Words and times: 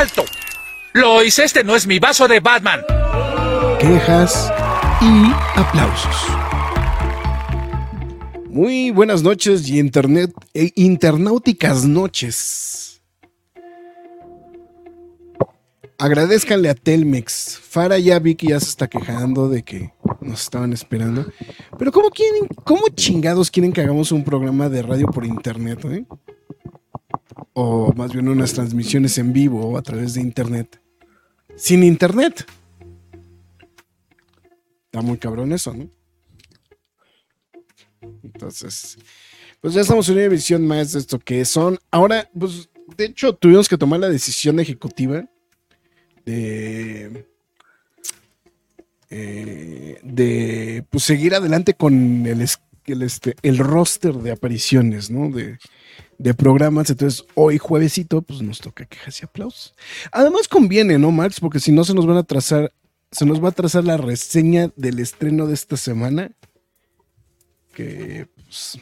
¡Alto! 0.00 0.24
Lois, 0.94 1.38
este 1.38 1.62
no 1.62 1.76
es 1.76 1.86
mi 1.86 1.98
vaso 1.98 2.26
de 2.26 2.40
Batman. 2.40 2.80
Quejas 3.78 4.50
y 5.02 5.30
aplausos. 5.60 6.16
Muy 8.48 8.92
buenas 8.92 9.22
noches 9.22 9.68
y 9.68 9.78
internet 9.78 10.32
e 10.54 10.72
internauticas 10.76 11.84
noches. 11.84 13.02
Agradezcanle 15.98 16.70
a 16.70 16.74
Telmex. 16.74 17.60
Fara 17.62 17.98
ya 17.98 18.18
vi 18.20 18.36
que 18.36 18.46
ya 18.46 18.58
se 18.58 18.70
está 18.70 18.88
quejando 18.88 19.50
de 19.50 19.64
que 19.64 19.92
nos 20.22 20.40
estaban 20.40 20.72
esperando. 20.72 21.26
Pero 21.78 21.92
¿cómo 21.92 22.08
quieren, 22.08 22.48
cómo 22.64 22.88
chingados 22.94 23.50
quieren 23.50 23.70
que 23.70 23.82
hagamos 23.82 24.12
un 24.12 24.24
programa 24.24 24.70
de 24.70 24.80
radio 24.80 25.08
por 25.08 25.26
internet? 25.26 25.84
Eh? 25.84 26.06
O 27.52 27.92
más 27.94 28.12
bien 28.12 28.28
unas 28.28 28.52
transmisiones 28.52 29.18
en 29.18 29.32
vivo 29.32 29.76
a 29.76 29.82
través 29.82 30.14
de 30.14 30.20
internet. 30.20 30.80
Sin 31.56 31.82
internet. 31.82 32.46
Está 34.86 35.02
muy 35.02 35.18
cabrón 35.18 35.52
eso, 35.52 35.74
¿no? 35.74 35.88
Entonces, 38.22 38.98
pues 39.60 39.74
ya 39.74 39.82
estamos 39.82 40.08
en 40.08 40.14
una 40.14 40.24
edición 40.24 40.66
más 40.66 40.92
de 40.92 41.00
esto 41.00 41.18
que 41.18 41.44
son. 41.44 41.78
Ahora, 41.90 42.28
pues, 42.38 42.70
de 42.96 43.04
hecho, 43.04 43.34
tuvimos 43.34 43.68
que 43.68 43.78
tomar 43.78 44.00
la 44.00 44.08
decisión 44.08 44.58
ejecutiva 44.58 45.24
de. 46.24 47.26
Eh, 49.12 49.98
de 50.04 50.84
pues 50.88 51.02
seguir 51.02 51.34
adelante 51.34 51.74
con 51.74 52.24
el, 52.26 52.46
el, 52.86 53.02
este, 53.02 53.34
el 53.42 53.58
roster 53.58 54.14
de 54.14 54.30
apariciones, 54.30 55.10
¿no? 55.10 55.30
De, 55.30 55.58
de 56.20 56.34
programas. 56.34 56.90
Entonces, 56.90 57.24
hoy 57.34 57.56
juevesito, 57.56 58.20
pues 58.20 58.42
nos 58.42 58.60
toca 58.60 58.84
quejas 58.84 59.20
y 59.20 59.24
aplausos. 59.24 59.74
Además, 60.12 60.48
conviene, 60.48 60.98
¿no, 60.98 61.10
Max? 61.10 61.40
Porque 61.40 61.60
si 61.60 61.72
no, 61.72 61.82
se 61.82 61.94
nos 61.94 62.06
van 62.06 62.18
a 62.18 62.22
trazar, 62.22 62.72
se 63.10 63.24
nos 63.24 63.42
va 63.42 63.48
a 63.48 63.52
trazar 63.52 63.84
la 63.84 63.96
reseña 63.96 64.70
del 64.76 64.98
estreno 64.98 65.46
de 65.46 65.54
esta 65.54 65.78
semana. 65.78 66.30
Que, 67.72 68.28
pues, 68.34 68.78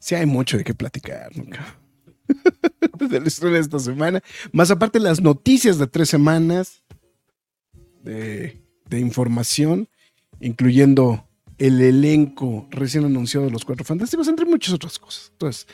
sí 0.00 0.14
hay 0.14 0.24
mucho 0.24 0.56
de 0.56 0.64
qué 0.64 0.72
platicar, 0.72 1.36
nunca. 1.36 1.78
del 2.98 3.26
estreno 3.26 3.56
de 3.56 3.60
esta 3.60 3.78
semana. 3.78 4.22
Más 4.50 4.70
aparte, 4.70 5.00
las 5.00 5.20
noticias 5.20 5.78
de 5.78 5.86
tres 5.86 6.08
semanas 6.08 6.82
de, 8.02 8.62
de 8.88 8.98
información, 8.98 9.90
incluyendo 10.40 11.28
el 11.58 11.82
elenco 11.82 12.66
recién 12.70 13.04
anunciado 13.04 13.44
de 13.44 13.52
los 13.52 13.66
Cuatro 13.66 13.84
Fantásticos, 13.84 14.26
entre 14.26 14.46
muchas 14.46 14.72
otras 14.72 14.98
cosas. 14.98 15.28
Entonces, 15.32 15.66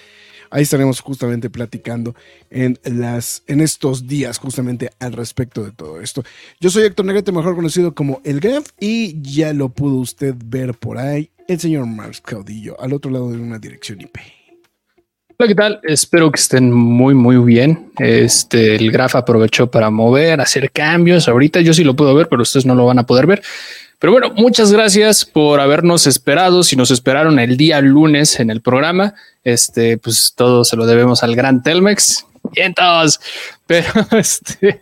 Ahí 0.50 0.62
estaremos 0.62 1.00
justamente 1.00 1.48
platicando 1.48 2.14
en, 2.50 2.78
las, 2.84 3.44
en 3.46 3.60
estos 3.60 4.08
días 4.08 4.38
justamente 4.38 4.90
al 4.98 5.12
respecto 5.12 5.64
de 5.64 5.70
todo 5.70 6.00
esto. 6.00 6.24
Yo 6.58 6.70
soy 6.70 6.82
Héctor 6.82 7.06
Negrete, 7.06 7.30
mejor 7.30 7.54
conocido 7.54 7.94
como 7.94 8.20
El 8.24 8.40
Graf, 8.40 8.70
y 8.80 9.20
ya 9.22 9.52
lo 9.52 9.68
pudo 9.68 9.96
usted 9.96 10.34
ver 10.44 10.74
por 10.74 10.98
ahí, 10.98 11.30
el 11.46 11.60
señor 11.60 11.86
Marx 11.86 12.20
Caudillo, 12.20 12.80
al 12.80 12.92
otro 12.92 13.10
lado 13.12 13.30
de 13.30 13.38
una 13.38 13.58
dirección 13.58 14.00
IP. 14.00 14.18
Hola, 15.38 15.48
¿qué 15.48 15.54
tal? 15.54 15.80
Espero 15.84 16.30
que 16.30 16.38
estén 16.38 16.70
muy, 16.70 17.14
muy 17.14 17.38
bien. 17.38 17.92
Este, 17.98 18.76
el 18.76 18.90
Graf 18.90 19.14
aprovechó 19.14 19.70
para 19.70 19.88
mover, 19.88 20.38
hacer 20.40 20.70
cambios. 20.70 21.28
Ahorita 21.28 21.62
yo 21.62 21.72
sí 21.72 21.82
lo 21.82 21.96
puedo 21.96 22.14
ver, 22.14 22.28
pero 22.28 22.42
ustedes 22.42 22.66
no 22.66 22.74
lo 22.74 22.84
van 22.84 22.98
a 22.98 23.06
poder 23.06 23.26
ver. 23.26 23.42
Pero 24.00 24.12
bueno, 24.12 24.32
muchas 24.34 24.72
gracias 24.72 25.26
por 25.26 25.60
habernos 25.60 26.06
esperado. 26.06 26.62
Si 26.62 26.74
nos 26.74 26.90
esperaron 26.90 27.38
el 27.38 27.58
día 27.58 27.82
lunes 27.82 28.40
en 28.40 28.48
el 28.48 28.62
programa, 28.62 29.14
este, 29.44 29.98
pues 29.98 30.32
todo 30.34 30.64
se 30.64 30.74
lo 30.74 30.86
debemos 30.86 31.22
al 31.22 31.36
gran 31.36 31.62
Telmex. 31.62 32.26
Vientos. 32.54 33.20
Pero, 33.66 33.88
este, 34.12 34.80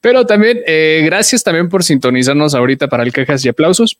pero 0.00 0.24
también, 0.24 0.60
eh, 0.66 1.02
gracias 1.04 1.44
también 1.44 1.68
por 1.68 1.84
sintonizarnos 1.84 2.54
ahorita 2.54 2.88
para 2.88 3.02
el 3.02 3.12
quejas 3.12 3.44
y 3.44 3.50
aplausos. 3.50 3.98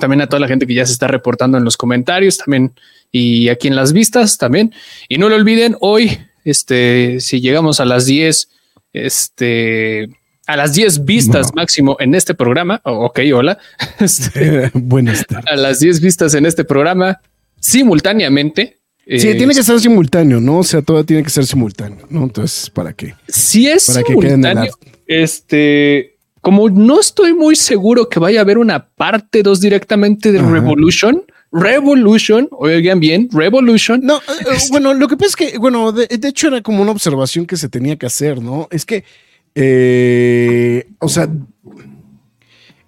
También 0.00 0.22
a 0.22 0.26
toda 0.26 0.40
la 0.40 0.48
gente 0.48 0.66
que 0.66 0.72
ya 0.72 0.86
se 0.86 0.94
está 0.94 1.06
reportando 1.06 1.58
en 1.58 1.64
los 1.64 1.76
comentarios 1.76 2.38
también 2.38 2.72
y 3.10 3.50
aquí 3.50 3.68
en 3.68 3.76
las 3.76 3.92
vistas 3.92 4.38
también. 4.38 4.74
Y 5.10 5.18
no 5.18 5.28
lo 5.28 5.36
olviden, 5.36 5.76
hoy, 5.80 6.18
este, 6.46 7.20
si 7.20 7.42
llegamos 7.42 7.80
a 7.80 7.84
las 7.84 8.06
10, 8.06 8.48
este, 8.94 10.08
a 10.46 10.56
las 10.56 10.74
10 10.74 11.04
vistas 11.04 11.54
máximo 11.54 11.96
en 12.00 12.14
este 12.14 12.34
programa. 12.34 12.80
Oh, 12.84 13.06
ok, 13.06 13.20
hola. 13.34 13.58
Este, 14.00 14.70
Buenas 14.74 15.26
tardes. 15.26 15.52
A 15.52 15.56
las 15.56 15.80
10 15.80 16.00
vistas 16.00 16.34
en 16.34 16.46
este 16.46 16.64
programa 16.64 17.20
simultáneamente. 17.60 18.78
Sí, 19.06 19.28
eh, 19.28 19.34
tiene 19.34 19.54
que 19.54 19.62
ser 19.62 19.80
simultáneo, 19.80 20.40
¿no? 20.40 20.58
O 20.58 20.64
sea, 20.64 20.80
todo 20.80 21.04
tiene 21.04 21.22
que 21.22 21.30
ser 21.30 21.44
simultáneo, 21.44 22.06
¿no? 22.08 22.22
Entonces, 22.22 22.70
¿para 22.70 22.92
qué? 22.92 23.14
Si 23.28 23.66
es 23.68 23.86
para 23.86 24.06
simultáneo, 24.06 24.72
que 25.06 25.22
este, 25.22 26.16
como 26.40 26.68
no 26.70 27.00
estoy 27.00 27.34
muy 27.34 27.56
seguro 27.56 28.08
que 28.08 28.20
vaya 28.20 28.40
a 28.40 28.42
haber 28.42 28.58
una 28.58 28.88
parte 28.88 29.42
2 29.42 29.60
directamente 29.60 30.30
de 30.30 30.40
Revolution, 30.40 31.24
Revolution, 31.52 32.48
oigan 32.50 32.98
bien, 32.98 33.28
Revolution. 33.30 34.00
No, 34.02 34.16
eh, 34.16 34.20
eh, 34.40 34.58
bueno, 34.70 34.94
lo 34.94 35.06
que 35.06 35.16
pasa 35.16 35.28
es 35.28 35.36
que, 35.36 35.58
bueno, 35.58 35.92
de, 35.92 36.08
hecho 36.10 36.48
era 36.48 36.62
como 36.62 36.82
una 36.82 36.92
observación 36.92 37.46
que 37.46 37.56
se 37.56 37.68
tenía 37.68 37.96
que 37.96 38.06
hacer, 38.06 38.40
¿no? 38.40 38.68
Es 38.70 38.86
que 38.86 39.04
eh, 39.54 40.88
o 40.98 41.08
sea, 41.08 41.28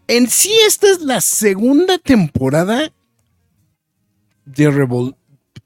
en 0.06 0.28
sí 0.28 0.52
esta 0.66 0.90
es 0.90 1.00
la 1.00 1.20
segunda 1.20 1.98
temporada 1.98 2.92
de 4.44 4.70
Revol 4.70 5.16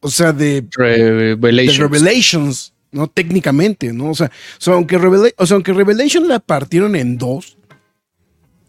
o 0.00 0.10
sea, 0.10 0.32
de 0.32 0.66
Revelations. 0.76 2.72
¿no? 2.90 3.06
Técnicamente, 3.06 3.92
¿no? 3.92 4.10
O 4.10 4.14
sea, 4.14 4.30
aunque, 4.66 4.96
o 4.96 5.46
sea, 5.46 5.54
aunque 5.54 5.74
Revelation 5.74 6.26
la 6.26 6.38
partieron 6.38 6.96
en 6.96 7.18
dos, 7.18 7.58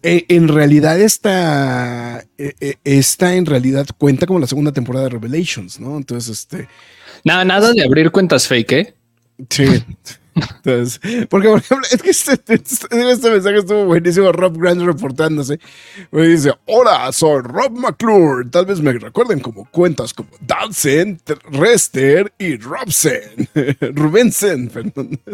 eh, 0.04 0.26
en 0.28 0.50
realidad 0.50 1.00
esta, 1.00 2.26
eh, 2.38 2.76
esta 2.84 3.36
en 3.36 3.46
realidad 3.46 3.88
cuenta 3.98 4.26
como 4.26 4.40
la 4.40 4.48
segunda 4.48 4.74
temporada 4.74 5.06
de 5.06 5.12
Revelations, 5.12 5.80
¿no? 5.80 5.96
Entonces, 5.96 6.38
este... 6.38 6.68
Nada, 7.24 7.46
nada 7.46 7.72
de 7.72 7.84
abrir 7.84 8.12
cuentas 8.12 8.48
fake, 8.48 8.72
¿eh? 8.74 8.94
Sí. 9.50 9.66
Entonces, 10.42 11.00
porque 11.30 11.48
por 11.48 11.60
ejemplo, 11.60 11.88
es 11.92 12.02
que 12.02 12.10
este, 12.10 12.34
este, 12.34 13.12
este, 13.12 13.32
mensaje 13.32 13.58
estuvo 13.58 13.86
buenísimo. 13.86 14.32
Rob 14.32 14.58
Grant 14.58 14.82
reportándose. 14.82 15.60
Me 16.12 16.28
dice: 16.28 16.54
Hola, 16.66 17.12
soy 17.12 17.42
Rob 17.42 17.72
McClure. 17.72 18.50
Tal 18.50 18.66
vez 18.66 18.82
me 18.82 18.94
recuerden 18.94 19.40
como 19.40 19.66
cuentas 19.66 20.14
como 20.14 20.30
Dansen, 20.42 21.20
Rester 21.52 22.32
y 22.38 22.58
Robsen. 22.58 23.50
Rubensen, 23.96 24.70
perdón. 24.70 25.20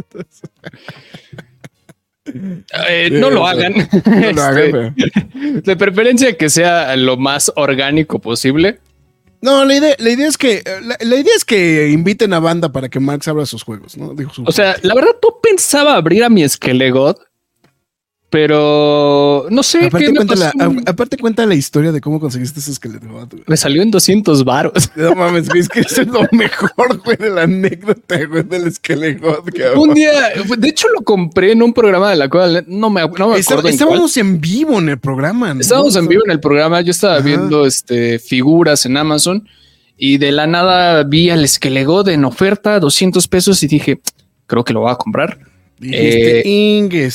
Eh, 2.88 3.10
no 3.12 3.30
lo 3.30 3.46
hagan. 3.46 3.74
No 3.76 4.32
lo 4.32 4.42
hagan 4.42 4.96
este, 4.98 5.62
de 5.62 5.76
preferencia 5.76 6.36
que 6.36 6.50
sea 6.50 6.96
lo 6.96 7.18
más 7.18 7.52
orgánico 7.56 8.18
posible. 8.18 8.79
No, 9.46 9.64
la 9.64 9.76
idea, 9.76 9.96
la 10.00 10.09
idea 10.09 10.28
es 10.28 10.40
que 10.40 10.64
la, 10.82 11.16
idea 11.16 11.36
es 11.36 11.46
que 11.46 11.90
inviten 11.90 12.34
a 12.34 12.40
banda 12.40 12.72
para 12.72 12.90
que 12.90 13.00
Max 13.00 13.28
abra 13.28 13.46
sus 13.46 13.62
juegos, 13.62 13.96
¿no? 13.96 14.16
o 14.44 14.52
sea, 14.52 14.76
la 14.82 14.96
verdad, 14.96 15.12
tú 15.22 15.28
pensaba 15.40 15.94
abrir 15.94 16.24
a 16.24 16.30
mi 16.30 16.50
Skelegot 16.50 17.20
pero 18.35 19.47
no 19.49 19.64
sé 19.64 19.85
aparte, 19.85 20.14
cuenta 20.14 20.35
la, 20.35 20.52
aparte 20.85 21.17
cuenta 21.17 21.46
la 21.46 21.55
historia 21.55 21.93
de 21.93 22.02
cómo 22.02 22.20
conseguiste 22.20 22.59
ese 22.59 22.72
esqueleto. 22.72 23.08
Me 23.47 23.55
salió 23.55 23.82
en 23.82 23.91
200 23.91 24.43
varos. 24.43 24.91
No 24.97 25.16
mames, 25.16 25.47
es 25.55 25.70
que 25.70 25.79
es 25.79 26.05
lo 26.05 26.28
mejor, 26.34 27.02
güey, 27.02 27.16
de 27.16 27.29
la 27.29 27.43
anécdota, 27.43 28.26
güey, 28.26 28.43
del 28.43 28.67
esqueleto. 28.67 29.41
Un 29.78 29.93
día, 29.93 30.11
de 30.58 30.67
hecho 30.67 30.90
lo 30.90 31.05
compré 31.05 31.53
en 31.53 31.64
un 31.64 31.72
programa 31.72 32.09
de 32.09 32.17
la 32.17 32.28
cual 32.28 32.66
no 32.67 32.90
me, 32.90 33.02
no 33.03 33.29
me 33.29 33.29
acuerdo. 33.29 33.35
estábamos 33.37 34.17
en, 34.17 34.41
vivo 34.41 34.79
en 34.79 34.90
el 34.90 34.99
programa. 34.99 35.55
Estábamos 35.58 35.96
en 35.96 36.05
vivo 36.09 36.23
en 36.26 36.31
el 36.31 36.41
programa. 36.41 36.81
Yo 36.81 36.91
estaba 36.91 37.20
viendo 37.20 37.66
este, 37.66 38.20
figuras 38.20 38.85
en 38.85 38.97
Amazon 38.97 39.47
y 39.96 40.17
de 40.17 40.34
la 40.34 40.46
nada 40.46 41.03
vi 41.03 41.29
al 41.29 41.46
esqueleto 41.46 42.09
en 42.09 42.26
oferta, 42.26 42.81
200 42.81 43.29
pesos 43.29 43.64
y 43.64 43.67
dije, 43.67 44.02
creo 44.46 44.66
que 44.66 44.73
lo 44.73 44.81
voy 44.81 44.91
a 44.91 44.96
comprar. 44.96 45.40
Dijiste, 45.79 46.40
eh, 46.40 46.43
Inge, 46.46 47.11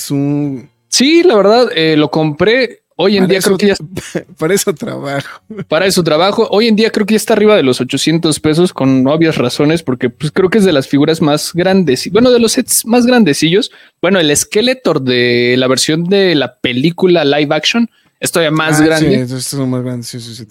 Sí, 0.90 1.22
la 1.22 1.36
verdad, 1.36 1.68
eh, 1.74 1.96
lo 1.96 2.10
compré. 2.10 2.80
Hoy 3.02 3.16
en 3.16 3.22
Para 3.22 3.28
día 3.30 3.38
eso- 3.38 3.56
creo 3.56 3.58
que 3.58 3.66
ya 3.68 4.24
Para 4.38 4.52
eso 4.52 4.74
trabajo. 4.74 5.40
para 5.68 5.90
su 5.90 6.04
trabajo. 6.04 6.46
Hoy 6.50 6.68
en 6.68 6.76
día 6.76 6.90
creo 6.90 7.06
que 7.06 7.14
ya 7.14 7.16
está 7.16 7.32
arriba 7.32 7.56
de 7.56 7.62
los 7.62 7.80
800 7.80 8.38
pesos 8.40 8.74
con 8.74 9.06
obvias 9.06 9.38
razones, 9.38 9.82
porque 9.82 10.10
pues 10.10 10.30
creo 10.32 10.50
que 10.50 10.58
es 10.58 10.66
de 10.66 10.72
las 10.72 10.86
figuras 10.86 11.22
más 11.22 11.54
grandes. 11.54 12.06
y 12.06 12.10
Bueno, 12.10 12.30
de 12.30 12.38
los 12.40 12.52
sets 12.52 12.84
más 12.84 13.06
grandecillos. 13.06 13.70
Bueno, 14.02 14.20
el 14.20 14.36
Skeletor 14.36 15.00
de 15.00 15.54
la 15.56 15.66
versión 15.66 16.04
de 16.04 16.34
la 16.34 16.56
película 16.56 17.24
live 17.24 17.54
action 17.54 17.88
es 18.20 18.30
todavía 18.30 18.50
más 18.50 18.80
Ah, 18.80 18.84
grande, 18.84 19.08
Sí, 19.16 19.20
estos 19.22 19.44
son 19.44 19.70
más 19.70 19.82
grandes. 19.82 20.06
Sí, 20.08 20.20
sí, 20.20 20.46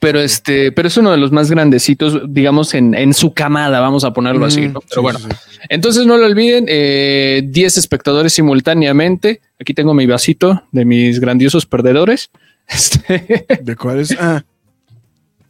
pero 0.00 0.20
este, 0.20 0.72
pero 0.72 0.88
es 0.88 0.96
uno 0.96 1.10
de 1.12 1.18
los 1.18 1.30
más 1.32 1.50
grandecitos, 1.50 2.20
digamos, 2.28 2.72
en, 2.74 2.94
en 2.94 3.12
su 3.14 3.32
camada, 3.34 3.78
vamos 3.80 4.04
a 4.04 4.12
ponerlo 4.12 4.46
así. 4.46 4.62
Mm, 4.62 4.72
¿no? 4.72 4.80
Pero 4.80 4.94
sí, 4.94 5.00
bueno, 5.00 5.18
entonces 5.68 6.06
no 6.06 6.16
lo 6.16 6.24
olviden, 6.26 6.64
eh, 6.68 7.42
10 7.44 7.76
espectadores 7.78 8.32
simultáneamente. 8.32 9.40
Aquí 9.60 9.74
tengo 9.74 9.92
mi 9.94 10.06
vasito 10.06 10.62
de 10.72 10.84
mis 10.84 11.20
grandiosos 11.20 11.66
perdedores. 11.66 12.30
Este, 12.70 13.44
¿De 13.62 13.74
cuáles? 13.76 14.16
Ah. 14.20 14.44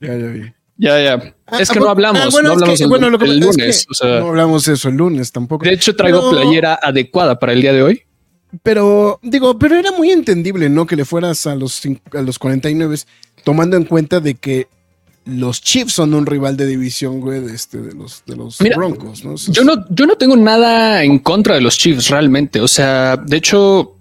Ya, 0.01 0.17
ya 0.17 0.27
vi. 0.29 0.53
ya, 0.79 0.99
ya. 1.03 1.35
Ah, 1.47 1.61
es 1.61 1.69
que 1.71 1.79
ah, 1.79 1.83
no 1.83 1.87
bu- 1.87 1.91
hablamos, 1.91 2.23
ah, 2.23 2.29
bueno, 2.31 2.49
no 2.49 2.55
es 2.55 2.59
que- 2.59 2.63
hablamos 2.63 2.81
el, 2.81 2.89
bueno, 2.89 3.11
lo 3.11 3.19
que- 3.19 3.25
el 3.27 3.39
es 3.39 3.45
lunes. 3.45 3.85
que 3.87 3.91
o 3.91 3.95
sea, 3.95 4.21
no 4.21 4.29
hablamos 4.29 4.67
eso 4.69 4.89
el 4.89 4.95
lunes 4.97 5.31
tampoco. 5.31 5.65
de 5.67 5.73
hecho, 5.75 5.95
traigo 5.95 6.31
Pero- 6.31 6.43
playera 6.43 6.79
adecuada 6.83 7.39
para 7.39 7.53
el 7.53 7.61
día 7.61 7.75
de 7.75 7.83
hoy. 7.83 8.03
Pero, 8.63 9.21
digo, 9.23 9.59
pero 9.59 9.77
era 9.77 9.93
muy 9.93 10.11
entendible, 10.11 10.69
¿no? 10.69 10.87
Que 10.87 10.97
le 10.97 11.05
fueras 11.05 11.47
a 11.47 11.55
los, 11.55 11.83
a 12.13 12.23
los 12.23 12.39
49, 12.39 12.97
tomando 13.45 13.77
en 13.77 13.85
cuenta 13.85 14.21
de 14.21 14.35
que 14.35 14.69
los 15.25 15.61
Chiefs 15.61 15.93
son 15.93 16.15
un 16.15 16.27
rival 16.27 16.57
de 16.57 16.67
división, 16.67 17.21
güey, 17.21 17.41
de, 17.41 17.55
este, 17.55 17.79
de 17.79 17.95
los, 17.95 18.25
de 18.27 18.37
los 18.37 18.61
Mira, 18.61 18.77
Broncos, 18.77 19.25
¿no? 19.25 19.37
Yo 19.37 19.65
no, 19.65 19.87
yo 19.91 20.07
no 20.07 20.17
tengo 20.17 20.37
nada 20.37 21.05
en 21.05 21.19
contra 21.19 21.55
de 21.55 21.61
los 21.61 21.79
Chiefs 21.79 22.09
realmente. 22.09 22.61
O 22.61 22.69
sea, 22.69 23.17
de 23.17 23.37
hecho, 23.37 23.97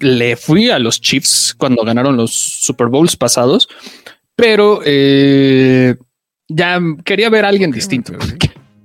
le 0.00 0.36
fui 0.36 0.70
a 0.70 0.78
los 0.78 1.00
Chiefs 1.00 1.54
cuando 1.56 1.82
ganaron 1.84 2.16
los 2.16 2.32
Super 2.34 2.88
Bowls 2.88 3.16
pasados, 3.16 3.68
pero 4.34 4.80
eh, 4.84 5.94
ya 6.48 6.80
quería 7.04 7.30
ver 7.30 7.44
a 7.44 7.48
alguien 7.48 7.70
distinto. 7.70 8.12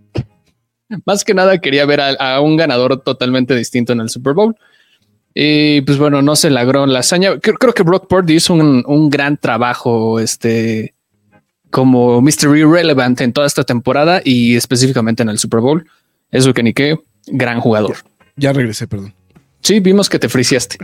Más 1.06 1.24
que 1.24 1.34
nada 1.34 1.60
quería 1.60 1.86
ver 1.86 2.00
a, 2.02 2.36
a 2.36 2.42
un 2.42 2.58
ganador 2.58 3.02
totalmente 3.02 3.56
distinto 3.56 3.94
en 3.94 4.02
el 4.02 4.10
Super 4.10 4.34
Bowl. 4.34 4.56
Y 5.34 5.82
pues 5.82 5.98
bueno, 5.98 6.22
no 6.22 6.36
se 6.36 6.50
logró 6.50 6.86
la 6.86 7.00
hazaña. 7.00 7.40
Creo, 7.40 7.56
creo 7.56 7.74
que 7.74 7.84
Brock 7.84 8.08
Purdy 8.08 8.36
hizo 8.36 8.54
un, 8.54 8.84
un 8.86 9.10
gran 9.10 9.38
trabajo, 9.38 10.20
este, 10.20 10.94
como 11.70 12.22
Mr. 12.22 12.58
Irrelevant 12.58 13.22
en 13.22 13.32
toda 13.34 13.48
esta 13.48 13.64
temporada 13.64 14.22
y 14.24 14.56
específicamente 14.56 15.24
en 15.24 15.30
el 15.30 15.38
Super 15.40 15.62
Bowl. 15.62 15.88
Eso 16.32 16.54
que 16.54 16.64
ni 16.64 16.74
qué, 16.74 17.00
gran 17.28 17.60
jugador. 17.62 17.96
Ya 18.36 18.52
regresé, 18.54 18.88
perdón. 18.88 19.14
Sí, 19.62 19.80
vimos 19.80 20.10
que 20.10 20.18
te 20.20 20.28
friciaste. 20.28 20.78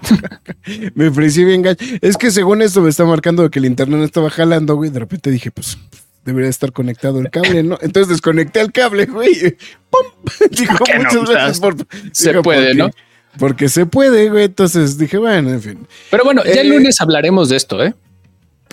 Me 0.95 1.07
ofrecí 1.07 1.43
bien 1.43 1.61
gacho. 1.63 1.83
Es 2.01 2.15
que 2.15 2.29
según 2.31 2.61
esto 2.61 2.79
me 2.81 2.89
está 2.89 3.05
marcando 3.05 3.49
que 3.49 3.57
el 3.59 3.65
internet 3.65 3.97
no 3.99 4.05
estaba 4.05 4.29
jalando, 4.29 4.75
güey. 4.75 4.91
De 4.91 4.99
repente 4.99 5.31
dije, 5.31 5.49
pues 5.49 5.77
debería 6.23 6.49
estar 6.49 6.71
conectado 6.71 7.19
el 7.19 7.31
cable, 7.31 7.63
¿no? 7.63 7.79
Entonces 7.81 8.09
desconecté 8.09 8.61
el 8.61 8.71
cable, 8.71 9.05
güey. 9.07 9.33
¡Pum! 9.89 10.31
Dijo, 10.51 10.73
no? 10.73 10.95
muchas 10.99 11.15
O 11.15 11.25
sea, 11.25 11.35
gracias 11.35 11.59
por. 11.59 11.75
se 12.11 12.29
dijo, 12.29 12.43
puede, 12.43 12.75
porque- 12.75 12.75
¿no? 12.77 12.89
Porque 13.39 13.69
se 13.69 13.85
puede, 13.85 14.29
güey. 14.29 14.45
Entonces 14.45 14.97
dije, 14.97 15.17
bueno, 15.17 15.49
en 15.51 15.61
fin. 15.61 15.87
Pero 16.11 16.23
bueno, 16.23 16.43
ya 16.43 16.61
el 16.61 16.67
Eh, 16.71 16.75
lunes 16.77 16.99
hablaremos 17.01 17.49
de 17.49 17.57
esto, 17.57 17.83
¿eh? 17.83 17.93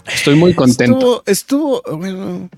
Estoy 0.06 0.34
muy 0.36 0.54
contento. 0.54 1.22
Estuvo, 1.26 1.80
estuvo, 1.82 1.96
bueno. 1.98 2.48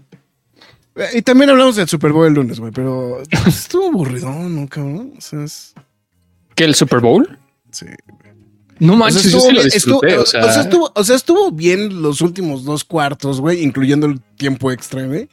Y 1.15 1.23
también 1.23 1.51
hablamos 1.51 1.77
del 1.77 1.89
Super 1.89 2.13
Bowl 2.13 2.27
el 2.27 2.35
lunes, 2.35 2.59
güey, 2.59 2.73
pero 2.73 3.23
estuvo 3.47 3.87
aburrido, 3.89 4.31
¿no, 4.31 4.67
cabrón? 4.69 5.13
O 5.17 5.21
sea, 5.21 5.45
es- 5.45 5.75
¿Que 6.55 6.65
el 6.65 6.75
Super 6.75 7.01
Bowl? 7.01 7.39
sí. 7.71 7.87
No 8.79 8.93
O 8.93 8.97
sea, 8.97 8.99
manches, 9.07 9.23
yo 9.23 9.29
estuvo 9.39 9.41
sí 9.41 9.49
lo 9.55 9.61
bien- 9.63 9.71
disfruté. 9.73 10.07
estuvo- 10.09 10.23
o 10.23 10.27
sea, 10.27 10.45
o 10.45 10.53
sea, 10.53 10.61
estuvo, 10.63 10.93
o 10.95 11.05
sea, 11.05 11.17
estuvo 11.17 11.51
bien 11.53 12.03
los 12.03 12.21
últimos 12.21 12.65
dos 12.65 12.85
cuartos, 12.85 13.41
güey, 13.41 13.63
incluyendo 13.63 14.07
el 14.07 14.21
tiempo 14.37 14.71
extra, 14.71 15.07
güey. 15.07 15.31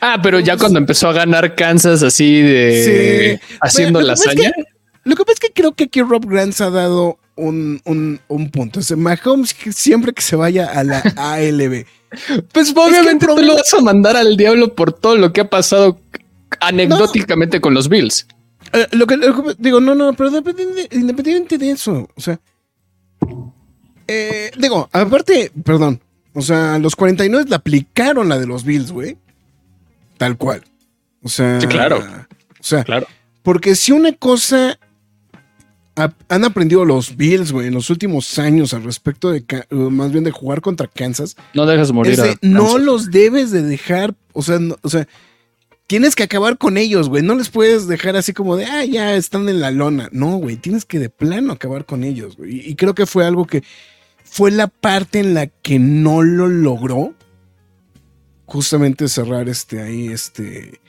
Ah, 0.00 0.20
pero 0.22 0.40
ya 0.40 0.56
cuando 0.56 0.78
empezó 0.78 1.08
a 1.08 1.12
ganar 1.12 1.54
Kansas 1.54 2.02
así 2.02 2.40
de 2.40 3.38
Sí. 3.40 3.56
haciendo 3.60 3.98
Bueno, 3.98 4.06
la 4.08 4.14
lo 4.14 4.20
que 4.20 4.26
pasa 4.36 4.48
es. 4.58 4.64
Lo 5.08 5.16
que 5.16 5.24
pasa 5.24 5.34
es 5.34 5.40
que 5.40 5.52
creo 5.52 5.72
que 5.72 5.84
aquí 5.84 6.02
Rob 6.02 6.26
Grant 6.26 6.52
se 6.52 6.64
ha 6.64 6.70
dado 6.70 7.18
un, 7.34 7.80
un, 7.84 8.20
un 8.28 8.50
punto. 8.50 8.80
O 8.80 8.82
sea, 8.82 8.96
Mahomes 8.96 9.54
siempre 9.70 10.12
que 10.12 10.22
se 10.22 10.36
vaya 10.36 10.66
a 10.66 10.84
la 10.84 10.98
ALB. 11.16 11.84
Pues 12.52 12.70
obviamente 12.76 13.26
el 13.26 13.34
tú 13.36 13.42
lo 13.42 13.54
vas 13.54 13.72
a 13.74 13.80
mandar 13.80 14.16
al 14.16 14.36
diablo 14.36 14.74
por 14.74 14.92
todo 14.92 15.16
lo 15.16 15.32
que 15.32 15.40
ha 15.42 15.48
pasado 15.50 15.98
anecdóticamente 16.60 17.60
con 17.60 17.74
los 17.74 17.88
Bills. 17.88 18.26
Eh, 18.72 18.86
lo, 18.92 19.06
que, 19.06 19.16
lo 19.16 19.42
que- 19.44 19.54
digo, 19.58 19.80
no, 19.80 19.94
no, 19.94 20.12
pero 20.14 20.30
independiente- 20.30 20.88
independientemente 20.94 21.58
de 21.58 21.70
eso, 21.70 22.08
o 22.14 22.20
sea, 22.20 22.38
eh, 24.06 24.50
digo, 24.58 24.88
aparte, 24.92 25.52
perdón, 25.64 26.00
o 26.34 26.42
sea, 26.42 26.78
los 26.78 26.96
49 26.96 27.46
le 27.48 27.54
aplicaron 27.54 28.28
la 28.28 28.38
de 28.38 28.46
los 28.46 28.64
Bills, 28.64 28.90
güey. 28.92 29.16
Tal 30.16 30.36
cual. 30.36 30.62
O 31.22 31.28
sea, 31.28 31.60
Sí, 31.60 31.66
claro. 31.66 31.98
O 31.98 32.62
sea, 32.62 32.84
Claro. 32.84 33.06
porque 33.42 33.74
si 33.74 33.92
una 33.92 34.12
cosa 34.12 34.78
ha- 35.98 36.14
han 36.28 36.44
aprendido 36.44 36.84
los 36.84 37.16
Bills, 37.16 37.52
güey, 37.52 37.66
en 37.68 37.74
los 37.74 37.90
últimos 37.90 38.38
años 38.38 38.72
al 38.74 38.84
respecto 38.84 39.30
de, 39.30 39.44
eh, 39.48 39.64
más 39.74 40.12
bien 40.12 40.24
de 40.24 40.30
jugar 40.30 40.60
contra 40.60 40.86
Kansas, 40.86 41.36
No 41.54 41.66
dejas 41.66 41.92
morir 41.92 42.18
a 42.20 42.34
no 42.42 42.78
los 42.78 43.10
debes 43.10 43.50
de 43.50 43.62
dejar, 43.62 44.14
o 44.32 44.42
sea, 44.42 44.58
no- 44.58 44.76
o 44.82 44.88
sea, 44.88 45.06
tienes 45.86 46.14
que 46.14 46.22
acabar 46.22 46.58
con 46.58 46.76
ellos, 46.76 47.08
güey. 47.08 47.22
No 47.22 47.34
les 47.34 47.48
puedes 47.48 47.86
dejar 47.88 48.14
así 48.16 48.32
como 48.32 48.56
de, 48.56 48.66
ah, 48.66 48.84
ya 48.84 49.14
están 49.16 49.48
en 49.48 49.60
la 49.60 49.70
lona. 49.70 50.08
No, 50.12 50.36
güey, 50.36 50.56
tienes 50.56 50.84
que 50.84 50.98
de 50.98 51.08
plano 51.10 51.52
acabar 51.52 51.84
con 51.86 52.04
ellos, 52.04 52.36
güey. 52.36 52.56
Y, 52.56 52.70
y 52.70 52.74
creo 52.76 52.94
que 52.94 53.06
fue 53.06 53.24
algo 53.24 53.46
que 53.46 53.62
fue 54.24 54.50
la 54.50 54.66
parte 54.68 55.18
en 55.20 55.32
la 55.34 55.46
que 55.46 55.78
no 55.78 56.22
lo 56.22 56.46
logró. 56.48 57.14
Justamente 58.46 59.08
cerrar 59.08 59.48
este 59.48 59.82
ahí, 59.82 60.08
este 60.08 60.80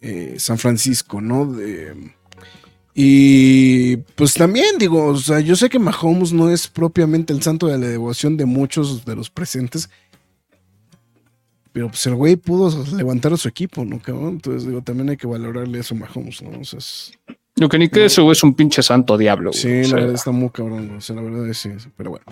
eh, 0.00 0.36
San 0.38 0.58
Francisco, 0.58 1.20
¿no? 1.20 1.46
De, 1.52 1.94
y 2.94 3.96
pues 3.96 4.34
también 4.34 4.76
digo, 4.78 5.06
o 5.06 5.16
sea, 5.16 5.40
yo 5.40 5.56
sé 5.56 5.68
que 5.70 5.78
Mahomes 5.78 6.32
no 6.32 6.50
es 6.50 6.68
propiamente 6.68 7.32
el 7.32 7.42
santo 7.42 7.66
de 7.66 7.78
la 7.78 7.86
devoción 7.86 8.36
de 8.36 8.44
muchos 8.44 9.04
de 9.04 9.16
los 9.16 9.30
presentes, 9.30 9.88
pero 11.72 11.88
pues 11.88 12.04
el 12.06 12.14
güey 12.14 12.36
pudo 12.36 12.84
levantar 12.94 13.32
a 13.32 13.36
su 13.38 13.48
equipo, 13.48 13.84
¿no, 13.84 13.98
cabrón? 14.00 14.34
Entonces 14.34 14.66
digo, 14.68 14.82
también 14.82 15.08
hay 15.08 15.16
que 15.16 15.26
valorarle 15.26 15.78
eso 15.78 15.94
a 15.94 15.98
Mahomes, 15.98 16.42
¿no? 16.42 16.60
O 16.60 16.64
sea, 16.64 16.78
es- 16.78 17.12
Lo 17.56 17.68
que 17.68 17.78
ni 17.78 17.88
que 17.88 18.04
eso 18.04 18.30
es 18.30 18.42
un 18.42 18.54
pinche 18.54 18.82
santo 18.82 19.16
diablo. 19.16 19.50
güey. 19.52 19.60
sí, 19.62 19.68
O 19.90 19.94
la 19.96 20.02
verdad 20.02 20.14
está 20.14 20.30
muy 20.32 20.50
cabrón, 20.50 20.86
güey, 20.88 20.98
o 20.98 21.00
sea, 21.00 21.16
la 21.16 21.22
verdad 21.22 21.48
es 21.48 21.56
sí, 21.58 21.70
pero 21.96 22.10
bueno. 22.10 22.24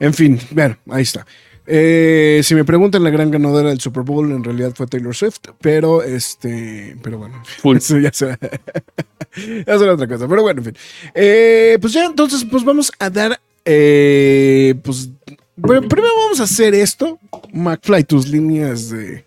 En 0.00 0.14
fin, 0.14 0.38
bueno, 0.52 0.76
ahí 0.90 1.02
está. 1.02 1.26
Eh, 1.70 2.40
si 2.44 2.54
me 2.54 2.64
preguntan, 2.64 3.04
la 3.04 3.10
gran 3.10 3.30
ganadora 3.30 3.68
del 3.68 3.78
Super 3.78 4.02
Bowl 4.02 4.32
en 4.32 4.42
realidad 4.42 4.72
fue 4.74 4.86
Taylor 4.86 5.14
Swift, 5.14 5.40
pero 5.60 6.02
este, 6.02 6.96
pero 7.02 7.18
bueno, 7.18 7.42
Full. 7.58 7.76
eso 7.76 7.98
ya 7.98 8.10
será, 8.10 8.38
ya 9.66 9.78
será 9.78 9.92
otra 9.92 10.08
cosa, 10.08 10.26
pero 10.26 10.40
bueno, 10.40 10.60
en 10.60 10.64
fin. 10.64 10.74
Eh, 11.14 11.76
pues 11.78 11.92
ya, 11.92 12.06
entonces, 12.06 12.42
pues 12.50 12.64
vamos 12.64 12.90
a 12.98 13.10
dar, 13.10 13.38
eh, 13.66 14.76
pues, 14.82 15.10
bueno, 15.56 15.86
primero 15.86 16.14
vamos 16.24 16.40
a 16.40 16.44
hacer 16.44 16.74
esto, 16.74 17.18
McFly, 17.52 18.04
tus 18.04 18.28
líneas 18.28 18.88
de, 18.88 19.26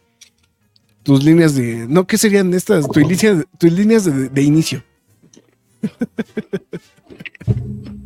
tus 1.04 1.24
líneas 1.24 1.54
de, 1.54 1.86
no, 1.88 2.08
¿qué 2.08 2.18
serían 2.18 2.52
estas? 2.56 2.88
Tus 2.88 3.08
líneas, 3.08 3.46
tus 3.60 3.72
líneas 3.72 4.06
de, 4.06 4.30
de 4.30 4.42
inicio. 4.42 4.84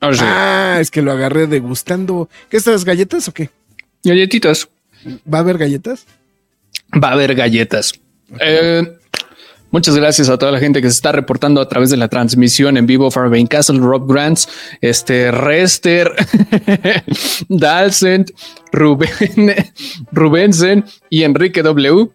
Ah, 0.00 0.78
es 0.80 0.90
que 0.90 1.02
lo 1.02 1.12
agarré 1.12 1.46
degustando. 1.46 2.28
¿Qué 2.48 2.56
estas 2.56 2.84
galletas 2.84 3.28
o 3.28 3.32
qué? 3.32 3.50
Galletitas. 4.04 4.68
¿Va 5.32 5.38
a 5.38 5.40
haber 5.40 5.58
galletas? 5.58 6.06
Va 6.92 7.08
a 7.08 7.12
haber 7.12 7.34
galletas. 7.34 7.92
Eh, 8.40 8.82
muchas 9.70 9.96
gracias 9.96 10.28
a 10.28 10.38
toda 10.38 10.52
la 10.52 10.60
gente 10.60 10.80
que 10.80 10.88
se 10.88 10.94
está 10.94 11.12
reportando 11.12 11.60
a 11.60 11.68
través 11.68 11.90
de 11.90 11.96
la 11.96 12.08
transmisión 12.08 12.76
en 12.76 12.86
vivo. 12.86 13.10
Fairbain 13.10 13.46
Castle, 13.46 13.78
Rob 13.80 14.10
Grants, 14.10 14.48
este 14.80 15.30
Rester, 15.30 16.12
Dalcent, 17.48 18.30
Rubén, 18.72 19.54
Rubensen 20.12 20.84
y 21.10 21.24
Enrique 21.24 21.62
W. 21.62 22.10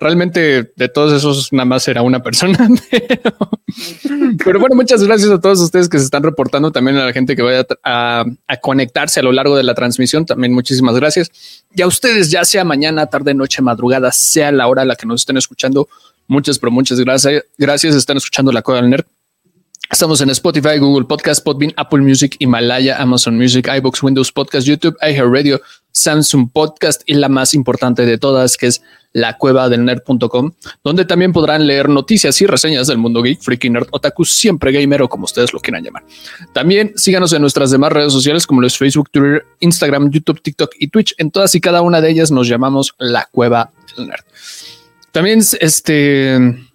Realmente 0.00 0.72
de 0.76 0.88
todos 0.88 1.12
esos 1.12 1.52
nada 1.52 1.64
más 1.64 1.88
era 1.88 2.02
una 2.02 2.22
persona. 2.22 2.56
Pero, 4.44 4.60
bueno, 4.60 4.76
muchas 4.76 5.02
gracias 5.02 5.30
a 5.30 5.40
todos 5.40 5.60
ustedes 5.60 5.88
que 5.88 5.98
se 5.98 6.04
están 6.04 6.22
reportando. 6.22 6.70
También 6.70 6.96
a 6.96 7.06
la 7.06 7.12
gente 7.12 7.34
que 7.34 7.42
vaya 7.42 7.66
a, 7.82 8.24
a 8.46 8.56
conectarse 8.58 9.20
a 9.20 9.22
lo 9.22 9.32
largo 9.32 9.56
de 9.56 9.62
la 9.62 9.74
transmisión. 9.74 10.24
También 10.26 10.52
muchísimas 10.52 10.94
gracias. 10.94 11.30
Y 11.74 11.82
a 11.82 11.86
ustedes, 11.86 12.30
ya 12.30 12.44
sea 12.44 12.64
mañana, 12.64 13.06
tarde, 13.06 13.34
noche, 13.34 13.62
madrugada, 13.62 14.12
sea 14.12 14.52
la 14.52 14.66
hora 14.68 14.82
a 14.82 14.84
la 14.84 14.96
que 14.96 15.06
nos 15.06 15.22
estén 15.22 15.36
escuchando, 15.36 15.88
muchas, 16.26 16.58
pero 16.58 16.70
muchas 16.70 17.00
gracias. 17.00 17.44
Gracias. 17.56 17.94
Están 17.94 18.16
escuchando 18.16 18.52
la 18.52 18.62
Coda 18.62 18.80
del 18.80 18.90
Nerd. 18.90 19.04
Estamos 19.90 20.20
en 20.20 20.28
Spotify, 20.28 20.76
Google 20.78 21.06
Podcast, 21.06 21.42
Podbean, 21.42 21.72
Apple 21.76 22.00
Music, 22.02 22.36
Himalaya, 22.40 23.00
Amazon 23.00 23.38
Music, 23.38 23.66
iBox, 23.74 24.02
Windows 24.02 24.30
Podcast, 24.30 24.66
YouTube, 24.66 24.94
iHeartRadio, 25.00 25.62
Samsung 25.92 26.52
Podcast 26.52 27.00
y 27.06 27.14
la 27.14 27.30
más 27.30 27.54
importante 27.54 28.04
de 28.04 28.18
todas, 28.18 28.58
que 28.58 28.66
es 28.66 28.82
la 29.12 29.36
cueva 29.36 29.68
del 29.68 29.84
nerd.com, 29.84 30.52
donde 30.84 31.04
también 31.04 31.32
podrán 31.32 31.66
leer 31.66 31.88
noticias 31.88 32.40
y 32.40 32.46
reseñas 32.46 32.86
del 32.86 32.98
mundo 32.98 33.22
geek, 33.22 33.40
freaky 33.40 33.70
nerd, 33.70 33.88
otaku, 33.90 34.24
siempre 34.24 34.72
gamer 34.72 35.02
o 35.02 35.08
como 35.08 35.24
ustedes 35.24 35.52
lo 35.52 35.60
quieran 35.60 35.82
llamar. 35.82 36.04
También 36.52 36.92
síganos 36.96 37.32
en 37.32 37.40
nuestras 37.40 37.70
demás 37.70 37.92
redes 37.92 38.12
sociales 38.12 38.46
como 38.46 38.60
los 38.60 38.76
Facebook, 38.76 39.10
Twitter, 39.10 39.44
Instagram, 39.60 40.10
YouTube, 40.10 40.42
TikTok 40.42 40.72
y 40.78 40.88
Twitch. 40.88 41.14
En 41.18 41.30
todas 41.30 41.54
y 41.54 41.60
cada 41.60 41.82
una 41.82 42.00
de 42.00 42.10
ellas 42.10 42.30
nos 42.30 42.48
llamamos 42.48 42.94
la 42.98 43.28
cueva 43.30 43.72
del 43.96 44.08
nerd. 44.08 44.24
También 45.12 45.40
este 45.60 46.68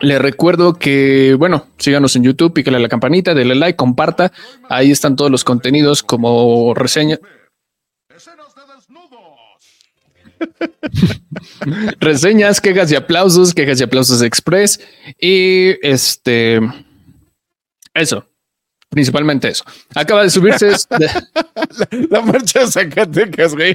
le 0.00 0.18
recuerdo 0.18 0.74
que, 0.74 1.34
bueno, 1.38 1.66
síganos 1.78 2.16
en 2.16 2.22
YouTube, 2.22 2.52
píquele 2.52 2.76
a 2.76 2.80
la 2.80 2.88
campanita, 2.88 3.34
denle 3.34 3.54
like, 3.54 3.76
comparta. 3.76 4.30
Ahí 4.68 4.90
están 4.90 5.16
todos 5.16 5.30
los 5.30 5.42
contenidos 5.42 6.02
como 6.02 6.74
reseña. 6.74 7.18
Reseñas, 12.00 12.60
quejas 12.60 12.90
y 12.92 12.96
aplausos, 12.96 13.54
quejas 13.54 13.80
y 13.80 13.84
aplausos 13.84 14.22
express. 14.22 14.80
Y 15.20 15.76
este, 15.86 16.60
eso. 17.94 18.26
Principalmente 18.88 19.48
eso. 19.48 19.64
Acaba 19.94 20.22
de 20.22 20.30
subirse 20.30 20.70
la, 22.10 22.20
marcha 22.22 22.60
de 22.60 22.66
Zacatecas, 22.68 23.54
güey. 23.54 23.74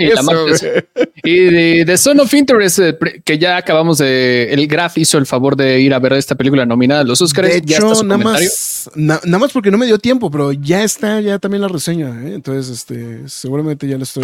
Y, 1.24 1.84
de, 1.84 1.98
Son 1.98 2.20
of 2.22 2.34
Interest, 2.34 2.80
eh, 2.80 2.98
que 3.24 3.38
ya 3.38 3.58
acabamos 3.58 3.98
de. 3.98 4.52
El 4.52 4.66
Graf 4.68 4.98
hizo 4.98 5.18
el 5.18 5.26
favor 5.26 5.56
de 5.56 5.82
ir 5.82 5.94
a 5.94 6.00
ver 6.00 6.14
esta 6.14 6.36
película 6.36 6.66
nominada 6.66 7.02
a 7.02 7.04
los 7.04 7.22
Oscars. 7.22 7.50
De 7.50 7.58
hecho, 7.58 8.04
nada 8.04 8.18
más, 8.18 8.90
nada 8.96 9.38
más 9.38 9.52
porque 9.52 9.70
no 9.70 9.78
me 9.78 9.86
dio 9.86 10.00
tiempo, 10.00 10.32
pero 10.32 10.54
ya 10.54 10.84
está, 10.84 11.20
ya 11.20 11.38
también 11.40 11.62
la 11.62 11.68
reseña. 11.68 12.10
¿eh? 12.24 12.34
Entonces, 12.34 12.70
este, 12.70 13.28
seguramente 13.28 13.88
ya 13.88 13.98
lo 13.98 14.04
estoy. 14.04 14.24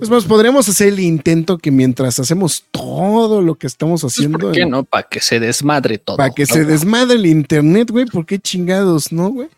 es 0.00 0.10
más, 0.10 0.24
podríamos 0.24 0.68
hacer 0.68 0.88
el 0.88 1.00
intento 1.00 1.56
que 1.56 1.70
mientras 1.70 2.20
hacemos 2.20 2.64
todo 2.70 3.40
lo 3.40 3.54
que 3.54 3.66
estamos 3.66 4.02
pues, 4.02 4.12
haciendo. 4.12 4.38
¿Por 4.38 4.52
qué 4.52 4.66
no? 4.66 4.84
Para 4.84 5.08
que 5.08 5.20
se 5.20 5.40
desmadre 5.40 5.96
todo. 5.98 6.18
Para 6.18 6.30
que 6.30 6.44
se 6.44 6.64
desmadre 6.64 7.16
el 7.16 7.26
internet, 7.26 7.90
güey. 7.90 8.04
¿Por 8.04 8.26
qué 8.26 8.38
chingados, 8.38 9.10
no, 9.10 9.30
güey? 9.30 9.48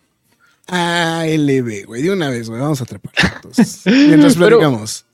ALB, 0.67 1.87
güey, 1.87 2.03
de 2.03 2.11
una 2.11 2.31
vez, 2.31 2.49
güey, 2.49 2.61
vamos 2.61 2.81
a 2.81 2.85
trepar. 2.85 3.13
mientras 3.85 4.37
platicamos. 4.37 5.05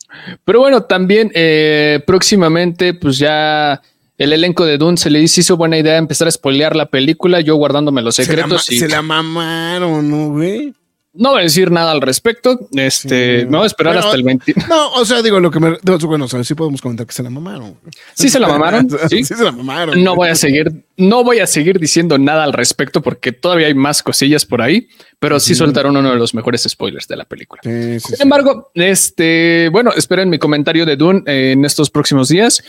Pero, 0.44 0.60
bueno, 0.60 0.82
también 0.82 1.30
eh, 1.34 2.02
próximamente, 2.06 2.94
pues 2.94 3.18
ya 3.18 3.82
el 4.16 4.32
elenco 4.32 4.64
de 4.64 4.78
Dune 4.78 4.96
se 4.96 5.10
le 5.10 5.20
hizo 5.20 5.56
buena 5.56 5.78
idea 5.78 5.96
empezar 5.96 6.28
a 6.28 6.30
spoilear 6.30 6.74
la 6.74 6.86
película, 6.86 7.40
yo 7.40 7.56
guardándome 7.56 8.02
los 8.02 8.16
secretos. 8.16 8.64
Se 8.64 8.72
la, 8.72 8.76
y... 8.76 8.80
se 8.80 8.88
la 8.88 9.02
mamaron, 9.02 10.10
¿no, 10.10 10.30
güey? 10.30 10.74
No 11.18 11.30
voy 11.30 11.40
a 11.40 11.42
decir 11.42 11.72
nada 11.72 11.90
al 11.90 12.00
respecto. 12.00 12.68
Este, 12.72 13.44
no 13.46 13.58
voy 13.58 13.64
a 13.64 13.66
esperar 13.66 13.98
hasta 13.98 14.14
el 14.14 14.22
20. 14.22 14.54
No, 14.68 14.92
o 14.92 15.04
sea, 15.04 15.20
digo 15.20 15.40
lo 15.40 15.50
que 15.50 15.58
me. 15.58 15.76
Bueno, 16.02 16.26
o 16.26 16.28
sea, 16.28 16.44
sí 16.44 16.54
podemos 16.54 16.80
comentar 16.80 17.06
que 17.06 17.12
se 17.12 17.24
la 17.24 17.30
mamaron. 17.30 17.76
Sí, 18.14 18.28
se 18.28 18.38
la 18.38 18.46
mamaron. 18.46 18.88
¿Sí? 19.10 19.24
se 19.24 19.42
la 19.42 19.50
mamaron. 19.50 20.02
No 20.02 20.14
voy 20.14 20.28
a 20.28 20.36
seguir, 20.36 20.84
no 20.96 21.24
voy 21.24 21.40
a 21.40 21.48
seguir 21.48 21.80
diciendo 21.80 22.18
nada 22.18 22.44
al 22.44 22.52
respecto 22.52 23.02
porque 23.02 23.32
todavía 23.32 23.66
hay 23.66 23.74
más 23.74 24.04
cosillas 24.04 24.46
por 24.46 24.62
ahí, 24.62 24.88
pero 25.18 25.40
sí, 25.40 25.56
soltaron 25.56 25.96
uno 25.96 26.12
de 26.12 26.16
los 26.16 26.34
mejores 26.34 26.62
spoilers 26.68 27.08
de 27.08 27.16
la 27.16 27.24
película. 27.24 27.62
Sin 27.62 28.00
embargo, 28.20 28.70
este, 28.74 29.70
bueno, 29.72 29.90
esperen 29.96 30.30
mi 30.30 30.38
comentario 30.38 30.86
de 30.86 30.94
Dune 30.94 31.22
en 31.26 31.64
estos 31.64 31.90
próximos 31.90 32.28
días 32.28 32.62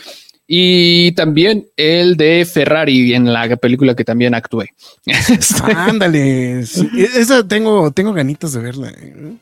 y 0.52 1.12
también 1.12 1.68
el 1.76 2.16
de 2.16 2.44
Ferrari 2.44 3.14
en 3.14 3.32
la 3.32 3.54
película 3.54 3.94
que 3.94 4.02
también 4.02 4.34
actué. 4.34 4.74
Ándale, 5.76 6.58
esa 6.58 7.46
tengo, 7.46 7.92
tengo 7.92 8.12
ganitas 8.12 8.54
de 8.54 8.58
verla. 8.58 8.88
¿eh? 8.88 9.36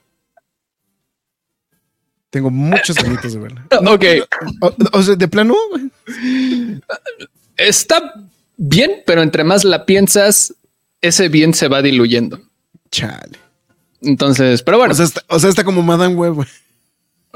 Tengo 2.29 2.51
muchas 2.51 2.97
ganitas 2.97 3.33
de 3.33 3.39
verla. 3.39 3.67
Ok. 3.87 4.05
O, 4.93 5.03
sea, 5.03 5.17
de 5.17 5.29
plano. 5.29 5.55
Está 7.57 8.13
bien, 8.59 9.03
pero 9.07 9.23
entre 9.23 9.45
más 9.45 9.65
la 9.65 9.87
piensas, 9.87 10.55
ese 11.01 11.31
bien 11.31 11.55
se 11.55 11.69
va 11.69 11.81
diluyendo. 11.81 12.39
Chale. 12.91 13.39
Entonces, 14.03 14.63
pero 14.63 14.77
bueno. 14.77 14.93
O 14.93 14.95
sea, 14.95 15.07
está, 15.07 15.23
o 15.29 15.39
sea, 15.39 15.49
está 15.49 15.65
como 15.65 15.83
Madame 15.83 16.15
Web. 16.15 16.47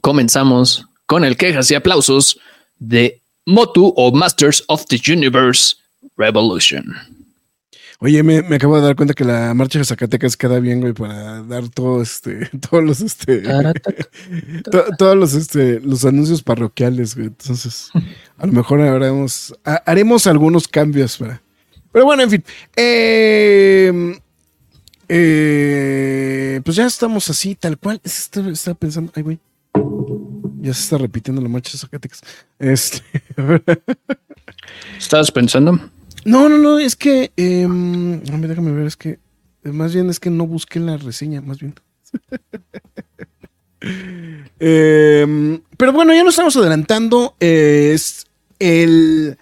comenzamos 0.00 0.86
con 1.04 1.24
el 1.24 1.36
quejas 1.36 1.70
y 1.70 1.74
aplausos 1.74 2.38
de 2.78 3.21
Motu 3.46 3.92
o 3.96 4.12
Masters 4.12 4.62
of 4.68 4.86
the 4.86 5.00
Universe 5.12 5.76
Revolution. 6.16 6.94
Oye, 8.04 8.20
me, 8.24 8.38
acabo 8.38 8.76
de 8.76 8.82
dar 8.82 8.96
cuenta 8.96 9.14
que 9.14 9.24
la 9.24 9.54
marcha 9.54 9.78
de 9.78 9.84
Zacatecas 9.84 10.36
queda 10.36 10.58
bien, 10.58 10.80
güey, 10.80 10.92
para 10.92 11.40
dar 11.44 11.68
todo 11.68 12.02
este, 12.02 12.50
todos 12.70 12.82
los 12.82 13.00
este, 13.00 13.42
todos 14.98 15.16
los 15.16 15.34
este, 15.34 15.78
los 15.78 16.04
anuncios 16.04 16.42
parroquiales, 16.42 17.14
güey. 17.14 17.28
Entonces, 17.28 17.90
a 18.38 18.46
lo 18.46 18.52
mejor 18.52 18.80
haremos, 18.80 19.54
haremos 19.86 20.26
algunos 20.26 20.66
cambios 20.66 21.16
para. 21.16 21.40
Pero 21.92 22.04
bueno, 22.04 22.24
en 22.24 22.30
fin. 22.30 22.44
Eh, 22.74 24.18
eh, 25.08 26.60
pues 26.64 26.76
ya 26.76 26.86
estamos 26.86 27.30
así, 27.30 27.54
tal 27.54 27.78
cual. 27.78 28.00
Estaba, 28.02 28.74
pensando, 28.74 29.12
ay, 29.14 29.22
güey. 29.22 29.38
Ya 30.62 30.72
se 30.72 30.82
está 30.82 30.98
repitiendo 30.98 31.42
la 31.42 31.48
marcha 31.48 31.72
de 31.72 31.78
Zacatecas. 31.78 32.20
Este. 32.58 33.02
¿Estabas 34.98 35.32
pensando? 35.32 35.72
No, 36.24 36.48
no, 36.48 36.58
no, 36.58 36.78
es 36.78 36.94
que. 36.94 37.32
Eh, 37.36 37.66
déjame 37.66 38.72
ver, 38.72 38.86
es 38.86 38.96
que. 38.96 39.18
Más 39.64 39.92
bien 39.92 40.08
es 40.10 40.20
que 40.20 40.30
no 40.30 40.46
busqué 40.46 40.78
la 40.80 40.96
reseña, 40.96 41.40
más 41.40 41.58
bien. 41.58 41.74
Em, 44.60 45.60
pero 45.76 45.92
bueno, 45.92 46.14
ya 46.14 46.22
nos 46.22 46.34
estamos 46.34 46.56
adelantando. 46.56 47.34
es 47.40 48.26
el 48.60 49.36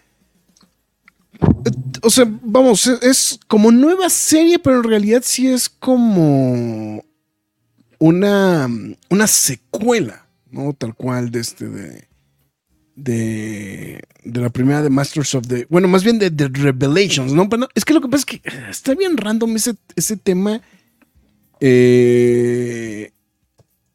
o 2.03 2.11
sea, 2.11 2.27
vamos, 2.43 2.87
es 2.87 3.39
como 3.47 3.71
nueva 3.71 4.09
serie, 4.09 4.59
pero 4.59 4.79
en 4.79 4.85
realidad 4.85 5.23
sí 5.25 5.49
es 5.49 5.69
como 5.69 7.05
una, 7.99 8.69
una 9.09 9.27
secuela, 9.27 10.27
¿no? 10.51 10.73
Tal 10.73 10.95
cual 10.95 11.31
de 11.31 11.41
este, 11.41 11.69
de, 11.69 12.09
de, 12.97 14.03
de, 14.25 14.41
la 14.41 14.51
primera 14.51 14.83
de 14.83 14.91
Masters 14.91 15.35
of 15.35 15.47
the, 15.47 15.67
bueno, 15.69 15.89
más 15.89 16.05
bien 16.05 16.19
de, 16.19 16.31
The 16.31 16.49
Revelations, 16.49 17.33
¿no? 17.33 17.49
Pero 17.49 17.69
es 17.75 17.85
que 17.85 17.95
lo 17.95 18.01
que 18.01 18.09
pasa 18.09 18.25
es 18.29 18.41
que 18.41 18.43
está 18.71 18.95
bien 18.95 19.17
random 19.17 19.57
ese, 19.57 19.75
ese 19.97 20.17
tema 20.17 20.61
eh, 21.61 23.13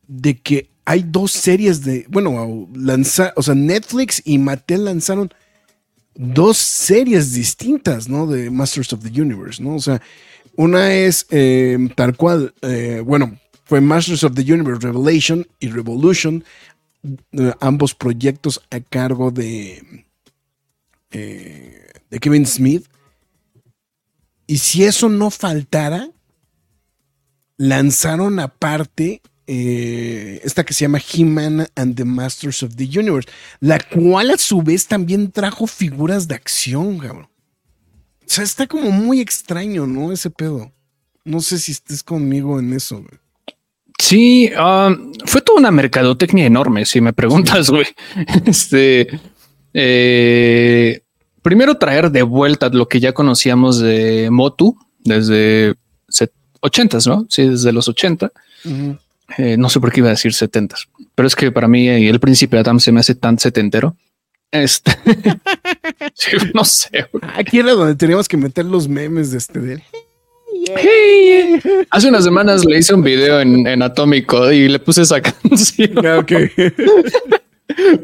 de 0.07 0.37
que 0.39 0.69
hay 0.85 1.03
dos 1.07 1.31
series 1.31 1.83
de, 1.83 2.05
bueno, 2.09 2.69
lanzar, 2.75 3.33
o 3.35 3.41
sea, 3.41 3.55
Netflix 3.55 4.21
y 4.23 4.37
Mattel 4.37 4.85
lanzaron 4.85 5.33
dos 6.13 6.57
series 6.57 7.33
distintas, 7.33 8.07
¿no? 8.07 8.27
De 8.27 8.49
Masters 8.49 8.93
of 8.93 9.03
the 9.03 9.21
Universe, 9.21 9.61
¿no? 9.61 9.75
O 9.75 9.79
sea, 9.79 10.01
una 10.55 10.93
es 10.93 11.25
eh, 11.31 11.77
tal 11.95 12.15
cual, 12.15 12.53
eh, 12.61 13.01
bueno, 13.03 13.37
fue 13.65 13.81
Masters 13.81 14.23
of 14.23 14.33
the 14.35 14.41
Universe 14.41 14.85
Revelation 14.85 15.45
y 15.59 15.69
Revolution, 15.69 16.43
eh, 17.33 17.53
ambos 17.59 17.93
proyectos 17.93 18.61
a 18.71 18.79
cargo 18.79 19.31
de, 19.31 20.05
de 21.11 22.19
Kevin 22.19 22.45
Smith. 22.45 22.87
Y 24.47 24.59
si 24.59 24.83
eso 24.83 25.09
no 25.09 25.29
faltara, 25.31 26.09
lanzaron 27.57 28.39
aparte 28.39 29.21
eh, 29.47 30.41
esta 30.43 30.63
que 30.63 30.73
se 30.73 30.85
llama 30.85 30.99
He-Man 30.99 31.67
and 31.75 31.95
the 31.95 32.05
Masters 32.05 32.63
of 32.63 32.75
the 32.75 32.85
Universe, 32.85 33.29
la 33.59 33.79
cual 33.79 34.31
a 34.31 34.37
su 34.37 34.61
vez 34.61 34.87
también 34.87 35.31
trajo 35.31 35.67
figuras 35.67 36.27
de 36.27 36.35
acción, 36.35 36.97
cabrón. 36.97 37.29
O 38.21 38.27
sea, 38.27 38.43
está 38.43 38.65
como 38.65 38.89
muy 38.89 39.21
extraño, 39.21 39.85
¿no? 39.85 40.11
Ese 40.11 40.31
pedo. 40.31 40.71
No 41.23 41.41
sé 41.41 41.59
si 41.59 41.71
estés 41.71 42.01
conmigo 42.01 42.59
en 42.59 42.73
eso, 42.73 42.97
güey. 42.97 43.19
Sí, 43.97 44.51
um, 44.53 45.13
fue 45.25 45.41
toda 45.41 45.59
una 45.59 45.71
mercadotecnia 45.71 46.45
enorme, 46.45 46.85
si 46.85 47.01
me 47.01 47.13
preguntas, 47.13 47.69
güey. 47.69 47.85
Este, 48.45 49.07
eh, 49.73 51.01
primero 51.41 51.75
traer 51.77 52.11
de 52.11 52.23
vuelta 52.23 52.69
lo 52.69 52.87
que 52.87 52.99
ya 52.99 53.13
conocíamos 53.13 53.79
de 53.79 54.29
Motu 54.31 54.77
desde 54.99 55.75
80, 56.61 56.97
¿no? 57.05 57.27
Sí, 57.29 57.47
desde 57.47 57.71
los 57.71 57.87
80. 57.87 58.31
Eh, 59.37 59.57
no 59.57 59.69
sé 59.69 59.79
por 59.79 59.91
qué 59.91 60.01
iba 60.01 60.09
a 60.09 60.11
decir 60.11 60.33
70, 60.33 60.75
pero 61.15 61.27
es 61.27 61.35
que 61.35 61.51
para 61.51 61.67
mí 61.67 61.89
eh, 61.89 62.09
el 62.09 62.19
príncipe 62.19 62.57
Adam 62.57 62.79
se 62.79 62.91
me 62.91 62.99
hace 62.99 63.15
tan 63.15 63.39
setentero. 63.39 63.95
Este, 64.51 64.91
no 66.53 66.63
sé. 66.63 67.07
Aquí 67.35 67.59
era 67.59 67.73
donde 67.73 67.95
teníamos 67.95 68.27
que 68.27 68.37
meter 68.37 68.65
los 68.65 68.87
memes 68.87 69.31
de 69.31 69.37
este 69.37 69.59
de 69.59 69.83
Hace 71.89 72.09
unas 72.09 72.23
semanas 72.23 72.65
le 72.65 72.77
hice 72.77 72.93
un 72.93 73.03
video 73.03 73.39
en, 73.39 73.81
Atómico 73.81 74.51
y 74.51 74.67
le 74.67 74.79
puse 74.79 75.01
esa 75.03 75.21
canción. 75.21 76.05
Ah, 76.05 76.25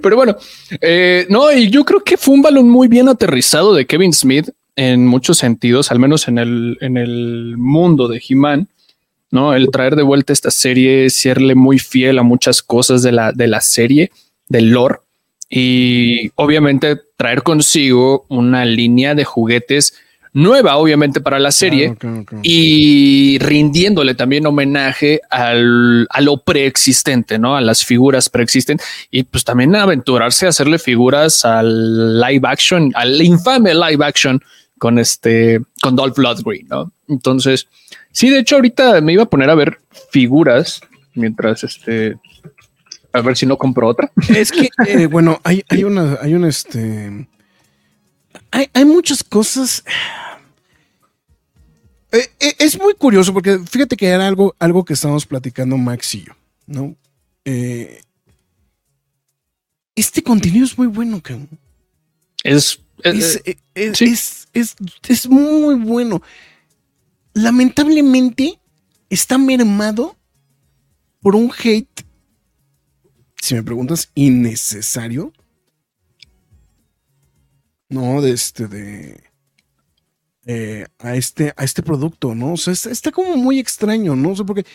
Pero 0.02 0.16
bueno, 0.16 0.36
eh, 0.82 1.26
no, 1.30 1.52
y 1.52 1.70
yo 1.70 1.86
creo 1.86 2.04
que 2.04 2.18
fue 2.18 2.34
un 2.34 2.42
balón 2.42 2.70
muy 2.70 2.88
bien 2.88 3.08
aterrizado 3.10 3.74
de 3.74 3.86
Kevin 3.86 4.14
Smith 4.14 4.50
en 4.76 5.06
muchos 5.06 5.38
sentidos, 5.38 5.92
al 5.92 6.00
menos 6.00 6.28
en 6.28 6.38
el, 6.38 6.78
en 6.82 6.98
el 6.98 7.56
mundo 7.58 8.08
de 8.08 8.22
He-Man. 8.28 8.68
¿no? 9.32 9.54
El 9.54 9.72
traer 9.72 9.96
de 9.96 10.04
vuelta 10.04 10.34
esta 10.34 10.52
serie, 10.52 11.10
serle 11.10 11.56
muy 11.56 11.80
fiel 11.80 12.20
a 12.20 12.24
muchas 12.24 12.62
cosas 12.62 13.02
de 13.02 13.12
la, 13.12 13.32
de 13.32 13.48
la 13.48 13.62
serie, 13.62 14.12
del 14.48 14.72
lore, 14.72 15.00
y 15.50 16.32
obviamente 16.36 16.98
traer 17.18 17.44
consigo 17.44 18.26
una 18.30 18.64
línea 18.64 19.16
de 19.16 19.26
juguetes 19.26 19.94
nueva, 20.34 20.78
obviamente, 20.78 21.20
para 21.22 21.40
la 21.40 21.52
serie 21.52 21.96
y 22.42 23.38
rindiéndole 23.40 24.16
también 24.16 24.46
homenaje 24.46 25.22
al, 25.30 26.08
a 26.10 26.22
lo 26.22 26.38
preexistente, 26.44 27.38
¿no? 27.38 27.56
A 27.56 27.62
las 27.62 27.84
figuras 27.84 28.30
preexistentes 28.30 28.88
y 29.10 29.24
pues 29.24 29.44
también 29.44 29.76
aventurarse 29.76 30.46
a 30.46 30.50
hacerle 30.50 30.80
figuras 30.80 31.44
al 31.44 32.20
live 32.20 32.48
action, 32.48 32.92
al 32.96 33.22
infame 33.22 33.74
live 33.74 34.06
action 34.06 34.42
con 34.78 34.98
este, 35.00 35.62
con 35.82 35.96
Dolph 35.96 36.18
Lundgren, 36.18 36.68
¿no? 36.68 36.92
Entonces, 37.08 37.68
sí, 38.12 38.30
de 38.30 38.40
hecho, 38.40 38.56
ahorita 38.56 39.02
me 39.02 39.14
iba 39.14 39.24
a 39.24 39.30
poner 39.30 39.50
a 39.50 39.56
ver 39.56 39.80
figuras 40.12 40.82
mientras 41.14 41.64
este, 41.64 42.16
a 43.14 43.22
ver 43.22 43.36
si 43.38 43.46
no 43.46 43.58
compro 43.58 43.88
otra. 43.88 44.12
Es 44.30 44.52
que, 44.52 44.70
eh, 44.88 45.08
bueno, 45.08 45.40
hay, 45.44 45.64
hay 45.70 45.84
una, 45.84 46.18
hay 46.22 46.34
un 46.34 46.46
este 46.46 47.28
hay, 48.52 48.86
muchas 48.86 49.24
cosas. 49.24 49.84
Eh, 52.12 52.30
eh, 52.40 52.56
es 52.60 52.78
muy 52.78 52.94
curioso 52.94 53.34
porque 53.34 53.60
fíjate 53.60 53.96
que 53.96 54.08
era 54.08 54.28
algo, 54.28 54.56
algo 54.60 54.84
que 54.84 54.94
estábamos 54.94 55.26
platicando 55.26 55.78
Max 55.78 56.16
y 56.16 56.26
yo, 56.26 56.34
¿no? 56.68 56.96
Eh, 57.46 58.02
este 59.96 60.22
contenido 60.22 60.66
es 60.66 60.78
muy 60.78 60.88
bueno, 60.88 61.22
que 61.22 61.40
Es 62.44 62.82
es, 63.04 64.48
es, 64.54 65.30
muy 65.30 65.76
bueno. 65.76 66.22
Lamentablemente 67.34 68.60
está 69.10 69.38
mermado 69.38 70.16
por 71.22 71.36
un 71.36 71.52
hate, 71.52 72.06
si 73.42 73.56
me 73.56 73.64
preguntas, 73.64 74.10
innecesario 74.16 75.34
¿no? 77.92 78.22
De 78.22 78.32
este, 78.32 78.68
de... 78.68 79.24
Eh, 80.48 80.88
a, 80.98 81.16
este, 81.16 81.54
a 81.56 81.64
este 81.64 81.84
producto, 81.84 82.34
¿no? 82.34 82.54
O 82.54 82.58
sea, 82.58 82.74
está, 82.74 83.12
como 83.12 83.38
muy 83.38 83.60
extraño, 83.60 84.16
¿no? 84.16 84.32
O 84.32 84.36
sea, 84.36 84.46
porque 84.46 84.66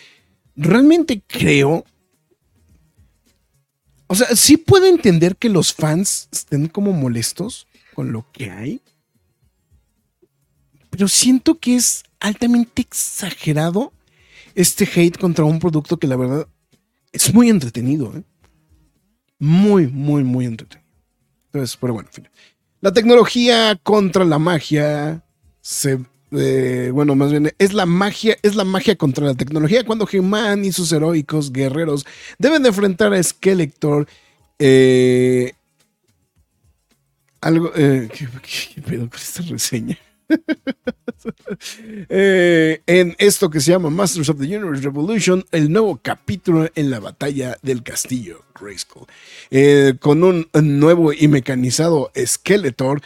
realmente 0.55 1.21
creo... 1.27 1.85
O 4.07 4.15
sea, 4.15 4.29
sí 4.37 4.57
puedo 4.57 4.87
entender 4.87 5.37
que 5.37 5.49
los 5.49 5.75
fans 5.75 6.29
estén 6.31 6.69
como 6.69 6.93
molestos 6.93 7.67
con 7.93 8.13
lo 8.13 8.31
que 8.31 8.53
hay, 8.53 8.81
pero 10.91 11.09
siento 11.09 11.59
que 11.59 11.75
es 11.75 12.05
altamente 12.21 12.83
exagerado 12.83 13.93
este 14.55 14.89
hate 14.95 15.19
contra 15.19 15.45
un 15.45 15.59
producto 15.59 15.99
que 15.99 16.07
la 16.07 16.17
verdad 16.17 16.47
es 17.11 17.35
muy 17.35 17.51
entretenido, 17.51 18.17
¿eh? 18.17 18.23
Muy, 19.39 19.89
muy, 19.89 20.23
muy 20.23 20.47
entretenido. 20.47 20.89
Entonces, 21.47 21.77
pero 21.81 21.95
bueno, 21.95 22.09
en. 22.17 22.29
La 22.87 22.93
tecnología 22.93 23.77
contra 23.83 24.25
la 24.25 24.39
magia 24.39 25.21
se 25.61 25.99
eh, 26.31 26.91
bueno, 26.95 27.17
más 27.17 27.33
bien 27.33 27.53
es 27.59 27.73
la 27.73 27.85
magia, 27.85 28.37
es 28.45 28.55
la 28.55 28.63
magia 28.63 28.95
contra 28.95 29.27
la 29.27 29.35
tecnología 29.35 29.85
cuando 29.85 30.07
He-Man 30.09 30.65
y 30.65 30.71
sus 30.71 30.93
heroicos 30.93 31.53
guerreros 31.53 32.07
deben 32.39 32.63
de 32.63 32.69
enfrentar 32.69 33.13
a 33.13 33.21
Skeletor. 33.21 34.07
Eh, 34.61 35.53
algo, 37.41 37.73
eh, 37.75 38.09
¿qué, 38.13 38.81
pedo 38.83 39.11
con 39.11 39.19
esta 39.19 39.43
reseña? 39.43 39.99
Eh, 42.09 42.83
en 42.87 43.17
esto 43.19 43.51
que 43.51 43.61
se 43.61 43.73
llama 43.73 43.91
Masters 43.91 44.29
of 44.29 44.39
the 44.39 44.45
Universe 44.45 44.83
Revolution, 44.83 45.45
el 45.51 45.73
nuevo 45.73 45.99
capítulo 46.01 46.69
en 46.75 46.91
la 46.91 47.01
batalla 47.01 47.57
del 47.63 47.83
castillo 47.83 48.45
Grayskull, 48.59 49.07
eh, 49.51 49.95
con 49.99 50.23
un 50.23 50.47
nuevo 50.53 51.13
y 51.13 51.27
mecanizado 51.27 52.13
Skeletor 52.17 53.01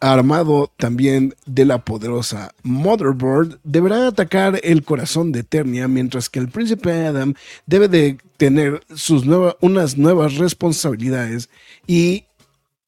armado 0.00 0.70
también 0.76 1.34
de 1.46 1.64
la 1.64 1.84
poderosa 1.84 2.54
Motherboard, 2.62 3.58
deberá 3.64 4.06
atacar 4.06 4.60
el 4.62 4.84
corazón 4.84 5.32
de 5.32 5.40
Eternia, 5.40 5.88
mientras 5.88 6.28
que 6.28 6.38
el 6.38 6.48
príncipe 6.48 6.92
Adam 6.92 7.34
debe 7.66 7.88
de 7.88 8.18
tener 8.36 8.82
sus 8.94 9.24
unas 9.60 9.96
nuevas 9.96 10.36
responsabilidades 10.36 11.48
y 11.86 12.24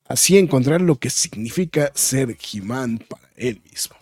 así 0.07 0.39
encontrar 0.39 0.81
lo 0.81 0.97
que 0.97 1.11
significa 1.11 1.91
ser 1.95 2.37
para 3.09 3.20
él 3.40 3.61
mismo. 3.70 3.96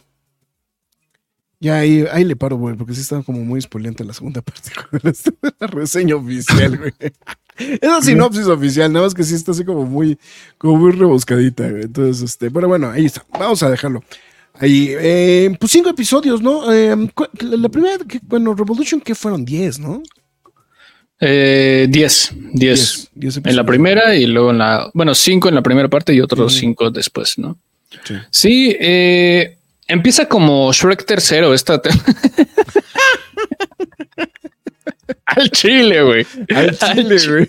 Ya 1.60 1.78
ahí, 1.78 2.04
ahí 2.12 2.24
le 2.24 2.36
paro, 2.36 2.56
güey, 2.56 2.76
porque 2.76 2.94
sí 2.94 3.00
está 3.00 3.20
como 3.22 3.44
muy 3.44 3.58
espoliente 3.58 4.04
la 4.04 4.12
segunda 4.12 4.42
parte 4.42 4.70
de 5.02 5.52
la 5.58 5.66
reseña 5.66 6.16
oficial, 6.16 6.76
güey. 6.76 6.92
Es 7.58 7.88
la 7.88 8.00
sinopsis 8.00 8.46
oficial, 8.46 8.92
nada 8.92 9.04
más 9.04 9.14
que 9.14 9.24
sí 9.24 9.34
está 9.34 9.50
así 9.50 9.64
como 9.64 9.84
muy, 9.84 10.16
como 10.58 10.76
muy 10.76 10.92
rebuscadita, 10.92 11.68
güey. 11.68 11.82
Entonces, 11.82 12.22
este, 12.22 12.52
pero 12.52 12.68
bueno, 12.68 12.88
ahí 12.88 13.06
está. 13.06 13.26
Vamos 13.36 13.64
a 13.64 13.70
dejarlo. 13.70 14.00
Ahí, 14.54 14.90
eh, 14.90 15.56
pues 15.58 15.72
cinco 15.72 15.90
episodios, 15.90 16.40
¿no? 16.40 16.72
Eh, 16.72 16.94
la 17.40 17.68
primera, 17.68 17.96
bueno, 18.22 18.54
Revolution, 18.54 19.00
que 19.00 19.16
fueron 19.16 19.44
diez, 19.44 19.80
¿no? 19.80 20.04
Eh, 21.20 21.88
diez, 21.90 22.32
diez. 22.52 23.10
en 23.16 23.56
la 23.56 23.66
primera 23.66 24.14
y 24.14 24.26
luego 24.26 24.52
en 24.52 24.58
la, 24.58 24.88
bueno, 24.94 25.16
cinco 25.16 25.48
en 25.48 25.56
la 25.56 25.62
primera 25.62 25.88
parte 25.88 26.14
y 26.14 26.20
otros 26.20 26.54
cinco 26.54 26.92
después, 26.92 27.38
¿no? 27.38 27.58
Sí, 28.30 28.76
eh, 28.78 29.58
empieza 29.86 30.26
como 30.26 30.72
Shrek 30.72 31.04
tercero 31.04 31.54
esta. 31.54 31.80
Al 35.26 35.50
chile, 35.50 36.02
güey. 36.02 36.26
Al 36.54 36.76
chile, 36.76 37.16
güey. 37.28 37.46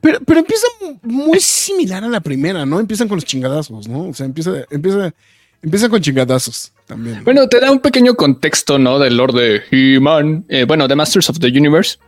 pero, 0.00 0.20
pero 0.24 0.40
empieza 0.40 0.66
muy 1.02 1.40
similar 1.40 2.02
a 2.04 2.08
la 2.08 2.20
primera, 2.20 2.66
¿no? 2.66 2.80
Empiezan 2.80 3.08
con 3.08 3.16
los 3.16 3.24
chingadazos, 3.24 3.88
¿no? 3.88 4.08
O 4.08 4.14
sea, 4.14 4.26
empieza, 4.26 4.64
empieza, 4.70 5.14
empieza 5.62 5.88
con 5.88 6.00
chingadazos 6.00 6.72
también. 6.86 7.22
Bueno, 7.24 7.48
te 7.48 7.60
da 7.60 7.70
un 7.70 7.80
pequeño 7.80 8.14
contexto, 8.14 8.78
¿no? 8.78 8.98
Del 8.98 9.16
Lord 9.16 9.34
de 9.34 9.62
He-Man, 9.70 10.46
eh, 10.48 10.64
bueno, 10.64 10.88
de 10.88 10.96
Masters 10.96 11.28
of 11.30 11.38
the 11.38 11.48
Universe. 11.48 11.98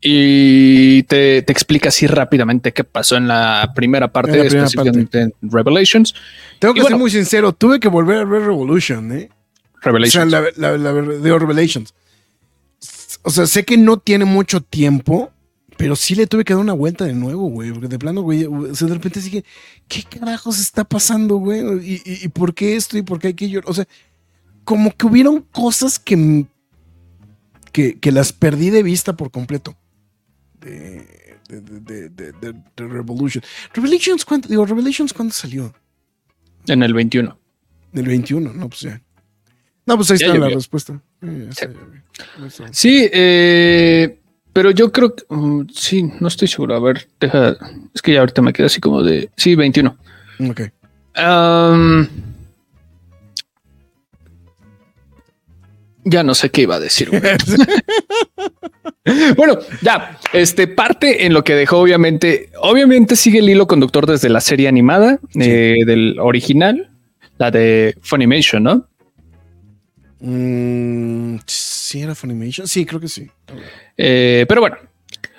Y 0.00 1.02
te, 1.04 1.38
explica 1.38 1.90
así 1.90 2.06
rápidamente 2.06 2.72
qué 2.72 2.84
pasó 2.84 3.16
en 3.16 3.28
la 3.28 3.72
primera 3.74 4.08
parte, 4.08 4.32
de 4.32 4.46
específicamente 4.46 5.32
Revelations. 5.42 6.14
Tengo 6.58 6.74
que 6.74 6.82
ser 6.82 6.96
muy 6.96 7.10
sincero, 7.10 7.52
tuve 7.52 7.80
que 7.80 7.88
volver 7.88 8.18
a 8.18 8.24
ver 8.24 8.42
Revolution, 8.42 9.12
¿eh? 9.12 9.30
Revelations. 9.82 10.26
O 10.26 10.30
sea, 10.30 10.50
la, 10.56 10.76
la, 10.76 10.92
de 10.92 11.38
Revelations. 11.38 11.94
O 13.22 13.30
sea, 13.30 13.46
sé 13.46 13.64
que 13.64 13.76
no 13.76 13.98
tiene 13.98 14.24
mucho 14.24 14.60
tiempo, 14.60 15.32
pero 15.76 15.94
sí 15.96 16.14
le 16.14 16.26
tuve 16.26 16.44
que 16.44 16.54
dar 16.54 16.62
una 16.62 16.72
vuelta 16.72 17.04
de 17.04 17.12
nuevo, 17.12 17.48
güey. 17.48 17.72
Porque 17.72 17.88
de 17.88 17.98
plano, 17.98 18.22
güey, 18.22 18.44
o 18.44 18.74
sea, 18.74 18.88
de 18.88 18.94
repente 18.94 19.20
dije, 19.20 19.44
¿qué 19.88 20.02
carajos 20.02 20.58
está 20.58 20.84
pasando, 20.84 21.36
güey? 21.36 21.60
¿Y, 21.86 22.02
y, 22.04 22.28
por 22.28 22.54
qué 22.54 22.76
esto 22.76 22.96
y 22.96 23.02
por 23.02 23.18
qué 23.18 23.28
aquello? 23.28 23.60
O 23.66 23.74
sea, 23.74 23.86
como 24.64 24.90
que 24.96 25.06
hubieron 25.06 25.42
cosas 25.42 25.98
que, 25.98 26.46
que, 27.72 28.12
las 28.12 28.32
perdí 28.32 28.70
de 28.70 28.82
vista 28.82 29.16
por 29.16 29.30
completo. 29.30 29.76
De, 30.60 31.06
de, 31.48 32.08
de, 32.08 32.30
de, 32.32 32.54
Revolution. 32.76 33.44
Revelations, 33.74 34.24
¿cuándo, 34.24 34.48
digo, 34.48 34.64
Revelations, 34.64 35.12
¿cuándo 35.12 35.32
salió? 35.32 35.74
En 36.66 36.82
el 36.82 36.94
21. 36.94 37.38
En 37.92 37.98
el 37.98 38.06
21, 38.06 38.52
no, 38.52 38.68
pues 38.68 38.80
ya. 38.80 39.00
No, 39.84 39.96
pues 39.96 40.10
ahí 40.10 40.18
Ya 40.18 40.26
está 40.26 40.38
la 40.38 40.48
respuesta. 40.48 41.00
Eso. 41.48 42.64
Sí, 42.72 43.08
eh, 43.12 44.18
pero 44.56 44.70
yo 44.70 44.90
creo 44.90 45.14
que 45.14 45.22
mm, 45.28 45.66
sí, 45.70 46.10
no 46.18 46.28
estoy 46.28 46.48
seguro. 46.48 46.76
A 46.76 46.80
ver, 46.80 47.08
deja. 47.20 47.58
Es 47.94 48.00
que 48.00 48.14
ya 48.14 48.20
ahorita 48.20 48.40
me 48.40 48.54
queda 48.54 48.68
así 48.68 48.80
como 48.80 49.02
de. 49.02 49.28
Sí, 49.36 49.54
21. 49.54 49.94
Ok. 50.48 50.62
Ya 56.04 56.22
no 56.22 56.34
sé 56.34 56.48
qué 56.48 56.62
iba 56.62 56.76
a 56.76 56.80
decir. 56.80 57.10
bueno, 59.36 59.58
ya, 59.82 60.18
este 60.32 60.68
parte 60.68 61.26
en 61.26 61.34
lo 61.34 61.44
que 61.44 61.54
dejó, 61.54 61.80
obviamente, 61.80 62.48
obviamente 62.58 63.14
sigue 63.14 63.40
el 63.40 63.50
hilo 63.50 63.66
conductor 63.66 64.06
desde 64.06 64.30
la 64.30 64.40
serie 64.40 64.68
animada 64.68 65.18
eh, 65.34 65.84
del 65.84 66.18
original, 66.18 66.92
la 67.36 67.50
de 67.50 67.94
Funimation, 68.00 68.62
¿no? 68.62 68.88
Mm, 70.20 71.40
sí, 71.44 72.00
era 72.00 72.14
Funimation. 72.14 72.66
Sí, 72.66 72.86
creo 72.86 73.00
que 73.00 73.08
sí. 73.08 73.28
Eh, 73.96 74.44
pero 74.48 74.60
bueno, 74.60 74.76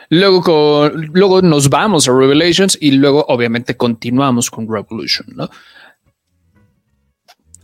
luego, 0.10 0.89
luego 0.89 1.41
nos 1.41 1.70
vamos 1.70 2.08
a 2.08 2.12
Revelations 2.12 2.78
y 2.80 2.91
luego 2.91 3.26
obviamente 3.28 3.76
continuamos 3.76 4.50
con 4.50 4.67
Revolution, 4.72 5.28
¿no? 5.36 5.50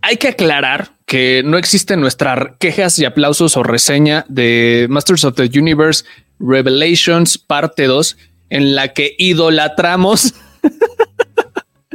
Hay 0.01 0.17
que 0.17 0.29
aclarar 0.29 0.91
que 1.06 1.43
no 1.45 1.58
existen 1.58 2.01
nuestras 2.01 2.58
quejas 2.60 2.99
y 2.99 3.06
aplausos 3.06 3.56
o 3.56 3.63
reseña 3.63 4.25
de 4.27 4.88
Masters 4.89 5.23
of 5.23 5.36
the 5.36 5.49
Universe 5.58 6.03
Revelations 6.39 7.38
parte 7.38 7.86
2 7.86 8.17
en 8.49 8.75
la 8.75 8.89
que 8.89 9.15
idolatramos 9.17 10.34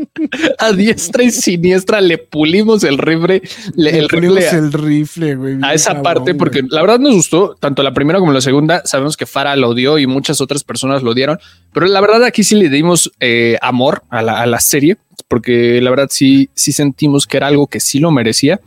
a 0.59 0.73
diestra 0.73 1.23
y 1.25 1.31
siniestra, 1.31 2.01
le 2.01 2.19
pulimos 2.19 2.85
el 2.85 2.99
rifle, 2.99 3.43
le- 3.75 3.93
Le 3.93 3.99
el 3.99 4.09
rifle 4.09 4.47
a- 4.49 4.51
el 4.53 4.73
rifle, 4.73 5.35
güey. 5.37 5.55
a 5.55 5.57
bien 5.57 5.71
esa 5.73 5.95
cabrón, 5.95 6.03
parte 6.03 6.35
porque 6.35 6.61
güey. 6.61 6.71
la 6.73 6.81
verdad 6.83 6.99
nos 6.99 7.15
gustó 7.15 7.57
tanto 7.59 7.83
la 7.83 7.93
primera 7.93 8.19
como 8.19 8.33
la 8.33 8.41
segunda. 8.41 8.83
Sabemos 8.85 9.17
que 9.17 9.27
Farah 9.27 9.57
lo 9.57 9.69
odió 9.71 9.99
y 9.99 10.07
muchas 10.07 10.41
otras 10.41 10.65
personas 10.65 11.03
lo 11.03 11.11
odiaron, 11.13 11.39
pero 11.73 11.87
la 11.87 12.01
verdad 12.01 12.25
aquí 12.25 12.45
sí 12.45 12.55
le 12.57 12.69
dimos 12.69 13.13
eh, 13.21 13.59
amor 13.63 14.03
a 14.11 14.23
la, 14.23 14.41
a 14.41 14.47
la 14.47 14.61
serie 14.61 14.97
porque 15.27 15.81
la 15.83 15.91
verdad 15.91 16.07
sí, 16.11 16.49
sí 16.55 16.73
sentimos 16.73 17.27
que 17.27 17.37
era 17.37 17.49
algo 17.49 17.67
que 17.67 17.81
sí 17.81 17.99
lo 17.99 18.11
merecía. 18.11 18.61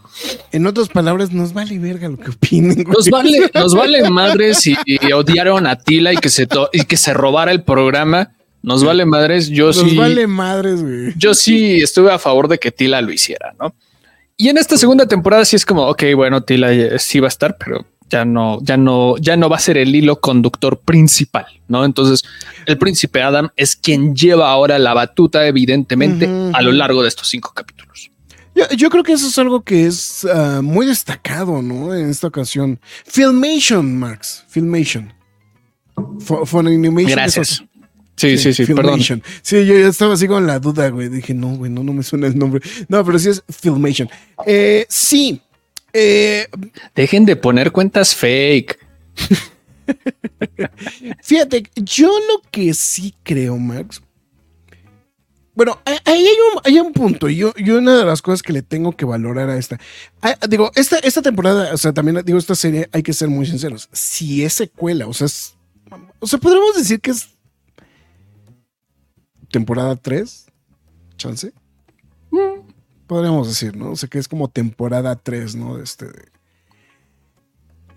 En 0.52 0.68
otras 0.68 0.90
palabras, 0.90 1.32
nos 1.32 1.54
vale 1.54 1.80
verga 1.80 2.08
lo 2.10 2.18
que 2.18 2.30
opinen. 2.30 2.84
güey. 2.84 2.88
Nos 2.96 3.10
vale, 3.10 3.50
nos 3.54 3.74
vale 3.74 4.08
madres 4.12 4.68
y, 4.68 4.76
y 4.86 5.12
odiaron 5.14 5.66
a 5.66 5.78
Tila 5.78 6.14
y 6.14 6.18
que 6.18 6.30
se 6.30 6.48
y 6.74 6.84
que 6.84 6.98
se 6.98 7.14
robara 7.14 7.52
el 7.52 7.64
programa. 7.64 8.34
Nos 8.62 8.84
vale 8.84 9.06
madres. 9.06 9.50
Yo 9.50 9.68
Nos 9.68 9.78
sí, 9.78 9.96
vale 9.96 10.28
madres, 10.28 10.84
güey. 10.84 11.14
yo 11.18 11.34
sí 11.34 11.82
estuve 11.82 12.12
a 12.12 12.20
favor 12.20 12.48
de 12.48 12.60
que 12.60 12.72
Tila 12.72 13.02
lo 13.02 13.12
hiciera, 13.12 13.54
¿no? 13.60 13.74
Y 14.38 14.50
en 14.50 14.58
esta 14.58 14.78
segunda 14.78 15.08
temporada 15.08 15.46
sí 15.46 15.56
es 15.56 15.66
como, 15.66 15.88
ok, 15.88 16.04
bueno, 16.16 16.44
Tila 16.44 16.72
eh, 16.72 17.00
sí 17.00 17.20
va 17.20 17.28
a 17.28 17.30
estar, 17.30 17.58
pero 17.58 17.86
ya 18.10 18.26
no, 18.26 18.60
ya 18.62 18.78
no, 18.78 19.18
ya 19.18 19.38
no 19.38 19.50
va 19.50 19.56
a 19.56 19.60
ser 19.60 19.78
el 19.78 19.96
hilo 19.96 20.20
conductor 20.20 20.80
principal, 20.80 21.46
¿no? 21.68 21.86
Entonces, 21.86 22.24
el 22.66 22.78
príncipe 22.78 23.22
Adam 23.22 23.50
es 23.56 23.76
quien 23.76 24.16
lleva 24.16 24.52
ahora 24.52 24.78
la 24.80 24.94
batuta, 24.94 25.48
evidentemente, 25.48 26.28
a 26.54 26.62
lo 26.62 26.72
largo 26.72 27.02
de 27.02 27.08
estos 27.08 27.30
cinco 27.30 27.54
capítulos. 27.54 28.12
Yo, 28.54 28.66
yo 28.76 28.90
creo 28.90 29.04
que 29.04 29.14
eso 29.14 29.28
es 29.28 29.38
algo 29.40 29.64
que 29.64 29.86
es 29.86 30.26
ah, 30.26 30.60
muy 30.62 30.86
destacado, 30.86 31.62
¿no? 31.62 31.94
En 31.94 32.10
esta 32.10 32.28
ocasión. 32.28 32.80
Filmation, 33.06 33.98
Max. 33.98 34.44
Filmation. 34.50 35.14
Funimation. 36.20 37.12
Gracias. 37.12 37.64
Sí, 38.16 38.38
sí, 38.38 38.54
sí, 38.54 38.66
perdón. 38.74 39.02
Sí, 39.02 39.66
yo 39.66 39.78
ya 39.78 39.88
estaba 39.88 40.14
así 40.14 40.28
con 40.28 40.46
la 40.46 40.60
duda, 40.60 40.90
güey. 40.90 41.10
Dije, 41.10 41.34
no, 41.34 41.56
güey, 41.56 41.72
no, 41.72 41.84
no 41.84 41.94
me 41.94 42.04
suena 42.04 42.28
el 42.28 42.38
nombre. 42.38 42.62
No, 42.88 43.04
pero 43.04 43.18
sí 43.18 43.30
es 43.30 43.44
Filmation. 43.50 44.10
Eh, 44.46 44.86
sí. 44.90 45.42
Eh, 45.94 46.48
Dejen 46.96 47.26
de 47.26 47.36
poner 47.36 47.72
cuentas 47.72 48.16
fake. 48.16 48.78
Fíjate, 51.24 51.64
yo 51.76 52.08
lo 52.08 52.42
que 52.52 52.74
sí 52.74 53.16
creo, 53.24 53.58
Max. 53.58 54.02
Bueno, 55.54 55.80
ahí 55.86 55.98
hay 56.06 56.26
un, 56.26 56.62
hay 56.64 56.80
un 56.80 56.94
punto. 56.94 57.30
y 57.30 57.36
Yo, 57.36 57.54
yo 57.56 57.78
una 57.78 57.98
de 57.98 58.06
las 58.06 58.22
cosas 58.22 58.42
que 58.42 58.54
le 58.54 58.62
tengo 58.62 58.94
que 58.94 59.06
valorar 59.06 59.50
a 59.50 59.58
esta. 59.58 59.80
digo, 60.50 60.72
esta, 60.76 60.98
esta 61.00 61.22
temporada, 61.22 61.74
o 61.74 61.78
sea, 61.78 61.94
también 61.94 62.22
digo, 62.24 62.40
esta 62.40 62.56
serie, 62.56 62.90
hay 62.92 63.04
que 63.04 63.14
ser 63.14 63.28
muy 63.28 63.46
sinceros. 63.46 63.90
Si 63.92 64.44
es 64.44 64.54
secuela, 64.54 65.08
o 65.08 65.14
sea, 65.14 65.28
es. 65.28 65.56
O 66.20 66.28
sea, 66.28 66.40
podríamos 66.40 66.76
decir 66.76 67.02
que 67.02 67.12
es. 67.12 67.30
Temporada 69.52 69.96
3, 69.96 70.48
chance. 71.18 71.54
Podríamos 73.06 73.50
decir, 73.50 73.76
¿no? 73.76 73.92
O 73.92 73.96
sea, 73.96 74.08
que 74.08 74.18
es 74.18 74.28
como 74.28 74.48
temporada 74.48 75.16
3, 75.16 75.56
¿no? 75.56 75.78
De 75.78 75.84
este. 75.84 76.08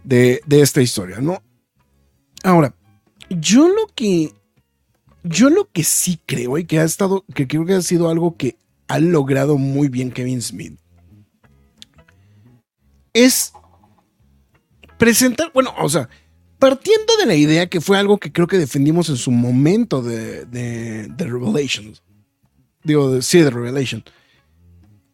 De, 0.03 0.43
de 0.45 0.61
esta 0.61 0.83
historia, 0.83 1.21
¿no? 1.21 1.43
Ahora, 2.43 2.75
yo 3.31 3.69
lo 3.69 3.87
que. 3.95 4.35
Yo 5.23 5.49
lo 5.49 5.71
que 5.71 5.85
sí 5.85 6.21
creo 6.27 6.59
y 6.59 6.64
que 6.64 6.81
ha 6.81 6.85
estado. 6.85 7.25
Que 7.35 7.47
creo 7.47 7.64
que 7.64 7.75
ha 7.75 7.83
sido 7.83 8.11
algo 8.11 8.37
que 8.37 8.59
ha 8.88 8.99
logrado 8.99 9.57
muy 9.57 9.88
bien 9.88 10.11
Kevin 10.11 10.43
Smith. 10.43 10.79
Es 13.12 13.53
presentar. 14.99 15.53
Bueno, 15.55 15.73
o 15.79 15.88
sea, 15.88 16.09
partiendo 16.64 17.14
de 17.18 17.27
la 17.27 17.35
idea 17.35 17.66
que 17.66 17.83
fue 17.83 17.98
algo 17.98 18.16
que 18.16 18.33
creo 18.33 18.46
que 18.46 18.57
defendimos 18.57 19.11
en 19.11 19.18
su 19.18 19.31
momento 19.31 20.00
de, 20.00 20.46
de, 20.46 21.09
de 21.09 21.24
Revelations. 21.27 22.03
Digo, 22.83 23.11
de, 23.11 23.20
sí, 23.20 23.40
de 23.40 23.50
Revelation. 23.50 24.03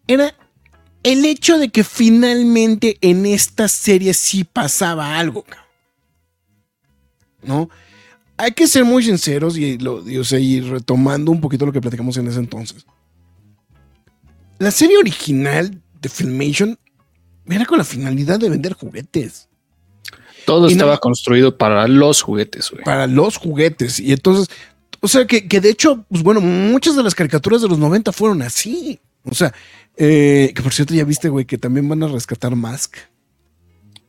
Era 0.06 0.32
el 1.02 1.24
hecho 1.24 1.58
de 1.58 1.70
que 1.70 1.82
finalmente 1.82 2.98
en 3.00 3.26
esta 3.26 3.66
serie 3.66 4.14
sí 4.14 4.44
pasaba 4.44 5.18
algo. 5.18 5.44
¿no? 7.42 7.68
Hay 8.36 8.52
que 8.52 8.68
ser 8.68 8.84
muy 8.84 9.02
sinceros 9.02 9.58
y, 9.58 9.76
lo, 9.76 10.08
y, 10.08 10.18
o 10.18 10.24
sea, 10.24 10.38
y 10.38 10.60
retomando 10.60 11.32
un 11.32 11.40
poquito 11.40 11.66
lo 11.66 11.72
que 11.72 11.80
platicamos 11.80 12.16
en 12.16 12.28
ese 12.28 12.38
entonces. 12.38 12.86
La 14.60 14.70
serie 14.70 14.98
original 14.98 15.82
de 16.00 16.08
Filmation 16.08 16.78
era 17.46 17.66
con 17.66 17.78
la 17.78 17.84
finalidad 17.84 18.38
de 18.38 18.50
vender 18.50 18.74
juguetes. 18.74 19.49
Todo 20.50 20.68
Y 20.68 20.72
estaba 20.72 20.94
no- 20.94 21.00
construido 21.00 21.56
para 21.56 21.86
los 21.88 22.22
juguetes, 22.22 22.70
güey. 22.70 22.84
Para 22.84 23.06
los 23.06 23.36
juguetes. 23.36 23.98
Y 24.00 24.12
entonces, 24.12 24.48
o 25.00 25.08
sea, 25.08 25.26
que, 25.26 25.46
que 25.48 25.60
de 25.60 25.70
hecho, 25.70 26.04
pues 26.10 26.22
bueno, 26.22 26.40
muchas 26.40 26.96
de 26.96 27.02
las 27.02 27.14
caricaturas 27.14 27.62
de 27.62 27.68
los 27.68 27.78
90 27.78 28.12
fueron 28.12 28.42
así. 28.42 29.00
O 29.24 29.34
sea, 29.34 29.52
eh, 29.96 30.52
que 30.54 30.62
por 30.62 30.72
cierto 30.72 30.94
ya 30.94 31.04
viste, 31.04 31.28
güey, 31.28 31.44
que 31.44 31.58
también 31.58 31.88
van 31.88 32.02
a 32.02 32.08
rescatar 32.08 32.54
Mask. 32.56 32.96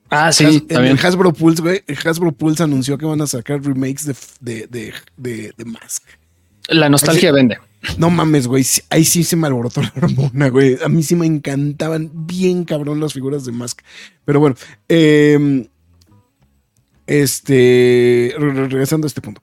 Ah, 0.09 0.31
sí, 0.33 0.43
Has- 0.45 0.55
en 0.55 0.67
también. 0.67 0.97
el 0.97 1.05
Hasbro 1.05 1.31
Pulse, 1.33 1.61
güey, 1.61 1.83
el 1.87 1.97
Hasbro 2.05 2.31
Pulse 2.33 2.63
anunció 2.63 2.97
que 2.97 3.05
van 3.05 3.21
a 3.21 3.27
sacar 3.27 3.61
remakes 3.63 4.05
de, 4.05 4.15
de, 4.41 4.67
de, 4.67 4.93
de, 5.17 5.53
de 5.57 5.65
Mask. 5.65 6.03
La 6.67 6.89
nostalgia 6.89 7.31
vende. 7.31 7.57
No 7.97 8.09
mames, 8.09 8.45
güey. 8.47 8.65
Ahí 8.89 9.03
sí 9.05 9.23
se 9.23 9.35
me 9.35 9.47
alborotó 9.47 9.81
la 9.81 9.91
hormona, 9.95 10.49
güey. 10.49 10.77
A 10.83 10.87
mí 10.89 11.01
sí 11.01 11.15
me 11.15 11.25
encantaban 11.25 12.11
bien 12.13 12.63
cabrón 12.65 12.99
las 12.99 13.13
figuras 13.13 13.45
de 13.45 13.51
Mask. 13.51 13.79
Pero 14.25 14.39
bueno, 14.39 14.55
eh, 14.87 15.67
este, 17.11 18.33
re- 18.37 18.53
re- 18.53 18.67
regresando 18.69 19.05
a 19.05 19.09
este 19.09 19.21
punto. 19.21 19.41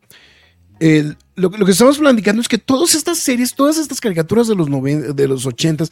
El- 0.81 1.17
lo, 1.37 1.51
lo 1.51 1.67
que 1.67 1.73
estamos 1.73 1.99
platicando 1.99 2.41
es 2.41 2.49
que 2.49 2.59
todas 2.59 2.95
estas 2.95 3.19
series, 3.19 3.55
todas 3.55 3.79
estas 3.79 4.01
caricaturas 4.01 4.49
de 4.49 4.55
los, 4.55 4.69
noven- 4.69 5.13
de 5.15 5.29
los 5.29 5.45
80 5.45 5.85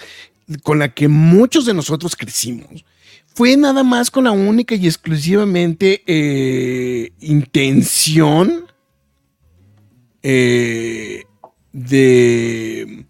con 0.63 0.79
la 0.79 0.95
que 0.95 1.09
muchos 1.09 1.67
de 1.67 1.75
nosotros 1.75 2.15
crecimos, 2.17 2.85
fue 3.35 3.57
nada 3.57 3.83
más 3.83 4.11
con 4.11 4.25
la 4.25 4.31
única 4.31 4.75
y 4.75 4.87
exclusivamente 4.87 6.03
eh, 6.07 7.11
intención 7.21 8.65
eh, 10.23 11.25
de, 11.73 13.05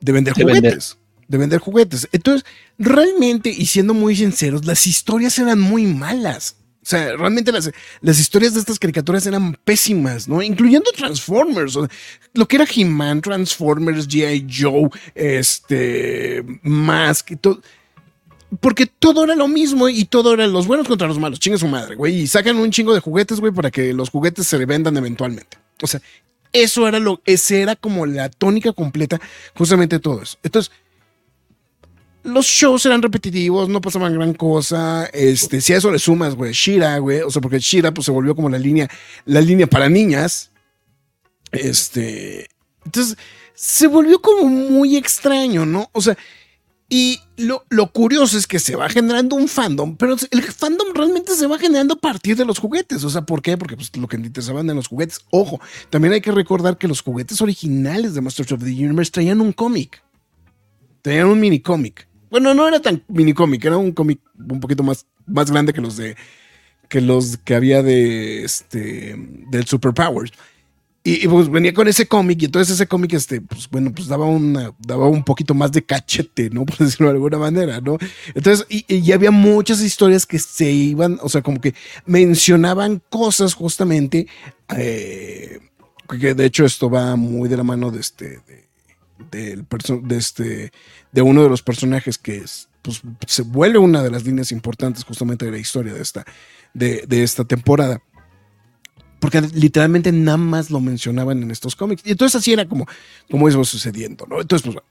de 0.00 0.12
vender 0.12 0.34
De 0.34 0.42
juguetes. 0.42 0.62
vender. 0.62 0.82
De 1.28 1.38
vender 1.38 1.58
juguetes. 1.60 2.08
Entonces, 2.12 2.44
realmente, 2.78 3.48
y 3.50 3.66
siendo 3.66 3.94
muy 3.94 4.14
sinceros, 4.14 4.64
las 4.66 4.86
historias 4.86 5.38
eran 5.38 5.58
muy 5.60 5.86
malas. 5.86 6.56
O 6.86 6.88
sea, 6.88 7.16
realmente 7.16 7.50
las, 7.50 7.68
las 8.00 8.20
historias 8.20 8.54
de 8.54 8.60
estas 8.60 8.78
caricaturas 8.78 9.26
eran 9.26 9.58
pésimas, 9.64 10.28
¿no? 10.28 10.40
Incluyendo 10.40 10.88
Transformers. 10.92 11.76
lo 12.32 12.46
que 12.46 12.54
era 12.54 12.64
He-Man, 12.64 13.22
Transformers, 13.22 14.06
G.I. 14.06 14.46
Joe, 14.48 14.88
este, 15.16 16.44
Mask 16.62 17.32
y 17.32 17.36
todo. 17.36 17.60
Porque 18.60 18.86
todo 18.86 19.24
era 19.24 19.34
lo 19.34 19.48
mismo 19.48 19.88
y 19.88 20.04
todo 20.04 20.32
era 20.32 20.46
los 20.46 20.68
buenos 20.68 20.86
contra 20.86 21.08
los 21.08 21.18
malos. 21.18 21.40
Chinga 21.40 21.58
su 21.58 21.66
madre, 21.66 21.96
güey. 21.96 22.20
Y 22.20 22.26
sacan 22.28 22.56
un 22.56 22.70
chingo 22.70 22.94
de 22.94 23.00
juguetes, 23.00 23.40
güey, 23.40 23.52
para 23.52 23.72
que 23.72 23.92
los 23.92 24.08
juguetes 24.08 24.46
se 24.46 24.64
vendan 24.64 24.96
eventualmente. 24.96 25.58
O 25.82 25.88
sea, 25.88 26.00
eso 26.52 26.86
era 26.86 27.00
lo, 27.00 27.20
ese 27.24 27.62
era 27.62 27.74
como 27.74 28.06
la 28.06 28.28
tónica 28.28 28.72
completa, 28.72 29.20
justamente 29.56 29.98
todo 29.98 30.22
eso. 30.22 30.38
Entonces, 30.44 30.70
los 32.26 32.46
shows 32.46 32.84
eran 32.86 33.02
repetitivos, 33.02 33.68
no 33.68 33.80
pasaban 33.80 34.12
gran 34.12 34.34
cosa. 34.34 35.06
Este, 35.06 35.60
si 35.60 35.72
a 35.72 35.78
eso 35.78 35.90
le 35.90 35.98
sumas, 35.98 36.34
güey, 36.34 36.52
Shira, 36.52 36.98
güey, 36.98 37.20
o 37.20 37.30
sea, 37.30 37.40
porque 37.40 37.58
Shira 37.58 37.92
pues 37.94 38.04
se 38.04 38.12
volvió 38.12 38.34
como 38.34 38.48
la 38.48 38.58
línea, 38.58 38.88
la 39.24 39.40
línea 39.40 39.66
para 39.66 39.88
niñas. 39.88 40.50
Este, 41.52 42.48
entonces 42.84 43.16
se 43.54 43.86
volvió 43.86 44.20
como 44.20 44.48
muy 44.48 44.96
extraño, 44.96 45.64
¿no? 45.64 45.88
O 45.92 46.02
sea, 46.02 46.16
Y 46.88 47.18
lo, 47.36 47.64
lo, 47.68 47.90
curioso 47.90 48.38
es 48.38 48.46
que 48.46 48.60
se 48.60 48.76
va 48.76 48.88
generando 48.88 49.34
un 49.34 49.48
fandom, 49.48 49.96
pero 49.96 50.14
el 50.30 50.42
fandom 50.42 50.94
realmente 50.94 51.34
se 51.34 51.48
va 51.48 51.58
generando 51.58 51.94
a 51.94 51.98
partir 51.98 52.36
de 52.36 52.44
los 52.44 52.60
juguetes. 52.60 53.02
O 53.02 53.10
sea, 53.10 53.22
¿por 53.22 53.42
qué? 53.42 53.56
Porque 53.58 53.74
pues, 53.74 53.96
lo 53.96 54.06
que 54.06 54.18
te 54.18 54.26
interesaban 54.26 54.70
en 54.70 54.76
los 54.76 54.86
juguetes. 54.86 55.20
Ojo, 55.30 55.60
también 55.90 56.14
hay 56.14 56.20
que 56.20 56.30
recordar 56.30 56.78
que 56.78 56.86
los 56.86 57.00
juguetes 57.00 57.40
originales 57.40 58.14
de 58.14 58.20
Masters 58.20 58.52
of 58.52 58.62
the 58.62 58.70
Universe 58.70 59.10
traían 59.10 59.40
un 59.40 59.52
cómic. 59.52 60.00
Traían 61.02 61.26
un 61.26 61.40
mini 61.40 61.58
cómic. 61.58 62.05
Bueno, 62.30 62.54
no 62.54 62.66
era 62.66 62.80
tan 62.80 63.02
mini 63.08 63.32
cómic, 63.32 63.64
era 63.64 63.76
un 63.76 63.92
cómic 63.92 64.20
un 64.38 64.60
poquito 64.60 64.82
más, 64.82 65.06
más 65.26 65.50
grande 65.50 65.72
que 65.72 65.80
los 65.80 65.96
de 65.96 66.16
que 66.88 67.00
los 67.00 67.36
que 67.38 67.54
había 67.54 67.82
de 67.82 68.44
este 68.44 69.16
del 69.50 69.66
Superpowers. 69.66 70.32
Y, 71.08 71.28
pues 71.28 71.48
venía 71.48 71.72
con 71.72 71.86
ese 71.86 72.08
cómic, 72.08 72.42
y 72.42 72.46
entonces 72.46 72.74
ese 72.74 72.88
cómic, 72.88 73.12
este, 73.12 73.40
pues 73.40 73.70
bueno, 73.70 73.92
pues 73.94 74.08
daba, 74.08 74.26
una, 74.26 74.74
daba 74.80 75.06
un 75.06 75.22
poquito 75.22 75.54
más 75.54 75.70
de 75.70 75.84
cachete, 75.84 76.50
¿no? 76.50 76.64
Por 76.66 76.78
decirlo 76.78 77.06
de 77.06 77.12
alguna 77.12 77.38
manera, 77.38 77.80
¿no? 77.80 77.96
Entonces, 78.34 78.66
y, 78.68 78.84
y, 78.92 79.12
había 79.12 79.30
muchas 79.30 79.80
historias 79.82 80.26
que 80.26 80.40
se 80.40 80.68
iban, 80.68 81.20
o 81.22 81.28
sea, 81.28 81.42
como 81.42 81.60
que 81.60 81.74
mencionaban 82.06 83.00
cosas 83.08 83.54
justamente, 83.54 84.26
eh, 84.76 85.60
que 86.18 86.34
de 86.34 86.44
hecho 86.44 86.64
esto 86.64 86.90
va 86.90 87.14
muy 87.14 87.48
de 87.48 87.56
la 87.56 87.62
mano 87.62 87.92
de 87.92 88.00
este, 88.00 88.40
de, 88.48 88.65
de 89.30 89.64
este, 90.16 90.72
de 91.12 91.22
uno 91.22 91.42
de 91.42 91.48
los 91.48 91.62
personajes 91.62 92.18
que 92.18 92.38
es, 92.38 92.68
pues, 92.82 93.02
se 93.26 93.42
vuelve 93.42 93.78
una 93.78 94.02
de 94.02 94.10
las 94.10 94.24
líneas 94.24 94.52
importantes 94.52 95.04
justamente 95.04 95.44
de 95.44 95.52
la 95.52 95.58
historia 95.58 95.94
de 95.94 96.02
esta, 96.02 96.24
de, 96.74 97.04
de 97.06 97.22
esta 97.22 97.44
temporada 97.44 98.00
porque 99.18 99.40
literalmente 99.40 100.12
nada 100.12 100.36
más 100.36 100.70
lo 100.70 100.80
mencionaban 100.80 101.42
en 101.42 101.50
estos 101.50 101.74
cómics. 101.74 102.02
Y 102.04 102.12
entonces 102.12 102.36
así 102.36 102.52
era 102.52 102.68
como, 102.68 102.86
como 103.30 103.48
eso 103.48 103.64
sucediendo, 103.64 104.26
¿no? 104.26 104.40
Entonces, 104.40 104.72
pues. 104.72 104.84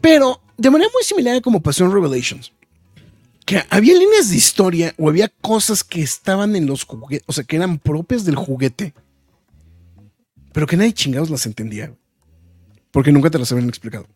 Pero 0.00 0.40
de 0.56 0.70
manera 0.70 0.90
muy 0.92 1.02
similar 1.02 1.36
a 1.36 1.40
como 1.40 1.62
pasó 1.62 1.84
en 1.84 1.92
Revelations, 1.92 2.52
que 3.44 3.62
había 3.70 3.94
líneas 3.94 4.30
de 4.30 4.36
historia 4.36 4.94
o 4.98 5.08
había 5.08 5.28
cosas 5.28 5.82
que 5.82 6.02
estaban 6.02 6.54
en 6.54 6.66
los 6.66 6.84
juguetes, 6.84 7.24
o 7.26 7.32
sea, 7.32 7.44
que 7.44 7.56
eran 7.56 7.78
propias 7.78 8.24
del 8.24 8.36
juguete, 8.36 8.94
pero 10.52 10.66
que 10.66 10.76
nadie 10.76 10.92
chingados 10.92 11.30
las 11.30 11.46
entendía, 11.46 11.94
porque 12.92 13.10
nunca 13.10 13.30
te 13.30 13.38
las 13.40 13.50
habían 13.50 13.68
explicado. 13.68 14.06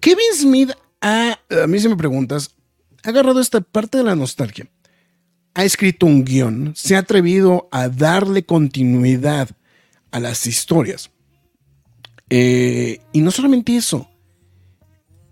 Kevin 0.00 0.34
Smith 0.34 0.70
ha, 1.02 1.38
a 1.62 1.66
mí 1.66 1.78
si 1.78 1.88
me 1.88 1.96
preguntas, 1.96 2.54
ha 3.04 3.10
agarrado 3.10 3.40
esta 3.40 3.60
parte 3.60 3.98
de 3.98 4.04
la 4.04 4.16
nostalgia 4.16 4.66
ha 5.58 5.64
escrito 5.64 6.06
un 6.06 6.24
guion, 6.24 6.72
se 6.76 6.94
ha 6.94 7.00
atrevido 7.00 7.68
a 7.72 7.88
darle 7.88 8.44
continuidad 8.44 9.50
a 10.12 10.20
las 10.20 10.46
historias. 10.46 11.10
Eh, 12.30 13.00
y 13.12 13.22
no 13.22 13.32
solamente 13.32 13.76
eso, 13.76 14.08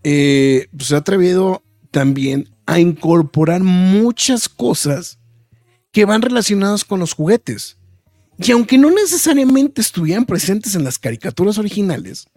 eh, 0.02 0.66
pues 0.72 0.88
se 0.88 0.96
ha 0.96 0.98
atrevido 0.98 1.62
también 1.92 2.48
a 2.66 2.80
incorporar 2.80 3.62
muchas 3.62 4.48
cosas 4.48 5.20
que 5.92 6.04
van 6.04 6.22
relacionadas 6.22 6.84
con 6.84 6.98
los 6.98 7.12
juguetes. 7.12 7.78
Y 8.38 8.52
aunque 8.52 8.76
no 8.76 8.90
necesariamente 8.90 9.80
estuvieran 9.80 10.26
presentes 10.26 10.74
en 10.74 10.84
las 10.84 10.98
caricaturas 10.98 11.58
originales, 11.58 12.28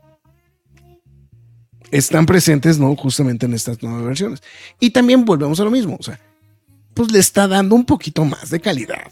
están 1.92 2.26
presentes, 2.26 2.80
¿no? 2.80 2.96
Justamente 2.96 3.46
en 3.46 3.54
estas 3.54 3.82
nuevas 3.82 4.04
versiones. 4.04 4.42
Y 4.80 4.92
también 4.92 5.26
volvemos 5.26 5.60
a 5.60 5.64
lo 5.64 5.72
mismo, 5.72 5.98
o 6.00 6.04
sea, 6.04 6.20
pues 6.94 7.12
le 7.12 7.20
está 7.20 7.48
dando 7.48 7.76
un 7.76 7.86
poquito 7.86 8.24
más 8.26 8.50
de 8.50 8.60
calidad. 8.60 9.12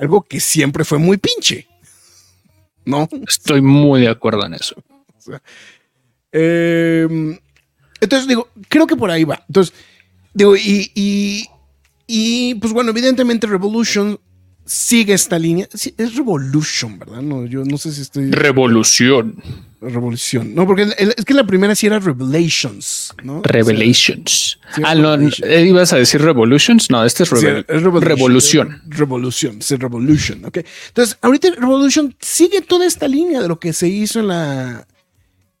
Algo 0.00 0.22
que 0.22 0.40
siempre 0.40 0.84
fue 0.84 0.98
muy 0.98 1.16
pinche. 1.16 1.66
¿No? 2.84 3.08
Estoy 3.26 3.62
muy 3.62 4.02
de 4.02 4.08
acuerdo 4.08 4.44
en 4.46 4.54
eso. 4.54 4.74
Em, 6.36 7.38
entonces 8.00 8.26
digo, 8.26 8.48
creo 8.68 8.88
que 8.88 8.96
por 8.96 9.08
ahí 9.08 9.22
va. 9.22 9.44
Entonces, 9.46 9.72
digo, 10.32 10.56
y, 10.56 10.90
y, 10.96 11.48
y 12.08 12.56
pues 12.56 12.72
bueno, 12.72 12.90
evidentemente 12.90 13.46
Revolution 13.46 14.18
sigue 14.64 15.14
esta 15.14 15.38
línea. 15.38 15.68
es 15.72 16.16
Revolution, 16.16 16.98
¿verdad? 16.98 17.22
No, 17.22 17.46
yo 17.46 17.64
no 17.64 17.78
sé 17.78 17.92
si 17.92 18.02
estoy. 18.02 18.30
Revolución. 18.30 19.42
Revolución. 19.80 20.54
No, 20.54 20.66
porque 20.66 20.88
es 20.98 21.24
que 21.24 21.34
la 21.34 21.44
primera 21.44 21.74
sí 21.74 21.86
era 21.86 21.98
Revelations, 21.98 23.14
¿no? 23.22 23.42
Revelations. 23.42 24.58
ah, 24.82 24.94
no, 24.94 25.14
eh, 25.14 25.66
ibas 25.66 25.92
a 25.92 25.96
decir 25.96 26.22
Revolutions. 26.22 26.90
No, 26.90 27.04
este 27.04 27.24
es, 27.24 27.30
Revolución. 27.30 28.82
Revolución. 28.86 29.58
Es 29.60 29.70
Revolution, 29.78 30.44
ok. 30.46 30.58
Entonces, 30.88 31.18
ahorita 31.20 31.50
Revolution 31.58 32.14
sigue 32.20 32.62
toda 32.62 32.86
esta 32.86 33.06
línea 33.06 33.42
de 33.42 33.48
lo 33.48 33.58
que 33.58 33.72
se 33.72 33.88
hizo 33.88 34.20
en 34.20 34.28
la. 34.28 34.86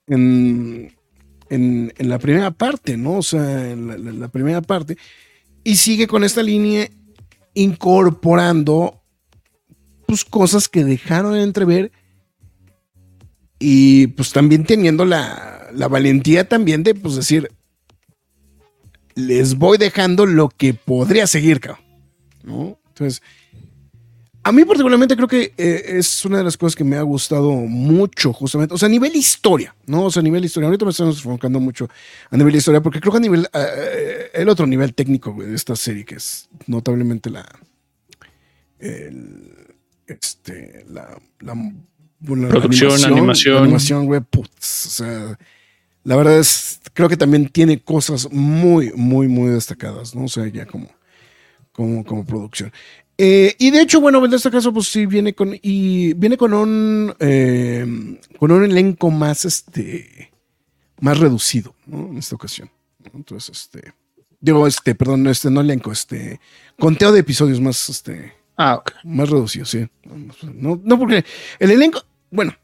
En, 0.06 0.94
en, 1.50 1.92
la 1.98 2.18
primera 2.18 2.50
parte, 2.50 2.96
¿no? 2.96 3.18
O 3.18 3.22
sea, 3.22 3.70
en 3.70 4.20
la 4.20 4.28
primera 4.28 4.62
parte. 4.62 4.96
Y 5.62 5.76
sigue 5.76 6.06
con 6.06 6.24
esta 6.24 6.42
línea 6.42 6.88
incorporando 7.54 9.02
pues, 10.06 10.24
cosas 10.24 10.68
que 10.68 10.84
dejaron 10.84 11.34
de 11.34 11.42
entrever 11.42 11.92
y 13.58 14.08
pues 14.08 14.32
también 14.32 14.64
teniendo 14.64 15.04
la, 15.04 15.68
la 15.72 15.88
valentía 15.88 16.48
también 16.48 16.82
de 16.82 16.94
pues 16.94 17.16
decir, 17.16 17.50
les 19.14 19.56
voy 19.56 19.78
dejando 19.78 20.26
lo 20.26 20.48
que 20.48 20.74
podría 20.74 21.26
seguir, 21.26 21.60
¿no? 22.42 22.78
Entonces, 22.88 23.22
a 24.44 24.52
mí 24.52 24.64
particularmente 24.64 25.16
creo 25.16 25.26
que 25.26 25.54
eh, 25.56 25.84
es 25.98 26.24
una 26.26 26.38
de 26.38 26.44
las 26.44 26.56
cosas 26.58 26.76
que 26.76 26.84
me 26.84 26.96
ha 26.96 27.02
gustado 27.02 27.50
mucho, 27.52 28.32
justamente, 28.32 28.74
o 28.74 28.78
sea, 28.78 28.86
a 28.86 28.90
nivel 28.90 29.16
historia, 29.16 29.74
¿no? 29.86 30.04
O 30.04 30.10
sea, 30.10 30.20
a 30.20 30.22
nivel 30.22 30.44
historia, 30.44 30.66
ahorita 30.66 30.84
me 30.84 30.90
estamos 30.90 31.16
enfocando 31.16 31.60
mucho 31.60 31.88
a 32.30 32.36
nivel 32.36 32.54
historia, 32.54 32.82
porque 32.82 33.00
creo 33.00 33.12
que 33.12 33.16
a 33.16 33.20
nivel, 33.20 33.48
eh, 33.54 34.30
el 34.34 34.48
otro 34.50 34.66
nivel 34.66 34.92
técnico 34.92 35.34
de 35.38 35.54
esta 35.54 35.74
serie, 35.74 36.04
que 36.04 36.16
es 36.16 36.50
notablemente 36.66 37.30
la, 37.30 37.46
este, 40.06 40.84
la, 40.88 41.18
la, 41.40 41.54
producción, 42.20 43.02
animación, 43.02 43.62
animación, 43.62 44.04
güey, 44.04 44.20
o 44.20 44.46
sea, 44.60 45.38
la 46.02 46.16
verdad 46.16 46.38
es, 46.38 46.80
creo 46.92 47.08
que 47.08 47.16
también 47.16 47.48
tiene 47.48 47.80
cosas 47.80 48.30
muy, 48.30 48.92
muy, 48.94 49.26
muy 49.26 49.50
destacadas, 49.50 50.14
¿no? 50.14 50.24
O 50.24 50.28
sea, 50.28 50.46
ya 50.48 50.66
como, 50.66 50.90
como, 51.72 52.04
como 52.04 52.26
producción. 52.26 52.70
Eh, 53.16 53.54
y 53.58 53.70
de 53.70 53.80
hecho, 53.80 54.00
bueno, 54.00 54.24
en 54.24 54.32
este 54.32 54.50
caso, 54.50 54.72
pues 54.72 54.88
sí 54.88 55.06
viene 55.06 55.34
con 55.34 55.56
y 55.62 56.14
viene 56.14 56.36
con 56.36 56.52
un 56.52 57.14
eh, 57.20 57.86
con 58.38 58.50
un 58.50 58.64
elenco 58.64 59.10
más 59.10 59.44
este 59.44 60.32
más 61.00 61.18
reducido, 61.18 61.74
¿no? 61.86 62.08
En 62.08 62.18
esta 62.18 62.34
ocasión. 62.34 62.70
Entonces, 63.12 63.56
este 63.56 63.92
digo, 64.40 64.66
este, 64.66 64.94
perdón, 64.94 65.26
este 65.28 65.50
no 65.50 65.60
elenco, 65.60 65.92
este 65.92 66.40
conteo 66.78 67.12
de 67.12 67.20
episodios 67.20 67.60
más 67.60 67.88
este 67.88 68.34
ah, 68.58 68.82
más 69.04 69.30
reducido, 69.30 69.64
sí. 69.64 69.86
No, 70.54 70.80
no 70.82 70.98
porque 70.98 71.24
el 71.60 71.70
elenco, 71.70 72.04
bueno, 72.30 72.54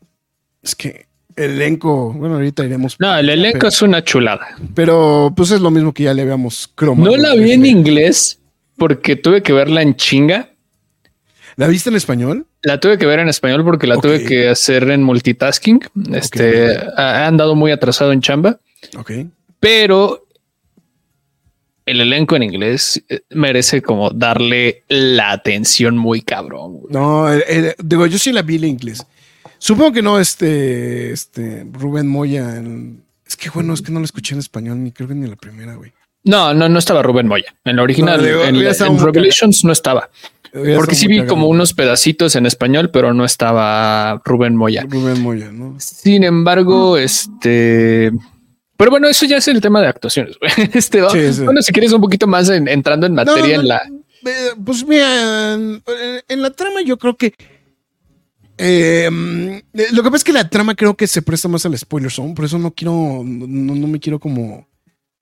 es 0.63 0.75
que 0.75 1.07
el 1.37 1.53
elenco, 1.53 2.13
bueno, 2.13 2.35
ahorita 2.35 2.65
iremos. 2.65 2.97
No, 2.99 3.17
el 3.17 3.31
elenco 3.31 3.69
es 3.69 3.81
una 3.83 4.03
chulada. 4.03 4.49
Pero 4.75 5.33
pues 5.37 5.53
es 5.53 5.61
lo 5.61 5.71
mismo 5.71 5.95
que 5.95 6.05
ya 6.05 6.15
le 6.15 6.23
habíamos 6.23 6.69
cromado. 6.75 7.11
No 7.11 7.17
la 7.17 7.35
vi 7.35 7.53
en 7.53 7.65
inglés 7.65 8.40
porque 8.81 9.15
tuve 9.15 9.43
que 9.43 9.53
verla 9.53 9.83
en 9.83 9.95
chinga. 9.95 10.49
¿La 11.57 11.67
viste 11.67 11.91
en 11.91 11.97
español? 11.97 12.47
La 12.63 12.81
tuve 12.81 12.97
que 12.97 13.05
ver 13.05 13.19
en 13.19 13.29
español 13.29 13.63
porque 13.63 13.87
la 13.87 13.99
tuve 13.99 14.25
que 14.25 14.49
hacer 14.49 14.91
en 14.91 15.03
multitasking. 15.03 15.81
Este 16.15 16.79
ha 16.97 17.27
andado 17.27 17.55
muy 17.55 17.73
atrasado 17.73 18.11
en 18.13 18.23
chamba. 18.23 18.59
Ok. 18.97 19.13
Pero 19.61 20.27
el 21.85 22.01
elenco 22.01 22.37
en 22.37 22.45
inglés 22.45 23.05
eh, 23.11 23.21
merece 23.29 23.83
como 23.83 24.09
darle 24.09 24.85
la 24.89 25.33
atención 25.33 25.99
muy 25.99 26.23
cabrón. 26.23 26.81
No, 26.89 27.27
digo, 27.85 28.07
yo 28.07 28.17
sí 28.17 28.33
la 28.33 28.41
vi 28.41 28.57
en 28.57 28.65
inglés. 28.65 29.07
Supongo 29.59 29.93
que 29.93 30.01
no, 30.01 30.19
este, 30.19 31.13
este, 31.13 31.67
Rubén 31.71 32.09
Moya. 32.09 32.63
es 33.27 33.37
que 33.37 33.51
bueno, 33.51 33.75
es 33.75 33.83
que 33.83 33.93
no 33.93 34.01
la 34.01 34.07
escuché 34.07 34.35
en 34.35 34.39
español, 34.39 34.83
ni 34.83 34.91
creo 34.91 35.07
que 35.07 35.15
ni 35.15 35.29
la 35.29 35.37
primera, 35.37 35.75
güey. 35.75 35.93
No, 36.25 36.53
no, 36.53 36.69
no 36.69 36.79
estaba 36.79 37.03
Rubén 37.03 37.27
Moya. 37.27 37.55
En 37.65 37.77
la 37.77 37.83
original, 37.83 38.25
en, 38.25 38.99
Revelations 38.99 39.65
no 39.65 39.73
estaba. 39.73 40.11
Porque 40.53 40.95
sí 40.95 41.07
vi 41.07 41.27
como 41.27 41.49
unos 41.49 41.73
pedacitos 41.73 42.35
en 42.35 42.45
español, 42.45 42.91
pero 42.91 43.15
no 43.15 43.25
estaba 43.25 44.21
Rubén 44.25 44.57
Moya. 44.57 44.85
Rubén 44.89 45.23
Moya, 45.23 45.51
¿no? 45.53 45.77
Sin 45.79 46.25
embargo, 46.25 46.97
este. 46.97 48.11
Pero 48.77 48.91
bueno, 48.91 49.09
eso 49.09 49.27
ya 49.27 49.37
es 49.37 49.49
el 49.49 49.61
tema 49.61 49.81
de 49.81 49.89
actuaciones. 49.89 50.37
Este, 50.75 51.03
Bueno, 51.45 51.63
si 51.63 51.73
quieres 51.73 51.93
un 51.93 52.01
poquito 52.01 52.27
más 52.27 52.49
entrando 52.49 53.07
en 53.07 53.15
materia 53.15 53.57
en 53.57 53.69
la. 53.69 53.83
Eh, 54.27 54.51
pues 54.65 54.87
mira, 54.87 55.55
en 55.55 56.43
la 56.43 56.51
trama 56.51 56.83
yo 56.83 56.99
creo 56.99 57.17
que. 57.17 57.35
Em, 58.63 59.63
lo 59.93 60.03
que 60.03 60.11
pasa 60.11 60.17
es 60.17 60.25
que 60.25 60.33
la 60.35 60.51
trama 60.51 60.75
creo 60.75 60.95
que 60.95 61.07
se 61.07 61.23
presta 61.23 61.49
más 61.49 61.65
al 61.65 61.79
spoiler 61.79 62.11
zone, 62.11 62.35
por 62.35 62.45
eso 62.45 62.59
no 62.59 62.73
quiero, 62.73 63.23
no 63.25 63.87
me 63.87 63.99
quiero 63.99 64.19
como 64.19 64.67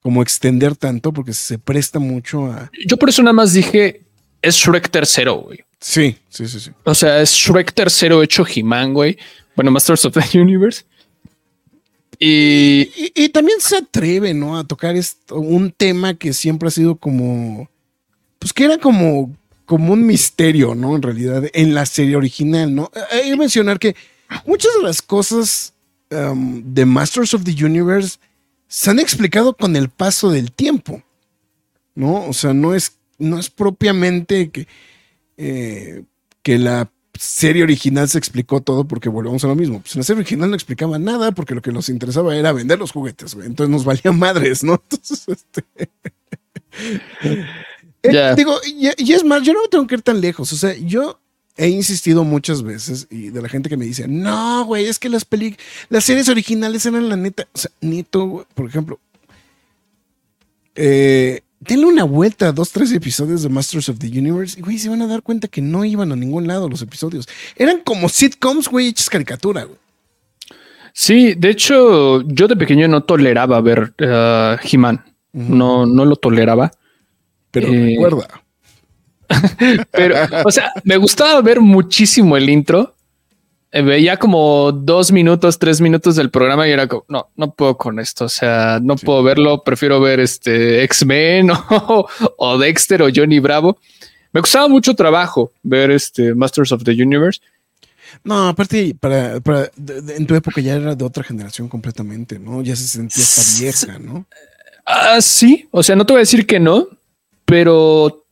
como 0.02 0.22
extender 0.22 0.76
tanto 0.76 1.12
porque 1.12 1.32
se 1.32 1.58
presta 1.58 1.98
mucho 1.98 2.46
a. 2.46 2.70
Yo 2.86 2.96
por 2.96 3.08
eso 3.08 3.22
nada 3.22 3.32
más 3.32 3.52
dije 3.52 4.02
es 4.42 4.54
Shrek 4.56 4.90
tercero, 4.90 5.36
güey. 5.36 5.60
Sí, 5.80 6.16
sí, 6.28 6.48
sí, 6.48 6.60
sí. 6.60 6.70
O 6.84 6.94
sea, 6.94 7.20
es 7.20 7.30
Shrek 7.30 7.72
tercero 7.72 8.22
hecho 8.22 8.44
He-Man, 8.46 8.94
güey. 8.94 9.18
Bueno, 9.54 9.70
Masters 9.70 10.04
of 10.04 10.14
the 10.14 10.38
Universe. 10.38 10.84
Y, 12.18 12.90
Y, 12.96 13.12
y 13.14 13.28
también 13.28 13.60
se 13.60 13.76
atreve, 13.76 14.34
¿no? 14.34 14.58
A 14.58 14.64
tocar 14.64 14.96
esto, 14.96 15.36
un 15.36 15.70
tema 15.70 16.14
que 16.14 16.32
siempre 16.32 16.68
ha 16.68 16.72
sido 16.72 16.96
como. 16.96 17.70
Pues 18.38 18.52
que 18.52 18.64
era 18.64 18.78
como, 18.78 19.36
como 19.66 19.92
un 19.92 20.06
misterio, 20.06 20.74
¿no? 20.74 20.96
En 20.96 21.02
realidad, 21.02 21.44
en 21.52 21.74
la 21.74 21.86
serie 21.86 22.16
original, 22.16 22.74
¿no? 22.74 22.90
Hay 23.10 23.30
que 23.30 23.36
mencionar 23.36 23.78
que 23.78 23.96
muchas 24.46 24.72
de 24.76 24.82
las 24.82 25.02
cosas 25.02 25.74
um, 26.10 26.62
de 26.64 26.84
Masters 26.84 27.34
of 27.34 27.44
the 27.44 27.64
Universe 27.64 28.18
se 28.68 28.90
han 28.90 28.98
explicado 28.98 29.54
con 29.54 29.74
el 29.74 29.88
paso 29.88 30.30
del 30.30 30.52
tiempo, 30.52 31.02
¿no? 31.94 32.26
O 32.26 32.32
sea, 32.34 32.52
no 32.52 32.74
es, 32.74 32.98
no 33.18 33.38
es 33.38 33.48
propiamente 33.50 34.50
que, 34.50 34.68
eh, 35.38 36.04
que 36.42 36.58
la 36.58 36.90
serie 37.18 37.62
original 37.62 38.08
se 38.08 38.18
explicó 38.18 38.60
todo 38.60 38.84
porque 38.84 39.08
volvemos 39.08 39.42
a 39.42 39.48
lo 39.48 39.56
mismo. 39.56 39.80
Pues 39.80 39.96
en 39.96 40.00
la 40.00 40.04
serie 40.04 40.20
original 40.20 40.50
no 40.50 40.54
explicaba 40.54 40.98
nada 40.98 41.32
porque 41.32 41.54
lo 41.54 41.62
que 41.62 41.72
nos 41.72 41.88
interesaba 41.88 42.36
era 42.36 42.52
vender 42.52 42.78
los 42.78 42.92
juguetes, 42.92 43.34
güey. 43.34 43.46
Entonces 43.46 43.72
nos 43.72 43.84
valía 43.84 44.12
madres, 44.12 44.62
¿no? 44.62 44.74
Entonces, 44.90 45.26
este... 45.28 45.64
Eh. 48.04 48.34
Digo, 48.36 48.54
y, 48.64 48.90
y 48.96 49.12
es 49.12 49.24
más, 49.24 49.42
yo 49.42 49.52
no 49.52 49.62
me 49.62 49.68
tengo 49.68 49.86
que 49.86 49.96
ir 49.96 50.02
tan 50.02 50.20
lejos. 50.20 50.52
O 50.52 50.56
sea, 50.56 50.72
yo 50.74 51.18
he 51.58 51.68
insistido 51.68 52.24
muchas 52.24 52.62
veces 52.62 53.06
y 53.10 53.28
de 53.28 53.42
la 53.42 53.48
gente 53.48 53.68
que 53.68 53.76
me 53.76 53.84
dice, 53.84 54.06
no, 54.08 54.64
güey, 54.64 54.86
es 54.86 54.98
que 54.98 55.08
las 55.10 55.24
peli 55.26 55.56
las 55.90 56.04
series 56.04 56.28
originales 56.30 56.86
eran 56.86 57.08
la 57.10 57.16
neta. 57.16 57.46
O 57.52 57.58
sea, 57.58 57.70
neto, 57.82 58.24
güey, 58.26 58.46
por 58.54 58.66
ejemplo, 58.66 58.98
eh, 60.74 61.40
denle 61.60 61.86
una 61.86 62.04
vuelta 62.04 62.48
a 62.48 62.52
dos, 62.52 62.70
tres 62.70 62.92
episodios 62.92 63.42
de 63.42 63.48
Masters 63.48 63.88
of 63.88 63.98
the 63.98 64.06
Universe 64.06 64.58
y, 64.58 64.62
güey, 64.62 64.78
se 64.78 64.88
van 64.88 65.02
a 65.02 65.06
dar 65.06 65.22
cuenta 65.22 65.48
que 65.48 65.60
no 65.60 65.84
iban 65.84 66.12
a 66.12 66.16
ningún 66.16 66.46
lado 66.46 66.68
los 66.68 66.82
episodios. 66.82 67.28
Eran 67.56 67.80
como 67.80 68.08
sitcoms, 68.08 68.68
güey, 68.68 68.88
hechas 68.88 69.10
caricatura, 69.10 69.64
güey. 69.64 69.78
sí, 70.92 71.34
de 71.34 71.50
hecho, 71.50 72.22
yo 72.22 72.46
de 72.48 72.56
pequeño 72.56 72.86
no 72.88 73.02
toleraba 73.02 73.60
ver 73.60 73.94
uh, 74.00 74.56
He-Man. 74.62 75.04
No, 75.32 75.86
no 75.86 76.04
lo 76.04 76.16
toleraba. 76.16 76.70
Pero 77.50 77.68
Eh, 77.68 77.90
recuerda. 77.90 78.42
Pero, 79.90 80.16
o 80.44 80.50
sea, 80.50 80.72
me 80.84 80.96
gustaba 80.96 81.40
ver 81.42 81.60
muchísimo 81.60 82.36
el 82.36 82.48
intro. 82.48 82.94
Eh, 83.70 83.82
Veía 83.82 84.16
como 84.16 84.72
dos 84.72 85.12
minutos, 85.12 85.58
tres 85.58 85.80
minutos 85.80 86.16
del 86.16 86.30
programa 86.30 86.66
y 86.66 86.70
era 86.70 86.86
como, 86.88 87.04
no, 87.08 87.28
no 87.36 87.52
puedo 87.52 87.76
con 87.76 87.98
esto. 88.00 88.24
O 88.24 88.28
sea, 88.28 88.78
no 88.82 88.96
puedo 88.96 89.22
verlo. 89.22 89.62
Prefiero 89.62 90.00
ver 90.00 90.20
este 90.20 90.82
X-Men 90.84 91.50
o, 91.70 92.08
o 92.38 92.58
Dexter 92.58 93.02
o 93.02 93.08
Johnny 93.14 93.38
Bravo. 93.40 93.78
Me 94.32 94.40
costaba 94.40 94.68
mucho 94.68 94.94
trabajo 94.94 95.52
ver 95.62 95.90
este 95.90 96.34
Masters 96.34 96.72
of 96.72 96.82
the 96.84 96.92
Universe. 96.92 97.40
No, 98.24 98.48
aparte, 98.48 98.94
para, 98.98 99.38
para- 99.40 99.70
de- 99.76 100.00
de- 100.00 100.16
en 100.16 100.26
tu 100.26 100.34
época 100.34 100.60
ya 100.62 100.74
era 100.76 100.94
de 100.94 101.04
otra 101.04 101.22
generación 101.22 101.68
completamente, 101.68 102.38
¿no? 102.38 102.62
Ya 102.62 102.74
se 102.74 102.86
sentía 102.86 103.22
esta 103.22 103.60
vieja, 103.62 103.98
¿no? 103.98 104.24
Ah, 104.86 105.20
sí. 105.20 105.68
O 105.70 105.82
sea, 105.82 105.94
no 105.94 106.06
te 106.06 106.14
voy 106.14 106.20
a 106.20 106.22
decir 106.24 106.46
que 106.46 106.58
no, 106.58 106.88
pero 107.44 108.24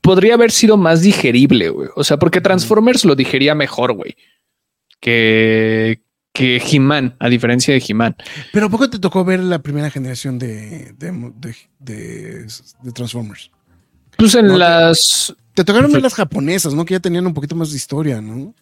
podría 0.00 0.34
haber 0.34 0.50
sido 0.50 0.76
más 0.76 1.02
digerible, 1.02 1.68
güey. 1.70 1.88
O 1.96 2.04
sea, 2.04 2.18
porque 2.18 2.40
Transformers 2.40 3.04
lo 3.04 3.14
digería 3.14 3.54
mejor, 3.54 3.92
güey, 3.92 4.16
que, 5.00 6.00
que 6.32 6.56
He-Man, 6.58 7.16
a 7.18 7.28
diferencia 7.28 7.74
de 7.74 7.82
He-Man. 7.86 8.16
Pero 8.52 8.66
¿a 8.66 8.70
poco 8.70 8.88
te 8.90 8.98
tocó 8.98 9.24
ver 9.24 9.40
la 9.40 9.60
primera 9.60 9.90
generación 9.90 10.38
de, 10.38 10.92
de, 10.98 11.32
de, 11.36 11.56
de- 11.78 12.46
de 12.82 12.92
Transformers? 12.92 13.50
Pues 14.16 14.34
en 14.34 14.46
No 14.48 14.58
las 14.58 15.34
Te 15.54 15.64
tocaron 15.64 15.92
ver 15.92 16.02
las 16.02 16.14
japonesas, 16.14 16.74
¿no? 16.74 16.84
Que 16.84 16.94
ya 16.94 17.00
tenían 17.00 17.26
un 17.26 17.34
poquito 17.34 17.54
más 17.56 17.70
de 17.70 17.76
historia, 17.76 18.20
¿no? 18.20 18.54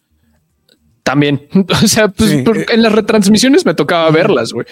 también, 1.01 1.47
o 1.83 1.87
sea, 1.87 2.07
pues 2.09 2.29
Sí, 2.29 2.35
eh. 2.45 2.65
en 2.71 2.83
las 2.83 2.91
retransmisiones 2.91 3.65
me 3.65 3.73
tocaba 3.73 4.11
verlas, 4.11 4.53
güey, 4.53 4.67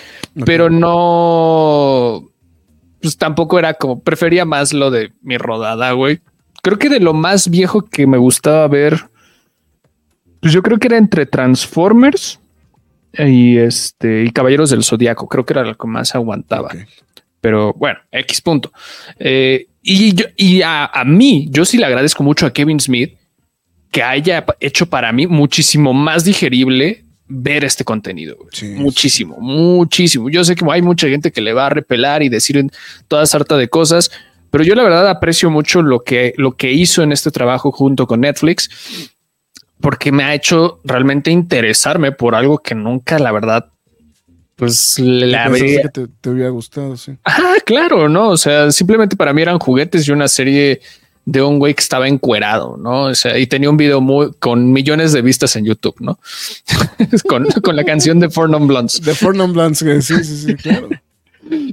pero 0.46 0.70
no, 0.70 2.30
pues 3.02 3.18
tampoco 3.18 3.58
era 3.58 3.74
como 3.74 4.02
prefería 4.04 4.46
más 4.46 4.72
lo 4.72 4.92
de 4.92 5.12
mi 5.24 5.40
rodada, 5.40 5.94
güey. 5.94 6.20
Creo 6.68 6.78
que 6.78 6.90
de 6.90 7.00
lo 7.00 7.14
más 7.14 7.50
viejo 7.50 7.82
que 7.82 8.06
me 8.06 8.18
gustaba 8.18 8.68
ver, 8.68 9.00
pues 10.42 10.52
yo 10.52 10.62
creo 10.62 10.78
que 10.78 10.88
era 10.88 10.98
entre 10.98 11.26
Transformers 11.26 12.42
y 13.18 13.58
este 13.58 14.26
y 14.26 14.32
Caballeros 14.32 14.70
del 14.72 14.84
Zodiaco. 14.84 15.30
Creo 15.30 15.46
que 15.46 15.54
era 15.54 15.64
lo 15.64 15.76
que 15.78 15.88
más 15.88 16.14
aguantaba. 16.14 16.70
Pero 17.40 17.72
bueno, 17.74 18.00
X 18.12 18.42
punto. 18.42 18.74
Eh, 19.18 19.68
y 19.82 20.14
yo- 20.14 20.26
y 20.36 20.62
a, 20.62 20.88
a 20.88 21.06
mí, 21.06 21.48
yo 21.52 21.64
sí 21.64 21.78
le 21.78 21.86
agradezco 21.86 22.22
mucho 22.22 22.46
a 22.46 22.52
Kevin 22.52 22.82
Smith 22.82 23.16
que 23.90 24.04
haya 24.04 24.46
hecho 24.60 24.88
para 24.88 25.14
mí 25.14 25.26
muchísimo 25.26 25.94
más 25.94 26.26
digerible 26.26 27.06
ver 27.30 27.64
este 27.64 27.86
contenido. 27.86 28.36
Sí, 28.52 28.66
muchísimo, 28.76 29.38
muchísimo. 29.40 30.30
Yo 30.30 30.44
sé 30.44 30.54
que 30.56 30.66
hay 30.70 30.82
mucha 30.82 31.08
gente 31.08 31.32
que 31.32 31.40
le 31.40 31.54
va 31.54 31.68
a 31.68 31.70
repelar 31.70 32.24
y 32.24 32.30
decir 32.30 32.62
toda 33.08 33.26
sarta 33.26 33.56
de 33.56 33.70
cosas, 33.70 34.12
pero 34.50 34.64
yo 34.64 34.76
la 34.76 34.84
verdad 34.84 35.10
aprecio 35.10 35.50
mucho 35.50 35.82
lo 35.82 36.04
que, 36.04 36.34
lo 36.38 36.56
que 36.56 36.72
hizo 36.72 37.04
en 37.04 37.12
este 37.12 37.32
trabajo 37.32 37.72
junto 37.72 38.08
con 38.08 38.22
Netflix, 38.22 38.70
porque 39.80 40.12
me 40.12 40.24
ha 40.24 40.34
hecho 40.34 40.80
realmente 40.84 41.32
interesarme 41.32 42.12
por 42.12 42.36
algo 42.36 42.58
que 42.58 42.76
nunca, 42.76 43.20
la 43.20 43.32
verdad, 43.32 43.72
pues 44.56 44.96
Pensaste 44.98 45.38
habría, 45.38 45.82
que 45.84 45.90
te, 45.90 46.08
te 46.08 46.30
hubiera 46.30 46.50
gustado, 46.50 46.98
sí. 46.98 47.16
Ah, 47.24 47.56
claro, 47.64 48.10
no. 48.10 48.30
O 48.30 48.38
sea, 48.38 48.72
simplemente 48.72 49.16
para 49.16 49.32
mí 49.32 49.44
eran 49.44 49.60
juguetes 49.60 50.08
y 50.08 50.12
una 50.12 50.28
serie 50.28 50.82
de 51.26 51.42
un 51.42 51.60
güey 51.60 51.76
que 51.76 51.82
estaba 51.82 52.08
encuerado, 52.08 52.78
¿no? 52.78 53.04
O 53.04 53.14
sea, 53.14 53.38
y 53.38 53.48
tenía 53.48 53.70
un 53.70 53.76
video 53.76 54.00
muy 54.00 54.32
con 54.40 54.72
millones 54.72 55.12
de 55.12 55.22
vistas 55.22 55.58
en 55.58 55.66
YouTube, 55.66 55.98
¿no? 56.00 56.18
con, 57.30 57.46
con 57.62 57.76
la 57.76 57.84
canción 57.84 58.20
de 58.20 58.30
Four 58.30 58.50
Non 58.50 58.66
Blondes. 58.66 59.02
De 59.02 59.14
Four 59.14 59.36
Non 59.36 59.52
Blondes, 59.52 59.80
sí, 60.06 60.24
sí, 60.24 60.38
sí, 60.38 60.56
claro. 60.56 60.90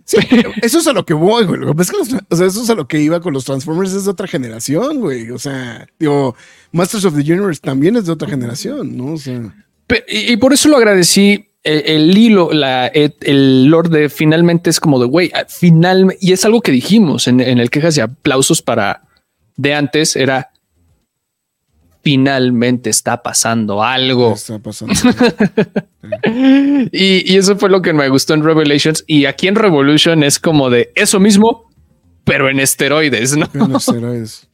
Sí, 0.04 0.18
eso 0.62 0.78
es 0.78 0.86
a 0.86 0.92
lo 0.92 1.04
que 1.04 1.14
voy, 1.14 1.44
güey. 1.44 1.60
O 1.62 1.84
sea, 1.84 2.46
eso 2.46 2.62
es 2.62 2.70
a 2.70 2.74
lo 2.74 2.86
que 2.86 3.00
iba 3.00 3.20
con 3.20 3.32
los 3.32 3.44
Transformers, 3.44 3.92
es 3.92 4.04
de 4.04 4.10
otra 4.10 4.26
generación, 4.26 5.00
güey. 5.00 5.30
O 5.30 5.38
sea, 5.38 5.86
digo, 5.98 6.36
Masters 6.72 7.04
of 7.04 7.14
the 7.14 7.32
Universe 7.32 7.60
también 7.60 7.96
es 7.96 8.06
de 8.06 8.12
otra 8.12 8.28
generación, 8.28 8.96
¿no? 8.96 9.14
O 9.14 9.18
sea, 9.18 9.54
Y, 10.08 10.36
por 10.36 10.52
eso 10.52 10.68
lo 10.68 10.76
agradecí. 10.76 11.48
El, 11.62 11.82
el 11.86 12.18
hilo, 12.18 12.52
la, 12.52 12.88
el, 12.88 13.14
el 13.22 13.64
lore 13.64 13.88
de 13.88 14.08
finalmente 14.10 14.68
es 14.68 14.80
como 14.80 15.00
de 15.00 15.06
güey, 15.06 15.30
al 15.32 15.46
final, 15.46 16.14
y 16.20 16.32
es 16.32 16.44
algo 16.44 16.60
que 16.60 16.70
dijimos 16.72 17.26
en, 17.26 17.40
en 17.40 17.58
el 17.58 17.70
quejas 17.70 17.96
y 17.96 18.02
aplausos 18.02 18.60
para 18.60 19.04
de 19.56 19.74
antes, 19.74 20.14
era 20.16 20.50
finalmente 22.04 22.90
está 22.90 23.22
pasando 23.22 23.82
algo. 23.82 24.28
¿qué 24.28 24.34
está 24.34 24.58
pasando? 24.60 24.94
Y, 26.92 27.32
y 27.32 27.36
eso 27.38 27.56
fue 27.56 27.70
lo 27.70 27.80
que 27.80 27.94
me 27.94 28.08
gustó 28.10 28.34
en 28.34 28.44
Revelations. 28.44 29.04
Y 29.06 29.24
aquí 29.24 29.48
en 29.48 29.54
Revolution 29.54 30.22
es 30.22 30.38
como 30.38 30.68
de 30.68 30.92
eso 30.94 31.18
mismo, 31.18 31.70
pero 32.24 32.50
en 32.50 32.60
esteroides, 32.60 33.36
¿no? 33.36 33.48
En 33.54 33.74
esteroides. 33.74 34.46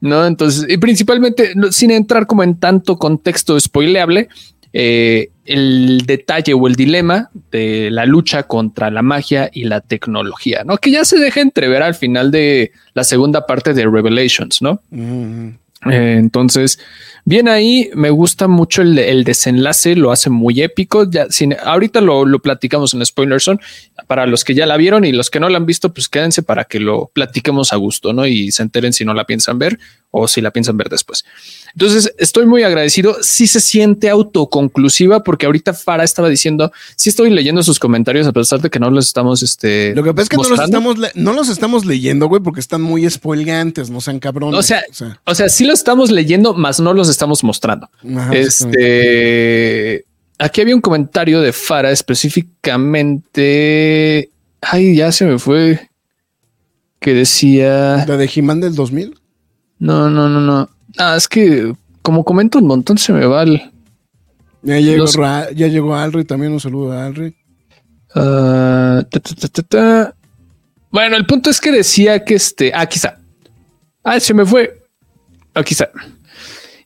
¿No? 0.00 0.24
Entonces, 0.24 0.66
y 0.68 0.76
principalmente, 0.76 1.54
sin 1.72 1.90
entrar 1.90 2.26
como 2.26 2.44
en 2.44 2.60
tanto 2.60 2.98
contexto 2.98 3.58
spoileable, 3.58 4.28
eh, 4.72 5.30
el 5.44 6.02
detalle 6.06 6.54
o 6.54 6.68
el 6.68 6.76
dilema 6.76 7.30
de 7.50 7.90
la 7.90 8.06
lucha 8.06 8.44
contra 8.44 8.92
la 8.92 9.02
magia 9.02 9.50
y 9.52 9.64
la 9.64 9.80
tecnología, 9.80 10.62
¿no? 10.64 10.76
Que 10.76 10.92
ya 10.92 11.04
se 11.04 11.18
deja 11.18 11.40
entrever 11.40 11.82
al 11.82 11.96
final 11.96 12.30
de 12.30 12.70
la 12.94 13.02
segunda 13.02 13.46
parte 13.46 13.74
de 13.74 13.86
Revelations, 13.86 14.62
¿no? 14.62 14.80
Eh, 15.86 16.16
entonces, 16.18 16.78
bien 17.24 17.48
ahí, 17.48 17.90
me 17.94 18.10
gusta 18.10 18.48
mucho 18.48 18.82
el, 18.82 19.24
desenlace, 19.24 19.96
lo 19.96 20.12
hace 20.12 20.28
muy 20.28 20.60
épico. 20.60 21.10
Ya, 21.10 21.26
sin, 21.30 21.54
ahorita 21.54 22.00
lo, 22.00 22.24
lo 22.26 22.40
platicamos 22.40 22.92
en 22.94 23.04
Spoiler 23.04 23.40
Zone. 23.40 23.60
Para 24.06 24.26
los 24.26 24.44
que 24.44 24.54
ya 24.54 24.66
la 24.66 24.76
vieron 24.76 25.04
y 25.04 25.12
los 25.12 25.30
que 25.30 25.40
no 25.40 25.48
la 25.48 25.56
han 25.56 25.66
visto, 25.66 25.92
pues 25.92 26.08
quédense 26.08 26.42
para 26.42 26.64
que 26.64 26.80
lo 26.80 27.10
platiquemos 27.14 27.72
a 27.72 27.76
gusto, 27.76 28.12
¿no? 28.12 28.26
Y 28.26 28.50
se 28.52 28.62
enteren 28.62 28.92
si 28.92 29.04
no 29.04 29.14
la 29.14 29.24
piensan 29.24 29.58
ver 29.58 29.78
o 30.10 30.28
si 30.28 30.40
la 30.40 30.50
piensan 30.50 30.76
ver 30.76 30.88
después. 30.88 31.24
Entonces, 31.74 32.12
estoy 32.18 32.46
muy 32.46 32.62
agradecido. 32.62 33.16
Sí 33.22 33.46
se 33.46 33.60
siente 33.60 34.10
autoconclusiva 34.10 35.22
porque 35.22 35.46
ahorita 35.46 35.74
Farah 35.74 36.04
estaba 36.04 36.28
diciendo, 36.28 36.72
sí 36.96 37.10
estoy 37.10 37.30
leyendo 37.30 37.62
sus 37.62 37.78
comentarios 37.78 38.26
a 38.26 38.32
pesar 38.32 38.60
de 38.60 38.70
que 38.70 38.78
no 38.78 38.90
los 38.90 39.06
estamos, 39.06 39.42
este, 39.42 39.94
Lo 39.94 40.02
que 40.02 40.12
pasa 40.12 40.22
es 40.22 40.28
que 40.28 40.36
no 40.36 40.48
los, 40.48 40.60
estamos 40.60 40.96
no 41.14 41.32
los 41.32 41.48
estamos 41.48 41.84
leyendo, 41.84 42.28
güey, 42.28 42.42
porque 42.42 42.60
están 42.60 42.82
muy 42.82 43.08
spoileantes, 43.08 43.90
no 43.90 44.00
sean 44.00 44.18
cabrones. 44.18 44.58
O 44.58 44.62
sea, 44.62 44.82
o 45.24 45.34
sea, 45.34 45.48
sí 45.48 45.64
lo 45.64 45.72
estamos 45.72 46.10
leyendo, 46.10 46.54
más 46.54 46.80
no 46.80 46.92
los 46.92 47.08
estamos 47.08 47.44
mostrando. 47.44 47.88
ajá. 48.04 48.34
Este 48.34 50.04
aquí 50.40 50.60
había 50.60 50.74
un 50.74 50.80
comentario 50.80 51.40
de 51.40 51.52
Fara 51.52 51.92
específicamente. 51.92 54.30
Ay, 54.60 54.96
ya 54.96 55.12
se 55.12 55.26
me 55.26 55.38
fue. 55.38 55.88
Que 56.98 57.14
decía. 57.14 58.04
la 58.06 58.16
de 58.16 58.28
He-Man 58.34 58.58
del 58.60 58.74
2000. 58.74 59.16
No, 59.78 60.10
no, 60.10 60.28
no, 60.28 60.40
no. 60.40 60.68
Ah, 60.98 61.14
es 61.16 61.28
que 61.28 61.72
como 62.02 62.24
comento 62.24 62.58
un 62.58 62.66
montón 62.66 62.98
se 62.98 63.12
me 63.12 63.26
va 63.26 63.42
el. 63.42 63.62
Ya 64.62 64.78
llegó, 64.78 65.04
Los- 65.04 65.16
Ra- 65.16 65.50
ya 65.52 65.68
llegó 65.68 65.94
Alri, 65.94 66.24
también 66.24 66.52
un 66.52 66.60
saludo 66.60 66.92
a 66.92 67.06
Alri. 67.06 67.34
Ah, 68.14 69.02
ta, 69.10 69.20
ta, 69.20 69.34
ta, 69.34 69.48
ta, 69.48 69.62
ta. 69.62 70.14
Bueno, 70.90 71.16
el 71.16 71.26
punto 71.26 71.50
es 71.50 71.60
que 71.60 71.70
decía 71.70 72.24
que 72.24 72.34
este. 72.34 72.72
Aquí 72.74 72.96
está. 72.96 73.18
Ah, 74.02 74.18
se 74.18 74.34
me 74.34 74.44
fue. 74.44 74.78
Aquí 75.54 75.74
está. 75.74 75.90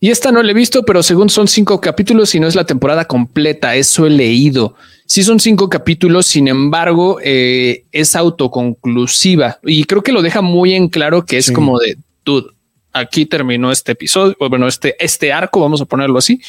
Y 0.01 0.11
esta 0.11 0.31
no 0.31 0.43
la 0.43 0.51
he 0.51 0.55
visto, 0.55 0.83
pero 0.85 1.03
según 1.03 1.31
son 1.31 1.49
cinco 1.49 1.81
capítulos 1.81 2.35
y 2.35 2.41
no 2.41 2.47
es 2.47 2.55
la 2.55 2.65
temporada 2.67 3.07
completa, 3.07 3.75
eso 3.75 4.07
he 4.07 4.11
leído. 4.11 4.75
Sí 5.07 5.23
son 5.23 5.41
cinco 5.41 5.71
capítulos, 5.71 6.27
sin 6.27 6.47
embargo, 6.49 7.19
eh, 7.23 7.85
es 7.91 8.15
autoconclusiva 8.15 9.59
y 9.63 9.85
creo 9.85 10.03
que 10.03 10.13
lo 10.13 10.21
deja 10.23 10.43
muy 10.43 10.75
en 10.75 10.89
claro 10.89 11.25
que 11.25 11.39
es 11.39 11.51
como 11.51 11.79
de, 11.79 11.97
dude, 12.25 12.49
aquí 12.95 13.27
terminó 13.27 13.71
este 13.71 13.93
episodio, 13.93 14.37
bueno, 14.39 14.67
este, 14.67 14.97
este 15.05 15.33
arco, 15.33 15.61
vamos 15.61 15.81
a 15.83 15.85
ponerlo 15.85 16.19
así, 16.19 16.41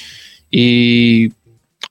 y 0.49 1.33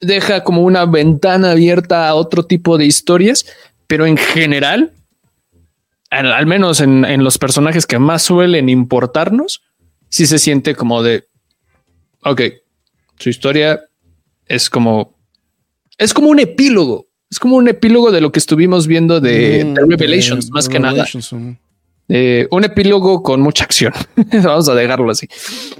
deja 0.01 0.43
como 0.43 0.63
una 0.63 0.87
ventana 0.87 1.51
abierta 1.51 2.09
a 2.09 2.15
otro 2.15 2.47
tipo 2.47 2.79
de 2.79 2.87
historias, 2.87 3.45
pero 3.87 4.07
en 4.07 4.17
general, 4.17 4.93
al, 6.11 6.47
menos 6.47 6.81
en, 6.81 7.05
en, 7.05 7.23
los 7.23 7.37
personajes 7.37 7.87
que 7.87 7.99
más 7.99 8.23
suelen 8.23 8.69
importarnos, 8.69 9.63
sí 10.09 10.27
se 10.27 10.39
siente 10.39 10.75
como 10.75 11.03
de, 11.03 11.25
ok, 12.23 12.41
su 13.19 13.29
historia 13.29 13.85
es 14.47 14.71
como 14.71 15.15
es 15.99 16.15
como 16.15 16.29
un 16.29 16.41
epílogo. 16.41 17.07
Es 17.31 17.39
como 17.39 17.57
un 17.57 17.69
epílogo 17.69 18.13
de 18.13 18.21
lo 18.21 18.31
que 18.31 18.39
estuvimos 18.39 18.87
viendo 18.87 19.21
de, 19.21 19.65
mm, 19.65 19.91
Revelations, 19.91 20.51
más 20.51 20.69
que 20.69 20.79
nada. 20.79 21.05
Eh, 22.09 22.47
un 22.51 22.65
epílogo 22.65 23.23
con 23.23 23.41
mucha 23.41 23.65
acción. 23.65 23.93
Vamos 24.43 24.69
a 24.69 24.75
dejarlo 24.75 25.11
así. 25.11 25.29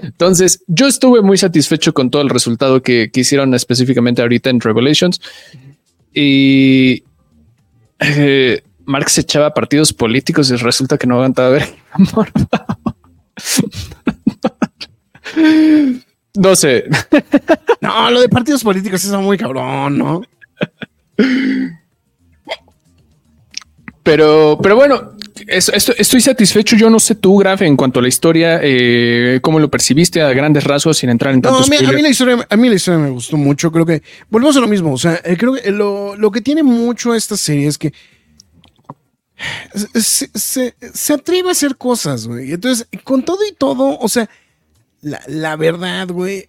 Entonces, 0.01 0.63
yo 0.67 0.87
estuve 0.87 1.21
muy 1.21 1.37
satisfecho 1.37 1.93
con 1.93 2.09
todo 2.09 2.21
el 2.21 2.29
resultado 2.29 2.81
que, 2.81 3.11
hicieron 3.13 3.53
específicamente 3.53 4.21
ahorita 4.21 4.49
en 4.49 4.59
Revelations. 4.59 5.21
Y 6.13 7.03
eh, 7.99 8.63
Mark 8.85 9.09
se 9.09 9.21
echaba 9.21 9.53
partidos 9.53 9.93
políticos 9.93 10.49
y 10.49 10.55
resulta 10.55 10.97
que 10.97 11.07
no 11.07 11.15
aguantaba 11.15 11.49
ver. 11.49 11.75
No 16.37 16.55
sé. 16.55 16.85
No, 17.81 18.11
lo 18.11 18.19
de 18.19 18.29
partidos 18.29 18.63
políticos 18.63 19.03
es 19.05 19.11
muy 19.11 19.37
cabrón, 19.37 19.97
¿no? 19.97 20.21
Pero, 24.03 24.59
pero 24.61 24.75
bueno, 24.75 25.14
estoy 25.47 26.21
satisfecho. 26.21 26.75
Yo 26.75 26.89
no 26.89 26.99
sé 26.99 27.15
tú, 27.15 27.37
Graf, 27.37 27.61
en 27.61 27.77
cuanto 27.77 27.99
a 27.99 28.01
la 28.01 28.07
historia, 28.07 28.59
eh, 28.61 29.39
cómo 29.41 29.59
lo 29.59 29.69
percibiste 29.69 30.21
a 30.21 30.29
grandes 30.33 30.63
rasgos 30.63 30.97
sin 30.97 31.09
entrar 31.09 31.33
en 31.33 31.41
tantos 31.41 31.69
no, 31.69 31.75
a, 31.77 31.91
mí, 31.91 32.01
la 32.01 32.09
historia, 32.09 32.47
a 32.49 32.55
mí 32.57 32.69
la 32.69 32.75
historia 32.75 32.99
me 32.99 33.09
gustó 33.09 33.37
mucho. 33.37 33.71
Creo 33.71 33.85
que 33.85 34.01
volvemos 34.29 34.55
a 34.57 34.59
lo 34.59 34.67
mismo. 34.67 34.93
O 34.93 34.97
sea, 34.97 35.19
eh, 35.23 35.37
creo 35.37 35.53
que 35.53 35.71
lo, 35.71 36.15
lo, 36.15 36.31
que 36.31 36.41
tiene 36.41 36.63
mucho 36.63 37.13
esta 37.13 37.37
serie 37.37 37.67
es 37.67 37.77
que 37.77 37.93
se, 39.73 40.29
se, 40.33 40.75
se 40.93 41.13
atreve 41.13 41.49
a 41.49 41.51
hacer 41.51 41.75
cosas, 41.75 42.27
güey. 42.27 42.51
Entonces, 42.51 42.87
con 43.03 43.23
todo 43.23 43.45
y 43.45 43.53
todo, 43.53 43.97
o 43.99 44.09
sea, 44.09 44.29
la, 45.01 45.55
verdad, 45.55 46.07
güey, 46.07 46.47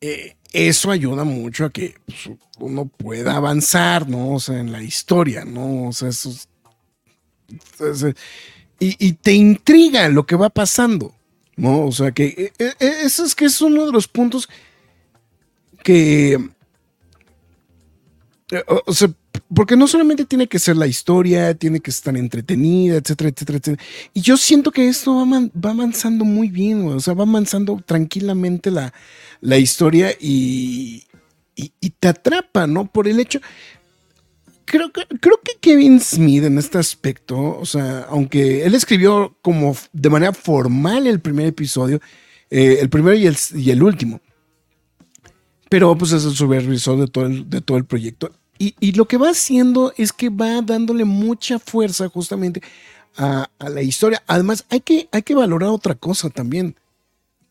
eh, 0.00 0.36
eso 0.52 0.90
ayuda 0.90 1.24
mucho 1.24 1.66
a 1.66 1.70
que 1.70 1.94
pues, 2.04 2.30
uno 2.58 2.86
pueda 2.86 3.36
avanzar, 3.36 4.08
¿no? 4.08 4.34
O 4.34 4.40
sea, 4.40 4.58
en 4.58 4.72
la 4.72 4.82
historia, 4.82 5.44
¿no? 5.44 5.88
O 5.88 5.92
sea, 5.92 6.08
eso 6.08 6.30
y, 8.78 9.12
te 9.14 9.32
intriga 9.32 10.08
lo 10.08 10.26
que 10.26 10.36
va 10.36 10.48
pasando, 10.50 11.14
¿no? 11.56 11.86
O 11.86 11.92
sea, 11.92 12.12
que 12.12 12.52
eh, 12.58 12.72
eh, 12.78 12.94
eso 13.04 13.24
es 13.24 13.34
que 13.34 13.44
es 13.44 13.60
uno 13.60 13.86
de 13.86 13.92
los 13.92 14.08
puntos 14.08 14.48
que... 15.82 16.38
O 18.86 18.92
sea, 18.92 19.08
porque 19.54 19.76
no 19.76 19.86
solamente 19.88 20.24
tiene 20.24 20.46
que 20.46 20.58
ser 20.58 20.76
la 20.76 20.86
historia, 20.86 21.54
tiene 21.54 21.80
que 21.80 21.90
estar 21.90 22.16
entretenida, 22.16 22.96
etcétera, 22.96 23.30
etcétera, 23.30 23.58
etcétera. 23.58 23.82
Y 24.14 24.20
yo 24.20 24.36
siento 24.36 24.70
que 24.70 24.88
esto 24.88 25.14
va, 25.14 25.70
avanzando 25.70 26.24
muy 26.24 26.48
bien, 26.48 26.86
o 26.86 27.00
sea, 27.00 27.14
va 27.14 27.24
avanzando 27.24 27.82
tranquilamente 27.84 28.70
la, 28.70 28.92
la 29.40 29.58
historia 29.58 30.12
y, 30.20 31.04
y, 31.56 31.90
te 31.90 32.08
atrapa, 32.08 32.66
¿no? 32.66 32.86
Por 32.86 33.08
el 33.08 33.20
hecho. 33.20 33.40
Creo 34.70 34.92
que, 34.92 35.04
creo 35.18 35.40
que 35.42 35.58
Kevin 35.60 35.98
Smith 35.98 36.44
en 36.44 36.56
este 36.56 36.78
aspecto, 36.78 37.58
o 37.58 37.66
sea, 37.66 38.06
aunque 38.08 38.64
él 38.64 38.76
escribió 38.76 39.36
como 39.42 39.76
de 39.92 40.10
manera 40.10 40.32
formal 40.32 41.08
el 41.08 41.18
primer 41.18 41.46
episodio, 41.46 42.00
eh, 42.50 42.78
el 42.80 42.88
primero 42.88 43.16
y 43.16 43.26
el, 43.26 43.36
y 43.56 43.72
último, 43.80 44.20
pero 45.68 45.98
pues 45.98 46.12
es 46.12 46.24
el 46.24 46.36
supervisor 46.36 47.00
de 47.00 47.08
todo 47.08 47.26
el, 47.26 47.50
de 47.50 47.60
todo 47.62 47.78
el 47.78 47.84
proyecto. 47.84 48.30
Y, 48.58 48.92
lo 48.92 49.08
que 49.08 49.16
va 49.16 49.30
haciendo 49.30 49.92
es 49.96 50.12
que 50.12 50.28
va 50.28 50.62
dándole 50.62 51.04
mucha 51.04 51.58
fuerza 51.58 52.08
justamente 52.08 52.62
a, 53.16 53.50
la 53.58 53.82
historia. 53.82 54.22
Además, 54.28 54.66
hay 54.68 54.82
que, 54.82 55.08
hay 55.10 55.22
que 55.22 55.34
valorar 55.34 55.70
otra 55.70 55.96
cosa 55.96 56.30
también. 56.30 56.76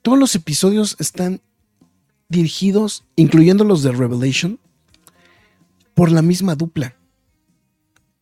Todos 0.03 0.17
los 0.17 0.35
episodios 0.35 0.95
están 0.99 1.41
dirigidos, 2.29 3.03
incluyendo 3.17 3.65
los 3.65 3.83
de 3.83 3.91
Revelation, 3.91 4.57
por 5.95 6.11
la 6.11 6.21
misma 6.21 6.55
dupla. 6.55 6.95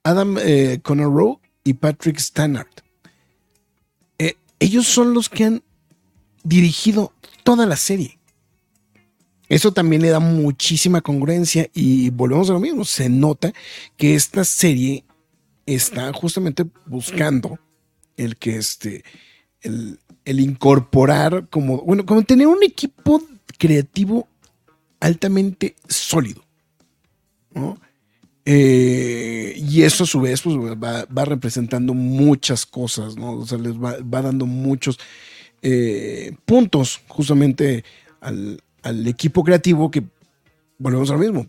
Adam 0.08 0.38
eh, 0.40 0.80
Rowe 0.86 1.40
y 1.66 1.74
Patrick 1.74 2.18
Stannard. 2.18 2.68
Eh, 4.18 4.36
ellos 4.60 4.88
son 4.88 5.14
los 5.14 5.28
que 5.28 5.44
han 5.44 5.64
dirigido 6.44 7.12
toda 7.44 7.66
la 7.66 7.76
serie. 7.76 8.18
Eso 9.50 9.74
también 9.74 10.02
le 10.02 10.10
da 10.10 10.20
muchísima 10.20 11.02
congruencia 11.02 11.70
y 11.74 12.10
volvemos 12.10 12.50
a 12.50 12.54
lo 12.54 12.62
mismo. 12.62 12.86
Se 12.86 13.10
nota 13.10 13.52
que 13.98 14.16
esta 14.16 14.46
serie 14.46 15.04
está 15.66 16.14
justamente 16.14 16.66
buscando 16.86 17.60
el 18.16 18.38
que 18.38 18.56
este, 18.56 19.04
el, 19.62 20.00
incorporar 20.26 21.50
como, 21.50 21.82
bueno, 21.82 22.06
como 22.06 22.24
tener 22.24 22.48
un 22.48 22.64
equipo 22.64 23.22
creativo 23.58 24.28
altamente 25.02 25.76
sólido. 25.90 26.44
Eh, 28.50 29.56
y 29.58 29.82
eso 29.82 30.06
a 30.06 30.08
su 30.08 30.22
vez 30.22 30.42
pues, 30.42 30.56
va, 30.56 31.26
representando 31.26 31.94
muchas 31.94 32.66
cosas, 32.66 33.18
¿no? 33.18 33.34
O 33.34 33.46
sea, 33.46 33.58
les 33.58 33.74
va, 33.74 33.98
dando 34.00 34.46
muchos 34.46 34.98
eh, 35.62 36.34
puntos 36.46 37.02
justamente 37.10 37.84
al, 38.22 38.64
al 38.84 39.06
equipo 39.06 39.44
creativo 39.44 39.92
que, 39.92 40.06
volvemos 40.78 41.10
a 41.10 41.16
lo 41.16 41.20
mismo, 41.20 41.48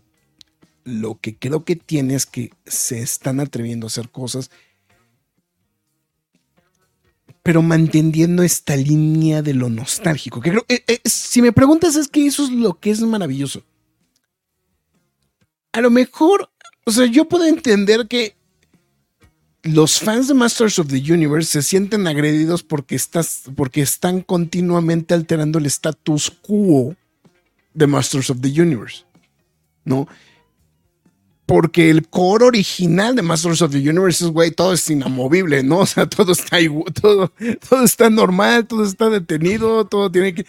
lo 0.83 1.17
que 1.21 1.37
creo 1.37 1.63
que 1.63 1.77
tiene 1.77 2.15
es 2.15 2.25
que 2.25 2.51
se 2.65 2.99
están 2.99 3.39
atreviendo 3.39 3.85
a 3.85 3.87
hacer 3.87 4.09
cosas, 4.09 4.51
pero 7.43 7.61
manteniendo 7.61 8.43
esta 8.43 8.75
línea 8.75 9.41
de 9.41 9.53
lo 9.53 9.69
nostálgico. 9.69 10.41
Que 10.41 10.49
creo, 10.49 10.65
eh, 10.67 10.99
si 11.05 11.41
me 11.41 11.53
preguntas, 11.53 11.95
es 11.95 12.09
que 12.09 12.25
eso 12.25 12.43
es 12.43 12.51
lo 12.51 12.77
que 12.77 12.89
es 12.89 12.99
maravilloso. 12.99 13.63
A 15.71 15.79
lo 15.79 15.91
mejor, 15.91 16.49
o 16.89 16.91
sea, 16.91 17.05
yo 17.05 17.25
puedo 17.25 17.45
entender 17.45 18.07
que 18.07 18.35
los 19.61 19.99
fans 19.99 20.27
de 20.27 20.33
Masters 20.33 20.79
of 20.79 20.87
the 20.87 21.13
Universe 21.13 21.51
se 21.51 21.61
sienten 21.61 22.07
agredidos 22.07 22.63
porque, 22.63 22.95
estás, 22.95 23.43
porque 23.55 23.81
están 23.81 24.21
continuamente 24.21 25.13
alterando 25.13 25.59
el 25.59 25.67
status 25.67 26.31
quo 26.31 26.95
de 27.75 27.85
Masters 27.85 28.31
of 28.31 28.41
the 28.41 28.49
Universe, 28.59 29.03
¿no? 29.85 30.07
Porque 31.45 31.91
el 31.91 32.07
core 32.07 32.45
original 32.45 33.15
de 33.15 33.21
Masters 33.21 33.61
of 33.61 33.71
the 33.71 33.87
Universe 33.87 34.25
es, 34.25 34.31
güey, 34.31 34.49
todo 34.49 34.73
es 34.73 34.89
inamovible, 34.89 35.61
¿no? 35.61 35.79
O 35.81 35.85
sea, 35.85 36.05
todo 36.09 36.31
está, 36.31 36.57
todo, 36.99 37.31
todo 37.69 37.83
está 37.83 38.09
normal, 38.09 38.65
todo 38.65 38.83
está 38.83 39.09
detenido, 39.09 39.85
todo 39.85 40.09
tiene 40.11 40.33
que... 40.33 40.47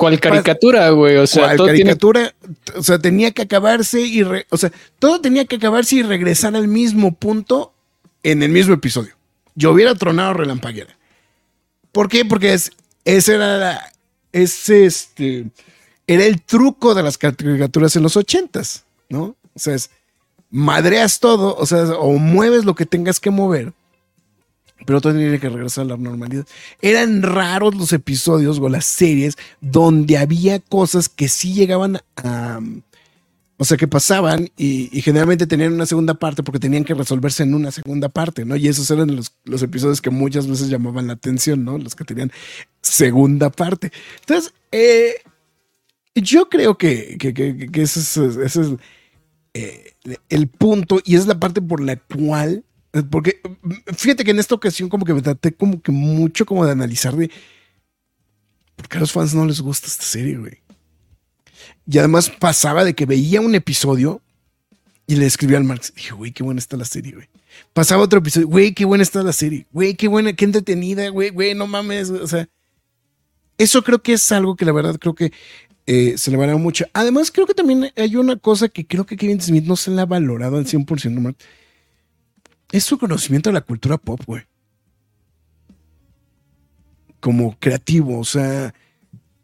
¿Cuál 0.00 0.18
caricatura, 0.18 0.88
güey? 0.88 1.16
O 1.16 1.26
sea, 1.26 1.54
todo 1.56 1.66
caricatura, 1.66 2.34
o 2.74 2.82
sea, 2.82 2.98
tenía 2.98 3.32
que 3.32 3.42
acabarse 3.42 4.00
y, 4.00 4.22
o 4.22 4.56
sea, 4.56 4.72
todo 4.98 5.20
tenía 5.20 5.44
que 5.44 5.56
acabarse 5.56 5.96
y 5.96 6.02
regresar 6.02 6.56
al 6.56 6.68
mismo 6.68 7.14
punto 7.14 7.74
en 8.22 8.42
el 8.42 8.48
mismo 8.50 8.72
episodio. 8.72 9.14
Yo 9.54 9.72
hubiera 9.72 9.94
tronado 9.94 10.32
relampaguera. 10.32 10.96
¿Por 11.92 12.08
qué? 12.08 12.24
Porque 12.24 12.54
es, 12.54 12.70
ese 13.04 13.34
era 13.34 13.58
la, 13.58 13.92
ese, 14.32 14.86
este, 14.86 15.50
era 16.06 16.24
el 16.24 16.40
truco 16.40 16.94
de 16.94 17.02
las 17.02 17.18
caricaturas 17.18 17.94
en 17.94 18.02
los 18.02 18.16
ochentas, 18.16 18.86
¿no? 19.10 19.36
O 19.52 19.58
sea, 19.58 19.74
es, 19.74 19.90
madreas 20.48 21.20
todo, 21.20 21.54
o 21.56 21.66
sea, 21.66 21.84
o 21.98 22.12
mueves 22.12 22.64
lo 22.64 22.74
que 22.74 22.86
tengas 22.86 23.20
que 23.20 23.28
mover, 23.28 23.74
pero 24.86 25.00
todo 25.00 25.14
tiene 25.14 25.38
que 25.38 25.48
regresar 25.48 25.84
a 25.84 25.88
la 25.88 25.96
normalidad. 25.96 26.46
Eran 26.80 27.22
raros 27.22 27.74
los 27.74 27.92
episodios 27.92 28.58
o 28.58 28.68
las 28.68 28.86
series 28.86 29.36
donde 29.60 30.18
había 30.18 30.58
cosas 30.60 31.08
que 31.08 31.28
sí 31.28 31.52
llegaban 31.52 31.98
a... 32.16 32.60
O 33.56 33.64
sea, 33.66 33.76
que 33.76 33.86
pasaban 33.86 34.48
y, 34.56 34.88
generalmente 35.02 35.46
tenían 35.46 35.74
una 35.74 35.84
segunda 35.84 36.14
parte 36.14 36.42
porque 36.42 36.58
tenían 36.58 36.82
que 36.82 36.94
resolverse 36.94 37.42
en 37.42 37.52
una 37.52 37.70
segunda 37.70 38.08
parte, 38.08 38.46
¿no? 38.46 38.56
Y 38.56 38.68
esos 38.68 38.90
eran 38.90 39.14
los, 39.14 39.34
los 39.44 39.62
episodios 39.62 40.00
que 40.00 40.08
muchas 40.08 40.46
veces 40.46 40.70
llamaban 40.70 41.08
la 41.08 41.12
atención, 41.12 41.62
¿no? 41.62 41.76
Los 41.76 41.94
que 41.94 42.04
tenían 42.04 42.32
segunda 42.80 43.50
parte. 43.50 43.92
Entonces, 44.20 44.54
eh, 44.72 45.16
yo 46.14 46.48
creo 46.48 46.76
que, 46.78 47.18
ese 47.74 48.00
es, 48.00 48.56
eh, 49.54 49.94
el 50.28 50.48
punto 50.48 51.00
y 51.04 51.16
es 51.16 51.26
la 51.26 51.38
parte 51.38 51.60
por 51.60 51.80
la 51.80 51.96
cual, 51.96 52.64
porque 53.10 53.40
fíjate 53.96 54.24
que 54.24 54.32
en 54.32 54.38
esta 54.38 54.54
ocasión 54.54 54.88
como 54.88 55.04
que 55.04 55.14
me 55.14 55.22
traté 55.22 55.52
como 55.52 55.80
que 55.80 55.92
mucho 55.92 56.44
como 56.44 56.64
de 56.64 56.72
analizar 56.72 57.14
de 57.14 57.30
por 58.76 58.88
qué 58.88 58.96
a 58.96 59.00
los 59.00 59.12
fans 59.12 59.34
no 59.34 59.46
les 59.46 59.60
gusta 59.60 59.86
esta 59.86 60.04
serie, 60.04 60.36
güey. 60.36 60.58
Y 61.86 61.98
además 61.98 62.30
pasaba 62.30 62.84
de 62.84 62.94
que 62.94 63.06
veía 63.06 63.40
un 63.40 63.54
episodio 63.54 64.22
Y 65.06 65.16
le 65.16 65.26
escribí 65.26 65.56
al 65.56 65.64
Marx. 65.64 65.92
Dije, 65.94 66.12
güey, 66.12 66.32
qué 66.32 66.42
buena 66.42 66.60
está 66.60 66.76
la 66.76 66.84
serie, 66.84 67.12
güey. 67.12 67.28
Pasaba 67.72 68.04
otro 68.04 68.20
episodio, 68.20 68.46
güey, 68.46 68.72
qué 68.74 68.84
buena 68.84 69.02
está 69.02 69.22
la 69.22 69.32
serie. 69.32 69.66
Güey, 69.72 69.94
qué 69.94 70.06
buena, 70.06 70.32
qué 70.32 70.44
entretenida, 70.44 71.08
güey, 71.08 71.30
güey, 71.30 71.54
no 71.54 71.66
mames. 71.66 72.10
O 72.10 72.28
sea, 72.28 72.48
eso 73.58 73.82
creo 73.82 74.02
que 74.02 74.12
es 74.14 74.32
algo 74.32 74.54
que 74.56 74.64
la 74.64 74.72
verdad 74.72 74.98
creo 74.98 75.14
que 75.14 75.32
eh, 75.86 76.16
se 76.16 76.30
le 76.30 76.36
valora 76.36 76.58
mucho. 76.58 76.86
Además, 76.92 77.32
creo 77.32 77.46
que 77.46 77.54
también 77.54 77.92
hay 77.96 78.16
una 78.16 78.36
cosa 78.36 78.68
que 78.68 78.86
creo 78.86 79.04
que 79.04 79.16
Kevin 79.16 79.40
Smith 79.40 79.64
no 79.64 79.74
se 79.74 79.90
le 79.90 80.00
ha 80.00 80.06
valorado 80.06 80.56
al 80.56 80.66
100%, 80.66 81.20
Marx. 81.20 81.44
Es 82.72 82.84
su 82.84 82.98
conocimiento 82.98 83.50
de 83.50 83.54
la 83.54 83.60
cultura 83.62 83.98
pop, 83.98 84.20
güey. 84.26 84.42
Como 87.20 87.56
creativo, 87.58 88.18
o 88.18 88.24
sea, 88.24 88.72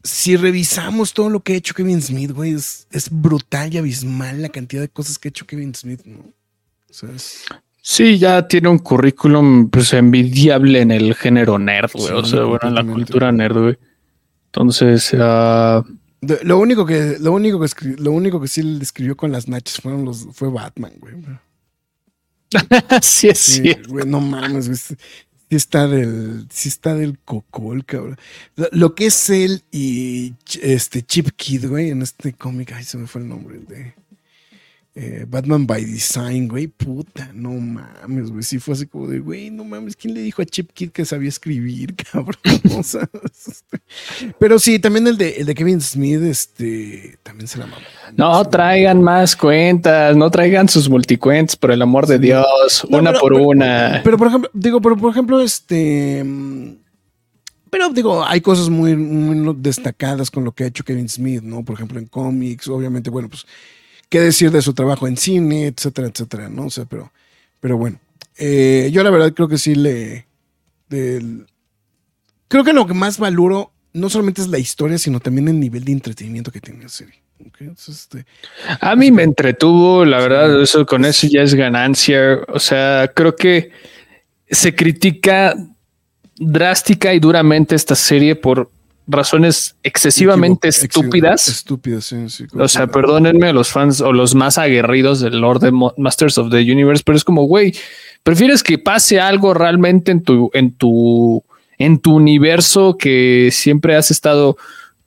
si 0.03 0.37
revisamos 0.37 1.12
todo 1.12 1.29
lo 1.29 1.41
que 1.41 1.53
ha 1.53 1.57
hecho 1.57 1.74
Kevin 1.74 2.01
Smith, 2.01 2.31
güey, 2.31 2.53
es, 2.55 2.87
es 2.91 3.11
brutal 3.11 3.74
y 3.74 3.79
abismal 3.79 4.41
la 4.41 4.49
cantidad 4.49 4.81
de 4.81 4.89
cosas 4.89 5.18
que 5.18 5.29
ha 5.29 5.31
hecho 5.31 5.47
Kevin 5.47 5.74
Smith, 5.74 6.01
¿no? 6.07 6.20
O 6.20 6.93
sea, 6.93 7.11
es- 7.14 7.45
Sí, 7.89 8.18
ya 8.18 8.49
tiene 8.49 8.68
un 8.68 8.79
currículum 8.79 9.68
pues 9.70 9.93
envidiable 9.93 10.81
en 10.81 10.91
el 10.91 11.14
género 11.14 11.57
nerd, 11.59 11.91
güey. 11.93 12.07
Sí, 12.07 12.12
o 12.12 12.24
sea, 12.24 12.43
bueno, 12.43 12.61
en 12.64 12.74
la 12.74 12.83
cultura 12.85 13.31
nerd, 13.31 13.59
güey. 13.62 13.79
Entonces, 14.47 15.11
de- 15.12 16.41
lo 16.43 16.59
único 16.59 16.85
que, 16.87 17.16
lo 17.20 17.31
único 17.33 17.61
que 17.61 17.66
lo 17.99 18.11
único 18.11 18.41
que 18.41 18.49
sí 18.49 18.62
le 18.62 18.83
escribió 18.83 19.16
con 19.16 19.31
las 19.31 19.47
nachas 19.47 19.81
fueron 19.81 20.05
los, 20.05 20.27
fue 20.33 20.49
Batman, 20.51 20.95
güey. 20.99 21.14
sí 23.03 23.28
es 23.28 23.38
Sí, 23.38 23.62
cierto. 23.62 23.88
güey, 23.88 24.07
no 24.07 24.20
mames, 24.20 24.66
güey. 24.68 24.78
Sí 25.49 25.55
está 25.57 25.86
del, 25.86 26.47
sí 26.51 26.68
está 26.68 26.94
del 26.94 27.18
cocol, 27.20 27.84
cabrón. 27.84 28.16
Lo, 28.72 28.94
que 28.97 29.07
es 29.07 29.30
él 29.30 29.62
y 29.70 30.34
este 30.61 31.03
Chip 31.03 31.30
Kid, 31.36 31.66
güey, 31.68 31.90
en 31.90 32.03
este 32.03 32.32
cómic, 32.32 32.72
ay, 32.72 32.82
se 32.84 32.99
me 32.99 33.07
fue 33.07 33.20
el 33.22 33.28
nombre 33.28 33.59
de 33.61 33.94
eh, 34.99 35.26
Batman 35.28 35.66
by 35.66 35.84
Design, 35.84 36.49
güey, 36.49 36.68
puta, 36.68 37.30
no 37.34 37.51
mames, 37.51 38.30
güey. 38.30 38.42
Sí 38.42 38.59
fue 38.59 38.72
así 38.72 38.86
como 38.86 39.07
de, 39.07 39.18
güey, 39.20 39.51
no 39.51 39.62
mames, 39.62 39.94
¿quién 39.94 40.14
le 40.14 40.22
dijo 40.22 40.40
a 40.40 40.47
Chip 40.47 40.72
Kid 40.72 40.88
que 40.90 41.05
sabía 41.05 41.28
escribir, 41.28 41.94
cabrón? 42.12 42.36
O 42.74 42.82
sea, 42.82 43.07
este, 43.24 43.78
pero 44.38 44.59
sí, 44.59 44.78
también 44.78 45.07
el 45.07 45.18
de, 45.18 45.36
el 45.36 45.44
de 45.44 45.55
Kevin 45.55 45.82
Smith, 45.82 46.22
este, 46.22 47.18
también 47.22 47.47
se 47.47 47.59
la 47.59 47.66
mamó. 47.66 47.82
No 48.16 48.42
traigan 48.49 49.03
más 49.03 49.36
cuentas, 49.36 50.16
no 50.16 50.30
traigan 50.30 50.66
sus 50.66 50.88
multicuentas, 50.88 51.57
por 51.57 51.72
el 51.72 51.82
amor 51.82 52.07
de 52.07 52.18
Dios, 52.18 52.86
No, 52.88 52.97
una 52.99 53.11
pero- 53.11 53.20
por 53.20 53.32
pero- 53.34 53.44
una. 53.49 54.01
Pero 54.03 54.16
por 54.16 54.28
ejemplo, 54.28 54.51
digo, 54.55 54.80
pero 54.80 54.97
por 54.97 55.11
ejemplo, 55.11 55.40
este. 55.42 56.24
Pero 57.68 57.90
digo, 57.90 58.24
hay 58.24 58.40
cosas 58.40 58.70
muy, 58.70 58.97
muy 58.97 59.55
destacadas 59.59 60.30
con 60.30 60.44
lo 60.44 60.53
que 60.53 60.64
ha 60.64 60.68
hecho 60.68 60.84
Kevin 60.84 61.09
Smith, 61.09 61.42
¿no? 61.42 61.62
Por 61.64 61.74
ejemplo, 61.74 61.99
en 61.99 62.07
cómics, 62.07 62.68
obviamente, 62.68 63.11
bueno, 63.11 63.28
pues, 63.28 63.44
qué 64.09 64.20
decir 64.20 64.50
de 64.50 64.62
su 64.62 64.72
trabajo 64.74 65.07
en 65.09 65.16
cine, 65.16 65.66
etcétera, 65.66 66.09
etcétera, 66.09 66.48
¿no? 66.48 66.66
O 66.66 66.70
sea, 66.70 66.84
pero, 66.84 67.12
pero 67.61 67.76
bueno, 67.76 67.98
eh, 68.38 68.90
yo 68.92 69.02
la 69.02 69.11
verdad 69.11 69.32
creo 69.32 69.48
que 69.48 69.59
sí 69.59 69.74
le. 69.74 70.26
del- 70.88 71.46
creo 72.48 72.64
que 72.64 72.72
lo 72.72 72.86
que 72.86 72.94
más 72.94 73.18
valoro 73.18 73.72
no 73.92 74.11
solamente 74.11 74.42
es 74.42 74.48
la 74.48 74.59
historia, 74.59 74.98
sino 74.98 75.20
también 75.20 75.48
el 75.48 75.59
nivel 75.59 75.84
de 75.84 75.92
entretenimiento 75.92 76.52
que 76.52 76.61
tiene 76.61 76.82
la 76.82 76.88
serie. 76.88 77.14
este, 77.88 78.26
A 78.80 78.94
mí 78.94 79.11
me 79.11 79.22
entretuvo, 79.22 80.04
la 80.04 80.18
verdad, 80.20 80.61
eso 80.62 80.84
con 80.86 81.04
eso 81.04 81.26
ya 81.30 81.42
es 81.42 81.54
ganancia. 81.54 82.40
O 82.48 82.59
sea, 82.59 83.11
creo 83.14 83.34
que 83.34 83.70
se 84.50 84.74
critica 84.74 85.54
drástica 86.38 87.14
y 87.14 87.18
duramente 87.20 87.74
esta 87.74 87.94
serie 87.94 88.36
por 88.36 88.70
razones 89.09 89.76
excesivamente 89.82 90.68
estúpidas. 90.68 91.48
Estúpidas, 91.48 92.04
sí, 92.07 92.28
sí. 92.28 92.44
O 92.59 92.66
sea, 92.68 92.86
perdónenme 92.88 93.48
a 93.48 93.52
los 93.52 93.70
fans 93.70 94.00
o 94.00 94.12
los 94.12 94.34
más 94.34 94.59
aguerridos 94.59 95.20
del 95.20 95.38
Lord 95.40 95.61
de 95.61 95.70
Mo- 95.70 95.94
Masters 95.96 96.38
of 96.38 96.50
the 96.50 96.59
Universe, 96.61 97.02
pero 97.07 97.16
es 97.16 97.24
como, 97.24 97.44
güey, 97.44 97.74
prefieres 98.22 98.62
que 98.62 98.78
pase 98.78 99.20
algo 99.20 99.54
realmente 99.54 100.11
en 100.12 100.22
tu, 100.22 100.50
en 100.54 100.72
tu, 100.74 101.44
en 101.78 101.98
tu 102.00 102.14
universo 102.16 102.96
que 102.98 103.50
siempre 103.52 103.94
has 103.96 104.11
estado 104.11 104.57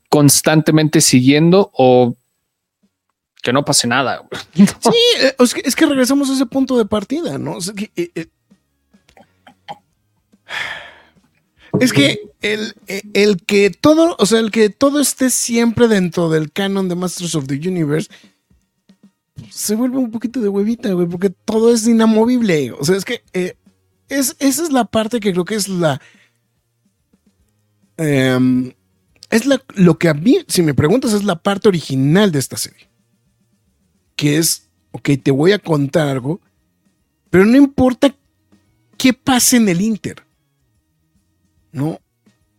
constantemente 0.09 1.01
siguiendo 1.01 1.69
o 1.73 2.15
que 3.41 3.51
no 3.53 3.63
pase 3.65 3.87
nada. 3.87 4.17
güey. 4.55 4.67
Sí, 4.81 4.99
eh, 5.21 5.35
es 5.39 5.53
que, 5.53 5.61
es 5.65 5.75
que 5.75 5.85
regresamos 5.85 6.29
a 6.29 6.33
ese 6.33 6.45
punto 6.45 6.77
de 6.77 6.85
partida, 6.85 7.37
¿no? 7.37 7.55
O 7.57 7.61
sea, 7.61 7.73
que, 7.73 7.91
eh, 7.95 8.11
eh, 8.15 8.27
es 11.79 11.93
que 11.93 12.19
el, 12.41 12.75
eh, 12.87 13.01
el 13.13 13.37
que 13.37 13.69
todo, 13.69 14.15
o 14.19 14.25
sea, 14.25 14.39
el 14.39 14.51
que 14.51 14.69
todo 14.69 14.99
esté 14.99 15.29
siempre 15.29 15.87
dentro 15.87 16.29
del 16.29 16.51
canon 16.51 16.89
de 16.89 16.95
Masters 16.95 17.35
of 17.35 17.47
the 17.47 17.55
Universe 17.55 18.09
se 19.49 19.75
vuelve 19.75 19.97
un 19.97 20.11
poquito 20.11 20.41
de 20.41 20.49
huevita, 20.49 20.91
güey, 20.91 21.07
porque 21.07 21.29
todo 21.29 21.73
es 21.73 21.87
inamovible. 21.87 22.71
O 22.73 22.83
sea, 22.83 22.97
es 22.97 23.05
que 23.05 23.23
eh, 23.33 23.55
es, 24.09 24.35
esa 24.39 24.63
es 24.63 24.71
la 24.71 24.85
parte 24.85 25.19
que 25.19 25.31
creo 25.31 25.45
que 25.45 25.55
es 25.55 25.67
la. 25.67 26.01
em, 27.97 28.73
es 29.29 29.45
la, 29.45 29.61
lo 29.75 29.97
que 29.97 30.09
a 30.09 30.13
mí, 30.13 30.39
si 30.47 30.61
me 30.61 30.73
preguntas, 30.73 31.13
es 31.13 31.23
la 31.23 31.41
parte 31.41 31.69
original 31.69 32.31
de 32.31 32.39
esta 32.39 32.57
serie 32.57 32.89
que 34.19 34.37
es, 34.37 34.67
ok, 34.91 35.11
te 35.23 35.31
voy 35.31 35.53
a 35.53 35.59
contar 35.59 36.09
algo, 36.09 36.41
pero 37.29 37.45
no 37.45 37.55
importa 37.55 38.13
qué 38.97 39.13
pase 39.13 39.55
en 39.55 39.69
el 39.69 39.79
Inter. 39.79 40.25
¿No? 41.71 41.99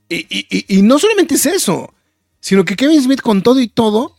Y, 0.09 0.27
y- 0.29 0.65
y- 0.79 0.83
no 0.83 0.99
solamente 0.99 1.35
es 1.37 1.47
eso, 1.47 1.93
sino 2.41 2.65
que 2.65 2.77
Kevin 2.77 3.01
Smith 3.03 3.21
con 3.21 3.43
todo 3.43 3.61
y 3.61 3.69
todo 3.69 4.17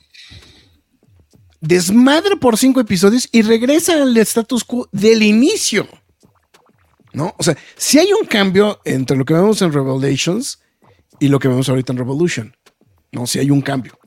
desmadra 1.59 2.35
por 2.37 2.57
cinco 2.57 2.79
episodios 2.79 3.27
y 3.31 3.41
regresa 3.41 4.01
al 4.01 4.15
status 4.17 4.63
quo 4.63 4.87
del 4.91 5.21
inicio. 5.23 5.87
¿No? 7.13 7.35
O 7.37 7.43
sea, 7.43 7.57
si 7.75 7.99
hay 7.99 8.13
un 8.13 8.25
cambio 8.25 8.79
entre 8.85 9.17
lo 9.17 9.25
que 9.25 9.33
vemos 9.33 9.61
en 9.61 9.73
Revelations 9.73 10.59
y 11.19 11.27
lo 11.27 11.39
que 11.39 11.49
vemos 11.49 11.67
ahorita 11.67 11.91
en 11.91 11.97
Revolution. 11.99 12.55
No, 13.11 13.27
si 13.27 13.39
hay 13.39 13.51
un 13.51 13.61
cambio. 13.61 13.99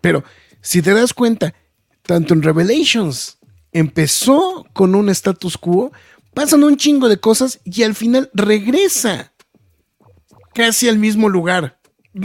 Pero 0.00 0.24
si 0.62 0.80
te 0.80 0.94
das 0.94 1.12
cuenta, 1.12 1.54
tanto 2.02 2.32
en 2.32 2.42
Revelations 2.42 3.38
empezó 3.72 4.66
con 4.72 4.94
un 4.94 5.10
status 5.10 5.58
quo, 5.58 5.92
pasan 6.34 6.64
un 6.64 6.76
chingo 6.76 7.08
de 7.08 7.18
cosas 7.18 7.60
y 7.64 7.82
al 7.82 7.94
final 7.94 8.30
regresa 8.34 9.32
casi 10.54 10.88
al 10.88 10.98
mismo 10.98 11.28
lugar. 11.28 11.78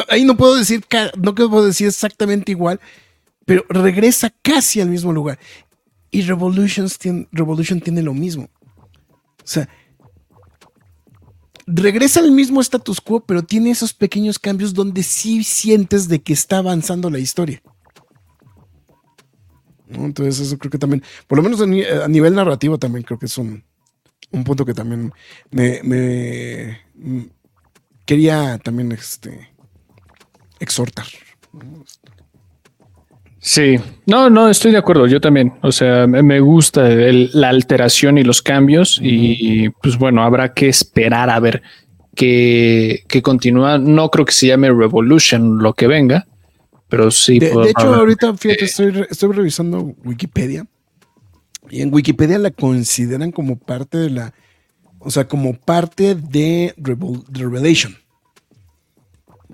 Ahí 0.10 0.26
no 0.26 0.36
puedo 0.36 0.56
decir, 0.56 0.86
no 1.18 1.36
puedo 1.36 1.66
decir 1.66 1.88
exactamente 1.88 2.52
igual, 2.52 2.80
pero 3.46 3.66
regresa 3.70 4.34
casi 4.42 4.82
al 4.82 4.90
mismo 4.90 5.14
lugar. 5.14 5.40
Y 6.12 6.22
Revolutions 6.22 6.98
tiene, 6.98 7.28
Revolution 7.32 7.80
tiene 7.82 8.02
lo 8.02 8.14
mismo. 8.14 8.50
O 9.10 9.48
sea, 9.48 9.70
regresa 11.68 12.20
al 12.20 12.32
mismo 12.32 12.62
status 12.62 13.02
quo, 13.02 13.26
pero 13.26 13.44
tiene 13.44 13.72
esos 13.72 13.94
pequeños 13.94 14.40
cambios 14.40 14.74
donde 14.74 15.04
sí 15.04 15.44
sientes 15.44 16.08
de 16.08 16.22
que 16.22 16.34
está 16.34 16.58
avanzando 16.58 17.10
la 17.10 17.20
historia. 17.20 17.62
Entonces, 19.88 20.40
eso 20.40 20.58
creo 20.58 20.72
que 20.72 20.80
también, 20.80 21.04
por 21.28 21.38
lo 21.38 21.44
menos 21.44 21.62
a 21.62 22.08
nivel 22.08 22.34
narrativo, 22.34 22.80
también 22.80 23.04
creo 23.04 23.20
que 23.20 23.28
es 23.28 23.38
un, 23.38 23.64
un 24.36 24.44
punto 24.44 24.66
que 24.66 24.74
también 24.74 25.12
me, 25.52 25.80
me- 25.84 26.80
mm, 26.96 27.22
quería 28.06 28.58
también 28.60 28.92
este, 28.92 29.50
exhortar. 30.60 31.06
Sí, 33.40 33.76
no, 34.08 34.30
no, 34.30 34.50
estoy 34.50 34.72
de 34.72 34.78
acuerdo. 34.80 35.06
Yo 35.08 35.22
también. 35.22 35.54
O 35.62 35.72
sea, 35.72 36.08
me 36.08 36.40
gusta 36.40 36.92
el- 36.92 37.30
la 37.34 37.50
alteración 37.50 38.18
y 38.18 38.24
los 38.24 38.42
cambios. 38.42 39.00
Y 39.02 39.70
pues 39.82 39.98
bueno, 39.98 40.24
habrá 40.24 40.54
que 40.54 40.68
esperar 40.68 41.30
a 41.30 41.40
ver 41.40 41.62
qué, 42.16 43.04
qué 43.08 43.22
continúa. 43.22 43.78
No 43.78 44.10
creo 44.10 44.26
que 44.26 44.32
se 44.32 44.48
llame 44.48 44.70
Revolution 44.72 45.60
lo 45.60 45.74
que 45.74 45.86
venga, 45.88 46.26
pero 46.90 47.12
sí. 47.12 47.38
De, 47.38 47.50
de 47.56 47.70
hecho, 47.70 47.94
ahorita, 47.94 48.36
fíjate, 48.36 48.66
estoy, 48.66 48.90
re- 48.92 49.08
estoy 49.12 49.32
revisando 49.32 49.94
Wikipedia 50.04 50.66
y 51.70 51.82
en 51.82 51.94
Wikipedia 51.94 52.38
la 52.40 52.52
consideran 52.52 53.32
como 53.32 53.58
parte 53.58 53.98
de 53.98 54.10
la, 54.10 54.34
o 55.00 55.12
sea, 55.12 55.28
como 55.28 55.54
parte 55.56 56.16
de, 56.16 56.74
Revol- 56.78 57.26
de 57.28 57.40
Revelation. 57.40 57.96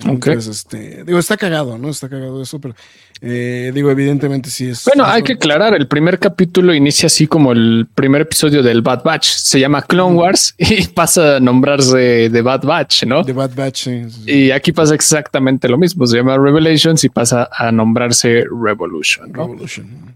Ok. 0.07 0.27
Entonces, 0.27 0.47
este, 0.47 1.03
digo, 1.03 1.19
está 1.19 1.37
cagado, 1.37 1.77
¿no? 1.77 1.89
Está 1.89 2.09
cagado 2.09 2.41
eso, 2.41 2.59
pero 2.59 2.73
eh, 3.19 3.71
digo, 3.75 3.91
evidentemente 3.91 4.49
sí 4.49 4.69
es. 4.69 4.85
Bueno, 4.85 5.05
hay 5.05 5.21
que 5.21 5.33
aclarar, 5.33 5.75
el 5.75 5.87
primer 5.87 6.17
capítulo 6.17 6.73
inicia 6.73 7.07
así 7.07 7.27
como 7.27 7.51
el 7.51 7.87
primer 7.93 8.21
episodio 8.21 8.63
del 8.63 8.81
Bad 8.81 9.03
Batch. 9.03 9.25
Se 9.27 9.59
llama 9.59 9.81
Clone 9.83 10.15
Wars 10.15 10.55
y 10.57 10.87
pasa 10.87 11.35
a 11.35 11.39
nombrarse 11.39 12.29
The 12.31 12.41
Bad 12.41 12.63
Batch, 12.63 13.03
¿no? 13.03 13.23
The 13.23 13.33
Bad 13.33 13.53
Batch, 13.53 13.83
sí. 13.83 14.01
Y 14.25 14.51
aquí 14.51 14.71
pasa 14.71 14.95
exactamente 14.95 15.67
lo 15.67 15.77
mismo. 15.77 16.07
Se 16.07 16.17
llama 16.17 16.37
Revelations 16.37 17.03
y 17.03 17.09
pasa 17.09 17.49
a 17.51 17.71
nombrarse 17.71 18.45
Revolution, 18.49 19.31
¿no? 19.31 19.43
Revolution. 19.45 20.15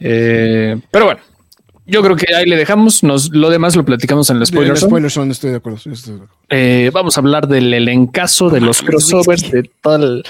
Eh, 0.00 0.80
pero 0.90 1.04
bueno, 1.06 1.20
yo 1.86 2.02
creo 2.02 2.16
que 2.16 2.34
ahí 2.34 2.46
le 2.46 2.56
dejamos. 2.56 3.02
Nos, 3.02 3.30
lo 3.30 3.48
demás 3.50 3.76
lo 3.76 3.84
platicamos 3.84 4.28
en 4.30 4.38
el 4.38 4.46
spoiler. 4.46 4.72
El 4.72 4.76
zone. 4.78 4.90
spoiler 4.90 5.10
son, 5.10 5.30
estoy 5.30 5.50
de 5.50 5.56
acuerdo. 5.56 5.76
estoy 5.78 5.94
de 5.94 6.22
acuerdo. 6.22 6.34
Eh, 6.50 6.90
vamos 6.92 7.16
a 7.16 7.20
hablar 7.20 7.46
del 7.48 7.72
elencazo 7.72 8.50
de 8.50 8.60
los 8.60 8.82
crossovers, 8.82 9.50
de 9.50 9.70
todo 9.80 9.96
el, 9.96 10.24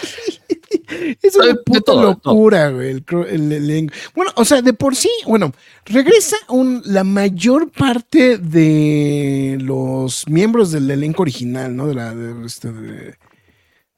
Es 1.23 1.35
una 1.37 1.47
De- 1.47 1.53
de 1.55 1.59
puta 1.65 1.81
todo, 1.81 2.09
de 2.09 2.17
todo. 2.17 2.35
locura, 2.35 2.71
güey. 2.71 2.91
El. 2.91 3.91
Bueno, 4.15 4.33
o 4.37 4.45
sea, 4.45 4.63
de 4.63 4.73
por 4.73 4.95
sí, 4.95 5.11
bueno, 5.27 5.53
regresa 5.85 6.37
un, 6.49 6.83
la 6.85 7.03
mayor 7.05 7.71
parte 7.71 8.39
de 8.39 9.59
los 9.61 10.29
miembros 10.29 10.71
del 10.73 10.91
elenco 10.91 11.23
original, 11.23 11.75
¿no? 11.75 11.87
De 11.89 11.95
la 11.95 12.15
de, 12.15 12.47
este, 12.47 12.71
de, 12.73 13.15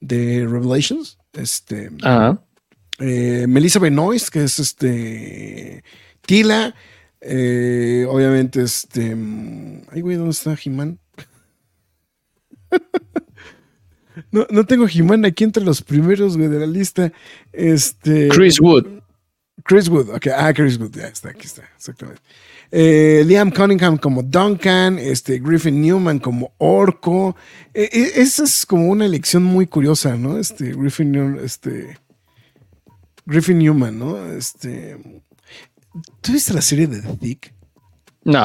de 0.01 0.47
Revelations. 0.47 1.19
Este, 1.35 1.91
Ajá. 2.03 2.41
Eh, 2.99 3.47
Melissa 3.49 3.79
Benoist, 3.79 4.29
que 4.29 4.45
es 4.45 4.59
este 4.59 5.83
Tila. 6.23 6.75
eh, 7.21 8.07
obviamente, 8.09 8.63
este. 8.63 9.15
mm, 9.15 9.83
Ay, 9.91 10.01
güey, 10.03 10.17
¿dónde 10.17 10.31
está 10.33 10.57
He-Man? 10.63 10.99
no, 14.33 14.47
no 14.51 14.65
tengo 14.67 14.87
He-Man 14.89 15.25
aquí 15.25 15.45
entre 15.45 15.65
los 15.65 15.83
primeros, 15.83 16.37
güey, 16.37 16.49
de 16.49 16.59
la 16.61 16.67
lista. 16.67 17.13
Este. 17.53 18.29
Chris 18.29 18.61
Wood. 18.61 18.87
Chris 19.65 19.89
Wood, 19.89 20.11
ok. 20.11 20.29
Ah, 20.37 20.53
Chris 20.55 20.79
Wood, 20.79 20.93
ya 20.97 21.09
está, 21.09 21.31
aquí 21.31 21.47
está, 21.47 21.63
exactamente. 21.77 22.23
Eh, 22.71 23.23
Liam 23.27 23.51
Cunningham 23.51 23.97
como 23.99 24.23
Duncan, 24.23 24.99
este, 24.99 25.39
Griffin 25.41 25.81
Newman 25.81 26.19
como 26.19 26.53
Orco. 26.59 27.37
Eh, 27.75 27.89
esa 28.17 28.45
es 28.45 28.65
como 28.65 28.89
una 28.89 29.05
elección 29.07 29.43
muy 29.43 29.67
curiosa, 29.67 30.17
¿no? 30.17 30.39
Este, 30.39 30.73
Griffin, 30.75 31.11
New- 31.13 31.41
este, 31.45 31.99
Griffin 33.29 33.59
Newman, 33.59 33.99
¿no? 33.99 34.33
Este, 34.33 34.97
¿tú 36.21 36.33
viste 36.33 36.53
la 36.55 36.63
serie 36.63 36.87
de 36.87 37.03
The 37.03 37.17
Thick? 37.17 37.55
No, 38.25 38.41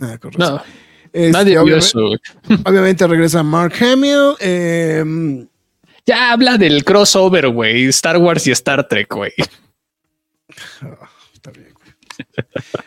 Ah, 0.00 0.18
correcto. 0.20 0.38
no. 0.38 0.62
Este, 1.12 1.30
Nadie 1.32 1.58
obviamente, 1.58 1.86
eso. 1.86 2.00
obviamente 2.64 3.06
regresa 3.06 3.42
Mark 3.42 3.72
Hamill. 3.80 4.34
eh, 4.40 5.46
Ya 6.06 6.32
habla 6.32 6.58
del 6.58 6.84
crossover, 6.84 7.48
güey. 7.48 7.86
Star 7.88 8.18
Wars 8.18 8.46
y 8.46 8.50
Star 8.52 8.86
Trek, 8.88 9.12
güey. 9.14 9.32
Ah, 10.82 11.08
está 11.32 11.50
bien, 11.50 11.72
güey. 11.74 11.94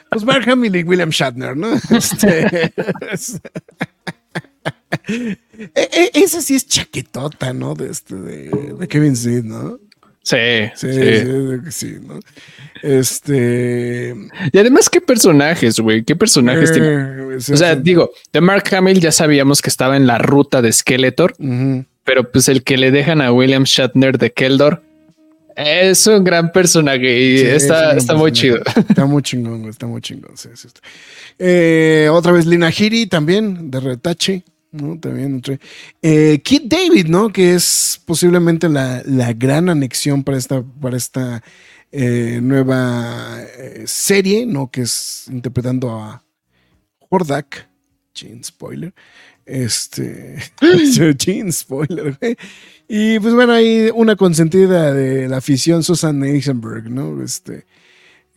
Pues 0.10 0.24
Mark 0.24 0.50
Hamill 0.50 0.76
y 0.76 0.84
William 0.84 1.10
Shatner, 1.10 1.56
¿no? 1.58 1.74
Este, 1.90 2.74
es- 3.12 3.40
E- 5.08 5.40
e- 5.76 6.12
esa 6.14 6.42
sí 6.42 6.56
es 6.56 6.68
chaquetota, 6.68 7.54
¿no? 7.54 7.74
De, 7.76 7.90
este, 7.90 8.16
de, 8.16 8.50
de 8.78 8.88
Kevin 8.88 9.16
Smith, 9.16 9.44
¿no? 9.46 9.80
Sí, 10.24 10.38
Sí, 10.76 10.94
sí. 10.94 10.94
sí, 10.94 11.26
sí, 11.26 11.72
sí, 11.72 11.98
¿no? 12.06 12.20
Este. 12.84 14.16
Y 14.52 14.58
además, 14.58 14.90
¿qué 14.90 15.02
personajes, 15.02 15.80
güey? 15.80 16.04
¿Qué 16.04 16.16
personajes 16.16 16.72
tiene? 16.72 16.88
eh, 16.88 17.40
sí, 17.40 17.54
O 17.54 17.58
sea, 17.58 17.76
digo, 17.76 18.12
de 18.32 18.42
Mark 18.42 18.64
Hamill 18.76 19.00
ya 19.00 19.12
sabíamos 19.12 19.62
que 19.62 19.70
estaba 19.70 19.98
en 19.98 20.08
la 20.08 20.18
ruta 20.18 20.62
de 20.62 20.72
Skeletor, 20.72 21.36
pero 22.04 22.32
pues 22.32 22.50
el 22.50 22.64
que 22.64 22.78
le 22.78 22.92
dejan 22.92 23.22
a 23.22 23.32
William 23.32 23.64
Shatner 23.64 24.18
de 24.18 24.32
Keldor 24.32 24.82
es 25.56 26.08
un 26.08 26.24
gran 26.24 26.52
personaje 26.52 27.20
y 27.20 27.38
está, 27.40 27.96
está 27.96 28.14
muy 28.14 28.32
pues, 28.32 28.40
chido. 28.40 28.58
Está 28.90 29.06
muy 29.06 29.22
chingón, 29.22 29.66
está 29.66 29.86
muy 29.86 30.02
chingón. 30.02 30.34
Eh, 31.40 32.10
otra 32.12 32.32
vez 32.32 32.46
Lina 32.46 32.72
Hiri 32.76 33.08
también, 33.08 33.70
de 33.70 33.80
retache, 33.80 34.44
¿no? 34.72 35.00
También. 35.00 35.42
Eh, 36.02 36.42
Kid 36.44 36.64
David, 36.66 37.08
¿no? 37.08 37.32
Que 37.32 37.56
es 37.56 38.02
posiblemente 38.06 38.70
la, 38.70 39.02
la 39.06 39.34
gran 39.34 39.70
anexión 39.70 40.24
para 40.24 40.38
esta, 40.38 40.64
para 40.64 40.98
esta 40.98 41.44
eh, 41.92 42.40
nueva 42.42 43.42
eh, 43.58 43.84
serie, 43.86 44.46
¿no? 44.46 44.72
Que 44.72 44.82
es 44.82 45.26
interpretando 45.30 45.92
a 45.92 46.24
Hordak. 47.10 47.70
Chin 48.14 48.44
spoiler. 48.44 48.94
Este. 49.46 50.38
Chin 51.18 51.52
spoiler. 51.52 52.18
Y 52.88 53.20
pues 53.20 53.34
bueno, 53.34 53.54
hay 53.54 53.90
una 53.94 54.16
consentida 54.16 54.94
de 54.94 55.28
la 55.30 55.38
afición, 55.38 55.84
Susan 55.84 56.24
Eisenberg, 56.24 56.90
¿no? 56.90 57.24
Este 57.24 57.66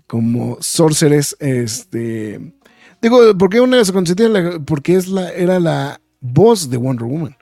como 0.06 0.58
Sorceress, 0.60 1.36
este. 1.40 2.54
Digo, 3.00 3.36
¿por 3.36 3.50
qué 3.50 3.60
una 3.60 3.76
de 3.76 3.82
las 3.82 3.92
consentidas? 3.92 4.60
Porque 4.64 4.96
es 4.96 5.08
la, 5.08 5.30
era 5.30 5.58
la 5.60 6.00
voz 6.26 6.70
de 6.70 6.78
Wonder 6.78 7.04
Woman 7.06 7.36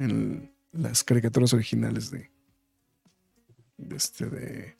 en 0.00 0.50
las 0.72 1.04
caricaturas 1.04 1.52
originales 1.52 2.10
de, 2.10 2.28
de 3.78 3.96
este 3.96 4.26
de, 4.26 4.76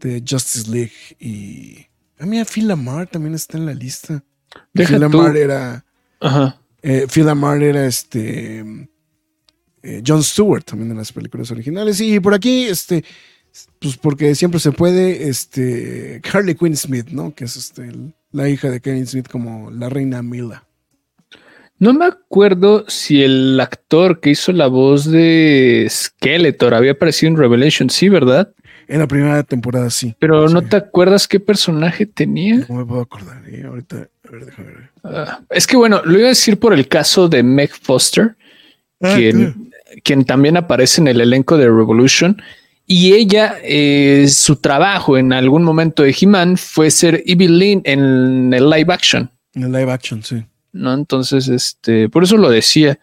de 0.00 0.24
Justice 0.26 0.70
League 0.70 0.92
y 1.20 1.86
a 2.18 2.24
mí 2.26 2.42
Phil 2.44 2.68
Lamar 2.68 3.06
también 3.06 3.34
está 3.34 3.58
en 3.58 3.66
la 3.66 3.74
lista. 3.74 4.24
Deja 4.72 4.94
Phil 4.98 5.02
tú. 5.10 5.18
Lamar 5.18 5.36
era 5.36 5.84
Ajá. 6.20 6.58
eh, 6.82 7.06
Phil 7.12 7.26
Lamar 7.26 7.62
era 7.62 7.86
este 7.86 8.60
eh, 9.82 10.02
John 10.06 10.22
Stewart 10.24 10.64
también 10.64 10.90
en 10.90 10.96
las 10.96 11.12
películas 11.12 11.50
originales 11.50 12.00
y 12.00 12.18
por 12.20 12.32
aquí 12.34 12.64
este 12.64 13.04
pues 13.78 13.96
porque 13.98 14.34
siempre 14.34 14.58
se 14.60 14.72
puede 14.72 15.28
este 15.28 16.20
Harley 16.32 16.54
Quinn 16.54 16.76
Smith 16.76 17.08
no 17.08 17.34
que 17.34 17.44
es 17.44 17.56
este 17.56 17.82
el- 17.88 18.14
la 18.32 18.48
hija 18.48 18.70
de 18.70 18.80
Kevin 18.80 19.06
Smith 19.06 19.28
como 19.28 19.70
la 19.70 19.88
reina 19.88 20.22
Mila 20.22 20.65
No 21.78 21.92
me 21.92 22.06
acuerdo 22.06 22.84
si 22.88 23.22
el 23.22 23.58
actor 23.60 24.20
que 24.20 24.30
hizo 24.30 24.52
la 24.52 24.66
voz 24.66 25.10
de 25.10 25.86
Skeletor 25.90 26.74
había 26.74 26.92
aparecido 26.92 27.30
en 27.32 27.36
Revelation, 27.36 27.90
sí, 27.90 28.08
¿verdad? 28.08 28.52
en 28.88 29.00
la 29.00 29.08
primera 29.08 29.42
temporada 29.42 29.90
sí 29.90 30.14
Pero 30.20 30.48
¿no 30.48 30.62
te 30.62 30.76
acuerdas 30.76 31.26
qué 31.26 31.40
personaje 31.40 32.06
tenía? 32.06 32.64
no 32.68 32.76
me 32.76 32.84
puedo 32.84 33.00
acordar 33.00 33.42
¿eh? 33.48 33.64
ahorita 33.66 33.96
a 33.96 34.30
ver 34.30 34.44
déjame 34.46 34.68
ver 34.68 34.90
Ah, 35.02 35.40
es 35.50 35.66
que 35.66 35.76
bueno, 35.76 36.02
lo 36.04 36.18
iba 36.18 36.26
a 36.26 36.30
decir 36.30 36.58
por 36.58 36.72
el 36.72 36.88
caso 36.88 37.28
de 37.28 37.42
Meg 37.42 37.70
Foster, 37.70 38.36
Ah, 39.00 39.14
quien, 39.16 39.70
quien 40.02 40.24
también 40.24 40.56
aparece 40.56 41.00
en 41.00 41.08
el 41.08 41.20
elenco 41.20 41.58
de 41.58 41.66
Revolution. 41.66 42.40
Y 42.86 43.12
ella, 43.12 43.56
eh, 43.62 44.26
su 44.28 44.56
trabajo 44.56 45.18
en 45.18 45.32
algún 45.32 45.62
momento 45.64 46.02
de 46.02 46.16
He-Man 46.18 46.56
fue 46.56 46.90
ser 46.90 47.22
Evelyn 47.26 47.82
en 47.84 48.52
el 48.54 48.70
live 48.70 48.92
action, 48.92 49.30
en 49.54 49.64
el 49.64 49.72
live 49.72 49.92
action 49.92 50.22
sí 50.22 50.44
¿no? 50.76 50.94
Entonces, 50.94 51.48
este, 51.48 52.08
por 52.08 52.24
eso 52.24 52.36
lo 52.36 52.50
decía. 52.50 52.98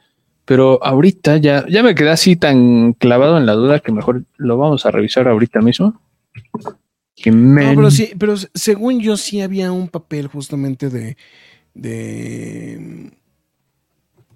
Pero 0.46 0.84
ahorita 0.84 1.38
ya, 1.38 1.66
ya 1.70 1.84
me 1.84 1.96
quedé 1.96 2.10
así 2.10 2.36
tan 2.36 2.94
clavado 2.94 3.38
en 3.38 3.46
la 3.46 3.54
duda 3.54 3.80
que 3.80 3.94
mejor 3.94 4.26
lo 4.36 4.58
vamos 4.58 4.86
a 4.86 4.92
revisar 4.92 5.28
ahorita 5.28 5.62
mismo. 5.62 6.02
He-Man. 7.16 7.70
No, 7.70 7.76
pero 7.76 7.92
sí, 7.92 8.12
pero 8.20 8.36
según 8.54 9.00
yo 9.00 9.16
sí 9.16 9.42
había 9.42 9.72
un 9.72 9.88
papel 9.88 10.28
justamente 10.28 10.90
de 10.90 11.16
de 11.74 13.12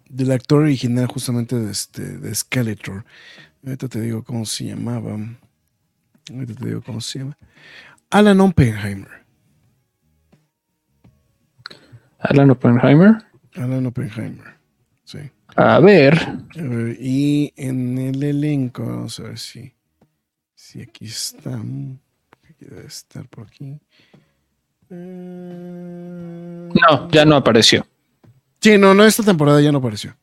del 0.09 0.31
actor 0.31 0.63
original 0.63 1.07
justamente 1.07 1.57
de 1.57 1.71
este 1.71 2.17
de 2.17 2.33
Skeletor. 2.33 3.03
Ahorita 3.65 3.87
te 3.87 3.99
digo 3.99 4.23
cómo 4.23 4.45
se 4.45 4.65
llamaba. 4.65 5.17
Ahorita 6.31 6.53
te 6.53 6.65
digo 6.65 6.81
cómo 6.81 7.01
se 7.01 7.19
llama. 7.19 7.37
Alan 8.09 8.39
Oppenheimer. 8.39 9.25
Alan 12.19 12.49
Oppenheimer. 12.51 13.26
Alan 13.57 13.85
Oppenheimer. 13.87 14.55
Sí. 15.03 15.19
A 15.55 15.79
ver. 15.79 16.17
A 16.19 16.37
ver, 16.61 16.97
y 16.99 17.53
en 17.55 17.97
el 17.97 18.21
elenco, 18.23 18.85
vamos 18.85 19.19
a 19.19 19.23
ver 19.23 19.39
si, 19.39 19.73
si 20.55 20.81
aquí 20.81 21.05
está. 21.05 21.55
Aquí 21.55 22.65
debe 22.65 22.85
estar 22.85 23.27
por 23.29 23.47
aquí. 23.47 23.79
Eh, 24.89 26.69
No, 26.73 27.09
ya 27.11 27.25
no 27.25 27.35
apareció. 27.35 27.85
Sí, 28.61 28.77
no, 28.77 28.93
no, 28.93 29.05
esta 29.05 29.23
temporada 29.23 29.61
ya 29.61 29.71
no 29.71 29.77
apareció. 29.79 30.15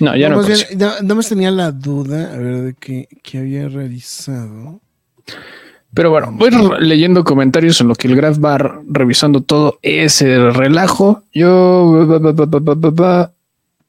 No, 0.00 0.14
ya 0.16 0.28
no, 0.28 0.36
bien, 0.40 0.52
apareció. 0.52 0.78
ya- 0.78 1.02
nada 1.02 1.14
más 1.14 1.28
tenía 1.28 1.50
la 1.50 1.72
duda, 1.72 2.32
a 2.34 2.36
ver, 2.36 2.60
de 2.62 2.74
qué, 2.74 3.08
qué 3.22 3.38
había 3.38 3.68
realizado. 3.68 4.80
Pero 5.96 6.10
bueno, 6.10 6.30
voy 6.32 6.50
leyendo 6.80 7.24
comentarios 7.24 7.80
en 7.80 7.88
lo 7.88 7.94
que 7.94 8.06
el 8.06 8.16
Graf 8.16 8.36
va 8.38 8.58
revisando 8.86 9.40
todo 9.40 9.78
ese 9.80 10.50
relajo. 10.50 11.22
Yo 11.32 12.06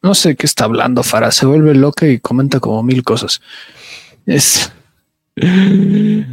no 0.02 0.16
sé 0.16 0.38
qué 0.38 0.46
está 0.46 0.64
hablando 0.64 1.04
Farah. 1.04 1.32
Se 1.32 1.46
vuelve 1.46 1.76
loca 1.76 2.08
y 2.08 2.20
comenta 2.20 2.62
como 2.62 2.82
mil 2.82 3.04
cosas. 3.04 3.42
Es. 4.26 4.72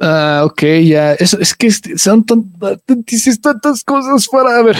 Ah, 0.00 0.42
ok, 0.44 0.62
ya. 0.84 1.14
Es, 1.14 1.34
es 1.34 1.56
que 1.56 1.72
son 1.72 2.24
tan- 2.24 2.44
dices 3.04 3.40
tantas 3.40 3.82
cosas 3.82 4.28
para 4.28 4.56
a 4.56 4.62
ver. 4.62 4.76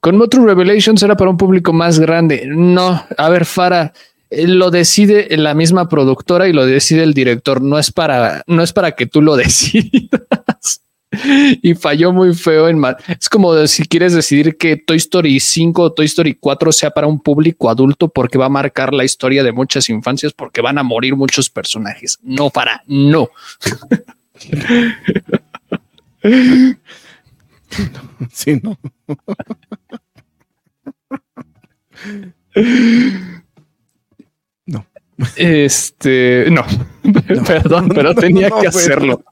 Con 0.00 0.16
Motor 0.16 0.42
Revelations 0.46 1.00
era 1.04 1.16
para 1.16 1.30
un 1.30 1.36
público 1.36 1.72
más 1.72 2.00
grande. 2.00 2.42
No, 2.48 3.04
a 3.16 3.28
ver, 3.28 3.44
Farah, 3.44 3.92
lo 4.30 4.70
decide 4.70 5.28
la 5.36 5.54
misma 5.54 5.88
productora 5.88 6.48
y 6.48 6.52
lo 6.52 6.64
decide 6.66 7.02
el 7.02 7.14
director. 7.14 7.60
No 7.62 7.78
es 7.78 7.90
para, 7.90 8.42
no 8.46 8.62
es 8.62 8.72
para 8.72 8.92
que 8.92 9.06
tú 9.06 9.22
lo 9.22 9.36
decidas. 9.36 10.82
Y 11.62 11.74
falló 11.74 12.12
muy 12.12 12.32
feo 12.34 12.68
en 12.68 12.78
ma- 12.78 12.96
Es 13.08 13.28
como 13.28 13.52
de 13.52 13.66
si 13.66 13.82
quieres 13.84 14.14
decidir 14.14 14.56
que 14.56 14.76
Toy 14.76 14.96
Story 14.98 15.40
5 15.40 15.82
o 15.82 15.92
Toy 15.92 16.06
Story 16.06 16.34
4 16.38 16.70
sea 16.70 16.90
para 16.92 17.08
un 17.08 17.18
público 17.18 17.68
adulto 17.68 18.08
porque 18.08 18.38
va 18.38 18.46
a 18.46 18.48
marcar 18.50 18.94
la 18.94 19.02
historia 19.02 19.42
de 19.42 19.50
muchas 19.50 19.88
infancias 19.90 20.32
porque 20.32 20.60
van 20.60 20.78
a 20.78 20.84
morir 20.84 21.16
muchos 21.16 21.50
personajes. 21.50 22.16
No 22.22 22.50
para, 22.50 22.84
no. 22.86 23.28
Sí, 28.32 28.60
no. 28.62 28.78
No. 35.20 35.26
Este, 35.36 36.46
no, 36.50 36.64
perdón, 37.46 37.90
pero 37.90 38.14
tenía 38.14 38.48
No, 38.48 38.56
que 38.60 38.68
güey. 38.68 38.84
hacerlo. 38.84 39.22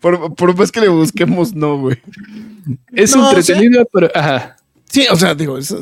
Por, 0.00 0.34
por 0.34 0.56
más 0.56 0.72
que 0.72 0.80
le 0.80 0.88
busquemos, 0.88 1.54
no, 1.54 1.78
güey. 1.78 1.98
Es 2.92 3.14
No, 3.14 3.28
entretenido, 3.30 3.88
pero 3.92 4.10
ajá. 4.12 4.56
Sí, 4.88 5.04
o 5.10 5.14
sea, 5.16 5.34
digo, 5.34 5.56
eso, 5.58 5.78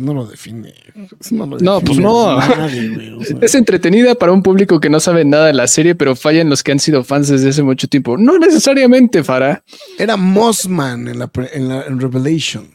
no 0.00 0.14
lo 0.14 0.26
define. 0.26 0.74
Eso 1.20 1.34
no, 1.34 1.46
lo 1.46 1.58
No, 1.58 1.80
pues 1.80 1.96
define 1.98 2.02
no. 2.02 2.38
nadie, 2.38 2.88
güey, 2.88 3.12
o 3.12 3.22
sea. 3.22 3.36
Es 3.40 3.54
entretenida 3.54 4.16
para 4.16 4.32
un 4.32 4.42
público 4.42 4.80
que 4.80 4.90
no 4.90 4.98
sabe 4.98 5.24
nada 5.24 5.46
de 5.46 5.52
la 5.52 5.66
serie, 5.68 5.94
pero 5.94 6.16
fallan 6.16 6.48
los 6.50 6.62
que 6.64 6.72
han 6.72 6.80
sido 6.80 7.04
fans 7.04 7.28
desde 7.28 7.50
hace 7.50 7.62
mucho 7.62 7.86
tiempo. 7.86 8.16
No 8.16 8.36
necesariamente, 8.38 9.22
Farah. 9.22 9.62
Era 9.98 10.16
Mossman 10.16 11.06
en 11.06 11.18
la, 11.20 11.30
en 11.52 11.68
la 11.68 11.82
en 11.82 12.00
Revelation. 12.00 12.66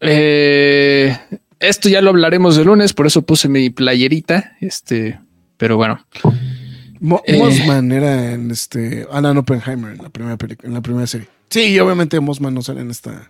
Eh, 0.00 1.16
esto 1.60 1.88
ya 1.88 2.00
lo 2.02 2.10
hablaremos 2.10 2.56
el 2.58 2.66
lunes, 2.66 2.92
por 2.92 3.06
eso 3.06 3.22
puse 3.22 3.48
mi 3.48 3.70
playerita. 3.70 4.56
Este, 4.60 5.18
pero 5.58 5.76
bueno, 5.76 6.02
Mo- 7.00 7.22
Eh. 7.26 7.36
Mossman 7.38 7.92
era 7.92 8.32
en 8.32 8.50
este 8.50 9.06
Alan 9.12 9.36
Oppenheimer 9.36 9.92
en 9.92 9.98
la 10.02 10.08
primera 10.08 10.36
película, 10.38 10.66
en 10.68 10.74
la 10.74 10.80
primera 10.80 11.06
serie. 11.06 11.28
Sí, 11.50 11.60
y 11.66 11.78
obviamente 11.78 12.18
Mossman 12.18 12.54
no 12.54 12.62
sale 12.62 12.80
en 12.80 12.90
esta. 12.90 13.28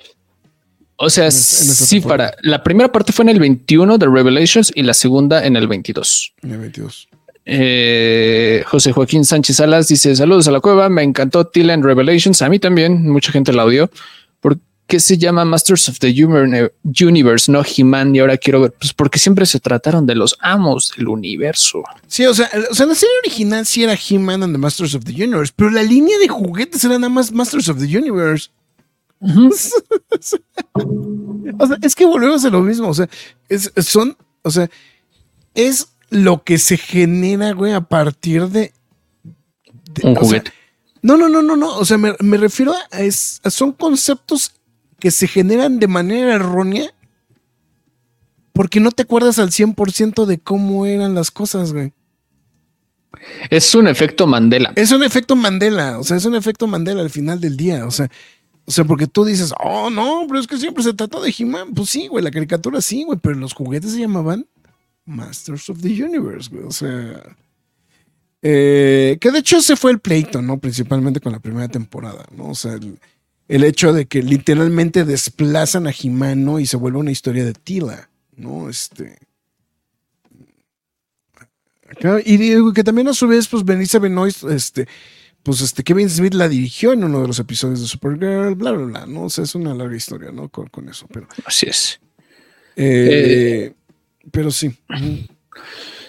o 0.97 1.11
sea, 1.11 1.25
En 1.25 1.33
en 1.33 1.33
sí, 1.33 1.97
temporada. 2.01 2.31
para 2.31 2.43
la 2.43 2.63
primera 2.63 2.91
parte 2.91 3.13
fue 3.13 3.25
en 3.25 3.29
el 3.31 3.41
21 3.41 3.99
de 3.99 4.07
Revelations 4.07 4.73
y 4.75 4.83
la 4.85 4.95
segunda 4.95 5.45
en 5.45 5.57
el 5.57 5.67
22. 5.69 6.33
En 6.43 6.53
el 6.53 6.59
22. 6.59 7.09
Eh, 7.51 8.63
José 8.67 8.93
Joaquín 8.93 9.25
Sánchez 9.25 9.57
Salas 9.57 9.89
dice: 9.89 10.15
Saludos 10.17 10.49
a 10.49 10.51
la 10.51 10.61
cueva. 10.61 10.89
Me 10.89 11.03
encantó 11.03 11.47
Tila 11.47 11.73
en 11.75 11.83
Revelations. 11.83 12.43
A 12.43 12.49
mí 12.49 12.59
también. 12.59 13.09
Mucha 13.11 13.33
gente 13.33 13.53
la 13.53 13.65
odió. 13.65 13.91
¿Por 14.41 14.59
qué 14.89 14.99
se 14.99 15.17
llama 15.19 15.45
Masters 15.45 15.89
of 15.91 15.99
the 16.01 16.09
Universe, 17.05 17.53
no 17.53 17.63
He-Man? 17.63 18.17
Y 18.17 18.19
ahora 18.19 18.37
quiero 18.39 18.63
ver, 18.63 18.73
pues 18.73 18.93
porque 18.93 19.19
siempre 19.21 19.47
se 19.47 19.61
trataron 19.61 20.07
de 20.07 20.15
los 20.17 20.37
amos 20.41 20.93
del 20.97 21.07
universo. 21.09 21.85
Sí, 22.09 22.25
o 22.27 22.35
sea, 22.35 22.51
o 22.71 22.75
sea, 22.75 22.87
la 22.87 22.95
serie 22.97 23.15
original 23.25 23.65
sí 23.67 23.85
era 23.85 23.95
He-Man 23.95 24.43
and 24.43 24.55
the 24.55 24.59
Masters 24.59 24.95
of 24.97 25.05
the 25.05 25.13
Universe, 25.13 25.53
pero 25.55 25.71
la 25.71 25.83
línea 25.83 26.19
de 26.19 26.27
juguetes 26.29 26.83
era 26.83 26.95
nada 26.99 27.11
más 27.11 27.31
Masters 27.31 27.69
of 27.69 27.79
the 27.79 27.97
Universe. 27.99 28.49
O 31.61 31.67
sea, 31.67 31.77
es 31.83 31.95
que 31.95 32.07
volvemos 32.07 32.45
a 32.45 32.51
lo 32.51 32.61
mismo. 32.61 32.89
O 32.89 32.95
sea, 32.95 33.09
es, 33.49 33.73
son, 33.79 34.17
o 34.43 34.51
sea, 34.51 34.69
es 35.55 35.89
lo 36.11 36.43
que 36.45 36.59
se 36.59 36.77
genera, 36.77 37.53
güey, 37.53 37.73
a 37.73 37.81
partir 37.81 38.49
de. 38.49 38.73
de- 39.93 40.07
Un 40.09 40.15
sea, 40.15 40.23
juguete. 40.23 40.53
no, 41.03 41.17
no, 41.17 41.29
no, 41.29 41.43
no, 41.43 41.57
no. 41.57 41.77
O 41.77 41.85
sea, 41.85 41.99
me, 41.99 42.15
me 42.21 42.37
refiero 42.37 42.73
a, 42.93 43.01
es, 43.01 43.41
a- 43.45 43.51
son 43.51 43.73
conceptos 43.73 44.53
que 44.99 45.11
se 45.11 45.29
generan 45.29 45.79
de 45.79 45.89
manera 45.89 46.35
errónea 46.35 46.93
porque 48.53 48.81
no 48.81 48.91
te 48.91 49.05
acuerdas 49.05 49.39
al 49.39 49.51
100% 49.51 50.27
de 50.27 50.39
cómo 50.39 50.85
eran 50.85 51.15
las 51.15 51.31
cosas, 51.31 51.73
güey. 51.73 51.93
Es 53.51 53.75
un 53.75 53.87
efecto 53.89 54.27
Mandela. 54.27 54.73
Es 54.77 54.91
un 54.91 55.03
efecto 55.03 55.37
Mandela, 55.37 55.99
o 55.99 56.05
sea, 56.05 56.17
es 56.17 56.25
un 56.25 56.35
efecto 56.35 56.67
Mandela 56.67 57.01
al 57.01 57.11
final 57.11 57.41
del 57.41 57.57
día, 57.57 57.87
o 57.87 57.91
sea, 57.91 58.11
o 58.65 58.71
sea, 58.71 58.85
porque 58.85 59.07
tú 59.07 59.25
dices, 59.25 59.55
oh, 59.63 59.89
no, 59.91 60.25
pero 60.27 60.41
es 60.41 60.47
que 60.47 60.59
siempre 60.59 60.83
se 60.85 60.93
trató 60.93 61.23
de 61.23 61.35
He-Man. 61.37 61.73
Pues 61.75 61.89
sí, 61.89 62.07
güey, 62.09 62.23
la 62.23 62.31
caricatura 62.31 62.81
sí, 62.83 63.05
güey, 63.05 63.19
pero 63.23 63.35
los 63.37 63.55
juguetes 63.55 63.93
se 63.93 64.01
llamaban 64.01 64.47
Masters 65.07 65.71
of 65.71 65.81
the 65.81 66.05
Universe, 66.05 66.51
güey, 66.51 66.65
o 66.65 66.71
sea. 66.71 67.23
eh, 68.43 69.17
que 69.21 69.31
de 69.31 69.39
hecho 69.39 69.57
ese 69.59 69.77
fue 69.77 69.91
el 69.91 70.01
pleito, 70.01 70.43
¿no? 70.43 70.59
Principalmente 70.59 71.21
con 71.21 71.33
la 71.33 71.41
primera 71.41 71.69
temporada, 71.69 72.27
¿no? 72.37 72.49
O 72.51 72.55
sea, 72.55 72.75
el, 72.75 72.99
el 73.49 73.65
hecho 73.65 73.93
de 73.93 74.07
que 74.07 74.23
literalmente 74.23 75.05
desplazan 75.05 75.87
a 75.87 75.91
He-Man, 75.93 76.45
¿no? 76.45 76.61
Y 76.61 76.67
se 76.67 76.77
vuelve 76.77 76.99
una 76.99 77.11
historia 77.11 77.45
de 77.45 77.55
Tila, 77.55 78.11
¿no? 78.37 78.69
Este. 78.69 79.19
Acá- 81.89 82.21
y 82.25 82.37
digo 82.37 82.73
que 82.73 82.85
también 82.85 83.09
a 83.09 83.15
su 83.15 83.27
vez, 83.27 83.49
pues 83.49 83.65
Benice 83.65 83.99
Benoist, 83.99 84.45
este, 84.45 84.87
pues 85.43 85.61
este 85.63 85.83
Kevin 85.83 86.11
Smith 86.11 86.35
la 86.35 86.49
dirigió 86.49 86.93
en 86.93 87.03
uno 87.05 87.23
de 87.23 87.29
los 87.29 87.39
episodios 87.39 87.81
de 87.81 87.87
Supergirl, 87.87 88.55
bla, 88.55 88.73
bla, 88.73 88.85
bla, 88.85 89.07
¿no? 89.07 89.25
O 89.25 89.31
sea, 89.31 89.45
es 89.45 89.55
una 89.55 89.75
larga 89.75 89.97
historia, 89.97 90.31
¿no? 90.31 90.49
Con, 90.51 90.67
con 90.69 90.89
eso, 90.89 91.07
pero. 91.13 91.27
Así 91.47 91.67
es. 91.67 92.01
eh, 92.77 93.73
pero 94.31 94.51
sí. 94.51 94.77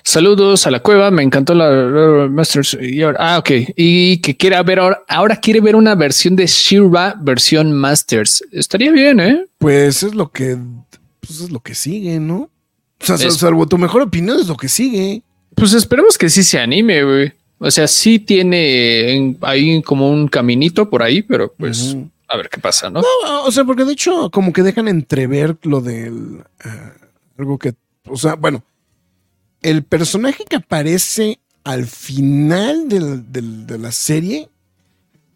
Saludos 0.10 0.66
a 0.66 0.72
la 0.72 0.80
cueva. 0.80 1.12
Me 1.12 1.22
encantó 1.22 1.54
la, 1.54 2.28
Masters. 2.30 2.76
y 2.82 3.02
ahora- 3.04 3.18
ah, 3.20 3.38
ok. 3.38 3.52
Y 3.76 4.18
que 4.18 4.36
quiera 4.36 4.64
ver 4.64 4.80
ahora, 4.80 5.04
ahora 5.08 5.36
quiere 5.36 5.62
ver 5.62 5.76
una 5.76 5.94
versión 5.94 6.36
de 6.36 6.48
Shira 6.48 7.16
versión 7.22 7.72
Masters. 7.72 8.44
Estaría 8.52 8.92
bien, 8.92 9.20
¿eh? 9.20 9.46
Pues 9.60 10.02
es 10.02 10.16
lo 10.16 10.32
que. 10.32 10.58
Pues 11.20 11.42
es 11.42 11.52
lo 11.52 11.60
que 11.60 11.76
sigue, 11.76 12.20
¿no? 12.20 12.50
O 13.02 13.06
sea, 13.06 13.16
Es- 13.18 13.36
salvo 13.36 13.68
tu 13.68 13.78
mejor 13.78 14.02
opinión 14.02 14.40
es 14.40 14.48
lo 14.48 14.58
que 14.58 14.68
sigue. 14.68 15.22
Pues 15.54 15.74
esperemos 15.74 16.18
que 16.18 16.28
sí 16.30 16.44
se 16.44 16.58
anime, 16.60 17.04
güey. 17.04 17.34
O 17.60 17.70
sea, 17.70 17.88
sí 17.88 18.18
tiene 18.18 19.14
en- 19.16 19.38
ahí 19.42 19.82
como 19.84 20.10
un 20.10 20.28
caminito 20.28 20.90
por 20.90 21.04
ahí, 21.04 21.22
pero 21.22 21.54
pues 21.56 21.96
a 22.28 22.36
ver 22.38 22.50
qué 22.50 22.60
pasa, 22.60 22.90
¿no? 22.90 23.02
No, 23.02 23.44
o 23.44 23.52
sea, 23.52 23.64
porque 23.64 23.86
de 23.86 23.94
hecho, 23.94 24.32
como 24.32 24.52
que 24.54 24.64
dejan 24.64 24.88
entrever 24.88 25.56
lo 25.62 25.82
del. 25.82 26.40
eh, 26.66 26.92
algo 27.38 27.60
que. 27.60 27.76
O 28.08 28.18
sea, 28.18 28.34
bueno. 28.34 28.64
El 29.62 29.84
personaje 29.84 30.44
que 30.48 30.56
aparece 30.58 31.40
al 31.64 31.86
final 31.86 32.88
del- 32.90 33.32
del- 33.32 33.68
de 33.68 33.78
la 33.78 33.92
serie. 33.92 34.50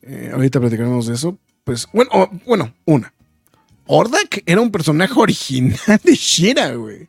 eh, 0.06 0.32
ahorita 0.34 0.60
platicaremos 0.60 1.08
de 1.08 1.14
eso. 1.16 1.38
Pues, 1.64 1.88
bueno, 1.94 2.10
bueno, 2.46 2.74
una. 2.86 3.14
Ordak 3.86 4.42
era 4.46 4.60
un 4.60 4.70
personaje 4.72 5.14
original 5.18 6.00
de 6.04 6.16
Shira, 6.16 6.74
güey. 6.76 7.08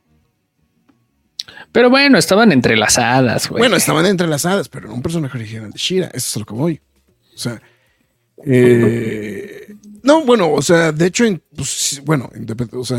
Pero 1.72 1.90
bueno, 1.90 2.18
estaban 2.18 2.52
entrelazadas, 2.52 3.48
güey. 3.48 3.58
Bueno, 3.60 3.74
estaban 3.76 4.06
entrelazadas, 4.06 4.68
pero 4.68 4.86
era 4.86 4.94
un 4.94 5.02
personaje 5.02 5.36
original 5.36 5.70
de 5.72 5.78
Shira. 5.78 6.06
Eso 6.14 6.28
es 6.30 6.36
lo 6.36 6.46
que 6.46 6.54
voy. 6.54 6.80
O 7.34 7.38
sea. 7.38 7.60
eh, 8.44 9.74
no, 10.02 10.24
bueno, 10.24 10.52
o 10.52 10.62
sea, 10.62 10.92
de 10.92 11.06
hecho, 11.06 11.24
pues, 11.56 12.00
bueno, 12.04 12.30
o 12.72 12.84
sea, 12.84 12.98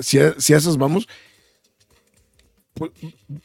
si, 0.00 0.18
a, 0.18 0.34
si 0.38 0.54
a 0.54 0.56
esas 0.56 0.76
vamos, 0.76 1.06
pues, 2.74 2.90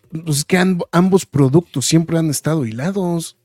pues 0.10 0.38
es 0.38 0.46
que 0.46 0.58
amb- 0.58 0.88
ambos 0.92 1.26
productos 1.26 1.86
siempre 1.86 2.18
han 2.18 2.30
estado 2.30 2.66
hilados. 2.66 3.38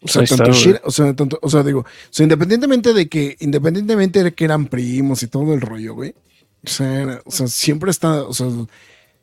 O 0.00 0.06
sea, 0.08 0.22
está, 0.22 0.36
tanto. 0.36 0.52
Shira, 0.52 0.80
o 0.84 0.90
sea, 0.90 1.14
tanto, 1.14 1.38
o 1.42 1.50
sea, 1.50 1.62
digo, 1.62 1.80
o 1.80 1.84
sea, 2.10 2.22
independientemente 2.24 2.92
de 2.92 3.08
que, 3.08 3.36
independientemente 3.40 4.22
de 4.22 4.32
que 4.32 4.44
eran 4.44 4.66
primos 4.66 5.22
y 5.22 5.26
todo 5.26 5.54
el 5.54 5.60
rollo, 5.60 5.94
güey. 5.94 6.14
O 6.64 6.68
sea, 6.68 7.02
era- 7.02 7.22
o 7.24 7.30
sea, 7.30 7.48
siempre 7.48 7.90
está, 7.90 8.22
o 8.24 8.32
sea, 8.32 8.46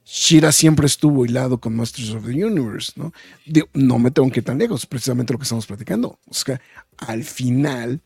Shira 0.05 0.51
siempre 0.51 0.85
estuvo 0.85 1.25
hilado 1.25 1.59
con 1.59 1.75
Masters 1.75 2.11
of 2.11 2.25
the 2.25 2.45
Universe, 2.45 2.91
¿no? 2.95 3.11
Digo, 3.45 3.67
no 3.73 3.97
me 3.99 4.11
tengo 4.11 4.29
que 4.29 4.41
ir 4.41 4.45
tan 4.45 4.57
lejos, 4.59 4.85
precisamente 4.85 5.33
lo 5.33 5.39
que 5.39 5.43
estamos 5.43 5.65
platicando. 5.65 6.19
O 6.29 6.33
sea, 6.33 6.61
al 6.97 7.23
final, 7.23 8.01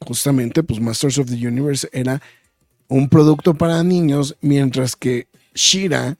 justamente, 0.00 0.62
pues 0.62 0.80
Masters 0.80 1.18
of 1.18 1.28
the 1.28 1.46
Universe 1.46 1.88
era 1.92 2.22
un 2.88 3.08
producto 3.08 3.54
para 3.54 3.82
niños, 3.82 4.36
mientras 4.40 4.96
que 4.96 5.26
Shira 5.54 6.16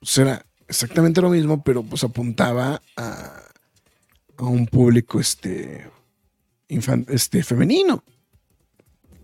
pues, 0.00 0.18
era 0.18 0.44
exactamente 0.66 1.20
lo 1.20 1.30
mismo, 1.30 1.62
pero 1.62 1.82
pues 1.82 2.04
apuntaba 2.04 2.80
a, 2.96 3.42
a 4.36 4.44
un 4.44 4.66
público 4.66 5.18
este, 5.20 5.88
infan- 6.68 7.06
este 7.08 7.42
femenino. 7.42 8.02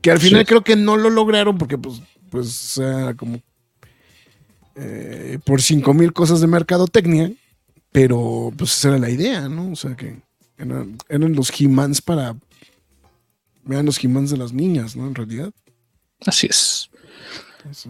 Que 0.01 0.11
al 0.11 0.19
final 0.21 0.43
Sí. 0.43 0.47
creo 0.47 0.63
que 0.65 0.77
no 0.77 0.97
lo 0.97 1.09
lograron 1.11 1.57
porque 1.59 1.79
pues, 1.79 2.01
pues 2.31 2.49
sea, 2.53 3.15
como 3.15 3.41
eh, 4.77 5.39
por 5.45 5.63
cinco 5.63 5.95
mil 5.95 6.13
cosas 6.13 6.41
de 6.41 6.47
mercadotecnia, 6.47 7.33
pero 7.93 8.53
pues 8.57 8.77
esa 8.77 8.89
era 8.89 8.99
la 8.99 9.11
idea, 9.11 9.49
¿no? 9.49 9.71
O 9.73 9.77
sea 9.77 9.95
que 9.97 10.21
eran, 10.59 10.99
eran 11.09 11.33
los 11.35 11.51
He-Mans 11.59 12.03
para... 12.03 12.37
Eran 13.69 13.87
los 13.87 14.03
He-Mans 14.03 14.31
de 14.31 14.37
las 14.37 14.53
niñas, 14.53 14.95
¿no? 14.97 15.07
En 15.07 15.15
realidad. 15.15 15.53
Así 16.27 16.49
es. 16.49 16.91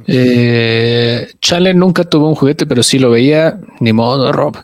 Eh, 0.07 1.29
Chale 1.41 1.75
nunca 1.75 2.05
tuvo 2.05 2.29
un 2.29 2.35
juguete, 2.35 2.67
pero 2.67 2.83
sí 2.83 2.99
lo 2.99 3.11
veía. 3.11 3.59
Ni 3.81 3.93
modo, 3.93 4.33
Rob. 4.33 4.57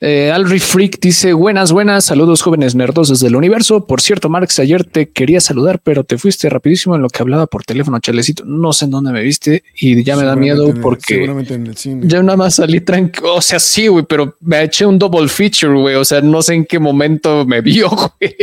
Eh, 0.00 0.30
Alri 0.30 0.60
Freak 0.60 1.00
dice: 1.00 1.32
Buenas, 1.32 1.72
buenas, 1.72 2.04
saludos 2.04 2.40
jóvenes 2.42 2.76
nerdos 2.76 3.08
desde 3.08 3.26
el 3.26 3.34
universo. 3.34 3.84
Por 3.84 4.00
cierto, 4.00 4.28
Marx, 4.28 4.60
ayer 4.60 4.84
te 4.84 5.10
quería 5.10 5.40
saludar, 5.40 5.80
pero 5.82 6.04
te 6.04 6.18
fuiste 6.18 6.48
rapidísimo 6.48 6.94
en 6.94 7.02
lo 7.02 7.08
que 7.08 7.20
hablaba 7.20 7.48
por 7.48 7.64
teléfono, 7.64 7.98
Chalecito. 7.98 8.44
No 8.44 8.72
sé 8.72 8.84
en 8.84 8.92
dónde 8.92 9.10
me 9.10 9.22
viste 9.24 9.64
y 9.74 10.04
ya 10.04 10.14
me 10.16 10.22
da 10.22 10.36
miedo 10.36 10.68
el- 10.68 10.80
porque 10.80 11.14
Seguramente 11.14 11.54
en 11.54 11.66
el 11.66 11.76
cine. 11.76 12.02
yo 12.06 12.22
nada 12.22 12.36
más 12.36 12.54
salí 12.54 12.80
tranquilo. 12.80 13.34
O 13.34 13.40
sea, 13.42 13.58
sí, 13.58 13.88
güey, 13.88 14.04
pero 14.08 14.36
me 14.40 14.62
eché 14.62 14.86
un 14.86 15.00
double 15.00 15.26
feature, 15.26 15.74
güey. 15.74 15.96
O 15.96 16.04
sea, 16.04 16.20
no 16.20 16.42
sé 16.42 16.54
en 16.54 16.64
qué 16.64 16.78
momento 16.78 17.44
me 17.44 17.60
vio, 17.60 17.88
güey. 18.20 18.36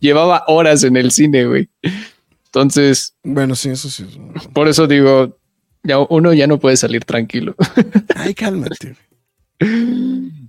Llevaba 0.00 0.44
horas 0.48 0.84
en 0.84 0.98
el 0.98 1.12
cine, 1.12 1.46
güey. 1.46 1.66
Entonces, 2.52 3.14
Bueno, 3.22 3.54
sí, 3.54 3.70
eso 3.70 3.88
sí. 3.88 4.04
por 4.52 4.66
eso 4.66 4.86
digo, 4.88 5.38
ya 5.84 5.98
uno 6.00 6.32
ya 6.32 6.46
no 6.46 6.58
puede 6.58 6.76
salir 6.76 7.04
tranquilo. 7.04 7.54
Ay, 8.16 8.34
cálmate. 8.34 8.96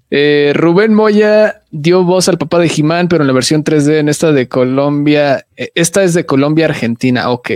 Eh, 0.09 0.51
Rubén 0.55 0.93
Moya 0.93 1.63
dio 1.71 2.03
voz 2.03 2.27
al 2.27 2.37
papá 2.37 2.59
de 2.59 2.69
Jimán, 2.69 3.07
pero 3.07 3.23
en 3.23 3.27
la 3.27 3.33
versión 3.33 3.63
3D, 3.63 3.99
en 3.99 4.09
esta 4.09 4.31
de 4.31 4.47
Colombia, 4.47 5.45
eh, 5.55 5.71
esta 5.75 6.03
es 6.03 6.13
de 6.13 6.25
Colombia, 6.25 6.65
Argentina, 6.65 7.29
ok. 7.29 7.51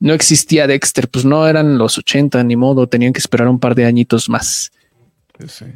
No 0.00 0.12
existía 0.12 0.66
Dexter, 0.66 1.08
pues 1.08 1.24
no 1.24 1.46
eran 1.46 1.78
los 1.78 1.98
80, 1.98 2.42
ni 2.44 2.56
modo, 2.56 2.88
tenían 2.88 3.12
que 3.12 3.20
esperar 3.20 3.48
un 3.48 3.60
par 3.60 3.74
de 3.74 3.84
añitos 3.84 4.28
más. 4.28 4.72
Sí. 5.46 5.66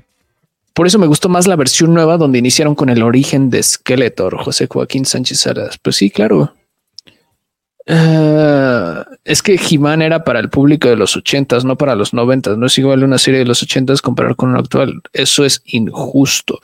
Por 0.74 0.86
eso 0.86 0.98
me 0.98 1.06
gustó 1.06 1.28
más 1.28 1.46
la 1.46 1.56
versión 1.56 1.92
nueva 1.92 2.16
donde 2.16 2.38
iniciaron 2.38 2.74
con 2.74 2.88
el 2.88 3.02
origen 3.02 3.50
de 3.50 3.62
Skeletor, 3.62 4.36
José 4.42 4.66
Joaquín 4.68 5.04
Sánchez 5.04 5.40
Salas. 5.40 5.78
Pues 5.78 5.96
sí, 5.96 6.10
claro. 6.10 6.54
Ah, 7.88 9.06
es 9.24 9.42
que 9.42 9.54
He-Man 9.58 10.02
era 10.02 10.22
para 10.24 10.40
el 10.40 10.50
público 10.50 10.88
de 10.88 10.96
los 10.96 11.16
ochentas, 11.16 11.64
no 11.64 11.76
para 11.76 11.94
los 11.94 12.12
noventas. 12.12 12.58
No 12.58 12.66
es 12.66 12.76
igual 12.78 13.02
una 13.02 13.18
serie 13.18 13.40
de 13.40 13.46
los 13.46 13.62
ochentas 13.62 14.02
comparar 14.02 14.36
con 14.36 14.50
una 14.50 14.58
actual. 14.60 15.00
Eso 15.12 15.44
es 15.44 15.62
injusto. 15.64 16.60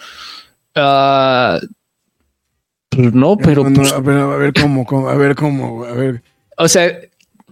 Ah, 0.75 1.59
pues 2.91 3.13
no, 3.15 3.37
pero 3.37 3.65
No, 3.65 3.71
no, 3.71 3.77
pues, 3.77 3.93
a, 3.93 4.01
ver, 4.01 4.17
a 4.19 4.37
ver 4.37 4.53
cómo, 4.53 4.85
cómo, 4.87 5.09
a 5.09 5.15
ver 5.17 5.35
cómo, 5.35 5.85
a 5.85 5.93
ver. 5.93 6.23
o 6.59 6.69
sea, 6.69 6.93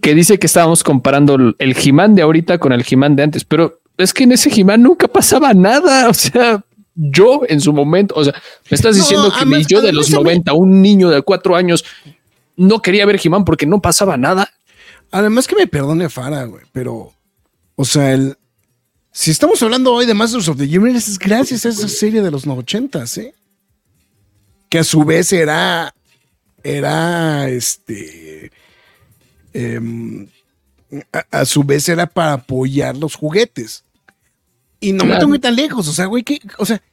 que 0.00 0.14
dice 0.14 0.38
que 0.38 0.46
estábamos 0.46 0.84
comparando 0.84 1.36
el 1.58 1.76
He-Man 1.82 2.14
de 2.14 2.22
ahorita 2.22 2.58
con 2.58 2.72
el 2.72 2.84
He-Man 2.88 3.16
de 3.16 3.22
antes, 3.24 3.44
pero 3.44 3.80
es 3.96 4.12
que 4.12 4.24
en 4.24 4.32
ese 4.32 4.50
He-Man 4.54 4.82
nunca 4.82 5.08
pasaba 5.08 5.54
nada. 5.54 6.08
O 6.10 6.14
sea, 6.14 6.62
yo 6.94 7.40
en 7.48 7.60
su 7.60 7.72
momento, 7.72 8.14
o 8.16 8.24
sea, 8.24 8.34
me 8.70 8.74
estás 8.74 8.96
No, 8.96 9.02
diciendo 9.02 9.28
que 9.30 9.36
además- 9.36 9.66
yo 9.66 9.80
de 9.80 9.92
los 9.92 10.08
a 10.08 10.18
mí- 10.18 10.22
90, 10.24 10.52
un 10.52 10.82
niño 10.82 11.08
de 11.08 11.22
cuatro 11.22 11.56
años, 11.56 11.84
no 12.62 12.80
quería 12.80 13.06
ver 13.06 13.20
He-Man 13.22 13.44
porque 13.44 13.66
no 13.66 13.80
pasaba 13.80 14.16
nada. 14.16 14.48
Además 15.10 15.46
que 15.46 15.56
me 15.56 15.66
perdone 15.66 16.08
Fara, 16.08 16.44
güey, 16.44 16.64
pero, 16.72 17.12
o 17.76 17.84
sea, 17.84 18.12
el, 18.12 18.36
si 19.10 19.30
estamos 19.30 19.62
hablando 19.62 19.92
hoy 19.92 20.06
de 20.06 20.14
Masters 20.14 20.48
of 20.48 20.56
the 20.56 20.64
Universe 20.64 21.10
es 21.10 21.18
gracias 21.18 21.66
a 21.66 21.68
esa 21.70 21.88
serie 21.88 22.22
de 22.22 22.30
los 22.30 22.46
90, 22.46 23.04
¿eh? 23.16 23.34
Que 24.70 24.78
a 24.78 24.84
su 24.84 25.04
vez 25.04 25.32
era, 25.34 25.94
era, 26.62 27.48
este, 27.50 28.50
em, 29.52 30.26
a, 31.12 31.40
a 31.40 31.44
su 31.44 31.62
vez 31.62 31.88
era 31.90 32.06
para 32.06 32.32
apoyar 32.34 32.96
los 32.96 33.14
juguetes. 33.14 33.84
Y 34.80 34.92
no 34.92 35.04
me 35.04 35.10
Claro. 35.10 35.20
tengo 35.20 35.32
que 35.32 35.36
ir 35.36 35.42
tan 35.42 35.56
lejos, 35.56 35.88
o 35.88 35.92
sea, 35.92 36.06
güey, 36.06 36.22
que, 36.22 36.40
o 36.58 36.64
sea, 36.64 36.78
¿qué 36.78 36.84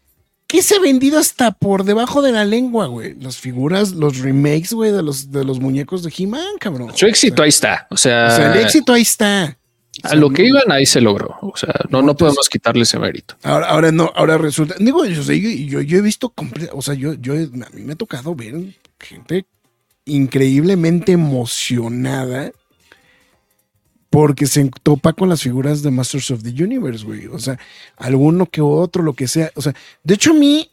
se 0.62 0.76
ha 0.76 0.80
vendido 0.80 1.20
hasta 1.20 1.52
por 1.52 1.84
debajo 1.84 2.22
de 2.22 2.32
la 2.32 2.44
lengua, 2.44 2.88
güey? 2.88 3.16
Las 3.20 3.38
figuras, 3.38 3.92
los 3.92 4.18
remakes, 4.18 4.74
güey, 4.74 4.92
de 4.92 5.04
los, 5.04 5.32
de 5.32 5.44
los 5.46 5.60
muñecos 5.60 6.02
de 6.04 6.12
He-Man, 6.16 6.58
cabrón. 6.60 6.92
Su 6.96 7.06
éxito 7.06 7.44
ahí 7.44 7.50
está. 7.50 7.88
O 7.92 7.98
sea, 7.98 8.28
O 8.28 8.36
sea, 8.36 8.54
el 8.54 8.62
éxito 8.62 8.94
ahí 8.94 9.04
está. 9.04 9.58
a 10.04 10.16
lo 10.16 10.32
que 10.32 10.46
iban 10.46 10.72
ahí 10.72 10.86
se 10.88 11.02
logró. 11.02 11.38
O 11.42 11.56
sea, 11.56 11.74
no, 11.90 12.02
no 12.02 12.16
podemos 12.16 12.50
quitarle 12.50 12.82
ese 12.82 12.98
mérito. 12.98 13.36
Ahora, 13.44 13.68
ahora 13.68 13.92
no, 13.92 14.12
ahora 14.16 14.38
resulta. 14.40 14.76
Digo, 14.80 15.06
yo, 15.06 15.24
sé, 15.24 15.40
yo, 15.40 15.50
yo, 15.50 15.82
yo 15.82 15.98
he 16.00 16.02
visto, 16.02 16.34
o 16.74 16.82
sea, 16.82 16.96
yo, 16.96 17.14
yo, 17.14 17.34
a 17.34 17.70
mí 17.74 17.84
me 17.84 17.94
ha 17.94 17.96
tocado 17.96 18.34
ver 18.34 18.56
gente 19.00 19.46
increíblemente 20.06 21.12
emocionada 21.12 22.52
porque 24.10 24.48
se 24.48 24.70
topa 24.84 25.14
con 25.14 25.30
las 25.30 25.42
figuras 25.42 25.82
de 25.84 25.92
Masters 25.92 26.32
of 26.32 26.44
the 26.44 26.64
Universe, 26.64 27.06
güey. 27.06 27.28
O 27.28 27.38
sea, 27.40 27.60
alguno 27.98 28.46
que 28.48 28.62
otro, 28.62 29.04
lo 29.04 29.14
que 29.14 29.28
sea. 29.28 29.52
O 29.56 29.62
sea, 29.62 29.76
de 30.04 30.14
hecho, 30.16 30.32
a 30.32 30.34
mí, 30.34 30.70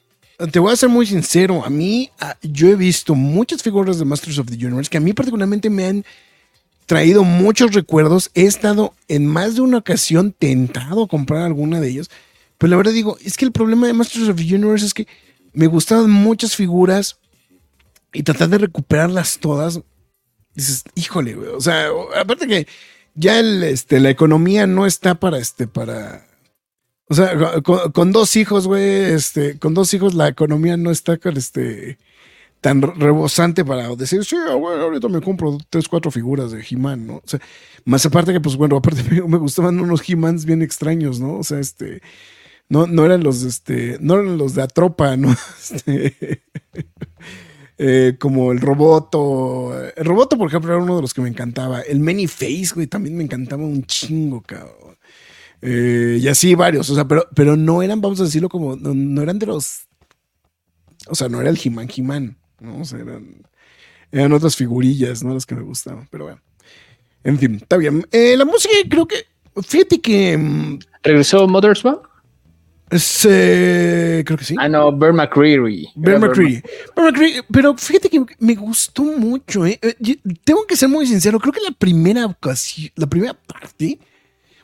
te 0.53 0.59
voy 0.59 0.73
a 0.73 0.77
ser 0.77 0.89
muy 0.89 1.07
sincero, 1.07 1.65
a 1.65 1.71
mí, 1.71 2.11
a- 2.21 2.37
yo 2.43 2.69
he 2.69 2.77
visto 2.77 3.15
muchas 3.15 3.63
figuras 3.63 3.99
de 3.99 4.05
Masters 4.05 4.39
of 4.39 4.49
the 4.49 4.55
Universe 4.67 4.91
que 4.91 4.99
a 4.99 5.01
mí 5.01 5.13
particularmente 5.13 5.69
me 5.71 5.87
han 5.87 6.05
traído 6.87 7.25
muchos 7.25 7.73
recuerdos. 7.75 8.31
He 8.35 8.45
estado 8.47 8.95
en 9.09 9.27
más 9.27 9.55
de 9.57 9.61
una 9.63 9.79
ocasión 9.79 10.33
tentado 10.39 11.05
a 11.05 11.09
comprar 11.09 11.43
alguna 11.43 11.81
de 11.81 11.89
ellas. 11.89 12.11
Pero 12.59 12.71
la 12.71 12.77
verdad 12.77 12.93
digo, 12.93 13.19
es 13.23 13.37
que 13.37 13.45
el 13.45 13.53
problema 13.53 13.87
de 13.87 13.93
Masters 13.93 14.29
of 14.29 14.37
the 14.37 14.55
Universe 14.55 14.87
es 14.87 14.95
que 14.95 15.07
me 15.53 15.67
gustaban 15.67 16.11
muchas 16.11 16.55
figuras 16.57 17.19
y 18.13 18.23
tratar 18.23 18.49
de 18.49 18.59
recuperarlas 18.59 19.39
todas. 19.41 19.81
Dices, 20.55 20.85
híjole, 20.95 21.35
güey. 21.35 21.49
O 21.51 21.61
sea, 21.61 21.89
aparte 22.19 22.47
que 22.47 22.67
ya 23.17 23.41
el, 23.41 23.63
este, 23.65 23.99
la 24.01 24.11
economía 24.11 24.67
no 24.67 24.87
está 24.87 25.17
para 25.17 25.39
este, 25.39 25.67
para. 25.67 26.27
O 27.09 27.15
sea, 27.15 27.63
con, 27.63 28.13
dos 28.13 28.37
hijos, 28.37 28.67
güey, 28.67 28.85
este, 28.85 29.59
con 29.59 29.75
dos 29.75 29.95
hijos 29.95 30.15
la 30.15 30.29
economía 30.29 30.77
no 30.77 30.91
está 30.91 31.19
este 31.23 31.99
tan 32.61 32.83
rebosante 32.83 33.65
para 33.65 33.95
decir, 33.95 34.25
sí, 34.25 34.37
güey, 34.59 34.81
ahorita 34.81 35.09
me 35.09 35.21
compro 35.21 35.57
tres, 35.71 35.89
cuatro 35.89 36.11
figuras 36.11 36.51
de 36.51 36.65
He-Man, 36.69 37.07
¿no? 37.07 37.17
O 37.17 37.23
sea, 37.25 37.41
más 37.85 38.05
aparte 38.07 38.33
que, 38.33 38.41
pues 38.41 38.57
bueno, 38.57 38.77
aparte 38.77 39.03
me, 39.11 39.23
me 39.23 39.39
gustaban 39.39 39.79
unos 39.79 40.09
He-Mans 40.09 40.45
bien 40.45 40.63
extraños, 40.63 41.21
¿no? 41.21 41.35
O 41.35 41.45
sea, 41.45 41.61
este, 41.61 42.03
no, 42.69 42.87
no 42.87 43.05
eran 43.05 43.23
los, 43.23 43.43
este, 43.43 43.99
no 44.01 44.15
eran 44.15 44.39
los 44.39 44.55
de 44.55 44.63
Atropa, 44.63 45.17
¿no? 45.17 45.35
Este, 45.73 46.43
eh, 47.79 48.17
como 48.19 48.53
el 48.53 48.61
Roboto. 48.61 49.75
El 49.97 50.05
Roboto, 50.05 50.39
por 50.39 50.49
ejemplo, 50.49 50.73
era 50.73 50.83
uno 50.83 50.97
de 50.97 51.03
los 51.03 51.15
que 51.15 51.21
me 51.21 51.29
encantaba. 51.29 51.81
El 51.81 52.01
Many 52.01 52.27
Face, 52.27 52.71
güey, 52.75 52.87
también 52.87 53.17
me 53.17 53.25
encantaba 53.25 53.65
un 53.65 53.85
chingo, 53.85 54.43
cabrón. 54.43 54.97
Eh, 55.63 56.19
y 56.21 56.29
así 56.29 56.55
varios, 56.55 56.89
o 56.91 56.95
sea, 56.95 57.09
pero, 57.09 57.27
pero 57.35 57.57
no 57.57 57.83
eran, 57.83 58.01
vamos 58.01 58.21
a 58.21 58.25
decirlo 58.25 58.49
como, 58.49 58.77
no, 58.77 59.23
eran 59.23 59.39
de 59.39 59.47
los. 59.47 59.87
O 61.09 61.15
sea, 61.15 61.29
no 61.29 61.41
era 61.41 61.51
el 61.51 61.59
He-Man, 61.63 61.89
He-Man, 61.95 62.37
¿no? 62.61 62.81
O 62.81 62.85
sea, 62.85 62.99
eran, 62.99 63.43
eran 64.13 64.33
otras 64.33 64.57
figurillas, 64.57 65.23
¿no? 65.23 65.35
Las 65.35 65.47
que 65.47 65.55
me 65.55 65.63
gustaban, 65.63 66.09
pero 66.11 66.25
bueno. 66.25 66.41
En 67.25 67.39
fin, 67.39 67.57
está 67.57 67.77
bien. 67.77 68.07
Eh, 68.13 68.37
la 68.37 68.45
música, 68.45 68.75
creo 68.89 69.07
que. 69.07 69.17
Fíjate 69.63 70.01
que. 70.01 70.37
mm, 70.37 70.79
¿Regresó 71.03 71.49
Mother's 71.49 71.85
Milk? 71.85 72.09
Eh, 72.91 74.23
creo 74.25 74.39
que 74.39 74.45
sí. 74.45 74.55
Ah, 74.59 74.69
no, 74.69 74.97
Bear 74.97 75.13
McCreary. 75.13 75.89
Ben 75.97 76.17
Era 76.17 76.27
McCreary. 76.27 76.63
Ben 76.95 77.05
McCreary, 77.05 77.43
Pero 77.51 77.77
fíjate 77.77 78.09
que 78.09 78.25
me 78.39 78.55
gustó 78.55 79.03
mucho. 79.03 79.67
¿eh? 79.67 79.79
Eh, 79.83 79.97
yo 79.99 80.15
Tengo 80.45 80.65
que 80.67 80.77
ser 80.77 80.89
muy 80.89 81.07
sincero. 81.07 81.41
Creo 81.41 81.53
que 81.53 81.61
la 81.61 81.73
primera 81.73 82.27
ocasión, 82.27 82.91
la 82.95 83.07
primera 83.07 83.35
parte, 83.35 83.99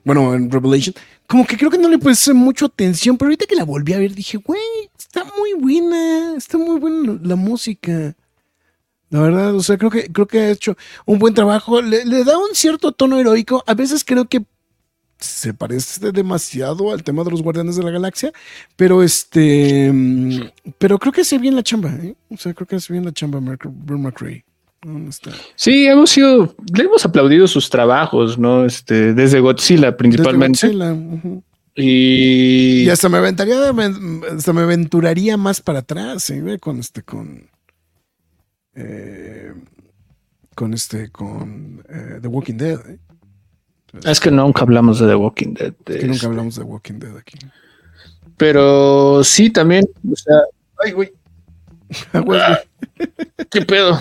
bueno, 0.04 0.34
en 0.34 0.50
Revelation, 0.50 0.94
como 1.26 1.46
que 1.46 1.56
creo 1.56 1.70
que 1.70 1.78
no 1.78 1.88
le 1.88 1.98
puse 1.98 2.32
mucho 2.32 2.66
atención. 2.66 3.16
Pero 3.18 3.28
ahorita 3.28 3.46
que 3.46 3.56
la 3.56 3.64
volví 3.64 3.92
a 3.92 3.98
ver, 3.98 4.14
dije, 4.14 4.38
güey, 4.38 4.60
está 4.96 5.24
muy 5.24 5.54
buena. 5.54 6.36
Está 6.36 6.58
muy 6.58 6.78
buena 6.78 7.18
la 7.22 7.36
música. 7.36 8.14
La 9.10 9.20
verdad, 9.20 9.54
o 9.54 9.62
sea, 9.62 9.76
creo 9.76 9.90
que, 9.90 10.10
creo 10.10 10.26
que 10.26 10.38
ha 10.38 10.50
hecho 10.50 10.76
un 11.06 11.18
buen 11.18 11.34
trabajo. 11.34 11.82
Le, 11.82 12.04
le 12.04 12.24
da 12.24 12.38
un 12.38 12.54
cierto 12.54 12.92
tono 12.92 13.18
heroico. 13.18 13.64
A 13.66 13.74
veces 13.74 14.04
creo 14.04 14.26
que 14.26 14.44
se 15.22 15.54
parece 15.54 16.12
demasiado 16.12 16.92
al 16.92 17.02
tema 17.02 17.24
de 17.24 17.30
los 17.30 17.42
Guardianes 17.42 17.76
de 17.76 17.82
la 17.82 17.90
Galaxia, 17.90 18.32
pero 18.76 19.02
este, 19.02 19.90
mm, 19.92 20.40
pero 20.78 20.98
creo 20.98 21.12
que 21.12 21.22
hace 21.22 21.38
bien 21.38 21.56
la 21.56 21.62
chamba, 21.62 21.90
¿eh? 22.02 22.14
o 22.30 22.36
sea, 22.36 22.52
creo 22.54 22.66
que 22.66 22.76
hace 22.76 22.92
bien 22.92 23.04
la 23.04 23.12
chamba 23.12 23.40
Bill 23.40 23.98
McRae. 23.98 24.44
Sí, 25.54 25.86
hemos 25.86 26.10
sido, 26.10 26.56
le 26.74 26.84
hemos 26.84 27.04
aplaudido 27.04 27.46
sus 27.46 27.70
trabajos, 27.70 28.36
¿no? 28.36 28.64
Este, 28.64 29.14
desde 29.14 29.38
Godzilla 29.38 29.96
principalmente. 29.96 30.66
Desde 30.66 30.92
Godzilla. 30.92 31.42
Y, 31.74 32.82
Y 32.82 32.90
hasta 32.90 33.08
me 33.08 33.18
aventaría, 33.18 33.56
hasta 34.34 34.52
me 34.52 34.62
aventuraría 34.62 35.36
más 35.36 35.60
para 35.60 35.80
atrás, 35.80 36.28
¿eh? 36.30 36.58
Con 36.60 36.80
este, 36.80 37.02
con, 37.02 37.48
eh, 38.74 39.52
con 40.54 40.74
este, 40.74 41.10
con 41.10 41.84
eh, 41.88 42.18
The 42.20 42.28
Walking 42.28 42.56
Dead. 42.56 42.80
¿eh? 42.90 42.98
Es 44.04 44.20
que 44.20 44.30
nunca 44.30 44.62
hablamos 44.62 44.98
de 45.00 45.06
The 45.08 45.14
Walking 45.14 45.54
Dead. 45.54 45.68
Es 45.68 45.84
que 45.84 45.92
este, 45.94 46.06
nunca 46.08 46.26
hablamos 46.26 46.56
de 46.56 46.62
Walking 46.62 46.98
Dead 46.98 47.16
aquí. 47.16 47.38
Pero 48.36 49.22
sí, 49.24 49.50
también, 49.50 49.84
o 50.10 50.16
sea, 50.16 50.36
ay, 50.84 50.92
güey, 50.92 51.12
Ah, 52.14 52.58
qué 53.50 53.62
pedo. 53.62 54.00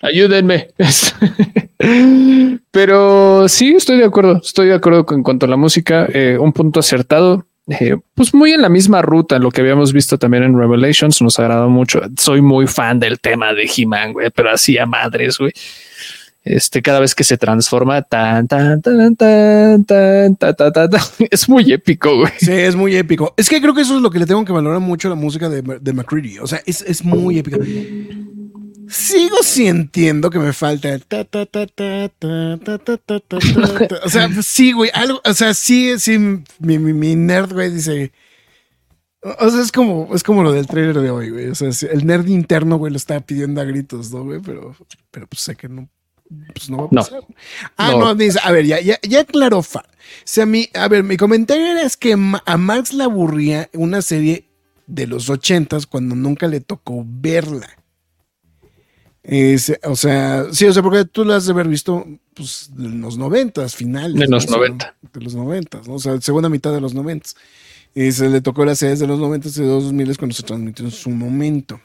Ayúdenme. 0.00 0.70
Pero 2.70 3.48
sí, 3.48 3.74
estoy 3.76 3.98
de 3.98 4.04
acuerdo. 4.04 4.40
Estoy 4.42 4.68
de 4.68 4.74
acuerdo 4.74 5.04
con 5.06 5.18
en 5.18 5.22
cuanto 5.22 5.46
a 5.46 5.48
la 5.48 5.56
música. 5.56 6.06
eh, 6.12 6.38
un 6.40 6.52
punto 6.52 6.80
acertado. 6.80 7.46
eh, 7.68 7.96
pues 8.14 8.34
muy 8.34 8.52
en 8.52 8.62
la 8.62 8.68
misma 8.68 9.02
ruta, 9.02 9.38
lo 9.38 9.50
que 9.50 9.60
habíamos 9.60 9.92
visto 9.92 10.18
también 10.18 10.42
en 10.42 10.58
Revelations, 10.58 11.22
nos 11.22 11.38
agradó 11.38 11.68
mucho. 11.68 12.00
Soy 12.18 12.40
muy 12.42 12.66
fan 12.66 12.98
del 12.98 13.20
tema 13.20 13.52
de 13.52 13.70
He-Man, 13.74 14.12
güey, 14.12 14.30
pero 14.30 14.50
así 14.50 14.78
a 14.78 14.86
madres, 14.86 15.38
güey. 15.38 15.52
Este, 16.44 16.82
cada 16.82 16.98
vez 16.98 17.14
que 17.14 17.22
se 17.22 17.38
transforma, 17.38 18.02
tan, 18.02 18.48
tan, 18.48 18.82
tan, 18.82 19.14
tan, 19.14 19.84
tan, 19.84 20.36
tan, 20.36 20.36
tan, 20.56 20.72
tan, 20.72 20.90
tan, 20.90 21.00
es 21.30 21.48
muy 21.48 21.72
épico, 21.72 22.16
güey. 22.16 22.32
Sí, 22.38 22.50
es 22.50 22.74
muy 22.74 22.96
épico. 22.96 23.32
Es 23.36 23.48
que 23.48 23.60
creo 23.60 23.74
que 23.74 23.82
eso 23.82 23.96
es 23.96 24.02
lo 24.02 24.10
que 24.10 24.18
le 24.18 24.26
tengo 24.26 24.44
que 24.44 24.52
valorar 24.52 24.80
mucho 24.80 25.06
a 25.06 25.10
la 25.10 25.14
música 25.14 25.48
de, 25.48 25.62
de 25.62 25.92
McCready. 25.92 26.40
O 26.40 26.46
sea, 26.48 26.60
es, 26.66 26.82
es 26.82 27.04
muy 27.04 27.38
épica. 27.38 27.58
Sigo 28.88 29.36
sintiendo 29.42 30.30
que 30.30 30.40
me 30.40 30.52
falta. 30.52 30.98
O 34.04 34.08
sea, 34.08 34.28
sí, 34.42 34.72
güey. 34.72 34.90
Algo, 34.94 35.20
o 35.24 35.34
sea, 35.34 35.54
sí, 35.54 35.98
sí. 35.98 36.18
Mi, 36.18 36.78
mi, 36.78 36.92
mi 36.92 37.14
nerd, 37.14 37.52
güey, 37.52 37.70
dice. 37.70 38.12
O 39.38 39.48
sea, 39.48 39.62
es 39.62 39.70
como, 39.70 40.12
es 40.12 40.24
como 40.24 40.42
lo 40.42 40.50
del 40.50 40.66
trailer 40.66 40.98
de 40.98 41.10
hoy, 41.10 41.30
güey. 41.30 41.46
O 41.46 41.54
sea, 41.54 41.70
el 41.88 42.04
nerd 42.04 42.26
interno, 42.26 42.76
güey, 42.78 42.90
lo 42.90 42.96
está 42.96 43.20
pidiendo 43.20 43.60
a 43.60 43.64
gritos, 43.64 44.10
¿no, 44.12 44.24
güey? 44.24 44.40
Pero, 44.44 44.74
pero 45.12 45.28
pues 45.28 45.40
sé 45.40 45.54
que 45.54 45.68
no. 45.68 45.88
Pues 46.54 46.70
no 46.70 46.76
va 46.78 46.84
a 46.84 46.88
No. 46.90 47.00
pasar. 47.02 47.24
Ah, 47.76 47.90
No. 47.92 47.98
no, 48.00 48.14
dice, 48.14 48.38
a 48.42 48.50
ver, 48.52 48.66
ya, 48.66 48.80
ya, 48.80 48.98
ya 49.02 49.20
aclaró 49.20 49.62
Fa. 49.62 49.80
O 49.80 49.84
sea, 50.24 50.46
mi, 50.46 50.68
a 50.74 50.88
ver, 50.88 51.02
mi 51.02 51.16
comentario 51.16 51.64
era 51.66 51.82
es 51.82 51.96
que 51.96 52.12
a 52.12 52.56
Max 52.58 52.92
le 52.92 53.04
aburría 53.04 53.68
una 53.72 54.02
serie 54.02 54.46
de 54.86 55.06
los 55.06 55.30
ochentas 55.30 55.86
cuando 55.86 56.14
nunca 56.14 56.48
le 56.48 56.60
tocó 56.60 57.04
verla. 57.06 57.68
Es, 59.22 59.72
o 59.84 59.94
sea, 59.94 60.46
sí, 60.52 60.64
o 60.66 60.72
sea, 60.72 60.82
porque 60.82 61.04
tú 61.04 61.24
la 61.24 61.36
has 61.36 61.46
de 61.46 61.52
haber 61.52 61.68
visto 61.68 62.04
pues, 62.34 62.70
en 62.76 63.00
los 63.00 63.16
noventas, 63.18 63.76
finales. 63.76 64.14
De 64.16 64.26
los 64.26 64.30
¿no? 64.30 64.36
O 64.36 64.40
sea, 64.40 64.68
90. 64.68 64.96
De 65.12 65.20
los 65.20 65.34
noventas, 65.34 65.86
¿no? 65.88 65.94
O 65.94 65.98
sea, 66.00 66.20
segunda 66.20 66.48
mitad 66.48 66.72
de 66.72 66.80
los 66.80 66.92
noventas. 66.92 67.36
Y 67.94 68.10
se 68.12 68.28
le 68.28 68.40
tocó 68.40 68.64
las 68.64 68.78
series 68.78 68.98
de 68.98 69.06
los 69.06 69.20
90 69.20 69.48
y 69.48 69.52
de 69.52 69.66
los 69.66 69.84
2000 69.84 70.16
cuando 70.18 70.34
se 70.34 70.42
transmitió 70.42 70.84
en 70.84 70.90
su 70.90 71.10
momento. 71.10 71.80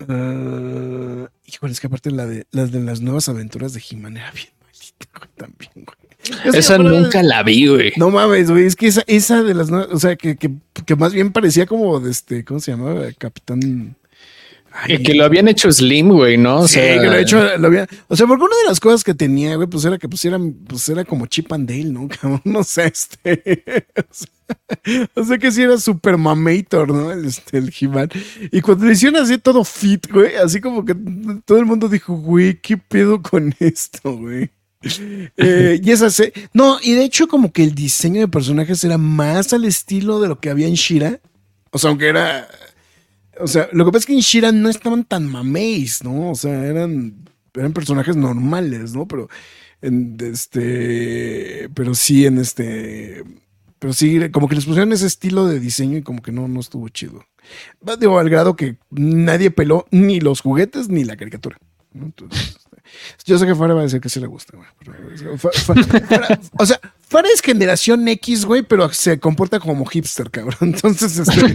Uh, 0.00 1.26
híjole, 1.44 1.72
es 1.72 1.80
que 1.80 1.88
aparte 1.88 2.10
la 2.10 2.26
de, 2.26 2.46
las 2.52 2.70
de 2.70 2.80
las 2.80 3.00
nuevas 3.00 3.28
aventuras 3.28 3.72
de 3.72 3.82
He-Man 3.88 4.16
era 4.16 4.30
bien 4.30 4.48
maldita, 4.62 5.06
güey, 5.18 5.30
también, 5.36 5.70
güey. 5.74 5.98
Es 6.44 6.54
Esa 6.54 6.78
nunca 6.78 7.22
la 7.22 7.42
vi, 7.42 7.66
güey. 7.66 7.92
No 7.96 8.10
mames, 8.10 8.50
güey, 8.50 8.64
es 8.66 8.76
que 8.76 8.86
esa, 8.86 9.02
esa 9.06 9.42
de 9.42 9.54
las 9.54 9.70
nuevas, 9.70 9.88
o 9.92 9.98
sea, 9.98 10.16
que, 10.16 10.36
que, 10.36 10.52
que 10.84 10.96
más 10.96 11.12
bien 11.12 11.32
parecía 11.32 11.66
como 11.66 11.98
de 12.00 12.10
este, 12.10 12.44
¿cómo 12.44 12.60
se 12.60 12.72
llamaba? 12.72 13.06
Capitán. 13.18 13.96
Ay, 14.80 15.02
que 15.02 15.14
lo 15.14 15.24
habían 15.24 15.48
hecho 15.48 15.70
Slim, 15.72 16.08
güey, 16.10 16.36
¿no? 16.36 16.60
O 16.60 16.68
Sí, 16.68 16.74
sea, 16.74 17.00
que 17.00 17.06
lo 17.06 17.12
he 17.14 17.22
hecho, 17.22 17.56
lo 17.58 17.66
había- 17.66 17.86
o 18.08 18.14
sea, 18.16 18.26
porque 18.26 18.44
una 18.44 18.56
de 18.62 18.68
las 18.68 18.78
cosas 18.80 19.02
que 19.02 19.14
tenía, 19.14 19.56
güey, 19.56 19.66
pues 19.68 19.84
era 19.84 19.98
que 19.98 20.08
pues 20.08 20.24
era, 20.24 20.38
pues 20.66 20.88
era 20.88 21.04
como 21.04 21.26
Chip 21.26 21.52
and 21.52 21.68
Dale, 21.68 21.84
¿no? 21.86 22.08
Cabrón, 22.20 22.40
no 22.44 22.62
sé, 22.64 22.86
este. 22.86 23.84
O 24.08 24.14
sea, 24.14 25.08
o 25.14 25.24
sea 25.24 25.36
que 25.38 25.50
sí 25.52 25.62
era 25.62 25.76
super 25.78 26.16
mamator, 26.16 26.88
¿no? 26.88 27.12
El, 27.12 27.26
este, 27.26 27.58
el 27.58 27.70
He-Man. 27.78 28.08
Y 28.50 28.60
cuando 28.62 28.86
le 28.86 28.92
hicieron 28.92 29.20
así 29.22 29.36
todo 29.36 29.62
fit, 29.62 30.10
güey, 30.10 30.36
así 30.36 30.60
como 30.60 30.84
que 30.86 30.94
todo 31.44 31.58
el 31.58 31.66
mundo 31.66 31.88
dijo, 31.88 32.14
güey, 32.14 32.58
¿qué 32.60 32.78
pedo 32.78 33.20
con 33.20 33.54
esto, 33.58 34.16
güey? 34.16 34.50
Eh, 35.36 35.80
y 35.82 35.90
esa 35.90 36.08
se. 36.08 36.32
No, 36.54 36.78
y 36.82 36.92
de 36.94 37.04
hecho, 37.04 37.28
como 37.28 37.52
que 37.52 37.62
el 37.64 37.74
diseño 37.74 38.20
de 38.20 38.28
personajes 38.28 38.82
era 38.84 38.96
más 38.96 39.52
al 39.52 39.64
estilo 39.64 40.20
de 40.20 40.28
lo 40.28 40.40
que 40.40 40.48
había 40.50 40.66
en 40.68 40.74
Shira. 40.74 41.20
O 41.70 41.78
sea, 41.78 41.90
aunque 41.90 42.06
era. 42.08 42.48
O 43.40 43.46
sea, 43.46 43.68
lo 43.72 43.84
que 43.84 43.92
pasa 43.92 43.98
es 44.00 44.06
que 44.06 44.14
en 44.14 44.20
Shira 44.20 44.52
no 44.52 44.68
estaban 44.68 45.04
tan 45.04 45.26
mameis, 45.26 46.02
¿no? 46.02 46.30
O 46.30 46.34
sea, 46.34 46.64
eran, 46.66 47.28
eran 47.54 47.72
personajes 47.72 48.16
normales, 48.16 48.94
¿no? 48.94 49.06
Pero 49.06 49.28
en 49.80 50.16
este. 50.20 51.68
Pero 51.74 51.94
sí, 51.94 52.26
en 52.26 52.38
este. 52.38 53.24
Pero 53.78 53.92
sí, 53.92 54.30
como 54.30 54.48
que 54.48 54.56
les 54.56 54.66
pusieron 54.66 54.92
ese 54.92 55.06
estilo 55.06 55.46
de 55.46 55.60
diseño 55.60 55.98
y 55.98 56.02
como 56.02 56.20
que 56.20 56.32
no, 56.32 56.48
no 56.48 56.60
estuvo 56.60 56.88
chido. 56.88 57.24
Digo, 57.98 58.18
al 58.18 58.28
grado 58.28 58.56
que 58.56 58.76
nadie 58.90 59.50
peló 59.50 59.86
ni 59.90 60.20
los 60.20 60.40
juguetes 60.40 60.88
ni 60.88 61.04
la 61.04 61.16
caricatura. 61.16 61.58
Entonces, 61.94 62.56
este, 62.56 62.82
yo 63.24 63.38
sé 63.38 63.46
que 63.46 63.54
Fara 63.54 63.74
va 63.74 63.80
a 63.80 63.84
decir 63.84 64.00
que 64.00 64.08
sí 64.08 64.20
le 64.20 64.26
gusta, 64.26 64.56
güey. 64.56 64.68
o 66.58 66.66
sea, 66.66 66.80
Fara 67.08 67.28
es 67.32 67.40
generación 67.40 68.06
X, 68.08 68.44
güey, 68.44 68.62
pero 68.62 68.92
se 68.92 69.18
comporta 69.18 69.58
como 69.60 69.84
hipster, 69.86 70.30
cabrón. 70.30 70.56
Entonces, 70.74 71.18
este, 71.18 71.54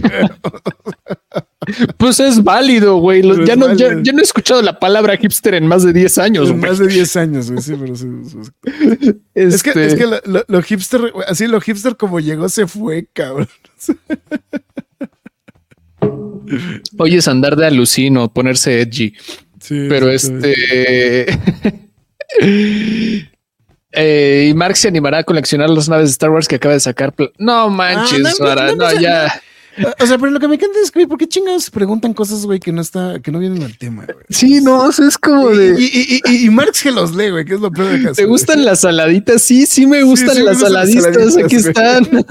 Pues 1.96 2.20
es 2.20 2.42
válido, 2.44 2.96
güey. 2.96 3.22
Pero 3.22 3.44
Ya 3.46 3.56
no, 3.56 3.72
ya, 3.74 3.86
válido. 3.86 4.02
ya 4.02 4.12
no 4.12 4.18
he 4.18 4.22
escuchado 4.22 4.60
la 4.62 4.78
palabra 4.78 5.16
hipster 5.16 5.54
en 5.54 5.66
más 5.66 5.82
de 5.82 5.92
10 5.92 6.18
años, 6.18 6.48
güey. 6.50 6.60
más 6.60 6.78
de 6.78 6.88
10 6.88 7.16
años, 7.16 7.50
güey. 7.50 7.62
Sí, 7.62 7.74
pero 7.80 7.96
sí, 7.96 8.06
sí, 8.24 8.38
sí. 8.42 8.50
Es 9.34 9.62
que, 9.62 9.70
Este, 9.70 9.86
es 9.86 9.94
que 9.94 10.06
lo, 10.06 10.20
lo- 10.26 10.44
lo 10.46 10.62
hipster, 10.62 11.12
así 11.26 11.46
lo 11.46 11.60
hipster 11.60 11.96
como 11.96 12.20
llegó 12.20 12.48
se 12.48 12.66
fue, 12.66 13.08
cabrón. 13.12 13.48
Oye, 16.98 17.16
es 17.18 17.28
andar 17.28 17.56
de 17.56 17.66
alucino, 17.66 18.32
ponerse 18.32 18.80
edgy. 18.82 19.14
Sí, 19.60 19.86
Pero 19.88 20.10
este. 20.10 21.26
Eh, 23.96 24.48
y 24.50 24.54
Mark 24.54 24.76
se 24.76 24.88
animará 24.88 25.18
a 25.18 25.24
coleccionar 25.24 25.70
las 25.70 25.88
naves 25.88 26.08
de 26.08 26.12
Star 26.12 26.30
Wars 26.30 26.48
que 26.48 26.56
acaba 26.56 26.74
de 26.74 26.80
sacar. 26.80 27.14
No 27.38 27.70
manches, 27.70 28.18
Ah, 28.24 28.28
no, 28.30 28.30
Sara, 28.30 28.66
no, 28.66 28.76
no, 28.76 28.84
no, 28.88 28.94
no, 28.94 29.00
ya. 29.00 29.42
O 29.98 30.06
sea, 30.06 30.18
pero 30.18 30.30
lo 30.30 30.38
que 30.38 30.46
me 30.46 30.54
encanta 30.54 30.78
es 30.84 30.92
que, 30.92 31.04
¿por 31.08 31.18
qué 31.18 31.26
chingados 31.26 31.68
preguntan 31.68 32.14
cosas, 32.14 32.46
güey, 32.46 32.60
que 32.60 32.70
no 32.70 32.80
está, 32.80 33.18
que 33.20 33.32
no 33.32 33.40
vienen 33.40 33.62
al 33.64 33.76
tema, 33.76 34.04
güey? 34.04 34.24
Sí, 34.30 34.60
no, 34.60 34.78
o 34.84 34.92
sea, 34.92 35.08
es 35.08 35.18
como 35.18 35.50
Y, 35.50 35.56
de. 35.58 35.76
y, 35.80 36.20
y, 36.26 36.44
y 36.46 36.50
Marx 36.50 36.82
que 36.82 36.92
los 36.92 37.12
lee, 37.14 37.30
güey, 37.30 37.44
que 37.44 37.54
es 37.54 37.60
lo 37.60 37.72
peor 37.72 37.90
de 37.90 38.02
caso. 38.02 38.14
¿Te 38.14 38.24
gustan 38.24 38.64
las 38.64 38.80
saladitas? 38.82 39.42
Sí, 39.42 39.66
sí 39.66 39.84
me 39.86 40.02
gustan 40.04 40.36
sí 40.36 40.42
las 40.42 40.60
saladitas. 40.60 41.36
Aquí 41.36 41.56
güey. 41.56 41.68
están. 41.68 42.08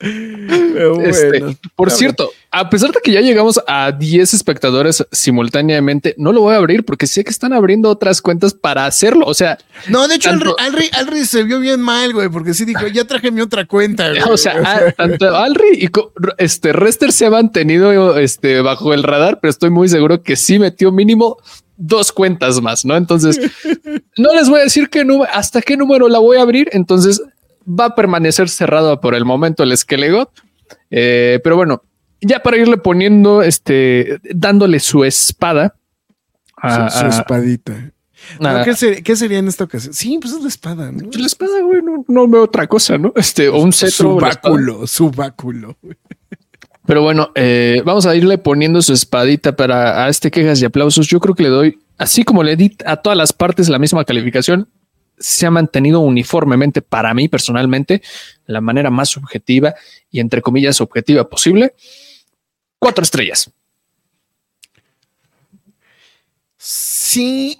Este, 0.04 1.40
bueno. 1.40 1.56
por 1.76 1.88
Habla. 1.88 1.98
cierto, 1.98 2.30
a 2.54 2.70
pesar 2.70 2.90
de 2.92 3.00
que 3.02 3.12
ya 3.12 3.20
llegamos 3.20 3.60
a 3.66 3.92
10 3.92 4.32
espectadores 4.34 5.04
simultáneamente, 5.12 6.14
no 6.18 6.32
lo 6.32 6.40
voy 6.42 6.54
a 6.54 6.58
abrir 6.58 6.84
porque 6.84 7.06
sé 7.06 7.24
que 7.24 7.30
están 7.30 7.52
abriendo 7.52 7.88
otras 7.90 8.22
cuentas 8.22 8.54
para 8.54 8.86
hacerlo. 8.86 9.26
O 9.26 9.34
sea, 9.34 9.58
No, 9.88 10.06
de 10.08 10.14
hecho, 10.16 10.30
tanto- 10.30 10.56
Alri, 10.58 10.88
Alri, 10.92 11.10
Alri 11.16 11.24
se 11.26 11.42
vio 11.42 11.60
bien 11.60 11.80
mal, 11.80 12.12
güey, 12.12 12.28
porque 12.28 12.54
sí 12.54 12.64
dijo, 12.64 12.86
ya 12.86 13.04
traje 13.04 13.30
mi 13.30 13.40
otra 13.40 13.66
cuenta, 13.66 14.08
güey. 14.10 14.22
o 14.30 14.36
sea, 14.36 14.92
tanto 14.96 15.34
Alri 15.36 15.64
y 15.84 15.88
este 16.38 16.72
Rester 16.72 17.12
se 17.12 17.26
han 17.26 17.32
mantenido 17.32 18.18
este, 18.18 18.60
bajo 18.60 18.94
el 18.94 19.02
radar, 19.02 19.38
pero 19.40 19.50
estoy 19.50 19.70
muy 19.70 19.88
seguro 19.88 20.22
que 20.22 20.36
sí 20.36 20.58
metió 20.58 20.92
mínimo 20.92 21.36
dos 21.76 22.12
cuentas 22.12 22.60
más, 22.60 22.84
¿no? 22.84 22.96
Entonces, 22.96 23.38
no 24.16 24.32
les 24.34 24.48
voy 24.48 24.60
a 24.60 24.64
decir 24.64 24.88
qué 24.88 25.04
número, 25.04 25.30
hasta 25.32 25.60
qué 25.60 25.76
número 25.76 26.08
la 26.08 26.18
voy 26.20 26.36
a 26.36 26.42
abrir. 26.42 26.68
Entonces, 26.72 27.20
va 27.66 27.86
a 27.86 27.94
permanecer 27.94 28.48
cerrado 28.48 29.00
por 29.00 29.14
el 29.14 29.24
momento 29.24 29.62
el 29.62 29.76
Skelegot. 29.76 30.30
Eh, 30.90 31.40
pero 31.42 31.56
bueno, 31.56 31.82
ya 32.24 32.40
para 32.42 32.56
irle 32.56 32.76
poniendo, 32.76 33.42
este, 33.42 34.18
dándole 34.34 34.80
su 34.80 35.04
espada. 35.04 35.76
a- 36.56 36.88
su, 36.90 37.06
espadita. 37.06 37.92
¿qué, 38.64 38.74
ser- 38.74 39.02
qué 39.02 39.16
sería 39.16 39.38
en 39.38 39.48
esta 39.48 39.64
ocasión? 39.64 39.92
Sí, 39.92 40.18
pues 40.20 40.32
es 40.32 40.40
la 40.40 40.48
espada, 40.48 40.90
¿no? 40.90 41.10
la 41.12 41.26
espada, 41.26 41.60
güey, 41.60 41.82
no, 41.82 42.04
no 42.08 42.26
veo 42.28 42.44
otra 42.44 42.66
cosa, 42.66 42.96
¿no? 42.96 43.12
Este, 43.16 43.48
o 43.48 43.58
un 43.58 43.72
cetro. 43.72 43.90
Su 44.12 44.16
báculo, 44.16 44.86
su 44.86 45.10
báculo. 45.10 45.76
Pero 46.86 47.02
bueno, 47.02 47.30
eh, 47.34 47.82
vamos 47.84 48.06
a 48.06 48.14
irle 48.14 48.36
poniendo 48.38 48.80
su 48.82 48.92
espadita 48.92 49.56
para 49.56 50.04
a 50.04 50.08
este 50.08 50.30
quejas 50.30 50.60
y 50.60 50.64
aplausos. 50.66 51.06
Yo 51.06 51.18
creo 51.20 51.34
que 51.34 51.42
le 51.44 51.48
doy, 51.48 51.78
así 51.98 52.24
como 52.24 52.42
le 52.42 52.56
di 52.56 52.76
a 52.84 52.96
todas 52.96 53.16
las 53.16 53.32
partes 53.32 53.68
la 53.68 53.78
misma 53.78 54.04
calificación, 54.04 54.68
se 55.18 55.46
ha 55.46 55.50
mantenido 55.50 56.00
uniformemente 56.00 56.82
para 56.82 57.14
mí 57.14 57.28
personalmente 57.28 58.02
la 58.46 58.60
manera 58.60 58.90
más 58.90 59.08
subjetiva 59.10 59.74
y 60.10 60.20
entre 60.20 60.42
comillas 60.42 60.80
objetiva 60.80 61.28
posible. 61.28 61.74
Cuatro 62.84 63.02
estrellas. 63.02 63.50
Sí, 66.58 67.58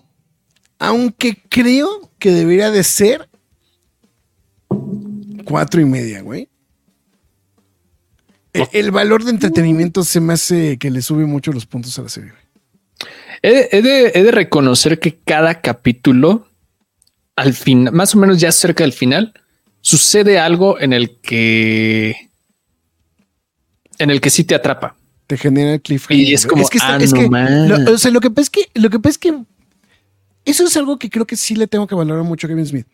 aunque 0.78 1.42
creo 1.48 2.10
que 2.18 2.30
debería 2.30 2.70
de 2.70 2.84
ser 2.84 3.26
cuatro 5.46 5.80
y 5.80 5.86
media, 5.86 6.20
güey. 6.20 6.50
El, 8.52 8.68
el 8.72 8.90
valor 8.90 9.24
de 9.24 9.30
entretenimiento 9.30 10.04
se 10.04 10.20
me 10.20 10.34
hace 10.34 10.76
que 10.76 10.90
le 10.90 11.00
sube 11.00 11.24
mucho 11.24 11.52
los 11.52 11.64
puntos 11.64 11.98
a 11.98 12.02
la 12.02 12.10
serie. 12.10 12.32
güey. 12.32 12.42
He, 13.40 13.78
he 13.78 13.80
de, 13.80 14.12
he 14.14 14.22
de 14.24 14.30
reconocer 14.30 15.00
que 15.00 15.20
cada 15.20 15.62
capítulo, 15.62 16.48
al 17.34 17.54
fin, 17.54 17.88
más 17.94 18.14
o 18.14 18.18
menos 18.18 18.38
ya 18.38 18.52
cerca 18.52 18.84
del 18.84 18.92
final, 18.92 19.32
sucede 19.80 20.38
algo 20.38 20.78
en 20.78 20.92
el 20.92 21.18
que 21.22 22.28
en 23.96 24.10
el 24.10 24.20
que 24.20 24.28
sí 24.28 24.44
te 24.44 24.54
atrapa. 24.54 24.98
Te 25.34 25.38
genera 25.38 25.78
cliffhanger. 25.80 26.28
Y 26.28 26.32
es 26.34 26.46
como, 26.46 26.62
está- 26.62 26.94
ah, 26.94 26.98
no 26.98 27.30
más. 27.30 27.50
lo, 27.68 27.92
o 27.94 27.98
sea, 27.98 28.10
lo 28.12 28.20
que 28.20 28.30
pasa 28.30 28.42
es 28.42 28.50
que, 28.50 28.68
lo 28.80 28.88
que 28.88 29.00
pasa 29.00 29.10
es 29.10 29.18
que 29.18 29.34
eso 30.44 30.64
es 30.64 30.76
algo 30.76 30.96
que 30.98 31.10
creo 31.10 31.26
que 31.26 31.34
sí 31.36 31.56
le 31.56 31.66
tengo 31.66 31.86
que 31.88 31.94
valorar 31.96 32.22
mucho 32.22 32.46
a 32.46 32.50
Kevin 32.50 32.66
Smith. 32.66 32.86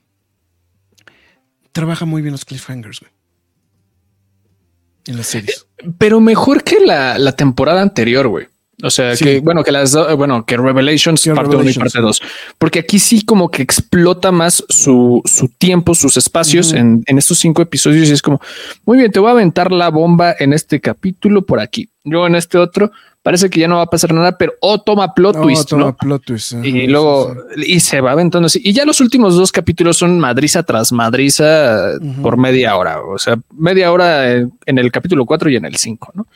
Trabaja 1.73 2.05
muy 2.07 2.23
bien 2.23 2.33
los 2.33 2.45
cliffhangers, 2.47 3.01
güey. 3.01 3.13
En 5.07 5.17
las 5.17 5.27
series. 5.27 5.67
pero 5.99 6.21
mejor 6.21 6.63
que 6.65 6.79
la, 6.81 7.19
la 7.19 7.33
temporada 7.33 7.83
anterior, 7.83 8.29
güey. 8.29 8.47
O 8.83 8.89
sea, 8.91 9.15
Sí. 9.15 9.25
que 9.25 9.41
bueno, 9.41 9.63
que 9.63 9.73
las 9.73 9.93
do- 9.93 10.17
bueno, 10.17 10.47
que 10.47 10.57
Revelations 10.57 11.21
Que 11.23 11.33
parte 11.35 11.55
1 11.55 11.69
y 11.69 11.75
parte 11.75 12.01
2. 12.01 12.23
Porque 12.57 12.79
aquí 12.79 12.99
sí 12.99 13.23
como 13.27 13.51
que 13.51 13.63
explota 13.63 14.33
más 14.33 14.65
su, 14.71 15.21
su 15.27 15.49
tiempo, 15.49 15.95
sus 15.95 16.17
espacios 16.17 16.73
en, 16.73 17.03
en 17.07 17.19
estos 17.19 17.39
cinco 17.39 17.61
episodios. 17.61 18.09
Y 18.09 18.13
es 18.13 18.23
como, 18.23 18.41
muy 18.87 18.97
bien, 18.97 19.13
te 19.13 19.21
voy 19.21 19.29
a 19.29 19.33
aventar 19.33 19.71
la 19.71 19.91
bomba 19.91 20.35
en 20.39 20.55
este 20.55 20.81
capítulo 20.81 21.45
por 21.45 21.61
aquí. 21.61 21.90
Luego 22.05 22.27
en 22.27 22.35
este 22.35 22.57
otro, 22.57 22.91
parece 23.23 23.51
que 23.51 23.61
ya 23.61 23.69
no 23.69 23.77
va 23.77 23.83
a 23.83 23.87
pasar 23.87 24.15
nada, 24.15 24.39
pero 24.39 24.55
oh, 24.61 24.81
toma 24.81 25.13
plot 25.13 25.37
No, 25.37 25.43
twist, 25.43 25.69
toma 25.69 25.85
¿no? 25.87 25.97
plot 25.97 26.25
twist, 26.25 26.55
ajá, 26.55 26.67
Y 26.67 26.87
luego, 26.87 27.35
sí. 27.57 27.63
y 27.75 27.81
se 27.81 28.01
va 28.01 28.13
aventando 28.13 28.47
así. 28.47 28.61
Y 28.65 28.73
ya 28.73 28.85
los 28.87 29.01
últimos 29.01 29.37
dos 29.37 29.53
capítulos 29.53 29.99
son 29.99 30.19
madriza 30.19 30.63
tras 30.63 30.93
madriza 30.93 31.93
por 32.23 32.39
media 32.39 32.75
hora. 32.77 33.03
O 33.03 33.19
sea, 33.19 33.39
media 33.55 33.93
hora 33.93 34.33
en 34.33 34.53
en 34.67 34.79
el 34.79 34.91
capítulo 34.91 35.27
4 35.27 35.51
y 35.51 35.57
en 35.57 35.65
el 35.67 35.77
5, 35.77 36.13
¿no? 36.15 36.27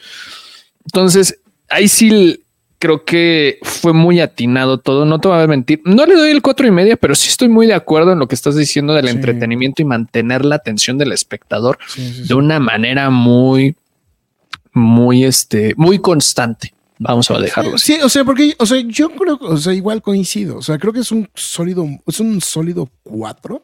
Entonces, 0.85 1.39
ahí 1.71 1.89
sí 1.89 2.41
creo 2.79 3.05
que 3.05 3.59
fue 3.62 3.95
muy 3.95 4.21
atinado 4.21 4.77
todo. 4.79 5.07
No 5.07 5.19
te 5.19 5.29
voy 5.29 5.41
a 5.41 5.47
mentir. 5.47 5.81
No 5.87 6.05
le 6.05 6.15
doy 6.17 6.31
el 6.31 6.43
cuatro 6.43 6.67
y 6.67 6.71
media, 6.71 6.97
pero 6.97 7.15
sí 7.15 7.29
estoy 7.29 7.49
muy 7.49 7.67
de 7.67 7.73
acuerdo 7.73 8.12
en 8.12 8.19
lo 8.19 8.29
que 8.29 8.35
estás 8.35 8.57
diciendo 8.57 8.93
del 8.93 9.07
Sí. 9.09 9.12
entretenimiento 9.15 9.81
y 9.81 9.87
mantener 9.87 10.45
la 10.45 10.57
atención 10.57 10.99
del 10.99 11.12
espectador 11.12 11.79
de 11.97 12.35
una 12.35 12.59
manera 12.61 13.09
muy, 13.09 13.75
muy, 14.75 15.25
este, 15.25 15.75
muy 15.77 15.99
constante. 15.99 16.75
Vamos 16.99 17.31
a 17.31 17.39
dejarlo 17.39 17.75
así. 17.75 17.95
Sí, 17.95 18.01
o 18.03 18.09
sea, 18.09 18.25
porque, 18.25 18.55
o 18.59 18.66
sea, 18.66 18.81
yo 18.87 19.11
creo, 19.11 19.37
o 19.41 19.57
sea, 19.57 19.72
igual 19.72 20.01
coincido. 20.03 20.59
O 20.59 20.62
sea, 20.62 20.79
creo 20.79 20.93
que 20.93 21.01
es 21.01 21.11
un 21.11 21.29
sólido, 21.35 21.87
es 22.07 22.20
un 22.20 22.41
sólido 22.41 22.89
4. 23.03 23.62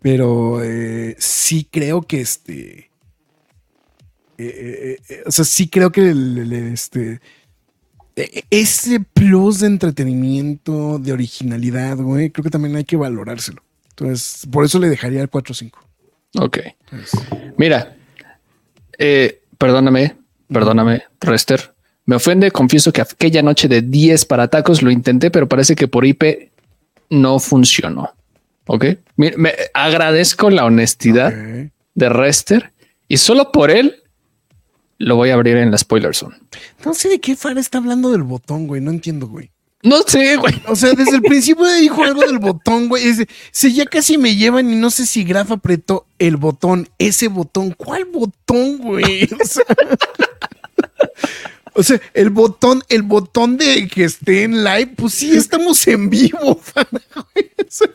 Pero 0.00 0.62
eh, 0.62 1.16
sí 1.18 1.66
creo 1.70 2.02
que 2.02 2.20
este. 2.20 2.90
eh, 4.38 4.98
eh, 5.08 5.22
o 5.26 5.30
sea, 5.32 5.44
sí 5.44 5.68
creo 5.68 5.90
que 5.90 6.10
el, 6.10 6.38
el- 6.38 6.52
este. 6.72 7.20
eh, 8.14 8.44
Ese 8.50 9.00
plus 9.00 9.60
de 9.60 9.66
entretenimiento, 9.66 10.98
de 10.98 11.12
originalidad, 11.12 11.96
güey, 11.96 12.30
creo 12.30 12.44
que 12.44 12.50
también 12.50 12.76
hay 12.76 12.84
que 12.84 12.96
valorárselo. 12.96 13.62
Entonces, 13.90 14.46
por 14.52 14.64
eso 14.64 14.78
le 14.78 14.88
dejaría 14.88 15.22
el 15.22 15.30
4-5. 15.30 15.72
Ok. 16.38 16.58
Mira, 17.56 17.95
eh, 18.98 19.40
perdóname, 19.58 20.16
perdóname, 20.48 21.04
Rester. 21.20 21.74
Me 22.04 22.16
ofende, 22.16 22.50
confieso 22.50 22.92
que 22.92 23.00
aquella 23.00 23.42
noche 23.42 23.68
de 23.68 23.82
10 23.82 24.26
para 24.26 24.48
tacos 24.48 24.82
lo 24.82 24.90
intenté, 24.90 25.30
pero 25.30 25.48
parece 25.48 25.74
que 25.74 25.88
por 25.88 26.06
IP 26.06 26.50
no 27.10 27.38
funcionó. 27.40 28.14
Ok. 28.66 28.84
Me, 29.16 29.32
me 29.36 29.52
agradezco 29.74 30.50
la 30.50 30.64
honestidad 30.64 31.32
de 31.32 32.08
Rester 32.08 32.72
y 33.08 33.16
solo 33.16 33.50
por 33.50 33.70
él 33.70 34.02
lo 34.98 35.16
voy 35.16 35.30
a 35.30 35.34
abrir 35.34 35.56
en 35.56 35.70
la 35.70 35.78
spoiler 35.78 36.14
zone. 36.14 36.36
No 36.84 36.94
sé 36.94 37.08
de 37.08 37.20
qué 37.20 37.36
Fara 37.36 37.60
está 37.60 37.78
hablando 37.78 38.10
del 38.10 38.22
botón, 38.22 38.66
güey. 38.66 38.80
No 38.80 38.90
entiendo, 38.90 39.26
güey. 39.26 39.50
No 39.82 40.02
sé, 40.02 40.36
güey. 40.36 40.54
O 40.66 40.74
sea, 40.74 40.92
desde 40.94 41.16
el 41.16 41.22
principio 41.22 41.64
dijo 41.74 42.02
algo 42.02 42.22
del 42.22 42.38
botón, 42.38 42.88
güey. 42.88 43.06
Es 43.06 43.18
de, 43.18 43.28
si 43.52 43.72
ya 43.74 43.86
casi 43.86 44.18
me 44.18 44.34
llevan 44.34 44.72
y 44.72 44.76
no 44.76 44.90
sé 44.90 45.06
si 45.06 45.22
Graf 45.22 45.52
apretó 45.52 46.06
el 46.18 46.36
botón, 46.36 46.88
ese 46.98 47.28
botón. 47.28 47.72
¿Cuál 47.72 48.06
botón, 48.06 48.78
güey? 48.78 49.28
O 49.40 49.44
sea, 49.44 49.64
o 51.74 51.82
sea, 51.82 52.00
el 52.14 52.30
botón, 52.30 52.82
el 52.88 53.02
botón 53.02 53.58
de 53.58 53.86
que 53.88 54.04
esté 54.04 54.44
en 54.44 54.64
live, 54.64 54.94
pues 54.96 55.12
sí, 55.14 55.36
estamos 55.36 55.86
en 55.86 56.08
vivo, 56.08 56.38
güey. 57.34 57.50
O 57.58 57.64
sea, 57.68 57.88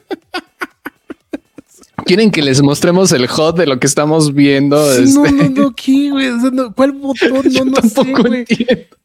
Quieren 2.05 2.31
que 2.31 2.41
les 2.41 2.61
mostremos 2.61 3.11
el 3.11 3.27
hot 3.27 3.57
de 3.57 3.67
lo 3.67 3.79
que 3.79 3.87
estamos 3.87 4.33
viendo. 4.33 4.77
no, 4.77 4.91
Este, 4.91 5.31
no, 5.31 5.49
no, 5.49 5.75
¿qué, 5.75 6.09
güey? 6.11 6.29
O 6.29 6.39
sea, 6.41 6.49
no, 6.51 6.73
¿Cuál 6.73 6.91
botón? 6.93 7.49
yo 7.49 7.65
No, 7.65 7.71
no 7.71 7.81
sé, 7.81 7.89
tampoco 7.95 8.27
güey. 8.27 8.45
entiendo. 8.47 8.97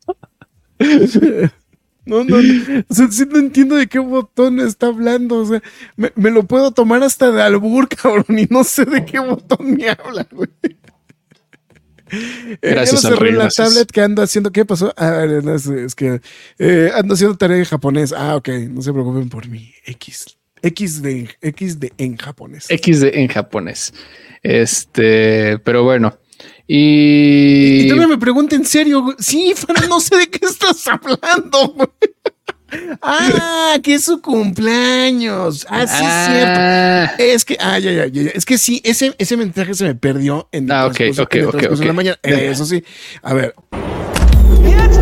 No, 2.07 2.25
no, 2.25 2.41
no. 2.41 2.85
O 2.89 2.95
sea, 2.95 3.11
sí 3.11 3.25
no 3.29 3.39
entiendo 3.39 3.75
de 3.77 3.89
qué 3.89 3.99
botón 3.99 4.61
está 4.61 4.87
hablando. 4.87 5.39
O 5.39 5.47
sea, 5.47 5.63
me, 5.97 6.13
me 6.15 6.31
lo 6.31 6.45
puedo 6.45 6.71
tomar 6.71 7.03
hasta 7.03 7.31
de 7.31 7.43
albur, 7.43 7.89
cabrón, 7.95 8.39
y 8.39 8.47
no 8.49 8.65
sé 8.65 8.85
de 8.85 9.05
qué 9.05 9.19
botón 9.19 9.75
me 9.75 9.91
habla, 9.91 10.27
güey. 10.31 10.49
Eh, 12.11 12.59
Gracias, 12.63 13.03
lo 13.03 13.11
cerré 13.11 13.33
la 13.33 13.49
tablet 13.49 13.91
que 13.91 14.01
ando 14.01 14.23
haciendo. 14.23 14.53
¿Qué 14.53 14.65
pasó? 14.65 14.95
Ah, 14.97 15.25
es, 15.25 15.67
es 15.67 15.95
que 15.95 16.21
eh, 16.59 16.91
ando 16.95 17.15
haciendo 17.15 17.37
tarea 17.37 17.59
en 17.59 17.65
japonés. 17.65 18.13
Ah, 18.17 18.37
ok. 18.37 18.49
No 18.71 18.83
se 18.83 18.93
preocupen 18.93 19.29
por 19.29 19.49
mí. 19.49 19.73
X. 19.85 20.39
X 20.63 21.03
de, 21.03 21.29
X 21.41 21.81
de 21.81 21.93
en 21.99 22.17
japonés. 22.17 22.67
XD 22.67 23.15
en 23.15 23.29
japonés. 23.29 23.93
Este, 24.43 25.59
pero 25.59 25.85
bueno. 25.85 26.17
Y, 26.69 27.83
Y 27.83 27.89
todavía 27.89 28.09
me 28.09 28.19
pregunta 28.19 28.57
en 28.57 28.65
serio, 28.65 29.03
güey. 29.03 29.17
Sí, 29.19 29.55
pero 29.67 29.87
no 29.89 30.01
sé 30.01 30.17
de 30.17 30.29
qué 30.29 30.41
estás 30.47 30.87
hablando, 30.89 31.69
güey. 31.69 31.89
Ah, 33.01 33.77
que 33.83 33.95
es 33.95 34.05
su 34.05 34.21
cumpleaños. 34.21 35.67
Ah, 35.71 35.87
sí, 35.87 36.05
es 36.05 36.27
cierto. 36.27 36.61
Ah, 36.61 37.15
Es 37.19 37.45
que, 37.45 37.57
ah, 37.61 37.79
ya, 37.79 37.93
ya, 37.93 38.07
ya, 38.07 38.23
ya. 38.25 38.31
Es 38.31 38.45
que 38.45 38.59
sí, 38.59 38.81
ese, 38.85 39.15
ese 39.19 39.37
mensaje 39.37 39.73
se 39.75 39.85
me 39.85 39.95
perdió 39.95 40.49
en 40.51 40.71
Ah, 40.73 40.87
ok, 40.87 40.95
transcurso- 40.97 41.23
ok, 41.23 41.35
en 41.35 41.41
el 41.41 41.47
ok, 41.47 41.53
transcurso 41.53 41.81
de 41.83 41.87
la 41.87 41.93
mañana. 41.93 42.19
Eh, 42.25 42.49
eso 42.51 42.65
sí. 42.67 42.83
A 43.23 43.33
ver. 43.35 43.55
It's 44.65 44.99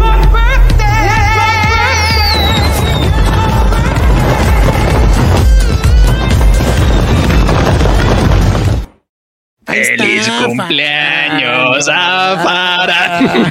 Está, 9.75 10.05
¡Feliz 10.05 10.29
cumpleaños 10.47 11.89
a. 11.91 12.43
Farah! 12.43 13.51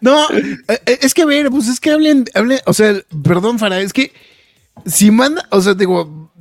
No, 0.00 0.30
eh, 0.30 0.58
eh, 0.86 0.98
es 1.00 1.14
que 1.14 1.22
a 1.22 1.26
ver, 1.26 1.50
pues 1.50 1.68
es 1.68 1.80
que 1.80 1.90
hablen, 1.90 2.24
hablen, 2.34 2.60
o 2.66 2.72
sea, 2.72 2.94
perdón, 3.22 3.58
Farah, 3.58 3.80
es 3.80 3.92
que 3.92 4.12
si 4.84 5.10
manda, 5.10 5.46
o 5.50 5.60
sea, 5.60 5.74
digo, 5.74 6.32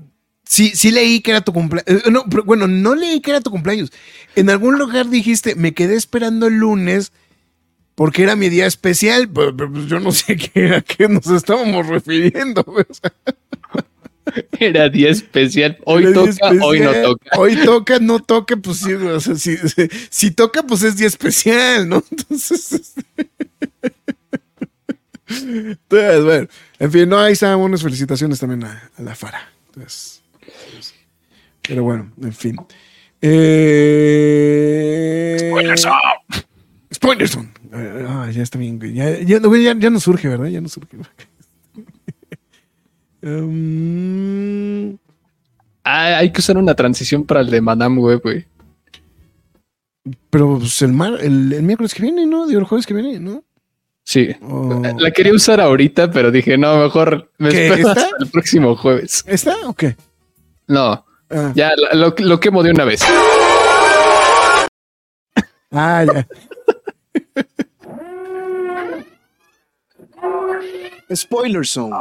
sí, 0.43 0.71
sí 0.75 0.91
leí 0.91 1.21
que 1.21 1.31
era 1.31 1.41
tu 1.41 1.53
cumpleaños. 1.53 2.05
No, 2.11 2.25
pero 2.29 2.43
bueno, 2.43 2.67
no 2.67 2.95
leí 2.95 3.21
que 3.21 3.31
era 3.31 3.41
tu 3.41 3.51
cumpleaños. 3.51 3.91
En 4.35 4.49
algún 4.49 4.77
lugar 4.77 5.09
dijiste, 5.09 5.55
me 5.55 5.73
quedé 5.73 5.95
esperando 5.95 6.47
el 6.47 6.55
lunes 6.55 7.11
porque 7.95 8.23
era 8.23 8.35
mi 8.35 8.49
día 8.49 8.65
especial, 8.65 9.29
pero, 9.29 9.55
pero, 9.55 9.71
pues, 9.71 9.85
yo 9.85 9.99
no 9.99 10.11
sé 10.11 10.35
qué, 10.53 10.75
a 10.75 10.81
qué 10.81 11.07
nos 11.07 11.27
estábamos 11.27 11.87
refiriendo. 11.87 12.65
O 12.89 12.93
sea, 12.93 13.11
Era 14.59 14.89
día 14.89 15.09
especial. 15.09 15.77
Hoy 15.85 16.03
era 16.05 16.13
toca, 16.13 16.51
hoy 16.63 16.79
no 16.79 16.91
toca. 16.93 17.29
Hoy 17.37 17.55
toca, 17.57 17.99
no 17.99 18.19
toca, 18.19 18.55
pues 18.57 18.77
sí, 18.77 18.93
o 18.93 19.19
sea, 19.19 19.35
si, 19.35 19.57
si- 19.57 19.89
si 20.09 20.31
toca, 20.31 20.63
pues 20.63 20.83
es 20.83 20.95
día 20.97 21.07
especial, 21.07 21.87
¿no? 21.89 22.03
Entonces, 22.11 22.73
este, 22.73 23.05
Entonces, 25.27 26.23
bueno, 26.25 26.47
en 26.79 26.91
fin, 26.91 27.09
no, 27.09 27.19
ahí 27.19 27.33
están 27.33 27.57
unas 27.59 27.81
felicitaciones 27.83 28.39
también 28.39 28.63
a, 28.63 28.89
a 28.97 29.01
la 29.01 29.13
Fara. 29.15 29.51
Entonces, 29.67 30.21
pero 31.61 31.83
bueno, 31.83 32.11
en 32.21 32.33
fin. 32.33 32.55
Eh, 34.13 35.39
Spoilerson. 36.93 37.51
Ah, 37.73 38.29
ya 38.31 38.43
está 38.43 38.57
bien. 38.59 38.79
Ya, 38.93 39.19
ya, 39.19 39.39
güey, 39.39 39.63
ya, 39.63 39.73
ya 39.77 39.89
nos 39.89 40.03
surge, 40.03 40.27
¿verdad? 40.27 40.47
Ya 40.47 40.61
nos 40.61 40.73
surge. 40.73 40.97
Um, 43.23 44.97
Ah, 45.85 46.17
hay 46.17 46.31
que 46.31 46.39
usar 46.39 46.57
una 46.57 46.75
transición 46.75 47.25
para 47.25 47.41
el 47.41 47.49
de 47.49 47.59
Madame 47.61 47.99
Web, 47.99 48.21
güey. 48.23 48.45
pero 50.29 50.57
pues, 50.59 50.81
el, 50.81 50.93
mar, 50.93 51.13
el, 51.19 51.51
el 51.51 51.63
miércoles 51.63 51.93
que 51.93 52.01
viene, 52.03 52.25
¿no? 52.25 52.47
Digo, 52.47 52.59
el 52.59 52.65
jueves 52.65 52.85
que 52.85 52.93
viene, 52.93 53.19
¿no? 53.19 53.43
Sí. 54.05 54.29
O- 54.41 54.81
La 54.97 55.11
quería 55.11 55.33
usar 55.33 55.59
ahorita, 55.61 56.09
pero 56.11 56.31
dije, 56.31 56.57
no, 56.57 56.77
mejor 56.83 57.31
me 57.37 57.49
¿Qué, 57.49 57.67
espero 57.67 57.89
hasta 57.89 58.09
el 58.19 58.29
próximo 58.29 58.75
jueves. 58.77 59.23
¿Está 59.27 59.55
o 59.67 59.73
qué? 59.73 59.95
No, 60.67 61.05
Ah, 61.29 61.51
ya 61.55 61.71
lo, 61.93 62.09
lo- 62.09 62.15
lo 62.17 62.39
quemo 62.39 62.61
de 62.63 62.71
una 62.71 62.85
vez. 62.85 63.01
ah, 65.71 66.05
ya. 66.05 66.27
Spoiler 71.15 71.65
Zone. 71.65 71.95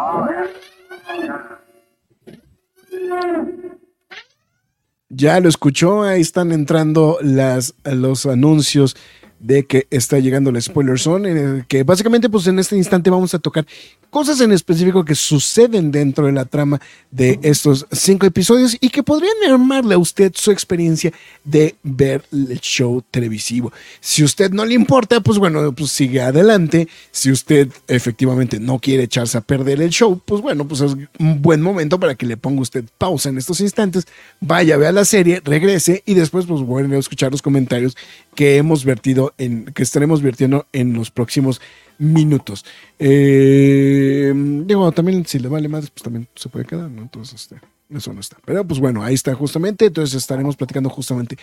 Ya 5.09 5.39
lo 5.41 5.49
escuchó, 5.49 6.03
ahí 6.03 6.21
están 6.21 6.53
entrando 6.53 7.19
las, 7.21 7.75
los 7.85 8.25
anuncios 8.27 8.97
de 9.43 9.65
que 9.67 9.87
está 9.91 10.19
llegando 10.21 10.51
el 10.51 10.63
spoiler 10.63 10.99
zone, 10.99 11.31
en 11.31 11.37
el 11.37 11.67
que 11.67 11.83
básicamente 11.83 12.31
pues 12.31 12.47
en 12.47 12.59
este 12.59 12.77
instante 12.77 13.11
vamos 13.11 13.35
a 13.35 13.39
tocar 13.39 13.67
cosas 14.09 14.41
en 14.41 14.53
específico 14.53 15.05
que 15.05 15.15
suceden 15.15 15.91
dentro 15.91 16.27
de 16.27 16.33
la 16.33 16.45
trama 16.45 16.81
de 17.11 17.41
estos 17.43 17.87
cinco 17.91 18.27
episodios 18.27 18.77
y 18.81 18.91
que 18.91 19.03
podrían 19.03 19.35
armarle 19.49 19.95
a 19.95 19.99
usted 19.99 20.33
su 20.35 20.51
experiencia 20.51 21.13
de 21.45 21.75
ver 21.83 22.23
el 22.31 22.61
show 22.61 23.03
televisivo. 23.11 23.73
Si 24.01 24.23
usted 24.23 24.53
no 24.53 24.65
le 24.65 24.75
importa, 24.75 25.21
pues 25.21 25.39
bueno, 25.39 25.73
pues 25.73 25.91
sigue 25.91 26.21
adelante. 26.21 26.89
Si 27.11 27.31
usted 27.31 27.69
efectivamente 27.89 28.61
no 28.61 28.79
quiere 28.79 29.05
echarse 29.05 29.39
a 29.39 29.41
perder 29.41 29.81
el 29.81 29.91
show, 29.91 30.21
pues 30.25 30.41
bueno, 30.41 30.69
pues 30.69 30.83
es 30.83 30.95
un 31.19 31.43
buen 31.43 31.63
momento 31.63 31.99
para 31.99 32.15
que 32.15 32.27
le 32.27 32.37
ponga 32.37 32.61
usted 32.61 32.85
pausa 32.99 33.31
en 33.31 33.39
estos 33.39 33.61
instantes, 33.61 34.07
vaya, 34.41 34.77
vea 34.77 34.93
la 34.93 35.05
serie, 35.05 35.41
regrese 35.45 36.03
y 36.07 36.15
después 36.15 36.47
pues 36.47 36.61
vuelve 36.61 36.97
a 36.97 37.01
escuchar 37.01 37.33
los 37.33 37.43
comentarios 37.43 37.97
que 38.35 38.57
hemos 38.57 38.85
vertido 38.85 39.32
que 39.37 39.83
estaremos 39.83 40.23
vertiendo 40.23 40.67
en 40.73 40.93
los 40.95 41.11
próximos 41.11 41.61
minutos. 41.99 42.65
Eh, 42.99 44.33
digo, 44.35 44.91
también 44.93 45.25
si 45.27 45.39
le 45.39 45.49
vale 45.49 45.69
más, 45.69 45.91
pues 45.91 46.03
también 46.03 46.29
se 46.35 46.49
puede 46.49 46.65
quedar, 46.65 46.91
¿no? 46.91 47.03
Entonces, 47.03 47.43
este, 47.43 47.61
eso 47.91 48.13
no 48.13 48.21
está. 48.21 48.37
Pero 48.45 48.67
pues 48.67 48.81
bueno, 48.81 49.03
ahí 49.03 49.15
está 49.15 49.35
justamente. 49.35 49.87
Entonces 49.87 50.17
estaremos 50.17 50.57
platicando 50.57 50.91
justamente 50.91 51.37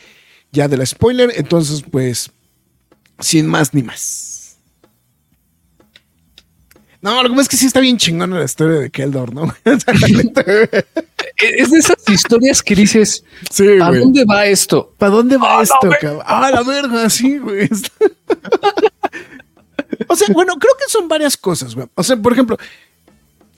ya 0.51 0.67
de 0.67 0.77
la 0.77 0.85
spoiler. 0.85 1.31
Entonces, 1.35 1.83
pues, 1.89 2.31
sin 3.19 3.47
más 3.47 3.73
ni 3.73 3.83
más. 3.83 4.57
No, 7.01 7.23
lo 7.23 7.29
que 7.29 7.35
pasa 7.35 7.41
es 7.43 7.49
que 7.49 7.57
sí 7.57 7.65
está 7.65 7.79
bien 7.79 7.97
chingona 7.97 8.39
la 8.39 8.45
historia 8.45 8.79
de 8.79 8.89
Keldor, 8.89 9.33
¿no? 9.33 9.43
Es 11.41 11.71
de 11.71 11.79
esas 11.79 11.97
historias 12.09 12.61
que 12.61 12.75
dices, 12.75 13.23
sí, 13.49 13.65
¿a 13.81 13.91
dónde 13.91 14.25
va 14.25 14.45
esto? 14.45 14.93
¿Para 14.97 15.13
dónde 15.13 15.37
va 15.37 15.61
esto, 15.61 15.89
cabrón? 16.01 16.21
Ah, 16.25 16.51
la 16.53 16.63
verga, 16.63 17.09
sí, 17.09 17.37
güey. 17.37 17.69
o 20.07 20.15
sea, 20.15 20.27
bueno, 20.33 20.53
creo 20.59 20.73
que 20.77 20.89
son 20.89 21.07
varias 21.07 21.37
cosas, 21.37 21.75
güey. 21.75 21.87
O 21.95 22.03
sea, 22.03 22.17
por 22.17 22.33
ejemplo, 22.33 22.57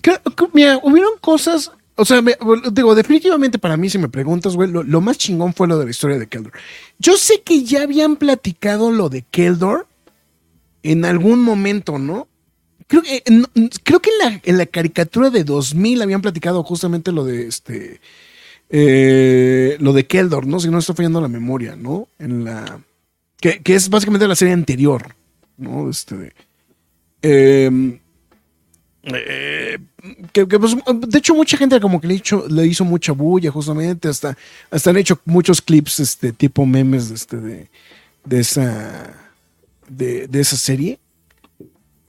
creo 0.02 0.22
que, 0.22 0.46
mira, 0.54 0.80
hubieron 0.84 1.14
cosas. 1.20 1.72
O 1.96 2.06
sea, 2.06 2.22
me- 2.22 2.38
digo, 2.72 2.96
definitivamente 2.96 3.60
para 3.60 3.78
mí, 3.78 3.90
si 3.90 3.98
me 3.98 4.10
preguntas, 4.10 4.56
güey, 4.56 4.70
lo, 4.70 4.84
lo 4.84 5.02
más 5.02 5.18
chingón 5.18 5.54
fue 5.54 5.68
lo 5.68 5.78
de 5.78 5.86
la 5.86 5.92
historia 5.92 6.18
de 6.18 6.28
Keldor. 6.28 6.54
Yo 7.00 7.18
sé 7.18 7.42
que 7.42 7.64
ya 7.64 7.84
habían 7.84 8.16
platicado 8.16 8.92
lo 8.92 9.10
de 9.10 9.24
Keldor 9.24 9.88
en 10.84 11.06
algún 11.06 11.42
momento, 11.42 12.00
¿no? 12.00 12.28
Creo 12.92 13.04
que, 13.04 13.24
no, 13.32 13.46
creo 13.84 14.02
que 14.02 14.10
en 14.10 14.18
la, 14.20 14.42
en 14.44 14.58
la 14.58 14.66
caricatura 14.66 15.30
de 15.30 15.46
2000 15.46 16.02
habían 16.02 16.22
platicado 16.22 16.62
justamente 16.62 17.14
lo 17.14 17.24
de 17.24 17.48
este. 17.48 18.02
eh, 18.70 19.78
lo 19.80 19.94
de 19.94 20.08
Keldor, 20.08 20.46
¿no? 20.46 20.60
Si 20.60 20.70
no 20.70 20.78
estoy 20.80 20.96
fallando 20.98 21.22
la 21.22 21.30
memoria, 21.30 21.78
¿no? 21.78 22.10
En 22.20 22.44
la. 22.44 22.82
Que, 23.40 23.62
que 23.62 23.76
es 23.76 23.90
básicamente 23.90 24.28
la 24.28 24.36
serie 24.36 24.54
anterior, 24.54 25.16
¿no? 25.56 25.90
Este. 25.90 26.34
em, 27.22 27.98
eh, 29.04 29.78
que, 30.34 30.46
pues, 30.46 30.76
de 30.94 31.18
hecho, 31.18 31.34
mucha 31.34 31.56
gente 31.56 31.80
como 31.80 32.02
que 32.02 32.08
le, 32.08 32.16
hizo, 32.16 32.46
le 32.50 32.68
hizo 32.68 32.84
mucha 32.84 33.14
bulla, 33.14 33.52
justamente. 33.52 34.10
Hasta, 34.10 34.38
hasta 34.70 34.90
han 34.90 34.98
hecho 34.98 35.18
muchos 35.24 35.62
clips, 35.62 36.02
este 36.02 36.34
tipo 36.34 36.66
memes 36.66 37.10
este, 37.10 37.38
de, 37.38 37.70
de 38.26 38.40
esa. 38.42 39.16
De, 39.88 40.28
de 40.28 40.42
esa 40.42 40.58
serie. 40.58 41.00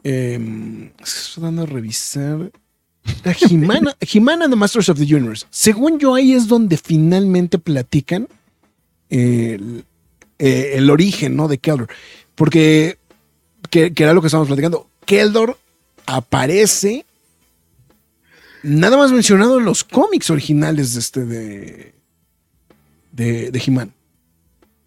Eh, 0.05 0.91
estoy 1.03 1.45
dando 1.45 1.63
a 1.63 1.67
revisar. 1.67 2.51
La 3.25 3.35
Jimana, 3.35 3.97
Jimana 4.01 4.49
the 4.49 4.57
Masters 4.57 4.89
of 4.89 4.99
the 4.99 5.15
Universe. 5.15 5.47
Según 5.51 5.99
yo, 5.99 6.15
ahí 6.15 6.33
es 6.33 6.49
donde 6.49 6.77
finalmente 6.77 7.59
platican 7.59 8.29
el, 9.11 9.85
eh, 10.39 10.73
el 10.75 10.91
origen 10.91 11.37
¿no? 11.37 11.49
de 11.49 11.59
Keldor. 11.59 11.89
Porque, 12.35 12.99
que, 13.71 13.93
que 13.93 14.03
era 14.03 14.15
lo 14.15 14.21
que 14.21 14.29
estábamos 14.29 14.49
platicando. 14.49 14.89
Keldor 15.05 15.59
aparece 16.07 17.05
nada 18.63 18.97
más 18.97 19.13
mencionado 19.13 19.59
en 19.59 19.65
los 19.65 19.83
cómics 19.83 20.31
originales 20.31 20.95
de 20.95 21.01
este 21.01 21.25
de 21.25 22.03
de, 23.13 23.51
de. 23.51 23.89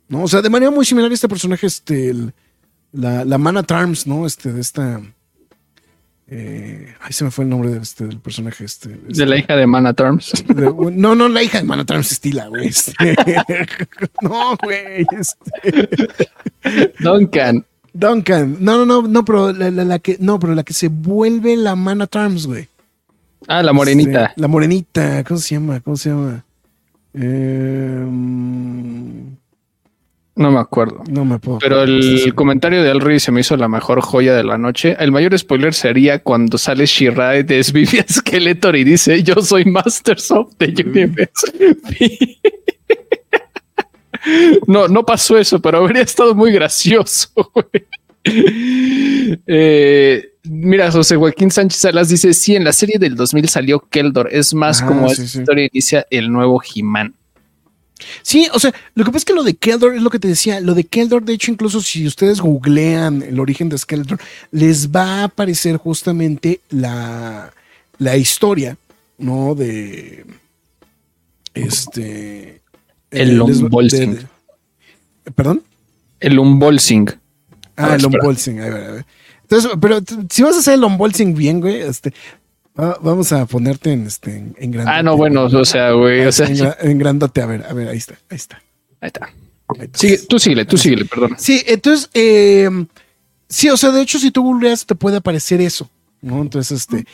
¿No? 0.08 0.24
O 0.24 0.28
sea, 0.28 0.42
de 0.42 0.50
manera 0.50 0.72
muy 0.72 0.86
similar 0.86 1.10
a 1.10 1.14
este 1.14 1.30
personaje, 1.30 1.66
este, 1.66 2.14
la, 2.96 3.26
la 3.26 3.38
Mana 3.38 3.64
Tarms, 3.64 4.08
¿no? 4.08 4.26
Este, 4.26 4.52
de 4.54 4.62
esta. 4.62 5.02
Eh, 6.28 6.92
ahí 7.02 7.14
se 7.14 7.24
me 7.24 7.30
fue 7.30 7.44
el 7.44 7.50
nombre 7.52 7.70
de 7.70 7.78
este, 7.80 8.08
del 8.08 8.20
personaje. 8.20 8.66
Este, 8.66 8.90
De 9.08 9.26
la 9.28 9.38
hija 9.38 9.56
de 9.56 9.68
Mana 9.68 9.94
Terms. 9.94 10.32
de- 10.48 10.74
no, 10.94 11.14
no, 11.16 11.30
la 11.30 11.44
hija 11.44 11.60
de 11.60 11.64
Mana 11.66 11.86
Tarms 11.86 12.08
Stila, 12.10 12.48
güey. 12.48 12.68
este. 12.68 12.94
no, 14.22 14.58
güey. 14.64 15.06
Este. 15.12 15.90
Duncan. 17.00 17.64
Duncan. 17.94 18.58
No, 18.60 18.78
no, 18.86 19.02
no, 19.02 19.08
no, 19.08 19.24
pero 19.26 19.54
la, 19.54 19.70
la- 19.72 19.86
la 19.86 20.00
que, 20.00 20.18
no, 20.20 20.40
pero 20.40 20.56
la 20.56 20.64
que 20.64 20.74
se 20.74 20.88
vuelve 20.88 21.56
la 21.58 21.76
Mana 21.76 22.08
Tarms, 22.08 22.48
güey. 22.48 22.68
Ah, 23.48 23.62
la 23.62 23.74
morenita. 23.74 24.26
Este, 24.26 24.42
la 24.42 24.48
morenita, 24.48 25.24
¿cómo 25.24 25.40
se 25.40 25.54
llama? 25.56 25.80
¿Cómo 25.82 25.96
se 25.98 26.10
llama? 26.10 26.44
Eh, 27.14 28.06
No 30.38 30.52
me 30.52 30.60
acuerdo. 30.60 31.02
no 31.10 31.24
me 31.24 31.40
puedo. 31.40 31.60
Pero 31.60 31.84
el 31.84 32.34
comentario 32.36 32.84
de 32.84 32.92
Alri 32.92 33.22
se 33.22 33.32
me 33.32 33.40
hizo 33.40 33.56
la 33.56 33.70
mejor 33.70 34.02
joya 34.02 34.36
de 34.36 34.44
la 34.44 34.58
noche. 34.58 34.98
El 35.00 35.14
mayor 35.14 35.38
spoiler 35.40 35.74
sería 35.74 36.20
cuando 36.20 36.58
sale 36.58 36.86
Shirai 36.86 37.44
de 37.44 37.66
Vivian 37.74 38.06
Skeletor 38.10 38.76
y 38.76 38.84
dice: 38.84 39.24
Yo 39.24 39.36
soy 39.42 39.64
Masters 39.66 40.30
of 40.32 40.54
the 40.58 40.74
Universe. 40.86 41.32
no, 44.68 44.88
no 44.88 45.06
pasó 45.06 45.38
eso, 45.38 45.62
pero 45.62 45.80
habría 45.80 46.02
estado 46.04 46.34
muy 46.36 46.52
gracioso. 46.52 47.30
Eh, 49.48 50.30
mira, 50.46 50.92
José 50.92 51.16
Joaquín 51.16 51.52
Sánchez 51.52 51.80
Salas 51.80 52.10
dice: 52.10 52.34
Sí, 52.34 52.56
en 52.56 52.64
la 52.64 52.74
serie 52.74 52.98
del 52.98 53.16
2000 53.16 53.48
salió 53.50 53.80
Keldor. 53.88 54.30
Es 54.32 54.52
más 54.56 54.82
Ah, 54.82 54.88
como 54.88 55.08
sí, 55.10 55.14
esta 55.22 55.28
sí. 55.28 55.40
historia 55.40 55.68
inicia 55.72 56.08
el 56.10 56.32
nuevo 56.32 56.60
He-Man. 56.64 57.14
Sí, 58.22 58.48
o 58.54 58.60
sea, 58.60 58.74
lo 58.94 59.04
que 59.06 59.10
pasa 59.12 59.20
es 59.20 59.26
que 59.26 59.34
lo 59.34 59.44
de 59.44 59.56
Keldor 59.56 59.96
es 59.96 60.02
lo 60.02 60.10
que 60.10 60.20
te 60.20 60.28
decía. 60.28 60.60
Lo 60.60 60.74
de 60.74 60.84
Keldor, 60.84 61.24
de 61.24 61.34
hecho, 61.34 61.52
incluso 61.52 61.82
si 61.82 62.06
ustedes 62.06 62.42
googlean 62.42 63.22
el 63.22 63.40
origen 63.40 63.70
de 63.70 63.78
Skeletor, 63.78 64.20
les 64.52 64.92
va 64.92 65.22
a 65.22 65.24
aparecer 65.26 65.78
justamente 65.78 66.60
la, 66.70 67.54
la 67.98 68.18
historia, 68.18 68.78
¿no? 69.18 69.56
De. 69.56 70.26
Este. 71.54 72.62
El 73.12 73.38
Lombolsing. 73.38 74.28
¿Perdón? 75.36 75.64
El 76.20 76.38
Unbolsing. 76.40 77.10
A 77.10 77.16
Ah, 77.78 77.96
el 77.96 78.02
espera. 78.02 78.20
unbolsing. 78.22 78.60
A 78.62 78.66
ver, 78.70 78.74
a 78.84 78.92
ver. 78.92 79.06
Entonces, 79.44 79.72
pero 79.80 80.00
si 80.30 80.44
vas 80.44 80.56
a 80.56 80.60
hacer 80.60 80.74
el 80.76 80.84
unbolsing 80.84 81.36
bien, 81.36 81.62
güey, 81.62 81.82
este, 81.82 82.14
va- 82.80 82.98
vamos 83.02 83.32
a 83.32 83.46
ponerte 83.46 83.92
en 83.92 84.06
este 84.08 84.36
en, 84.38 84.56
en 84.60 84.72
grandote. 84.72 84.98
Ah, 84.98 85.04
no, 85.04 85.18
bueno, 85.18 85.44
o 85.46 85.66
sea, 85.66 85.92
güey, 85.92 86.26
o 86.26 86.32
sea, 86.32 86.48
en, 86.48 86.58
a 86.64 87.46
ver, 87.46 87.66
a 87.68 87.74
ver, 87.74 87.88
ahí 87.90 87.98
está, 87.98 88.16
ahí 88.30 88.36
está. 88.38 88.62
ahí 89.02 89.08
está. 89.08 89.26
ahí 89.70 89.86
está. 89.86 89.98
Sigue, 90.00 90.18
tú 90.20 90.40
síguele, 90.40 90.66
tú 90.66 90.78
síguele, 90.78 91.06
perdón. 91.06 91.36
Sí, 91.38 91.62
entonces, 91.68 92.10
eh, 92.14 92.70
sí, 93.50 93.70
o 93.70 93.78
sea, 93.78 93.92
de 93.92 94.02
hecho, 94.02 94.20
si 94.20 94.32
tú 94.32 94.44
googleas, 94.44 94.86
te 94.86 94.96
puede 94.96 95.18
aparecer 95.18 95.62
eso, 95.62 95.90
¿no? 96.22 96.42
Entonces, 96.42 96.82
este, 96.82 97.06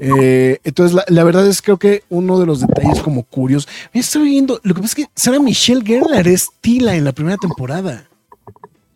eh, 0.00 0.58
entonces, 0.64 0.94
la, 0.94 1.04
la 1.08 1.24
verdad 1.24 1.46
es 1.46 1.62
creo 1.62 1.78
que 1.78 2.02
uno 2.08 2.38
de 2.38 2.46
los 2.46 2.60
detalles 2.60 3.02
como 3.02 3.22
curiosos, 3.24 3.68
me 3.92 4.00
estoy 4.00 4.28
viendo, 4.28 4.60
lo 4.64 4.74
que 4.74 4.80
pasa 4.82 4.92
es 5.00 5.06
que 5.06 5.10
Sarah 5.14 5.38
Michelle 5.40 5.84
Gellar 5.84 6.26
es 6.28 6.48
Tila 6.60 6.94
en 6.96 7.04
la 7.04 7.12
primera 7.12 7.36
temporada. 7.36 8.08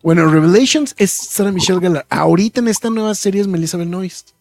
Bueno, 0.03 0.25
Revelations 0.31 0.95
es 0.97 1.11
Sarah 1.11 1.51
Michelle 1.51 1.79
Gellar. 1.79 2.05
Ahorita 2.09 2.59
en 2.59 2.67
esta 2.67 2.89
nueva 2.89 3.13
serie 3.13 3.39
es 3.41 3.47
Melissa 3.47 3.77
Benoist. 3.77 4.31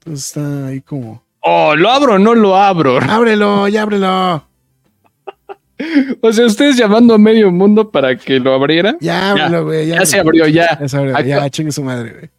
Entonces 0.00 0.26
está 0.26 0.66
ahí 0.68 0.80
como, 0.80 1.22
Oh, 1.42 1.74
¿lo 1.74 1.90
abro 1.90 2.14
o 2.14 2.18
no 2.18 2.34
lo 2.34 2.56
abro? 2.56 2.98
ábrelo, 3.08 3.68
ya 3.68 3.82
ábrelo, 3.82 4.44
O 6.20 6.32
sea, 6.32 6.44
ustedes 6.46 6.76
llamando 6.76 7.14
a 7.14 7.18
medio 7.18 7.50
mundo 7.50 7.90
para 7.90 8.16
que 8.16 8.38
lo 8.38 8.52
abriera. 8.52 8.96
ya 9.00 9.30
ábrelo, 9.30 9.64
güey. 9.64 9.86
Ya 9.88 10.04
se 10.04 10.18
abrió, 10.20 10.46
ya. 10.46 10.78
Ya 10.78 10.88
se 10.88 10.96
abrió, 10.96 11.14
Acá- 11.16 11.24
ya, 11.26 11.50
chingue 11.50 11.72
su 11.72 11.82
madre, 11.82 12.12
güey. 12.12 12.30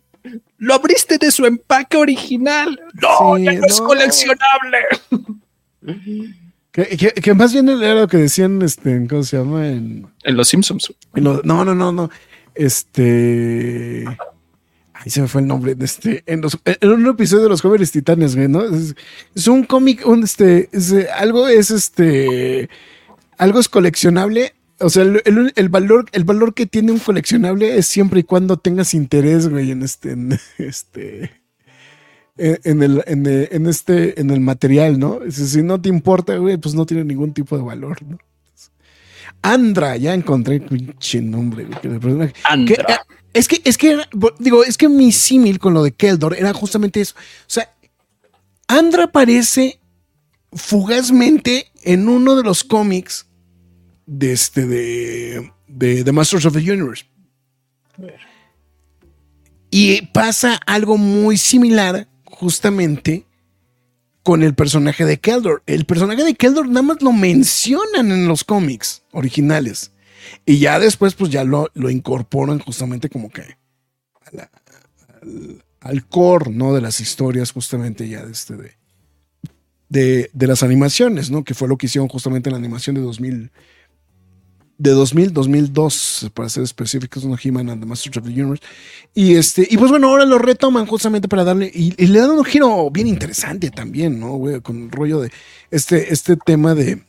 Lo 0.59 0.75
abriste 0.75 1.17
de 1.17 1.31
su 1.31 1.45
empaque 1.47 1.97
original. 1.97 2.79
No, 3.01 3.35
Sí, 3.37 3.43
ya 3.45 3.53
no, 3.53 3.65
es 3.65 3.81
coleccionable. 3.81 4.77
Que, 6.71 6.85
que- 6.97 7.11
que 7.13 7.33
más 7.33 7.51
bien 7.53 7.67
era 7.67 7.95
lo 7.95 8.07
que 8.07 8.17
decían, 8.17 8.61
este, 8.61 8.91
en- 8.91 9.07
¿cómo 9.07 9.23
se 9.23 9.37
llama? 9.37 9.67
En, 9.67 10.07
En 10.23 10.37
los 10.37 10.47
Simpsons. 10.47 10.93
en 11.15 11.23
lo- 11.23 11.41
no, 11.43 11.65
no, 11.65 11.73
no, 11.73 11.91
no. 11.91 12.09
Este. 12.53 14.05
Ahí 15.03 15.09
se 15.11 15.21
me 15.21 15.27
fue 15.27 15.41
el 15.41 15.47
nombre. 15.47 15.75
de 15.75 15.85
Este, 15.85 16.23
en, 16.27 16.41
los- 16.41 16.57
en 16.63 16.89
un 16.89 17.07
episodio 17.07 17.43
de 17.43 17.49
los 17.49 17.61
jóvenes 17.61 17.91
titanes, 17.91 18.35
güey, 18.35 18.47
¿no? 18.47 18.63
Es, 18.63 18.95
es 19.35 19.47
un 19.47 19.63
cómic, 19.63 20.05
un 20.07 20.23
este, 20.23 20.69
es, 20.71 20.93
algo 21.15 21.47
es 21.47 21.71
este. 21.71 22.69
Algo 23.37 23.59
es 23.59 23.67
coleccionable. 23.67 24.53
O 24.79 24.89
sea, 24.89 25.03
el, 25.03 25.21
el- 25.25 25.53
el 25.55 25.69
valor, 25.69 26.05
el 26.11 26.23
valor 26.23 26.53
que 26.53 26.65
tiene 26.67 26.91
un 26.91 26.99
coleccionable 26.99 27.77
es 27.77 27.87
siempre 27.87 28.19
y 28.19 28.23
cuando 28.23 28.57
tengas 28.57 28.93
interés, 28.93 29.47
güey, 29.49 29.71
en 29.71 29.81
este, 29.83 30.11
en 30.11 30.39
este. 30.59 31.31
En, 32.37 32.81
el, 32.81 33.03
en, 33.05 33.25
el- 33.25 33.49
en 33.51 33.67
este, 33.67 34.19
en 34.19 34.29
el 34.31 34.39
material, 34.39 34.97
¿no? 34.99 35.19
Si 35.29 35.61
no 35.63 35.79
te 35.81 35.89
importa, 35.89 36.37
güey, 36.37 36.57
pues 36.57 36.73
no 36.75 36.85
tiene 36.85 37.03
ningún 37.03 37.33
tipo 37.33 37.57
de 37.57 37.63
valor, 37.63 38.01
¿no? 38.03 38.17
Andra, 39.43 39.97
ya 39.97 40.13
encontré 40.13 40.59
pinche 40.59 41.21
nombre, 41.21 41.65
güey, 41.65 41.79
que, 41.81 41.87
Andra. 42.43 43.01
Es 43.33 43.47
que, 43.47 43.61
es 43.63 43.77
que, 43.77 43.97
digo, 44.39 44.63
es 44.63 44.77
que 44.77 44.89
mi 44.89 45.11
símil 45.11 45.59
con 45.59 45.73
lo 45.73 45.83
de 45.83 45.93
Keldor 45.93 46.35
era 46.37 46.53
justamente 46.53 47.01
eso. 47.01 47.15
O 47.15 47.49
sea, 47.49 47.73
Andra 48.67 49.05
aparece 49.05 49.79
fugazmente 50.53 51.71
en 51.83 52.09
uno 52.09 52.35
de 52.35 52.43
los 52.43 52.63
cómics 52.63 53.27
de 54.05 54.33
este, 54.33 54.65
de, 54.65 55.51
de 55.67 56.03
The 56.03 56.11
Masters 56.11 56.45
of 56.45 56.53
the 56.53 56.71
Universe. 56.71 57.05
Y 59.69 60.07
pasa 60.07 60.59
algo 60.65 60.97
muy 60.97 61.37
similar 61.37 62.09
justamente 62.25 63.25
con 64.23 64.43
el 64.43 64.53
personaje 64.53 65.05
de 65.05 65.19
Keldor. 65.19 65.63
El 65.65 65.85
personaje 65.85 66.23
de 66.23 66.35
Keldor 66.35 66.67
nada 66.67 66.81
más 66.81 67.01
lo 67.01 67.13
mencionan 67.13 68.11
en 68.11 68.27
los 68.27 68.43
cómics 68.43 69.03
originales. 69.11 69.91
Y 70.45 70.59
ya 70.59 70.79
después, 70.79 71.13
pues 71.15 71.31
ya 71.31 71.43
lo, 71.43 71.69
lo 71.73 71.89
incorporan 71.89 72.59
justamente 72.59 73.09
como 73.09 73.29
que 73.29 73.57
al, 75.79 76.05
core, 76.07 76.51
¿no? 76.51 76.73
De 76.73 76.81
las 76.81 76.99
historias, 76.99 77.51
justamente 77.51 78.07
ya 78.07 78.25
de 78.25 78.31
este, 78.31 78.55
de, 78.55 78.71
de, 79.89 80.29
de 80.33 80.47
las 80.47 80.63
animaciones, 80.63 81.31
¿no? 81.31 81.43
Que 81.43 81.53
fue 81.53 81.67
lo 81.67 81.77
que 81.77 81.87
hicieron 81.87 82.07
justamente 82.07 82.49
en 82.49 82.53
la 82.53 82.59
animación 82.59 82.95
de 82.95 83.01
2000, 83.01 83.51
de 84.77 84.91
2000, 84.91 85.33
2002, 85.33 86.31
para 86.33 86.49
ser 86.49 86.63
específicos, 86.63 87.23
no 87.23 87.37
He-Man 87.41 87.69
and 87.69 87.81
the 87.81 87.87
Masters 87.87 88.17
of 88.17 88.23
the 88.23 88.31
Universe. 88.31 88.63
Y 89.13 89.35
este, 89.35 89.67
y 89.69 89.77
pues 89.77 89.91
bueno, 89.91 90.07
ahora 90.07 90.25
lo 90.25 90.39
retoman 90.39 90.87
justamente 90.87 91.27
para 91.27 91.43
darle, 91.43 91.71
y, 91.73 91.93
y 92.01 92.07
le 92.07 92.19
dan 92.19 92.31
un 92.31 92.43
giro 92.43 92.89
bien 92.89 93.07
interesante 93.07 93.69
también, 93.69 94.19
¿no? 94.19 94.31
Güey, 94.37 94.61
con 94.61 94.83
el 94.83 94.91
rollo 94.91 95.21
de 95.21 95.31
este, 95.69 96.11
este 96.11 96.35
tema 96.35 96.73
de, 96.73 97.03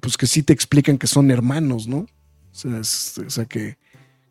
pues 0.00 0.16
que 0.16 0.26
sí 0.26 0.42
te 0.42 0.52
explican 0.52 0.98
que 0.98 1.06
son 1.06 1.30
hermanos, 1.30 1.86
¿no? 1.86 1.98
O 1.98 2.06
sea, 2.52 2.80
o 2.80 3.30
sea 3.30 3.44
que, 3.44 3.78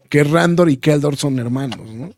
que 0.10 0.24
Randor 0.24 0.70
y 0.70 0.78
Keldor 0.78 1.18
son 1.18 1.40
hermanos, 1.40 1.94
¿no? 1.94 2.12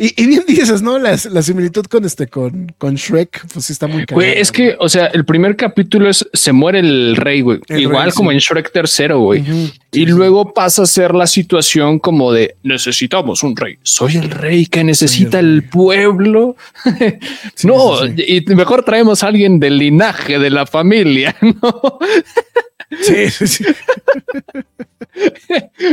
Y, 0.00 0.22
y 0.22 0.26
bien 0.26 0.44
dices, 0.46 0.80
¿no? 0.80 0.96
La, 0.98 1.18
la 1.30 1.42
similitud 1.42 1.84
con 1.86 2.04
este, 2.04 2.28
con, 2.28 2.72
con 2.78 2.94
Shrek, 2.94 3.48
pues 3.52 3.66
sí 3.66 3.72
está 3.72 3.88
muy 3.88 4.04
Güey, 4.08 4.28
cagada, 4.28 4.40
es 4.40 4.52
que, 4.52 4.76
o 4.78 4.88
sea, 4.88 5.06
el 5.06 5.24
primer 5.24 5.56
capítulo 5.56 6.08
es 6.08 6.24
se 6.32 6.52
muere 6.52 6.78
el 6.78 7.16
rey, 7.16 7.40
güey. 7.40 7.58
El 7.68 7.80
Igual 7.80 8.04
rey, 8.04 8.12
como 8.12 8.30
sí. 8.30 8.34
en 8.36 8.40
Shrek 8.40 8.70
tercero, 8.70 9.18
güey. 9.18 9.40
Y 9.40 9.44
sí, 9.44 9.72
sí. 9.90 10.06
luego 10.06 10.54
pasa 10.54 10.82
a 10.82 10.86
ser 10.86 11.14
la 11.14 11.26
situación 11.26 11.98
como 11.98 12.32
de 12.32 12.54
necesitamos 12.62 13.42
un 13.42 13.56
rey. 13.56 13.78
Soy 13.82 14.16
el 14.16 14.30
rey 14.30 14.66
que 14.66 14.84
necesita 14.84 15.40
el 15.40 15.62
rey. 15.62 15.70
pueblo. 15.70 16.56
No, 17.64 18.06
y 18.06 18.44
mejor 18.48 18.84
traemos 18.84 19.22
a 19.22 19.28
alguien 19.28 19.58
del 19.58 19.78
linaje 19.78 20.38
de 20.38 20.50
la 20.50 20.66
familia, 20.66 21.34
¿no? 21.40 21.98
Sí, 23.02 23.30
sí, 23.30 23.46
sí. 23.46 23.64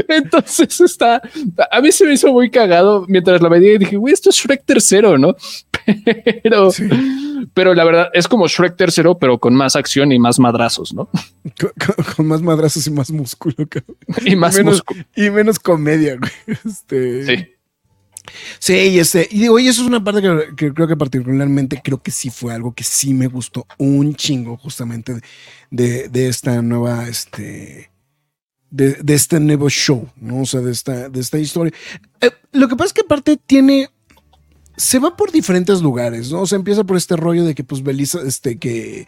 Entonces 0.08 0.80
está, 0.82 1.22
a 1.72 1.82
mí 1.82 1.92
se 1.92 2.06
me 2.06 2.14
hizo 2.14 2.32
muy 2.32 2.50
cagado 2.50 3.06
mientras 3.08 3.42
la 3.42 3.50
veía 3.50 3.74
y 3.74 3.78
dije, 3.78 3.98
güey, 3.98 4.14
esto 4.14 4.30
es 4.30 4.36
Shrek 4.36 4.64
tercero, 4.66 5.18
¿no? 5.18 5.36
pero, 6.44 6.72
Sí. 6.72 6.88
pero 7.54 7.74
la 7.74 7.84
verdad 7.84 8.10
es 8.14 8.28
como 8.28 8.48
Shrek 8.48 8.76
tercero, 8.76 9.18
pero 9.18 9.40
con 9.40 9.54
más 9.56 9.76
acción 9.76 10.12
y 10.12 10.20
más 10.20 10.40
madrazos, 10.40 10.94
¿no? 10.94 11.10
Con, 11.60 11.72
con- 11.96 12.06
con 12.16 12.28
más 12.28 12.42
madrazos 12.42 12.86
y 12.88 12.92
más 12.92 13.12
músculo, 13.12 13.56
cabrón. 13.70 13.96
Y 14.26 14.36
más 14.36 14.56
menos, 14.58 14.76
músculo. 14.76 15.04
y 15.16 15.30
menos 15.30 15.60
comedia, 15.60 16.18
güey. 16.18 16.32
Este, 16.66 17.26
Sí. 17.38 17.48
Sí, 18.60 18.74
y 18.74 19.00
este, 19.00 19.28
y 19.32 19.40
digo, 19.40 19.60
y 19.60 19.68
eso 19.68 19.82
es 19.82 19.88
una 19.88 20.04
parte 20.04 20.22
que, 20.56 20.74
creo 20.74 20.88
que 20.88 20.96
particularmente 20.98 21.82
creo 21.84 22.02
que 22.02 22.12
sí 22.12 22.30
fue 22.30 22.54
algo 22.54 22.74
que 22.74 22.84
sí 22.84 23.14
me 23.14 23.28
gustó 23.28 23.66
un 23.78 24.16
chingo, 24.16 24.58
justamente 24.58 25.20
de, 25.72 26.10
de- 26.10 26.28
esta 26.28 26.62
nueva, 26.62 27.08
este, 27.08 27.92
de, 28.70 28.94
de 28.94 29.14
este 29.14 29.40
nuevo 29.40 29.70
show, 29.70 30.10
¿no? 30.18 30.42
O 30.42 30.46
sea, 30.46 30.62
de 30.62 30.72
esta, 30.72 31.10
de 31.10 31.20
esta 31.20 31.38
historia. 31.40 31.74
Eh, 32.22 32.32
lo 32.52 32.68
que 32.68 32.76
pasa 32.76 32.88
es 32.88 32.94
que 32.94 33.02
aparte 33.02 33.38
tiene, 33.38 33.90
se 34.78 35.00
va 35.00 35.16
por 35.16 35.32
diferentes 35.32 35.82
lugares, 35.82 36.32
¿no? 36.32 36.42
O 36.42 36.48
sea, 36.48 36.58
empieza 36.58 36.84
por 36.84 36.98
este 36.98 37.16
rollo 37.16 37.46
de 37.46 37.56
que, 37.56 37.64
pues, 37.64 37.84
Belisa, 37.84 38.20
este, 38.26 38.58
que, 38.58 39.08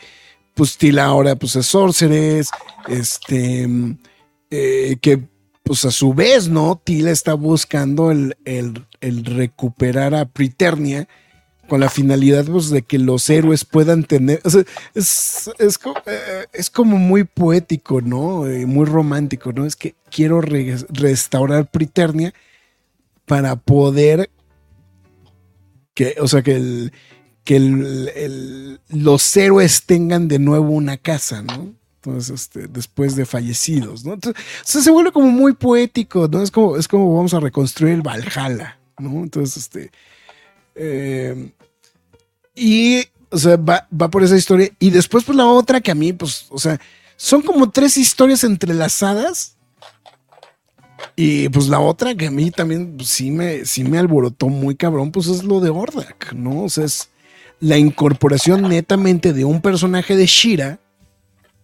pues, 0.56 0.78
Tila 0.78 1.06
ahora, 1.06 1.36
pues, 1.36 1.56
es 1.56 1.66
sorceress, 1.66 2.50
este, 2.88 3.68
eh, 4.50 4.98
que 5.02 5.24
pues 5.68 5.86
a 5.86 5.92
su 5.92 6.14
vez, 6.14 6.48
¿no? 6.48 6.82
Tila 6.84 7.12
está 7.12 7.34
buscando 7.34 8.12
el, 8.12 8.36
el- 8.46 8.86
recuperar 9.26 10.16
a 10.16 10.26
Priternia 10.26 11.08
con 11.68 11.82
la 11.82 11.90
finalidad 11.90 12.46
pues, 12.46 12.70
de 12.70 12.82
que 12.82 12.98
los 12.98 13.30
héroes 13.30 13.66
puedan 13.66 14.04
tener. 14.06 14.40
o 14.46 14.50
sea, 14.50 14.64
es, 14.96 15.50
es, 15.60 15.80
eh, 16.06 16.46
es 16.54 16.70
como 16.70 16.98
muy 16.98 17.26
poético, 17.26 18.02
¿no? 18.02 18.48
Eh, 18.48 18.66
muy 18.66 18.86
romántico, 18.86 19.52
¿no? 19.52 19.66
Es 19.66 19.76
que 19.76 19.96
quiero 20.10 20.42
re- 20.42 20.78
restaurar 20.90 21.70
Priternia 21.70 22.34
para 23.26 23.56
poder. 23.58 24.30
Que, 25.94 26.16
o 26.22 26.28
sea, 26.28 26.42
que 26.42 26.56
el, 26.56 26.94
que 27.44 27.58
el- 27.58 28.80
los 28.90 29.36
héroes 29.36 29.84
tengan 29.86 30.28
de 30.28 30.40
nuevo 30.40 30.70
una 30.70 30.98
casa, 30.98 31.42
¿no? 31.42 31.74
Este, 32.16 32.68
después 32.68 33.16
de 33.16 33.26
fallecidos, 33.26 34.06
¿no? 34.06 34.14
Entonces, 34.14 34.44
se 34.64 34.92
vuelve 34.92 35.12
como 35.12 35.30
muy 35.30 35.54
poético, 35.54 36.28
¿no? 36.28 36.42
Es 36.42 36.52
como, 36.52 36.78
es 36.78 36.88
como 36.88 37.16
vamos 37.16 37.34
a 37.34 37.40
reconstruir 37.40 37.94
el 37.94 38.02
Valhalla, 38.02 38.80
¿no? 38.98 39.24
Entonces, 39.24 39.58
este. 39.58 39.92
eh, 40.76 41.52
y, 42.56 43.04
o 43.30 43.38
sea, 43.38 43.58
va, 43.58 43.88
va 43.90 44.10
por 44.10 44.24
esa 44.24 44.36
historia. 44.38 44.70
Y 44.80 44.90
después, 44.90 45.24
pues 45.24 45.38
la 45.38 45.46
otra 45.46 45.82
que 45.82 45.92
a 45.92 45.96
mí, 45.96 46.14
pues, 46.14 46.48
o 46.50 46.58
sea, 46.58 46.80
son 47.16 47.42
como 47.42 47.70
tres 47.70 47.98
historias 47.98 48.44
entrelazadas. 48.44 49.56
Y 51.16 51.50
pues 51.50 51.68
la 51.68 51.80
otra 51.80 52.16
que 52.16 52.28
a 52.28 52.32
mí 52.32 52.52
también 52.52 52.98
pues, 52.98 53.10
sí, 53.10 53.30
me, 53.32 53.66
sí 53.66 53.84
me 53.84 53.98
alborotó 54.00 54.50
muy 54.50 54.76
cabrón, 54.76 55.12
pues 55.12 55.28
es 55.28 55.44
lo 55.44 55.60
de 55.60 55.70
Ordak, 55.70 56.34
¿no? 56.34 56.64
O 56.64 56.70
sea, 56.70 56.86
es 56.86 57.10
la 57.60 57.78
incorporación 57.78 58.64
netamente 58.64 59.34
de 59.34 59.46
un 59.46 59.62
personaje 59.62 60.16
de 60.16 60.26
Shira, 60.26 60.80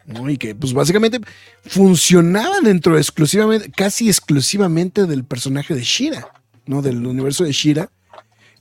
¿no? 0.06 0.30
Y 0.30 0.38
que 0.38 0.56
pues 0.56 0.74
básicamente 0.74 1.20
funcionaba 1.66 2.60
dentro 2.62 2.98
exclusivamente, 2.98 3.72
casi 3.72 4.08
exclusivamente 4.08 5.06
del 5.06 5.24
personaje 5.24 5.76
de 5.76 5.84
Shira, 5.84 6.28
¿no? 6.66 6.82
Del 6.82 7.06
universo 7.06 7.44
de 7.44 7.52
Shira. 7.52 7.90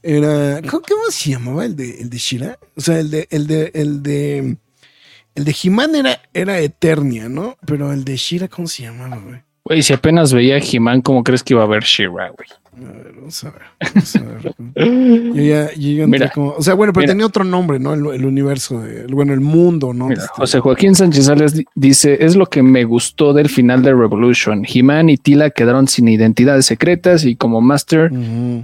Era, 0.03 0.61
¿cómo, 0.63 0.83
se 1.11 1.31
llamaba 1.31 1.65
el 1.65 1.77
de, 1.77 2.01
el 2.01 2.11
de 2.11 2.19
Shira? 2.19 2.59
O 2.77 2.81
sea, 2.81 2.99
el 2.99 3.11
de, 3.11 3.29
el 3.31 3.47
de, 3.47 3.71
el 3.75 4.03
de, 4.03 4.57
el 5.35 5.45
de 5.45 5.57
He-Man 5.63 5.95
era, 5.95 6.23
era 6.35 6.59
Eternia, 6.59 7.29
¿no? 7.29 7.57
Pero 7.65 7.93
el 7.93 8.05
de 8.05 8.17
Shira, 8.17 8.49
¿cómo 8.49 8.67
se 8.67 8.83
llamaba, 8.83 9.19
güey? 9.19 9.43
Güey, 9.65 9.83
si 9.83 9.93
apenas 9.93 10.33
veía 10.33 10.57
a 10.57 10.61
He-Man, 10.61 11.03
¿cómo 11.03 11.23
crees 11.23 11.43
que 11.43 11.55
iba 11.55 11.63
a 11.63 11.67
ver 11.67 11.85
She-Ra, 11.85 12.31
güey? 12.31 12.49
A 12.75 12.91
ver, 12.93 13.13
vamos 13.17 13.45
a 13.45 13.51
ver. 13.51 13.63
Vamos 13.95 14.17
a 14.17 14.21
ver. 14.23 14.55
Yo 15.35 15.43
ya, 15.43 15.73
yo 15.75 15.91
ya 15.93 16.05
entré 16.05 16.07
Mira. 16.07 16.31
como, 16.31 16.51
o 16.53 16.63
sea, 16.63 16.75
bueno, 16.75 16.93
pero 16.93 17.03
Mira. 17.03 17.13
tenía 17.13 17.27
otro 17.27 17.45
nombre, 17.45 17.79
¿no? 17.79 17.93
El, 17.95 18.07
el 18.15 18.25
universo, 18.25 18.81
de, 18.81 19.03
el- 19.03 19.15
bueno, 19.15 19.35
el 19.35 19.41
mundo, 19.41 19.93
¿no? 19.93 20.09
Mira, 20.09 20.23
Este, 20.23 20.35
José 20.35 20.59
Joaquín 20.61 20.95
Sánchez 20.97 21.27
Sales 21.27 21.55
di- 21.55 21.67
dice: 21.75 22.25
Es 22.25 22.35
lo 22.35 22.47
que 22.47 22.63
me 22.63 22.83
gustó 22.85 23.33
del 23.35 23.49
final 23.51 23.83
de 23.83 23.91
Revolution. 23.95 24.65
He-Man 24.67 25.11
y 25.11 25.17
Tila 25.19 25.51
quedaron 25.51 25.87
sin 25.87 26.09
identidades 26.09 26.67
secretas 26.67 27.25
y 27.25 27.37
como 27.37 27.61
Master, 27.61 28.11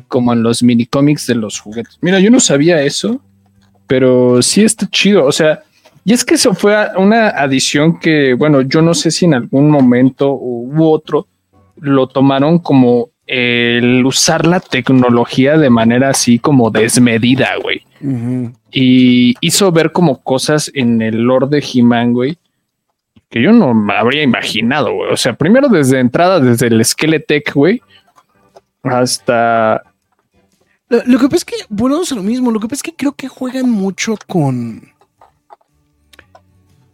como 0.09 0.33
en 0.33 0.43
los 0.43 0.63
mini 0.63 0.87
cómics 0.87 1.27
de 1.27 1.35
los 1.37 1.61
juguetes. 1.61 1.99
Mira, 2.01 2.19
yo 2.19 2.31
no 2.31 2.41
sabía 2.41 2.83
eso, 2.83 3.21
pero 3.87 4.41
sí 4.43 4.65
está 4.65 4.89
chido. 4.91 5.27
O 5.27 5.33
sea, 5.33 5.63
y 6.09 6.13
es 6.13 6.25
que 6.25 6.35
eso 6.35 6.55
fue 6.55 6.75
una 6.97 7.29
adición 7.29 7.99
que, 7.99 8.35
bueno, 8.35 8.63
yo 8.63 8.81
no 8.83 8.95
sé 8.95 9.11
si 9.11 9.25
en 9.25 9.35
algún 9.35 9.71
momento 9.71 10.33
u 10.33 10.85
otro 10.85 11.27
lo 11.77 12.07
tomaron 12.07 12.59
como 12.59 13.11
el 13.27 14.05
usar 14.07 14.47
la 14.47 14.61
tecnología 14.61 15.59
de 15.59 15.71
manera 15.71 16.11
así 16.11 16.39
como 16.39 16.71
desmedida, 16.71 17.51
güey 17.63 17.83
y 18.71 19.35
hizo 19.41 19.73
ver 19.73 19.93
como 19.93 20.23
cosas 20.23 20.71
en 20.75 21.01
el 21.03 21.23
lore 21.23 21.47
de 21.49 21.65
He-Man, 21.65 22.13
güey, 22.13 22.39
que 23.31 23.43
yo 23.43 23.53
no 23.53 23.75
me 23.75 23.95
habría 23.95 24.23
imaginado, 24.23 24.93
güey. 24.93 25.13
O 25.13 25.17
sea, 25.17 25.35
primero 25.35 25.69
desde 25.69 26.01
entrada, 26.01 26.41
desde 26.41 26.69
el 26.69 26.85
Skeletech, 26.85 27.53
güey, 27.55 27.83
hasta... 28.83 29.83
Lo, 30.89 31.03
lo 31.05 31.19
que 31.19 31.29
pasa 31.29 31.37
es 31.37 31.45
que, 31.45 31.55
volvemos 31.69 32.11
a 32.13 32.15
lo 32.15 32.23
mismo, 32.23 32.51
lo 32.51 32.61
que 32.61 32.69
pasa 32.69 32.77
es 32.77 32.83
que 32.83 32.95
creo 32.95 33.13
que 33.13 33.29
juegan 33.29 33.71
mucho 33.71 34.15
con. 34.27 34.93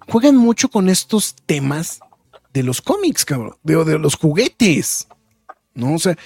Juegan 0.09 0.37
mucho 0.37 0.69
con 0.69 0.89
estos 0.89 1.35
temas 1.47 2.01
de 2.53 2.63
los 2.63 2.81
cómics, 2.81 3.25
cabrón, 3.25 3.57
de, 3.63 3.85
de 3.85 3.99
los 3.99 4.15
juguetes, 4.17 5.09
¿no? 5.75 5.95
O 5.95 5.99
sea, 5.99 6.17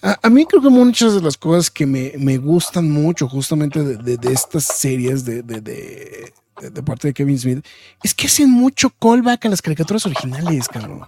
a, 0.00 0.30
mí 0.30 0.46
creo 0.46 0.62
que 0.62 0.68
muchas 0.70 1.14
de 1.14 1.20
las 1.20 1.36
cosas 1.36 1.70
que 1.70 1.84
me, 1.84 2.12
me 2.18 2.38
gustan 2.38 2.90
mucho 2.90 3.28
justamente 3.28 3.82
de, 3.82 4.16
de- 4.16 4.32
estas 4.32 4.64
series 4.64 5.24
de- 5.24 5.42
de 5.42 6.82
parte 6.82 7.08
de 7.08 7.14
Kevin 7.14 7.38
Smith 7.38 7.66
es 8.02 8.14
que 8.14 8.26
hacen 8.26 8.50
mucho 8.50 8.90
callback 8.90 9.46
a 9.46 9.48
las 9.48 9.62
caricaturas 9.62 10.06
originales, 10.06 10.68
cabrón. 10.68 11.06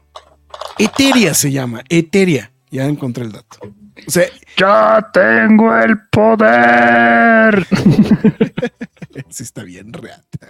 Eteria 0.79 1.35
se 1.35 1.51
llama, 1.51 1.83
Eteria. 1.89 2.53
Ya 2.71 2.87
encontré 2.87 3.25
el 3.25 3.33
dato. 3.33 3.59
O 4.07 4.11
sea, 4.11 4.27
Ya 4.57 5.11
tengo 5.13 5.75
el 5.77 5.99
poder. 6.09 7.67
Sí, 9.29 9.43
está 9.43 9.65
bien 9.65 9.93
reata. 9.93 10.49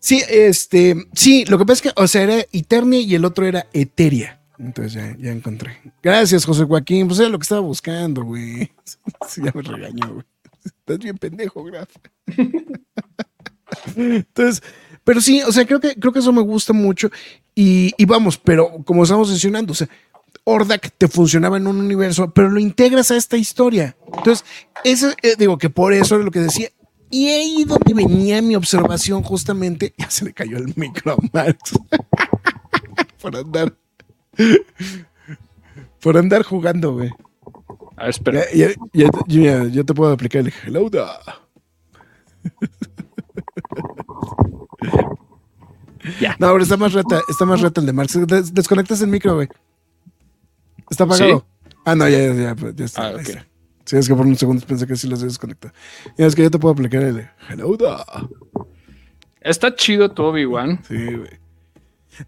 Sí, 0.00 0.22
este, 0.28 0.96
sí, 1.12 1.44
lo 1.44 1.58
que 1.58 1.64
pasa 1.64 1.74
es 1.74 1.82
que, 1.82 2.00
o 2.00 2.06
sea, 2.08 2.22
era 2.22 2.44
Eternia 2.52 3.00
y 3.00 3.14
el 3.14 3.24
otro 3.24 3.46
era 3.46 3.66
Eteria. 3.72 4.40
Entonces 4.58 4.94
ya, 4.94 5.16
ya 5.18 5.30
encontré. 5.30 5.78
Gracias, 6.02 6.44
José 6.44 6.64
Joaquín. 6.64 7.06
Pues 7.06 7.20
era 7.20 7.28
lo 7.28 7.38
que 7.38 7.44
estaba 7.44 7.60
buscando, 7.60 8.24
güey. 8.24 8.70
Ya 9.36 9.52
me 9.54 9.62
regañó, 9.62 10.14
güey. 10.14 10.24
Estás 10.64 10.98
bien 10.98 11.16
pendejo, 11.16 11.64
Graf. 11.64 11.88
Entonces, 13.96 14.62
pero 15.04 15.20
sí, 15.20 15.42
o 15.42 15.52
sea, 15.52 15.66
creo 15.66 15.80
que, 15.80 15.94
creo 15.94 16.12
que 16.12 16.18
eso 16.18 16.32
me 16.32 16.42
gusta 16.42 16.72
mucho. 16.72 17.10
Y, 17.54 17.92
y 17.96 18.04
vamos, 18.04 18.38
pero 18.38 18.82
como 18.84 19.02
estamos 19.02 19.28
mencionando, 19.28 19.72
o 19.72 19.76
sea, 19.76 19.88
Ordak 20.50 20.90
te 20.98 21.08
funcionaba 21.08 21.56
en 21.56 21.66
un 21.66 21.78
universo, 21.78 22.30
pero 22.30 22.50
lo 22.50 22.58
integras 22.60 23.10
a 23.10 23.16
esta 23.16 23.36
historia. 23.36 23.96
Entonces, 24.16 24.44
eso, 24.84 25.10
eh, 25.22 25.34
digo 25.38 25.58
que 25.58 25.70
por 25.70 25.92
eso 25.92 26.16
era 26.16 26.24
lo 26.24 26.30
que 26.30 26.40
decía. 26.40 26.68
Y 27.10 27.28
ahí 27.28 27.64
donde 27.64 27.92
venía 27.94 28.40
mi 28.42 28.54
observación 28.56 29.22
justamente, 29.22 29.94
ya 29.98 30.10
se 30.10 30.24
le 30.24 30.32
cayó 30.32 30.56
el 30.58 30.72
micro 30.76 31.12
a 31.12 31.16
Marx. 31.32 31.72
por 33.20 33.36
andar. 33.36 33.74
Por 36.00 36.16
andar 36.16 36.42
jugando, 36.44 36.92
güey. 36.94 37.10
A 37.96 38.02
ver, 38.04 38.10
espera. 38.10 38.44
Ya, 38.54 38.68
ya, 38.92 39.08
ya, 39.26 39.42
ya- 39.42 39.64
ya 39.66 39.84
te 39.84 39.92
puedo 39.94 40.12
aplicar 40.12 40.40
el 40.42 40.52
hello 40.64 40.88
da. 40.88 41.18
Ya. 46.20 46.34
No, 46.38 46.50
pero 46.52 46.62
está 46.62 46.76
más 46.78 46.92
rata, 46.94 47.20
está 47.28 47.44
más 47.44 47.60
rata 47.60 47.80
el 47.80 47.86
de 47.86 47.92
Marx. 47.92 48.18
Des- 48.26 48.54
desconectas 48.54 49.02
el 49.02 49.08
micro, 49.08 49.34
güey. 49.34 49.48
Está 50.90 51.04
apagado. 51.04 51.46
Ah, 51.86 51.94
no, 51.94 52.06
ya, 52.08 52.18
ya, 52.18 52.34
ya, 52.34 52.54
pues, 52.54 52.74
ya 52.76 52.84
está. 52.84 53.02
Ah, 53.02 53.06
ahí 53.08 53.14
ok. 53.14 53.20
está. 53.20 53.46
Sí, 53.86 53.96
es 53.96 54.08
que 54.08 54.14
por 54.14 54.26
unos 54.26 54.38
segundos 54.38 54.64
pensé 54.66 54.86
que 54.86 54.94
sí 54.96 55.08
los 55.08 55.20
había 55.20 55.28
desconectado. 55.30 55.72
Ya 56.18 56.26
es 56.26 56.34
que 56.34 56.42
ya 56.42 56.50
te 56.50 56.58
puedo 56.58 56.72
aplicar 56.74 57.02
el 57.02 57.26
hello 57.48 57.76
da. 57.76 58.04
Está 59.40 59.74
chido 59.74 60.10
tu 60.10 60.22
Obi-Wan. 60.24 60.80
Sí, 60.86 61.06
güey. 61.06 61.40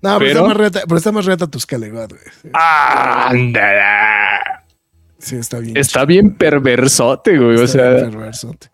No, 0.00 0.18
pero, 0.18 0.20
Pero- 0.20 0.30
está 0.30 0.42
más 0.48 0.56
rata, 0.56 0.80
pero 0.88 0.96
está 0.96 1.12
más 1.12 1.26
rata 1.26 1.46
tus 1.46 1.66
Calegot, 1.66 2.10
güey. 2.10 2.22
Sí, 2.40 2.48
Ándala. 2.54 4.64
Sí, 5.18 5.36
está 5.36 5.58
bien. 5.58 5.76
Está 5.76 6.04
bien 6.04 6.34
perversote, 6.34 7.36
güey. 7.38 7.56
O 7.58 7.62
Está 7.64 7.90
bien 7.90 8.00
sea, 8.00 8.10
perversote. 8.10 8.70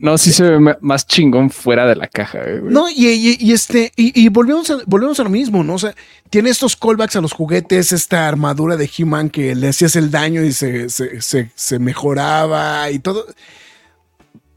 No, 0.00 0.16
sí 0.16 0.32
se 0.32 0.42
ve 0.44 0.76
más 0.80 1.06
chingón 1.06 1.50
fuera 1.50 1.86
de 1.86 1.94
la 1.94 2.08
caja, 2.08 2.40
güey. 2.42 2.72
No, 2.72 2.88
y, 2.88 3.06
y- 3.38 3.52
este, 3.52 3.92
y, 3.96 4.28
volvemos, 4.30 4.70
a, 4.70 4.78
volvemos 4.86 5.20
a 5.20 5.24
lo 5.24 5.28
mismo, 5.28 5.62
¿no? 5.62 5.74
O 5.74 5.78
sea, 5.78 5.94
tiene 6.30 6.48
estos 6.48 6.74
callbacks 6.74 7.16
a 7.16 7.20
los 7.20 7.34
juguetes, 7.34 7.92
esta 7.92 8.26
armadura 8.26 8.78
de 8.78 8.90
He-Man 8.96 9.28
que 9.28 9.54
le 9.54 9.68
hacías 9.68 9.96
el 9.96 10.10
daño 10.10 10.42
y 10.42 10.52
se, 10.54 10.88
se, 10.88 11.78
mejoraba 11.78 12.90
y 12.90 12.98
todo. 12.98 13.26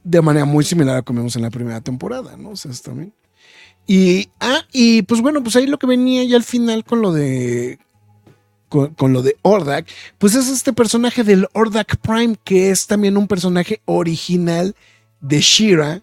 De 0.05 0.21
manera 0.21 0.45
muy 0.45 0.63
similar 0.63 0.95
a 0.95 1.01
como 1.01 1.19
vimos 1.19 1.35
en 1.35 1.41
la 1.41 1.49
primera 1.49 1.81
temporada, 1.81 2.37
¿no? 2.37 2.51
O 2.51 2.55
sea, 2.55 2.71
bien. 2.93 3.13
Y, 3.85 4.29
ah, 4.39 4.61
y 4.71 5.01
pues 5.01 5.19
bueno, 5.19 5.43
pues 5.43 5.57
ahí 5.57 5.67
lo 5.67 5.77
que 5.77 5.87
venía 5.87 6.23
ya 6.23 6.37
al 6.37 6.43
final 6.43 6.85
con 6.85 7.01
lo 7.01 7.11
de. 7.11 7.79
con, 8.69 8.93
con 8.93 9.11
lo 9.11 9.21
de 9.21 9.35
Ordak, 9.41 9.87
pues 10.19 10.35
es 10.35 10.47
este 10.47 10.71
personaje 10.71 11.25
del 11.25 11.49
Ordak 11.51 11.97
Prime, 11.97 12.37
que 12.45 12.69
es 12.69 12.87
también 12.87 13.17
un 13.17 13.27
personaje 13.27 13.81
original 13.83 14.73
de 15.23 15.39
Shira 15.39 16.01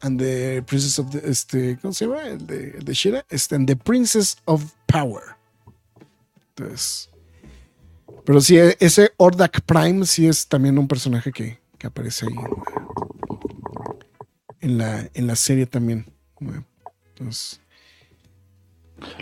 and 0.00 0.18
the 0.18 0.62
Princess 0.66 0.98
of 0.98 1.10
the, 1.10 1.20
este, 1.28 1.78
¿cómo 1.80 1.92
se 1.92 2.06
llama? 2.06 2.26
El 2.26 2.46
de, 2.46 2.70
el 2.78 2.84
de 2.84 2.94
Shira, 2.94 3.24
este, 3.28 3.58
the 3.64 3.76
Princess 3.76 4.38
of 4.46 4.72
Power. 4.86 5.22
Entonces, 6.56 7.10
pero 8.24 8.40
sí, 8.40 8.56
ese 8.80 9.12
Ordak 9.16 9.60
Prime 9.62 10.04
sí 10.06 10.26
es 10.26 10.46
también 10.48 10.78
un 10.78 10.88
personaje 10.88 11.30
que, 11.30 11.58
que 11.78 11.86
aparece 11.86 12.26
ahí 12.26 12.34
en 14.60 14.78
la, 14.78 15.00
en 15.00 15.02
la, 15.02 15.10
en 15.14 15.26
la 15.26 15.36
serie 15.36 15.66
también. 15.66 16.06
Entonces, 17.10 17.60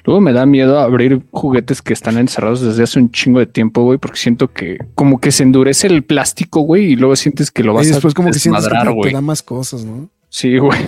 Luego 0.05 0.21
me 0.21 0.33
da 0.33 0.47
miedo 0.47 0.79
abrir 0.79 1.23
juguetes 1.31 1.83
que 1.83 1.93
están 1.93 2.19
encerrados 2.19 2.61
desde 2.61 2.83
hace 2.83 2.99
un 2.99 3.11
chingo 3.11 3.39
de 3.39 3.47
tiempo, 3.47 3.83
güey, 3.83 3.99
porque 3.99 4.19
siento 4.19 4.53
que 4.53 4.79
como 4.95 5.21
que 5.21 5.33
se 5.33 5.43
endurece 5.43 5.87
el 5.87 6.05
plástico, 6.05 6.61
güey, 6.61 6.93
y 6.93 6.97
luego 6.97 7.17
sientes 7.17 7.51
que 7.51 7.63
lo 7.63 7.75
vas 7.75 7.87
y 7.87 7.91
después 7.91 8.13
a 8.13 8.17
como 8.17 8.31
que 8.31 8.39
sientes 8.39 8.65
que 8.65 9.01
te, 9.03 9.11
da 9.11 9.21
más 9.21 9.43
cosas, 9.43 9.85
¿no? 9.85 10.09
Sí, 10.29 10.59
güey. 10.59 10.79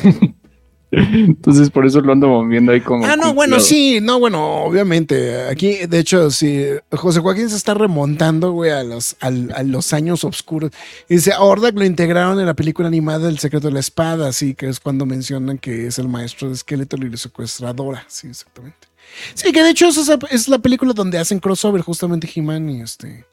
Entonces 0.91 1.69
por 1.69 1.87
eso 1.87 2.01
lo 2.01 2.13
ando 2.13 2.29
moviendo 2.29 2.73
ahí 2.73 2.81
como. 2.81 3.05
Ah, 3.05 3.15
no, 3.15 3.35
bueno, 3.35 3.61
sí, 3.61 4.01
no, 4.01 4.19
bueno, 4.19 4.65
obviamente. 4.65 5.47
Aquí, 5.49 5.87
de 5.87 5.99
hecho, 5.99 6.31
sí, 6.31 6.65
José 6.91 7.21
Joaquín 7.21 7.51
se 7.51 7.57
está 7.57 7.75
remontando, 7.75 8.53
güey, 8.53 8.71
a 8.71 8.83
los, 8.85 9.17
a 9.21 9.31
los 9.31 9.93
años 9.93 10.25
oscuros. 10.25 10.71
Y 11.09 11.17
dice, 11.17 11.33
a 11.33 11.43
Ordak 11.43 11.75
lo 11.75 11.85
integraron 11.85 12.41
en 12.41 12.47
la 12.47 12.55
película 12.55 12.89
animada 12.89 13.29
El 13.29 13.39
secreto 13.39 13.69
de 13.69 13.75
la 13.75 13.81
espada, 13.81 14.33
sí, 14.33 14.55
que 14.55 14.69
es 14.69 14.81
cuando 14.81 15.05
mencionan 15.05 15.59
que 15.59 15.87
es 15.87 15.99
el 15.99 16.09
maestro 16.09 16.49
de 16.49 16.57
Skeletor 16.57 17.05
y 17.05 17.11
la 17.11 17.17
secuestradora, 17.19 18.05
sí, 18.09 18.29
exactamente. 18.29 18.89
Sí, 19.35 19.53
que 19.53 19.63
de 19.63 19.71
hecho 19.71 19.89
esa 19.89 20.01
es, 20.01 20.19
es 20.31 20.49
la 20.49 20.59
película 20.59 20.95
donde 20.95 21.19
hacen 21.19 21.39
crossover 21.39 21.83
justamente 21.83 22.31
He-Man 22.35 22.71
y, 22.71 22.81
este, 22.81 23.27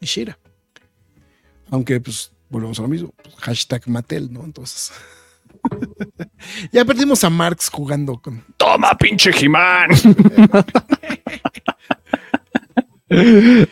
y 0.00 0.06
Shira. 0.06 0.38
Aunque, 1.70 2.00
pues, 2.00 2.32
volvemos 2.48 2.80
a 2.80 2.82
lo 2.82 2.88
mismo, 2.88 3.12
pues, 3.22 3.34
hashtag 3.36 3.88
Mattel, 3.88 4.32
¿no? 4.32 4.42
Entonces... 4.42 4.90
ya 6.72 6.84
perdimos 6.84 7.22
a 7.24 7.30
Marx 7.30 7.68
jugando 7.68 8.18
con, 8.20 8.42
Toma, 8.56 8.96
pinche 8.98 9.32
Jimán. 9.32 9.88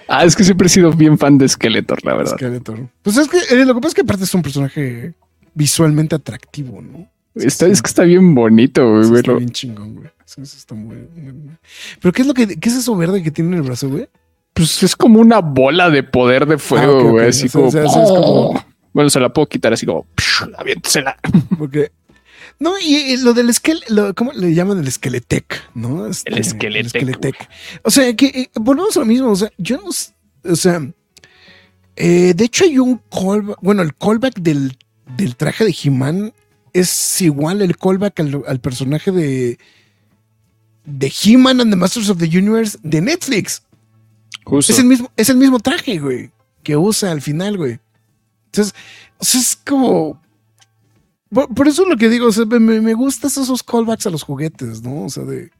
ah, 0.08 0.24
es 0.24 0.36
que 0.36 0.44
siempre 0.44 0.66
he 0.66 0.70
sido 0.70 0.92
bien 0.92 1.18
fan 1.18 1.38
de 1.38 1.48
Skeletor, 1.48 2.04
la 2.04 2.14
verdad. 2.14 2.34
Skeletor. 2.36 2.88
Pues 3.02 3.16
es 3.16 3.28
que 3.28 3.38
eh, 3.50 3.64
lo 3.64 3.74
que 3.74 3.80
pasa 3.80 3.88
es 3.88 3.94
que 3.94 4.00
aparte 4.02 4.24
es 4.24 4.34
un 4.34 4.42
personaje 4.42 5.14
visualmente 5.54 6.14
atractivo, 6.14 6.80
¿no? 6.80 7.08
Está, 7.34 7.66
es 7.66 7.82
que 7.82 7.88
está 7.88 8.04
bien 8.04 8.34
bonito, 8.34 8.88
güey. 8.88 9.14
Está 9.20 9.32
bien 9.32 9.50
chingón, 9.50 9.94
güey. 9.96 10.08
Eso 10.24 10.40
está 10.42 10.74
muy, 10.74 10.96
muy- 11.16 11.56
Pero 12.00 12.12
¿qué 12.12 12.22
es 12.22 12.28
lo 12.28 12.34
que 12.34 12.46
qué 12.58 12.68
es 12.68 12.76
eso 12.76 12.96
verde 12.96 13.22
que 13.22 13.30
tiene 13.30 13.50
en 13.50 13.56
el 13.56 13.62
brazo, 13.62 13.88
güey? 13.88 14.08
Pues 14.52 14.82
es 14.84 14.94
como 14.94 15.18
una 15.20 15.40
bola 15.40 15.90
de 15.90 16.04
poder 16.04 16.46
de 16.46 16.58
fuego, 16.58 17.00
Ah, 17.08 17.10
güey. 17.10 17.28
Así 17.28 17.46
O 17.46 17.48
sea, 17.48 17.52
como, 17.60 17.68
o 17.68 17.70
sea, 17.72 17.84
o 17.84 17.88
sea, 17.90 18.02
es 18.04 18.08
como- 18.08 18.64
Bueno, 18.94 19.10
se 19.10 19.20
la 19.20 19.30
puedo 19.30 19.46
quitar 19.48 19.72
así 19.74 19.84
como. 19.84 20.06
Aviéntesela. 20.56 21.18
Porque 21.58 21.92
no, 22.58 22.78
y, 22.78 23.16
lo 23.18 23.34
del 23.34 23.50
esquel, 23.50 23.82
lo- 23.88 24.14
¿cómo 24.14 24.32
le 24.32 24.54
llaman 24.54 24.78
el 24.78 24.86
esqueletec, 24.88 25.70
no? 25.74 26.06
Este, 26.06 26.30
El 26.32 26.38
esqueletec, 26.38 26.86
esqueletec. 26.86 27.48
O 27.82 27.90
sea, 27.90 28.14
que 28.14 28.26
eh, 28.26 28.50
volvemos 28.54 28.96
a 28.96 29.00
lo 29.00 29.06
mismo, 29.06 29.30
o 29.30 29.36
sea, 29.36 29.50
yo 29.58 29.76
no 29.78 29.90
o 30.50 30.56
sea, 30.56 30.80
eh, 31.96 32.32
de 32.34 32.44
hecho 32.44 32.64
hay 32.64 32.78
un 32.78 33.00
callback, 33.10 33.58
bueno, 33.60 33.82
el 33.82 33.94
callback 33.94 34.38
del, 34.40 34.76
del 35.16 35.36
traje 35.36 35.64
de 35.64 35.74
He-Man 35.82 36.32
es 36.72 37.20
igual 37.22 37.62
el 37.62 37.76
callback 37.76 38.20
al, 38.20 38.42
al 38.46 38.60
personaje 38.60 39.10
de 39.10 39.58
de 40.84 41.12
He-Man 41.24 41.60
and 41.62 41.70
the 41.70 41.76
Masters 41.76 42.10
of 42.10 42.18
the 42.18 42.26
Universe 42.26 42.76
de 42.82 43.00
Netflix. 43.00 43.62
Justo. 44.44 44.70
Es 44.72 44.78
el 44.78 44.84
mismo, 44.84 45.10
es 45.16 45.30
el 45.30 45.38
mismo 45.38 45.58
traje, 45.58 45.98
güey, 45.98 46.30
que 46.62 46.76
usa 46.76 47.10
al 47.10 47.22
final, 47.22 47.56
güey. 47.56 47.78
Entonces, 48.54 48.74
es 49.20 49.56
como. 49.56 50.22
Por, 51.30 51.66
eso 51.66 51.84
lo 51.84 51.96
que 51.96 52.08
digo, 52.08 52.28
me, 52.60 52.94
gustan 52.94 53.28
esos 53.28 53.62
callbacks 53.64 54.06
a 54.06 54.10
los 54.10 54.22
juguetes, 54.22 54.82
¿no? 54.82 55.06
O 55.06 55.10
sea, 55.10 55.24
de. 55.24 55.50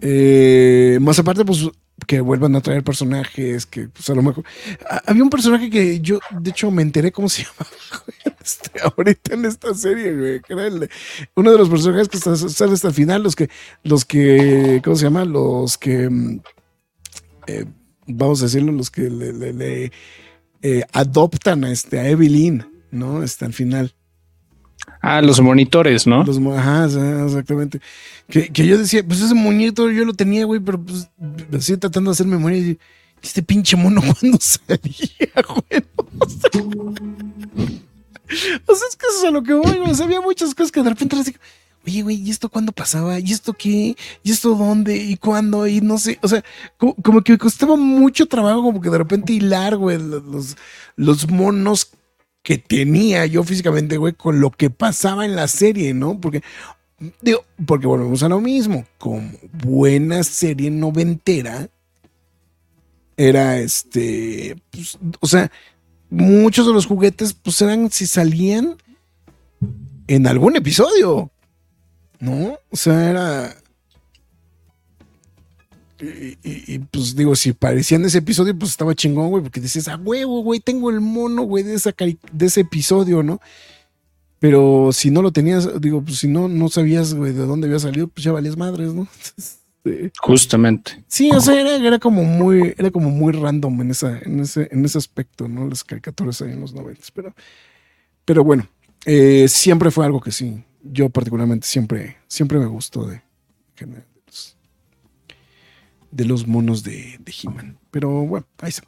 eh, 0.00 0.98
más 1.00 1.18
aparte, 1.20 1.44
pues, 1.44 1.68
que 2.08 2.20
vuelvan 2.20 2.56
a 2.56 2.60
traer 2.60 2.82
personajes, 2.82 3.66
que, 3.66 3.88
pues, 3.88 4.10
a 4.10 4.14
lo 4.14 4.22
mejor. 4.22 4.44
Había 5.06 5.22
un 5.22 5.30
personaje 5.30 5.70
que 5.70 6.00
yo, 6.00 6.18
de 6.40 6.50
hecho, 6.50 6.72
me 6.72 6.82
enteré 6.82 7.12
cómo 7.12 7.28
se 7.28 7.42
llamaba, 7.44 7.70
este, 8.42 8.80
ahorita 8.80 9.34
en 9.34 9.44
esta 9.44 9.72
serie, 9.74 10.16
güey, 10.16 10.40
que 10.40 10.54
uno 11.36 11.52
de 11.52 11.58
los 11.58 11.68
personajes 11.68 12.08
que 12.08 12.18
sale 12.18 12.72
hasta 12.72 12.88
el 12.88 12.94
final, 12.94 13.22
los 13.22 13.36
que, 13.36 13.48
los 13.84 14.04
que, 14.04 14.80
¿cómo 14.82 14.96
se 14.96 15.04
llama? 15.04 15.24
Los 15.24 15.78
que. 15.78 16.10
mm, 16.10 16.40
eh, 17.46 17.64
vamos 18.08 18.40
a 18.40 18.46
decirlo, 18.46 18.72
los 18.72 18.90
que 18.90 19.02
le, 19.02 19.92
eh, 20.62 20.84
adoptan 20.92 21.64
a, 21.64 21.72
este, 21.72 21.98
a 21.98 22.08
Evelyn, 22.08 22.66
¿no? 22.90 23.22
Hasta 23.22 23.46
el 23.46 23.52
final. 23.52 23.94
Ah, 25.00 25.22
los 25.22 25.40
monitores, 25.40 26.06
¿no? 26.06 26.24
Los 26.24 26.38
ajá, 26.38 26.86
exactamente. 27.24 27.80
Que, 28.28 28.48
que 28.48 28.66
yo 28.66 28.78
decía, 28.78 29.04
pues 29.06 29.20
ese 29.20 29.34
muñeco 29.34 29.90
yo 29.90 30.04
lo 30.04 30.14
tenía, 30.14 30.44
güey, 30.44 30.60
pero 30.60 30.82
pues 30.82 31.08
así 31.52 31.76
tratando 31.76 32.10
de 32.10 32.12
hacer 32.12 32.26
memoria. 32.26 32.58
Y 32.58 32.78
este 33.22 33.42
pinche 33.42 33.76
mono 33.76 34.00
cuando 34.20 34.38
salía, 34.40 34.78
güey. 35.46 35.84
O 36.20 36.28
sea, 36.28 36.50
o 38.66 38.74
sea, 38.74 38.88
es 38.88 38.96
que 38.96 39.06
eso 39.06 39.18
es 39.18 39.24
a 39.24 39.30
lo 39.30 39.42
que 39.42 39.54
voy, 39.54 39.78
güey. 39.78 39.90
O 39.90 39.94
sea, 39.94 40.06
había 40.06 40.20
muchas 40.20 40.54
cosas 40.54 40.72
que 40.72 40.82
de 40.82 40.90
repente 40.90 41.16
oye, 41.86 42.02
güey, 42.02 42.16
¿y 42.16 42.30
esto 42.30 42.48
cuándo 42.48 42.72
pasaba? 42.72 43.18
¿Y 43.18 43.32
esto 43.32 43.54
qué? 43.54 43.96
¿Y 44.22 44.30
esto 44.30 44.54
dónde? 44.54 44.96
¿Y 44.96 45.16
cuándo? 45.16 45.66
Y 45.66 45.80
no 45.80 45.98
sé, 45.98 46.18
o 46.22 46.28
sea, 46.28 46.44
como, 46.76 47.22
que 47.22 47.32
me 47.32 47.38
costaba 47.38 47.76
mucho 47.76 48.26
trabajo, 48.26 48.62
como 48.62 48.80
que 48.80 48.90
de 48.90 48.98
repente 48.98 49.32
hilar, 49.32 49.76
güey, 49.76 49.98
los, 49.98 50.56
los 50.96 51.30
monos 51.30 51.90
que 52.42 52.58
tenía 52.58 53.26
yo 53.26 53.44
físicamente, 53.44 53.96
güey, 53.96 54.14
con 54.14 54.40
lo 54.40 54.50
que 54.50 54.70
pasaba 54.70 55.24
en 55.24 55.36
la 55.36 55.48
serie, 55.48 55.94
¿no? 55.94 56.20
Porque, 56.20 56.42
digo, 57.20 57.44
porque 57.66 57.86
volvemos 57.86 58.22
a 58.22 58.28
lo 58.28 58.40
mismo, 58.40 58.86
como 58.98 59.30
buena 59.52 60.22
serie 60.22 60.70
noventera, 60.70 61.68
era 63.16 63.58
este, 63.58 64.56
pues, 64.70 64.98
o 65.20 65.26
sea, 65.26 65.50
muchos 66.10 66.66
de 66.66 66.72
los 66.72 66.86
juguetes, 66.86 67.34
pues 67.34 67.60
eran 67.60 67.90
si 67.90 68.06
salían 68.06 68.76
en 70.06 70.26
algún 70.26 70.56
episodio, 70.56 71.30
¿no? 72.20 72.58
O 72.70 72.76
sea, 72.76 73.10
era... 73.10 73.56
Y, 76.00 76.04
y- 76.48 76.74
y, 76.74 76.78
pues 76.78 77.16
digo, 77.16 77.34
si 77.34 77.52
parecían 77.52 78.04
ese 78.04 78.18
episodio, 78.18 78.56
pues 78.56 78.70
estaba 78.70 78.94
chingón, 78.94 79.30
güey, 79.30 79.42
porque 79.42 79.60
dices, 79.60 79.88
a 79.88 79.96
huevo, 79.96 80.42
güey, 80.42 80.60
tengo 80.60 80.90
el 80.90 81.00
mono, 81.00 81.42
güey, 81.42 81.64
de, 81.64 81.74
esa 81.74 81.92
de 82.32 82.46
ese 82.46 82.60
episodio, 82.60 83.24
¿no? 83.24 83.40
Pero 84.38 84.90
si 84.92 85.10
no 85.10 85.22
lo 85.22 85.32
tenías, 85.32 85.80
digo, 85.80 86.00
pues 86.02 86.18
si 86.20 86.28
no, 86.28 86.46
no 86.46 86.68
sabías, 86.68 87.14
güey, 87.14 87.32
de 87.32 87.44
dónde 87.44 87.66
había 87.66 87.80
salido, 87.80 88.06
pues 88.06 88.22
ya 88.24 88.30
valías 88.32 88.56
madres, 88.56 88.94
¿no? 88.94 89.08
Este, 89.84 90.10
Justamente. 90.20 91.04
Sí, 91.06 91.30
o 91.30 91.40
sea, 91.40 91.58
era, 91.60 91.76
era 91.76 91.98
como 92.00 92.24
muy, 92.24 92.74
era 92.76 92.90
como 92.90 93.10
muy 93.10 93.32
random 93.32 93.80
en 93.80 93.90
esa, 93.92 94.18
en 94.18 94.40
ese, 94.40 94.68
en 94.72 94.84
ese 94.84 94.98
aspecto, 94.98 95.46
¿no? 95.48 95.68
Las 95.68 95.84
caricaturas 95.84 96.42
ahí 96.42 96.50
en 96.50 96.60
los 96.60 96.74
noventas. 96.74 97.10
Pero, 97.12 97.32
pero 98.24 98.42
bueno, 98.44 98.68
eh, 99.06 99.46
siempre 99.48 99.92
fue 99.92 100.04
algo 100.04 100.20
que 100.20 100.32
sí. 100.32 100.62
Yo 100.90 101.08
particularmente 101.10 101.66
siempre, 101.66 102.16
siempre 102.26 102.58
me 102.58 102.66
gustó 102.66 103.06
de, 103.06 103.22
de 103.78 103.86
los, 104.26 104.56
de 106.10 106.24
los 106.24 106.46
monos 106.46 106.82
de, 106.82 107.18
de 107.20 107.34
He-Man. 107.42 107.78
Pero 107.90 108.10
bueno, 108.10 108.46
ahí 108.60 108.72
se 108.72 108.82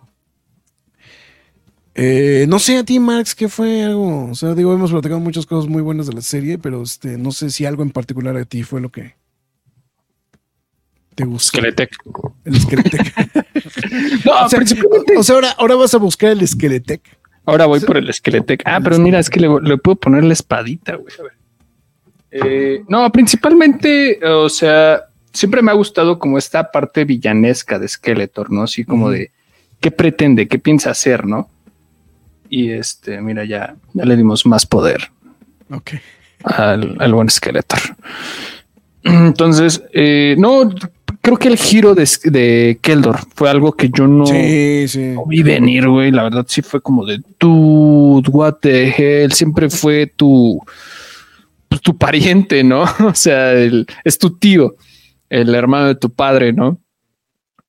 eh, 1.94 2.47
no 2.48 2.59
sé 2.59 2.78
a 2.78 2.85
ti, 2.85 3.01
Max, 3.01 3.35
¿qué 3.35 3.48
fue 3.48 3.82
algo? 3.82 4.31
O 4.31 4.35
sea, 4.35 4.55
digo, 4.55 4.72
hemos 4.72 4.90
platicado 4.90 5.20
muchas 5.20 5.44
cosas 5.44 5.68
muy 5.68 5.82
buenas 5.82 6.06
de 6.06 6.14
la 6.14 6.22
serie, 6.22 6.56
pero 6.56 6.82
este, 6.82 7.18
no 7.18 7.32
sé 7.32 7.51
si 7.51 7.66
algo 7.66 7.82
en 7.82 7.90
particular 7.90 8.36
a 8.36 8.44
ti 8.44 8.62
fue 8.62 8.81
lo 8.81 8.90
que 8.90 9.16
te 11.14 11.24
gustó. 11.24 11.59
Skeletec. 11.59 11.97
El 12.44 12.60
Skeletec. 12.60 13.14
No, 14.24 14.44
o, 14.44 14.48
sea, 14.48 14.59
principalmente. 14.59 15.16
o 15.18 15.22
sea, 15.22 15.35
ahora, 15.35 15.51
ahora 15.59 15.74
vas 15.74 15.93
a 15.94 15.98
buscar 15.98 16.31
el 16.31 16.47
Skeletec. 16.47 17.02
Ahora 17.44 17.66
voy 17.66 17.81
por 17.81 17.97
el 17.97 18.12
Skeletec. 18.12 18.62
Ah, 18.64 18.81
pero 18.82 18.98
mira, 18.98 19.18
es 19.18 19.28
que 19.28 19.40
le, 19.40 19.48
le 19.60 19.77
puedo 19.78 19.97
poner 19.97 20.24
la 20.24 20.32
espadita, 20.32 20.94
güey. 20.94 21.12
A 21.18 21.22
ver. 21.24 21.32
Eh, 22.31 22.82
no, 22.89 23.11
principalmente, 23.11 24.20
o 24.24 24.48
sea, 24.48 25.02
siempre 25.32 25.62
me 25.62 25.70
ha 25.70 25.74
gustado 25.74 26.19
como 26.19 26.39
esta 26.39 26.70
parte 26.70 27.05
villanesca 27.05 27.78
de 27.78 27.89
Skeletor, 27.89 28.51
¿no? 28.52 28.62
Así 28.62 28.85
como 28.85 29.11
de 29.11 29.31
qué 29.81 29.90
pretende, 29.90 30.47
qué 30.48 30.59
piensa 30.59 30.90
hacer, 30.90 31.27
¿no? 31.27 31.48
Y 32.48 32.70
este, 32.70 33.20
mira, 33.20 33.44
ya, 33.44 33.77
ya 33.94 34.05
le 34.05 34.16
dimos 34.16 34.44
más 34.47 34.66
poder 34.66 35.11
Ok. 35.73 35.93
al, 36.44 36.97
al 37.01 37.15
buen 37.15 37.31
Skeletor. 37.31 37.78
Entonces, 39.02 39.82
eh, 39.94 40.35
no, 40.39 40.69
creo 41.23 41.39
que 41.39 41.48
el 41.48 41.57
giro 41.57 41.94
de, 41.94 42.09
de 42.24 42.78
Keldor 42.82 43.19
fue 43.35 43.48
algo 43.48 43.73
que 43.73 43.89
yo 43.89 44.07
no, 44.07 44.27
Sí, 44.27 44.86
sí. 44.89 44.98
no 45.15 45.24
vi 45.27 45.43
venir, 45.43 45.89
güey. 45.89 46.11
La 46.11 46.24
verdad 46.24 46.44
sí 46.48 46.61
fue 46.61 46.81
como 46.82 47.07
de 47.07 47.20
dude, 47.39 48.28
what 48.31 48.57
the 48.61 48.89
hell. 48.97 49.32
Siempre 49.32 49.70
fue 49.70 50.07
tu, 50.07 50.61
pues, 51.71 51.81
tu 51.81 51.97
pariente, 51.97 52.63
¿no? 52.63 52.83
O 53.01 53.15
sea, 53.15 53.53
el- 53.53 53.87
es 54.05 54.19
tu 54.19 54.37
tío, 54.37 54.77
el 55.31 55.55
hermano 55.55 55.87
de 55.87 55.95
tu 55.95 56.11
padre, 56.11 56.53
¿no? 56.53 56.79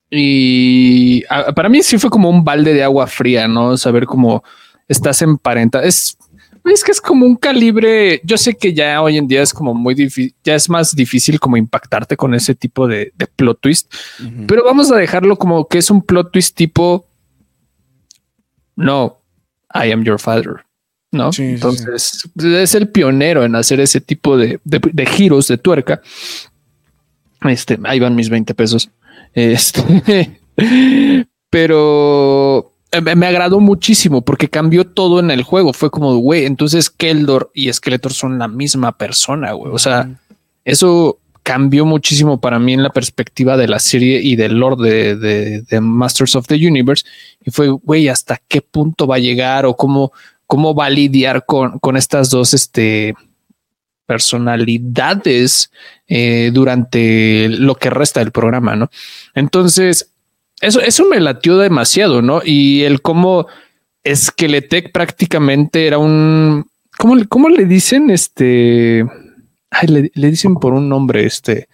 Y 0.09 1.23
a- 1.29 1.53
para 1.53 1.69
mí 1.69 1.81
sí 1.83 1.97
fue 1.97 2.09
como 2.09 2.29
un 2.29 2.43
balde 2.43 2.73
de 2.73 2.83
agua 2.83 3.07
fría, 3.07 3.47
¿no? 3.47 3.77
Saber 3.77 4.05
cómo 4.05 4.43
estás 4.89 5.21
emparentado. 5.21 5.85
Es, 5.85 6.17
es 6.65 6.83
que 6.83 6.91
es 6.91 6.99
como 6.99 7.25
un 7.25 7.35
calibre. 7.37 8.19
Yo 8.25 8.37
sé 8.37 8.55
que 8.57 8.73
ya 8.73 9.01
hoy 9.01 9.17
en 9.17 9.27
día 9.27 9.41
es 9.41 9.53
como 9.53 9.73
muy 9.73 9.95
difícil, 9.95 10.35
ya 10.43 10.55
es 10.55 10.69
más 10.69 10.93
difícil 10.93 11.39
como 11.39 11.55
impactarte 11.55 12.17
con 12.17 12.33
ese 12.33 12.55
tipo 12.55 12.87
de, 12.87 13.13
de 13.15 13.27
plot 13.27 13.61
twist, 13.61 13.93
pero 14.47 14.65
vamos 14.65 14.91
a 14.91 14.97
dejarlo 14.97 15.37
como 15.37 15.65
que 15.67 15.77
es 15.77 15.89
un 15.89 16.01
plot 16.01 16.31
twist 16.33 16.57
tipo 16.57 17.05
no, 18.75 19.17
I 19.73 19.91
am 19.91 20.03
your 20.03 20.19
father. 20.19 20.65
No, 21.11 21.31
Sí, 21.33 21.41
sí, 21.43 21.47
sí. 21.49 21.53
entonces 21.55 22.29
es 22.37 22.75
el 22.75 22.87
pionero 22.89 23.43
en 23.43 23.55
hacer 23.55 23.79
ese 23.81 23.99
tipo 24.01 24.37
de, 24.37 24.59
de, 24.63 24.79
de 24.93 25.05
giros 25.05 25.47
de 25.47 25.57
tuerca. 25.57 26.01
Este, 27.41 27.77
ahí 27.83 27.99
van 27.99 28.15
mis 28.15 28.29
20 28.29 28.53
pesos. 28.53 28.89
Este, 29.33 30.39
pero 31.49 32.71
me 33.03 33.15
me 33.15 33.25
agradó 33.27 33.59
muchísimo 33.59 34.21
porque 34.21 34.49
cambió 34.49 34.85
todo 34.85 35.19
en 35.19 35.31
el 35.31 35.43
juego. 35.43 35.73
Fue 35.73 35.89
como, 35.91 36.15
güey, 36.17 36.45
entonces 36.45 36.89
Keldor 36.89 37.51
y 37.53 37.71
Skeletor 37.71 38.13
son 38.13 38.39
la 38.39 38.47
misma 38.47 38.97
persona, 38.97 39.51
güey. 39.53 39.71
O 39.73 39.79
sea, 39.79 40.09
eso 40.65 41.19
cambió 41.43 41.85
muchísimo 41.85 42.39
para 42.39 42.59
mí 42.59 42.73
en 42.73 42.83
la 42.83 42.91
perspectiva 42.91 43.57
de 43.57 43.67
la 43.67 43.79
serie 43.79 44.21
y 44.21 44.35
del 44.35 44.59
lore 44.59 44.87
de, 44.89 45.15
de- 45.15 45.61
de 45.63 45.81
Masters 45.81 46.35
of 46.35 46.47
the 46.47 46.55
Universe. 46.55 47.03
Y 47.43 47.51
fue, 47.51 47.69
güey, 47.69 48.07
¿hasta 48.09 48.39
qué 48.47 48.61
punto 48.61 49.07
va 49.07 49.15
a 49.15 49.19
llegar 49.19 49.65
o 49.65 49.75
cómo, 49.75 50.11
cómo 50.51 50.75
va 50.75 50.87
a 50.87 50.89
lidiar 50.89 51.45
con, 51.45 51.79
con 51.79 51.95
estas 51.95 52.29
dos 52.29 52.53
este, 52.53 53.13
personalidades 54.05 55.71
eh, 56.09 56.51
durante 56.53 57.47
lo 57.47 57.75
que 57.75 57.89
resta 57.89 58.19
del 58.19 58.33
programa, 58.33 58.75
¿no? 58.75 58.89
Entonces, 59.33 60.11
eso, 60.59 60.81
eso 60.81 61.07
me 61.07 61.21
latió 61.21 61.57
demasiado, 61.57 62.21
¿no? 62.21 62.41
Y 62.43 62.81
el 62.83 63.01
cómo 63.01 63.47
Skeletec 64.05 64.91
prácticamente 64.91 65.87
era 65.87 65.97
un... 65.99 66.65
¿Cómo, 66.97 67.15
le- 67.15 67.27
cómo 67.27 67.47
le 67.47 67.63
dicen? 67.65 68.09
Este... 68.09 69.05
Ay, 69.69 69.87
le, 69.87 70.11
le 70.13 70.27
dicen 70.29 70.55
por 70.55 70.73
un 70.73 70.89
nombre, 70.89 71.25
este... 71.25 71.69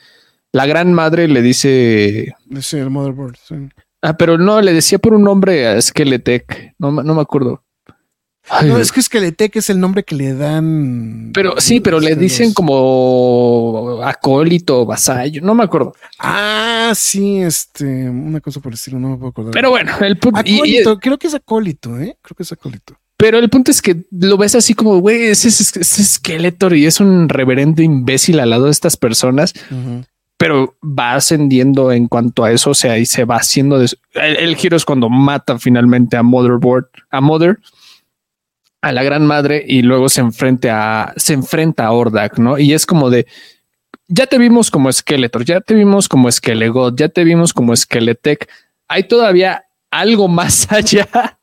La 0.52 0.68
gran 0.68 0.94
madre 0.94 1.28
le 1.28 1.42
dice... 1.42 2.36
Sí, 2.62 2.78
el 2.78 2.92
motherboard. 2.92 3.38
sí. 3.44 3.56
Ah, 4.04 4.16
pero 4.16 4.38
no, 4.38 4.62
le 4.62 4.72
decía 4.72 5.00
por 5.00 5.16
un 5.16 5.24
nombre 5.24 5.68
a 5.68 5.82
Skeletec. 5.82 6.76
No, 6.78 6.92
no 6.92 7.16
me 7.16 7.22
acuerdo. 7.22 7.64
Ay, 8.50 8.70
No, 8.70 8.78
es 8.78 8.92
que 8.92 9.02
Skeletec 9.02 9.56
es 9.58 9.70
el 9.70 9.80
nombre 9.80 10.04
que 10.04 10.16
le 10.16 10.34
dan. 10.34 11.32
pero 11.34 11.56
sí, 11.60 11.80
pero 11.80 12.00
le 12.00 12.16
dicen 12.16 12.48
los- 12.48 12.54
como 12.56 14.00
acólito, 14.04 14.86
vasallo, 14.86 15.42
no 15.42 15.54
me 15.54 15.64
acuerdo. 15.64 15.94
Ah, 16.20 16.92
sí, 16.96 17.38
este, 17.42 18.10
una 18.10 18.40
cosa 18.40 18.60
por 18.60 18.72
el 18.72 18.76
estilo, 18.76 19.00
no 19.00 19.10
me 19.10 19.18
puedo 19.18 19.30
acordar. 19.30 19.54
Pero 19.54 19.70
bueno, 19.70 19.92
el 20.02 20.18
punto, 20.18 20.42
y- 20.46 20.56
Acólito, 20.56 21.00
creo 21.00 21.18
que 21.18 21.28
es 21.28 21.36
acólito, 21.36 21.98
¿eh? 22.00 22.18
Creo 22.22 22.36
que 22.36 22.44
es 22.44 22.52
acólito. 22.52 22.98
pero 23.20 23.40
el 23.40 23.50
punto 23.50 23.72
es 23.72 23.82
que 23.82 24.06
lo 24.12 24.38
ves 24.38 24.54
así 24.56 24.74
como, 24.76 25.00
güey, 25.00 25.24
ese 25.26 25.48
es 25.48 25.76
ese 25.76 26.04
Skeletor 26.04 26.76
y 26.76 26.86
es 26.86 27.00
un 27.00 27.28
reverendo 27.30 27.82
imbécil 27.82 28.40
al 28.40 28.52
lado 28.52 28.66
de 28.66 28.72
estas 28.72 28.96
personas, 28.96 29.54
pero 30.38 30.76
va 30.84 31.16
ascendiendo 31.16 31.92
en 31.92 32.08
cuanto 32.08 32.44
a 32.44 32.52
eso, 32.52 32.70
o 32.70 32.74
sea, 32.76 33.00
y 33.00 33.08
se 33.08 33.26
va 33.26 33.38
haciendo 33.38 33.80
de, 33.80 33.86
el, 34.14 34.36
el 34.38 34.56
giro 34.56 34.78
es 34.78 34.86
cuando 34.86 35.10
mata 35.10 35.58
finalmente 35.58 36.16
a 36.16 36.22
Motherboard, 36.22 36.86
a 37.10 37.20
Mother, 37.22 37.58
a 38.82 38.92
la 38.92 39.04
gran 39.04 39.26
madre, 39.26 39.64
y 39.68 39.82
luego 39.82 40.10
se 40.10 40.22
enfrenta 40.22 41.04
a, 41.04 41.14
se 41.18 41.34
enfrenta 41.34 41.86
a 41.86 41.92
Ordak, 41.92 42.38
¿no? 42.40 42.58
Y 42.58 42.74
es 42.74 42.86
como 42.86 43.10
de, 43.10 43.28
ya 44.08 44.28
te 44.28 44.38
vimos 44.38 44.72
como 44.72 44.92
Skeletor, 44.92 45.46
ya 45.46 45.62
te 45.62 45.74
vimos 45.74 46.08
como 46.08 46.32
Skelegot, 46.32 46.98
ya 46.98 47.10
te 47.10 47.24
vimos 47.24 47.54
como 47.54 47.76
Skeletec, 47.76 48.50
hay 48.88 49.04
todavía 49.04 49.66
algo 49.92 50.28
más 50.28 50.72
allá. 50.72 51.40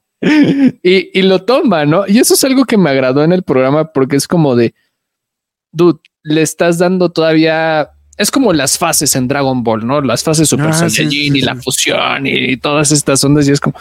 Y, 0.82 1.19
y 1.19 1.23
lo 1.23 1.44
toma, 1.44 1.85
¿no? 1.85 2.06
Y 2.06 2.19
eso 2.19 2.32
es 2.32 2.43
algo 2.44 2.65
que 2.65 2.78
me 2.78 2.89
agradó 2.89 3.23
en 3.24 3.32
el 3.32 3.43
programa 3.43 3.93
porque 3.93 4.16
es 4.16 4.27
como 4.27 4.56
de, 4.56 4.74
dude, 5.70 6.01
le 6.23 6.43
estás 6.43 6.78
dando 6.78 7.11
todavía. 7.11 7.90
Es 8.16 8.31
como 8.31 8.52
las 8.52 8.78
fases 8.78 9.15
en 9.16 9.28
Dragon 9.28 9.62
Ball, 9.62 9.86
¿no? 9.86 10.01
Las 10.01 10.23
fases 10.23 10.48
Super 10.48 10.69
Ah, 10.69 10.73
sí, 10.73 10.78
Saiyajin 10.97 11.32
sí, 11.32 11.39
y 11.39 11.43
la 11.43 11.56
fusión 11.56 12.27
y, 12.27 12.56
todas 12.56 12.90
estas 12.90 13.23
ondas. 13.24 13.47
Y 13.47 13.52
es 13.52 13.61
como. 13.61 13.77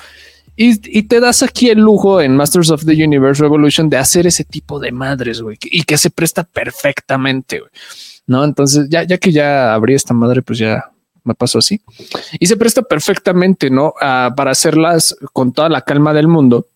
Y, 0.55 0.99
y 0.99 1.03
te 1.03 1.19
das 1.19 1.41
aquí 1.43 1.69
el 1.69 1.79
lujo 1.79 2.21
en 2.21 2.35
Masters 2.35 2.69
of 2.69 2.85
the 2.85 3.03
Universe 3.03 3.41
Revolution 3.41 3.89
de 3.89 3.97
hacer 3.97 4.27
ese 4.27 4.43
tipo 4.43 4.79
de 4.79 4.91
madres, 4.91 5.41
güey, 5.41 5.57
y 5.63 5.83
que 5.83 5.97
se 5.97 6.09
presta 6.09 6.43
perfectamente, 6.43 7.59
güey. 7.59 7.71
No, 8.27 8.43
entonces 8.43 8.87
ya, 8.89 9.03
ya 9.03 9.17
que 9.17 9.31
ya 9.31 9.73
abrí 9.73 9.95
esta 9.95 10.13
madre, 10.13 10.41
pues 10.41 10.59
ya 10.59 10.91
me 11.25 11.33
pasó 11.33 11.59
así 11.59 11.81
y 12.39 12.47
se 12.47 12.57
presta 12.57 12.81
perfectamente, 12.81 13.69
¿no? 13.69 13.93
Para 13.99 14.51
hacerlas 14.51 15.15
con 15.33 15.53
toda 15.53 15.69
la 15.69 15.81
calma 15.81 16.13
del 16.13 16.27
mundo. 16.27 16.67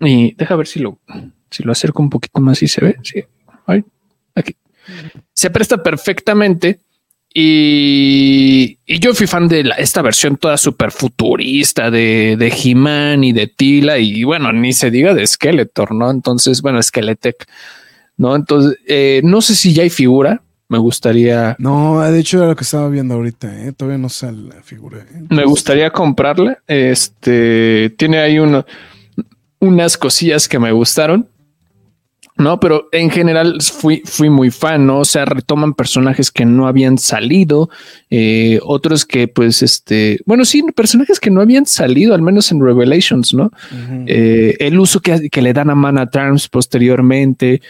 Y 0.00 0.34
deja 0.34 0.56
ver 0.56 0.66
si 0.66 0.80
lo, 0.80 0.98
si 1.50 1.62
lo 1.62 1.72
acerco 1.72 2.02
un 2.02 2.10
poquito 2.10 2.40
más 2.40 2.62
y 2.62 2.68
se 2.68 2.84
ve. 2.84 2.96
Sí, 3.02 3.24
Ay, 3.66 3.84
aquí 4.34 4.54
se 5.32 5.50
presta 5.50 5.82
perfectamente. 5.82 6.80
Y, 7.32 8.78
y 8.86 8.98
yo 8.98 9.14
fui 9.14 9.26
fan 9.26 9.48
de 9.48 9.64
la- 9.64 9.74
esta 9.76 10.02
versión 10.02 10.36
toda 10.36 10.56
súper 10.56 10.90
futurista 10.90 11.90
de, 11.90 12.36
de 12.38 12.48
He-Man 12.62 13.22
y 13.24 13.32
de 13.32 13.46
Tila 13.46 13.98
y 13.98 14.24
bueno, 14.24 14.52
ni 14.52 14.72
se 14.72 14.90
diga 14.90 15.14
de 15.14 15.26
Skeletor, 15.26 15.94
¿no? 15.94 16.10
Entonces, 16.10 16.60
bueno, 16.62 16.82
Skeletec, 16.82 17.46
¿no? 18.16 18.34
Entonces, 18.36 18.78
eh, 18.86 19.20
no 19.24 19.40
sé 19.42 19.54
si 19.54 19.72
ya 19.72 19.82
hay 19.84 19.90
figura, 19.90 20.42
me 20.68 20.78
gustaría, 20.78 21.56
No, 21.58 22.00
de 22.00 22.18
hecho 22.20 22.38
era 22.38 22.46
lo 22.48 22.56
que 22.56 22.62
estaba 22.64 22.88
viendo 22.88 23.14
ahorita, 23.14 23.64
¿eh? 23.66 23.72
Todavía 23.72 23.98
no 23.98 24.08
sale 24.08 24.42
la 24.54 24.62
figura. 24.62 24.98
¿eh? 24.98 25.22
me 25.28 25.44
gustaría 25.44 25.90
comprarla. 25.90 26.58
Este, 26.66 27.92
tiene 27.96 28.18
ahí 28.18 28.38
uno, 28.38 28.64
unas 29.58 29.96
cosillas 29.96 30.48
que 30.48 30.58
me 30.58 30.70
gustaron. 30.72 31.28
No, 32.40 32.58
pero 32.58 32.88
en 32.90 33.10
general 33.10 33.58
fui, 33.60 34.02
fui 34.06 34.30
muy 34.30 34.50
fan, 34.50 34.86
¿no? 34.86 35.00
O 35.00 35.04
sea, 35.04 35.26
retoman 35.26 35.74
personajes 35.74 36.30
que 36.30 36.46
no 36.46 36.66
habían 36.66 36.96
salido, 36.96 37.68
eh, 38.08 38.58
otros 38.62 39.04
que 39.04 39.28
pues, 39.28 39.62
este, 39.62 40.20
bueno, 40.24 40.46
sí, 40.46 40.62
personajes 40.74 41.20
que 41.20 41.30
no 41.30 41.42
habían 41.42 41.66
salido, 41.66 42.14
al 42.14 42.22
menos 42.22 42.50
en 42.50 42.64
Revelations, 42.64 43.34
¿no? 43.34 43.50
Eh, 44.06 44.56
el 44.58 44.78
uso 44.78 45.00
que, 45.00 45.28
que 45.28 45.42
le 45.42 45.52
dan 45.52 45.68
a 45.68 45.74
Mana 45.74 46.08
Terms 46.08 46.48
posteriormente, 46.48 47.60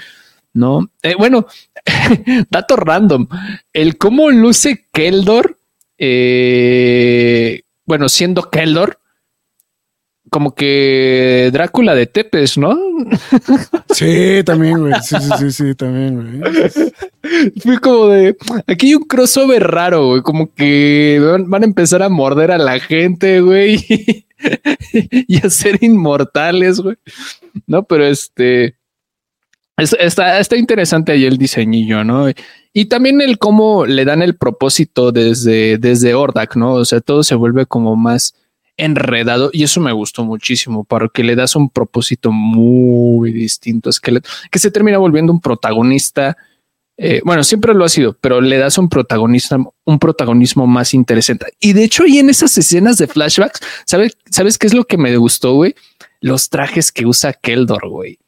¿no? 0.52 0.88
Eh, 1.02 1.14
bueno, 1.18 1.48
dato 2.50 2.76
random, 2.76 3.26
el 3.72 3.98
cómo 3.98 4.30
luce 4.30 4.86
Keldor, 4.92 5.58
eh, 5.98 7.62
bueno, 7.86 8.08
siendo 8.08 8.50
Keldor, 8.50 8.99
como 10.30 10.54
que 10.54 11.50
Drácula 11.52 11.94
de 11.94 12.06
Tepes, 12.06 12.56
¿no? 12.56 12.78
Sí, 13.90 14.42
también, 14.44 14.78
güey. 14.80 14.94
Sí, 15.02 15.16
sí, 15.20 15.30
sí, 15.38 15.50
sí, 15.50 15.74
también, 15.74 16.40
güey. 16.40 16.90
Fue 17.62 17.78
como 17.80 18.08
de 18.08 18.36
aquí 18.66 18.88
hay 18.88 18.94
un 18.94 19.02
crossover 19.04 19.62
raro, 19.70 20.06
güey, 20.08 20.22
como 20.22 20.54
que 20.54 21.20
van, 21.46 21.62
a 21.62 21.66
empezar 21.66 22.02
a 22.02 22.08
morder 22.08 22.52
a 22.52 22.58
la 22.58 22.78
gente, 22.80 23.40
güey, 23.40 23.84
y 24.92 25.44
a 25.46 25.50
ser 25.50 25.78
inmortales, 25.82 26.80
güey. 26.80 26.96
No, 27.66 27.82
pero 27.82 28.06
este 28.06 28.76
es- 29.76 29.96
está, 29.98 30.38
está 30.38 30.56
interesante 30.56 31.12
ahí 31.12 31.24
el 31.24 31.38
diseñillo, 31.38 32.04
¿no? 32.04 32.26
Y 32.72 32.84
también 32.84 33.20
el 33.20 33.38
cómo 33.38 33.84
le 33.86 34.04
dan 34.04 34.22
el 34.22 34.36
propósito 34.36 35.10
desde, 35.10 35.76
desde 35.78 36.14
Ordak, 36.14 36.54
¿no? 36.56 36.74
O 36.74 36.84
sea, 36.84 37.00
todo 37.00 37.22
se 37.24 37.34
vuelve 37.34 37.66
como 37.66 37.96
más 37.96 38.34
enredado 38.84 39.50
y 39.52 39.62
eso 39.62 39.80
me 39.80 39.92
gustó 39.92 40.24
muchísimo 40.24 40.84
porque 40.84 41.22
le 41.24 41.36
das 41.36 41.54
un 41.56 41.68
propósito 41.70 42.32
muy 42.32 43.32
distinto 43.32 43.88
a 43.88 43.92
Skeletor, 43.92 44.30
que 44.50 44.58
se 44.58 44.70
termina 44.70 44.98
volviendo 44.98 45.32
un 45.32 45.40
protagonista 45.40 46.36
eh, 47.02 47.22
bueno, 47.24 47.42
siempre 47.44 47.72
lo 47.72 47.86
ha 47.86 47.88
sido, 47.88 48.14
pero 48.20 48.42
le 48.42 48.58
das 48.58 48.76
un 48.76 48.90
protagonista, 48.90 49.56
un 49.86 49.98
protagonismo 49.98 50.66
más 50.66 50.92
interesante. 50.92 51.46
Y 51.58 51.72
de 51.72 51.84
hecho, 51.84 52.02
ahí 52.02 52.18
en 52.18 52.28
esas 52.28 52.58
escenas 52.58 52.98
de 52.98 53.06
flashbacks, 53.06 53.58
¿sabes, 53.86 54.18
¿sabes 54.30 54.58
qué 54.58 54.66
es 54.66 54.74
lo 54.74 54.84
que 54.84 54.98
me 54.98 55.16
gustó, 55.16 55.54
güey? 55.54 55.74
Los 56.20 56.50
trajes 56.50 56.92
que 56.92 57.06
usa 57.06 57.32
Keldor, 57.32 57.88
güey. 57.88 58.18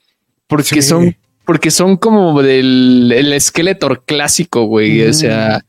Porque 0.46 0.80
Sí. 0.80 0.88
son, 0.88 1.14
porque 1.44 1.70
son 1.70 1.98
como 1.98 2.40
del 2.42 3.12
el 3.14 3.38
Skeletor 3.38 4.04
clásico, 4.06 4.64
güey. 4.64 5.04
O 5.04 5.10
Mm. 5.10 5.12
sea, 5.12 5.64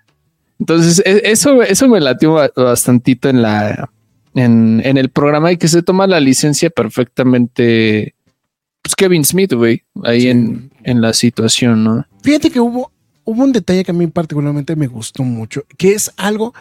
entonces 0.57 1.01
e- 1.05 1.23
eso, 1.29 1.61
eso 1.61 1.89
me 1.89 1.99
latió 1.99 2.35
ba- 2.35 2.51
bastantito 2.55 3.27
en 3.27 3.41
la, 3.41 3.89
en, 4.35 4.81
en 4.83 4.97
el 4.97 5.09
programa 5.09 5.51
y 5.51 5.57
que 5.57 5.67
se 5.67 5.83
toma 5.83 6.07
la 6.07 6.19
licencia 6.19 6.69
perfectamente. 6.69 8.15
Pues 8.81 8.95
Kevin 8.95 9.23
Smith, 9.23 9.53
güey, 9.53 9.83
ahí 10.03 10.21
Sí. 10.21 10.29
en, 10.29 10.71
en 10.83 11.01
la 11.01 11.13
situación, 11.13 11.83
¿no? 11.83 12.05
Fíjate 12.21 12.51
que 12.51 12.59
hubo, 12.59 12.91
hubo 13.23 13.43
un 13.43 13.51
detalle 13.53 13.83
que 13.83 13.91
a 13.91 13.93
mí 13.93 14.07
particularmente 14.07 14.75
me 14.75 14.87
gustó 14.87 15.23
mucho, 15.23 15.63
que 15.77 15.93
es 15.93 16.11
algo 16.17 16.53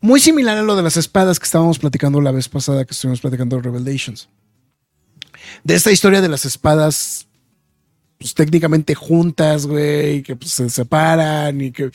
muy 0.00 0.20
similar 0.20 0.58
a 0.58 0.62
lo 0.62 0.76
de 0.76 0.82
las 0.82 0.96
espadas 0.98 1.38
que 1.40 1.44
estábamos 1.44 1.78
platicando 1.78 2.20
la 2.20 2.32
vez 2.32 2.48
pasada 2.48 2.84
que 2.84 2.92
estuvimos 2.92 3.20
platicando 3.22 3.60
Revelations. 3.60 4.28
De 5.64 5.74
esta 5.74 5.90
historia 5.90 6.20
de 6.20 6.28
las 6.28 6.44
espadas 6.44 7.25
pues 8.18 8.34
técnicamente 8.34 8.94
juntas, 8.94 9.66
güey, 9.66 10.22
que 10.22 10.36
pues 10.36 10.52
se 10.52 10.68
separan 10.70 11.60
y 11.60 11.70
que, 11.72 11.90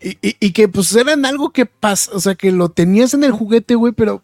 y, 0.00 0.10
y- 0.22 0.36
y 0.40 0.52
que 0.52 0.68
pues 0.68 0.94
eran 0.94 1.24
algo 1.26 1.50
que 1.50 1.66
pasa, 1.66 2.10
o 2.14 2.20
sea, 2.20 2.34
que 2.34 2.52
lo 2.52 2.68
tenías 2.70 3.14
en 3.14 3.24
el 3.24 3.32
juguete, 3.32 3.74
güey, 3.74 3.92
pero, 3.92 4.22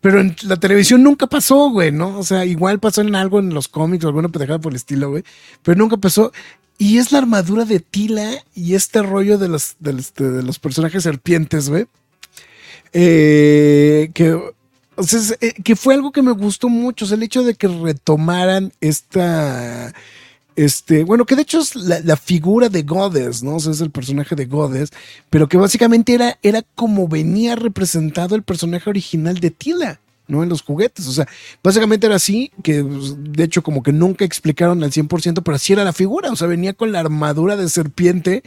pero 0.00 0.20
en 0.20 0.36
la 0.42 0.56
televisión 0.60 1.02
nunca 1.02 1.26
pasó, 1.26 1.70
güey, 1.70 1.90
¿no? 1.92 2.18
O 2.18 2.22
sea, 2.24 2.44
igual 2.44 2.78
pasó 2.78 3.00
en 3.00 3.14
algo 3.16 3.38
en 3.38 3.54
los 3.54 3.68
cómics 3.68 4.04
o 4.04 4.08
alguna 4.08 4.28
pendejada 4.28 4.58
por 4.60 4.72
el 4.72 4.76
estilo, 4.76 5.10
güey, 5.10 5.24
pero 5.62 5.78
nunca 5.78 5.96
pasó. 5.96 6.30
Y 6.76 6.98
es 6.98 7.12
la 7.12 7.18
armadura 7.18 7.64
de 7.64 7.78
Tila 7.80 8.32
y 8.54 8.74
este 8.74 9.00
rollo 9.02 9.38
de 9.38 9.48
los, 9.48 9.76
los, 9.80 10.12
de 10.14 10.42
los 10.42 10.58
personajes 10.58 11.04
serpientes, 11.04 11.68
güey. 11.70 11.86
Eh, 12.92 14.10
que, 14.14 14.32
o 14.96 15.02
sea, 15.02 15.20
eh, 15.40 15.54
que 15.62 15.76
fue 15.76 15.94
algo 15.94 16.12
que 16.12 16.22
me 16.22 16.32
gustó 16.32 16.68
mucho. 16.68 17.04
O 17.04 17.14
el 17.14 17.22
hecho 17.22 17.42
de 17.42 17.54
que 17.54 17.68
retomaran 17.68 18.72
esta. 18.80 19.92
Este, 20.56 21.02
bueno, 21.02 21.24
que 21.24 21.34
de 21.34 21.42
hecho 21.42 21.60
es 21.60 21.74
la, 21.74 22.16
figura 22.16 22.68
de 22.68 22.82
Goddess, 22.82 23.42
¿no? 23.42 23.56
O 23.56 23.60
sea, 23.60 23.72
es 23.72 23.80
el 23.80 23.90
personaje 23.90 24.36
de 24.36 24.46
Goddess, 24.46 24.90
pero 25.28 25.48
que 25.48 25.56
básicamente 25.56 26.14
era, 26.14 26.38
era 26.42 26.62
como 26.74 27.08
venía 27.08 27.56
representado 27.56 28.36
el 28.36 28.44
personaje 28.44 28.88
original 28.88 29.40
de 29.40 29.50
Tila, 29.50 30.00
¿no? 30.28 30.42
En 30.42 30.48
los 30.48 30.62
juguetes. 30.62 31.08
O 31.08 31.12
sea, 31.12 31.26
básicamente 31.62 32.06
era 32.06 32.16
así, 32.16 32.52
que 32.62 32.84
pues, 32.84 33.14
de 33.18 33.44
hecho 33.44 33.62
como 33.62 33.82
que 33.82 33.92
nunca 33.92 34.24
explicaron 34.24 34.84
al 34.84 34.92
100%, 34.92 35.42
pero 35.42 35.56
así 35.56 35.72
era 35.72 35.84
la 35.84 35.92
figura. 35.92 36.30
O 36.30 36.36
sea, 36.36 36.46
venía 36.46 36.72
con 36.72 36.92
la 36.92 37.00
armadura 37.00 37.56
de 37.56 37.68
serpiente 37.68 38.44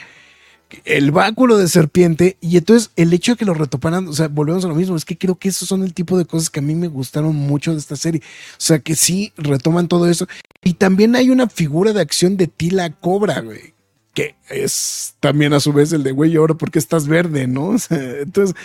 el 0.85 1.11
báculo 1.11 1.57
de 1.57 1.67
serpiente 1.67 2.37
y 2.41 2.57
entonces 2.57 2.91
el 2.95 3.13
hecho 3.13 3.33
de 3.33 3.37
que 3.37 3.45
lo 3.45 3.53
retoparan, 3.53 4.07
o 4.07 4.13
sea, 4.13 4.27
volvemos 4.27 4.65
a 4.65 4.67
lo 4.67 4.75
mismo, 4.75 4.95
es 4.95 5.05
que 5.05 5.17
creo 5.17 5.35
que 5.35 5.49
esos 5.49 5.67
son 5.67 5.83
el 5.83 5.93
tipo 5.93 6.17
de 6.17 6.25
cosas 6.25 6.49
que 6.49 6.59
a 6.59 6.63
mí 6.63 6.75
me 6.75 6.87
gustaron 6.87 7.35
mucho 7.35 7.71
de 7.71 7.79
esta 7.79 7.95
serie, 7.95 8.21
o 8.21 8.59
sea, 8.59 8.79
que 8.79 8.95
sí 8.95 9.31
retoman 9.37 9.87
todo 9.87 10.09
eso. 10.09 10.27
Y 10.63 10.73
también 10.73 11.15
hay 11.15 11.29
una 11.29 11.47
figura 11.47 11.93
de 11.93 12.01
acción 12.01 12.35
de 12.37 12.47
Tila 12.47 12.91
Cobra, 12.91 13.41
güey, 13.41 13.73
que 14.13 14.35
es 14.49 15.15
también 15.19 15.53
a 15.53 15.59
su 15.59 15.71
vez 15.71 15.93
el 15.93 16.03
de 16.03 16.11
güey, 16.11 16.35
ahora 16.35 16.55
porque 16.55 16.79
estás 16.79 17.07
verde, 17.07 17.47
¿no? 17.47 17.67
O 17.75 17.79
sea, 17.79 18.19
entonces, 18.19 18.55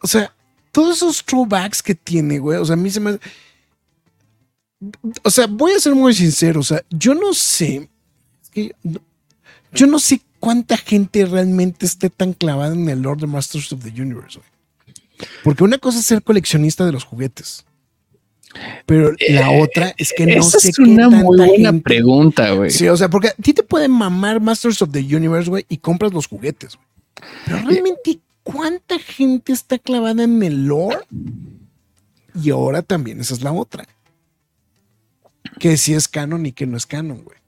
o 0.00 0.06
sea, 0.06 0.34
todos 0.70 0.96
esos 0.96 1.24
throwbacks 1.24 1.82
que 1.82 1.94
tiene, 1.94 2.38
güey, 2.38 2.58
o 2.58 2.64
sea, 2.64 2.74
a 2.74 2.78
mí 2.78 2.90
se 2.90 3.00
me... 3.00 3.18
O 5.22 5.30
sea, 5.30 5.46
voy 5.46 5.72
a 5.72 5.80
ser 5.80 5.94
muy 5.94 6.12
sincero, 6.12 6.60
o 6.60 6.64
sea, 6.64 6.82
yo 6.90 7.14
no 7.14 7.34
sé, 7.34 7.88
yo 9.72 9.86
no 9.86 10.00
sé 10.00 10.20
cuánta 10.42 10.76
gente 10.76 11.24
realmente 11.24 11.86
esté 11.86 12.10
tan 12.10 12.32
clavada 12.32 12.74
en 12.74 12.88
el 12.88 13.00
Lord 13.02 13.20
de 13.20 13.28
Masters 13.28 13.72
of 13.72 13.84
the 13.84 13.90
Universe, 14.02 14.40
güey. 14.40 14.50
Porque 15.44 15.62
una 15.62 15.78
cosa 15.78 16.00
es 16.00 16.04
ser 16.06 16.20
coleccionista 16.24 16.84
de 16.84 16.90
los 16.90 17.04
juguetes. 17.04 17.64
Pero 18.86 19.12
la 19.28 19.52
otra 19.52 19.94
es 19.96 20.12
que 20.16 20.26
no 20.26 20.40
Esa 20.40 20.58
sé 20.58 20.70
es 20.70 20.76
qué 20.76 20.82
una 20.82 21.08
muy 21.08 21.36
buena 21.36 21.68
gente- 21.70 21.80
pregunta, 21.84 22.50
güey. 22.54 22.70
Sí, 22.72 22.88
o 22.88 22.96
sea, 22.96 23.08
porque 23.08 23.28
a 23.28 23.34
ti 23.34 23.54
te 23.54 23.62
pueden 23.62 23.92
mamar 23.92 24.40
Masters 24.40 24.82
of 24.82 24.90
the 24.90 24.98
Universe, 24.98 25.48
güey, 25.48 25.64
y 25.68 25.76
compras 25.78 26.12
los 26.12 26.26
juguetes, 26.26 26.74
güey. 26.74 26.88
Pero 27.46 27.58
realmente, 27.58 28.18
¿cuánta 28.42 28.98
gente 28.98 29.52
está 29.52 29.78
clavada 29.78 30.24
en 30.24 30.42
el 30.42 30.66
lore? 30.66 30.98
Y 32.34 32.50
ahora 32.50 32.82
también, 32.82 33.20
esa 33.20 33.34
es 33.34 33.42
la 33.42 33.52
otra. 33.52 33.86
Que 35.60 35.76
si 35.76 35.94
es 35.94 36.08
canon 36.08 36.44
y 36.46 36.52
que 36.52 36.66
no 36.66 36.76
es 36.76 36.84
canon, 36.86 37.22
güey. 37.22 37.38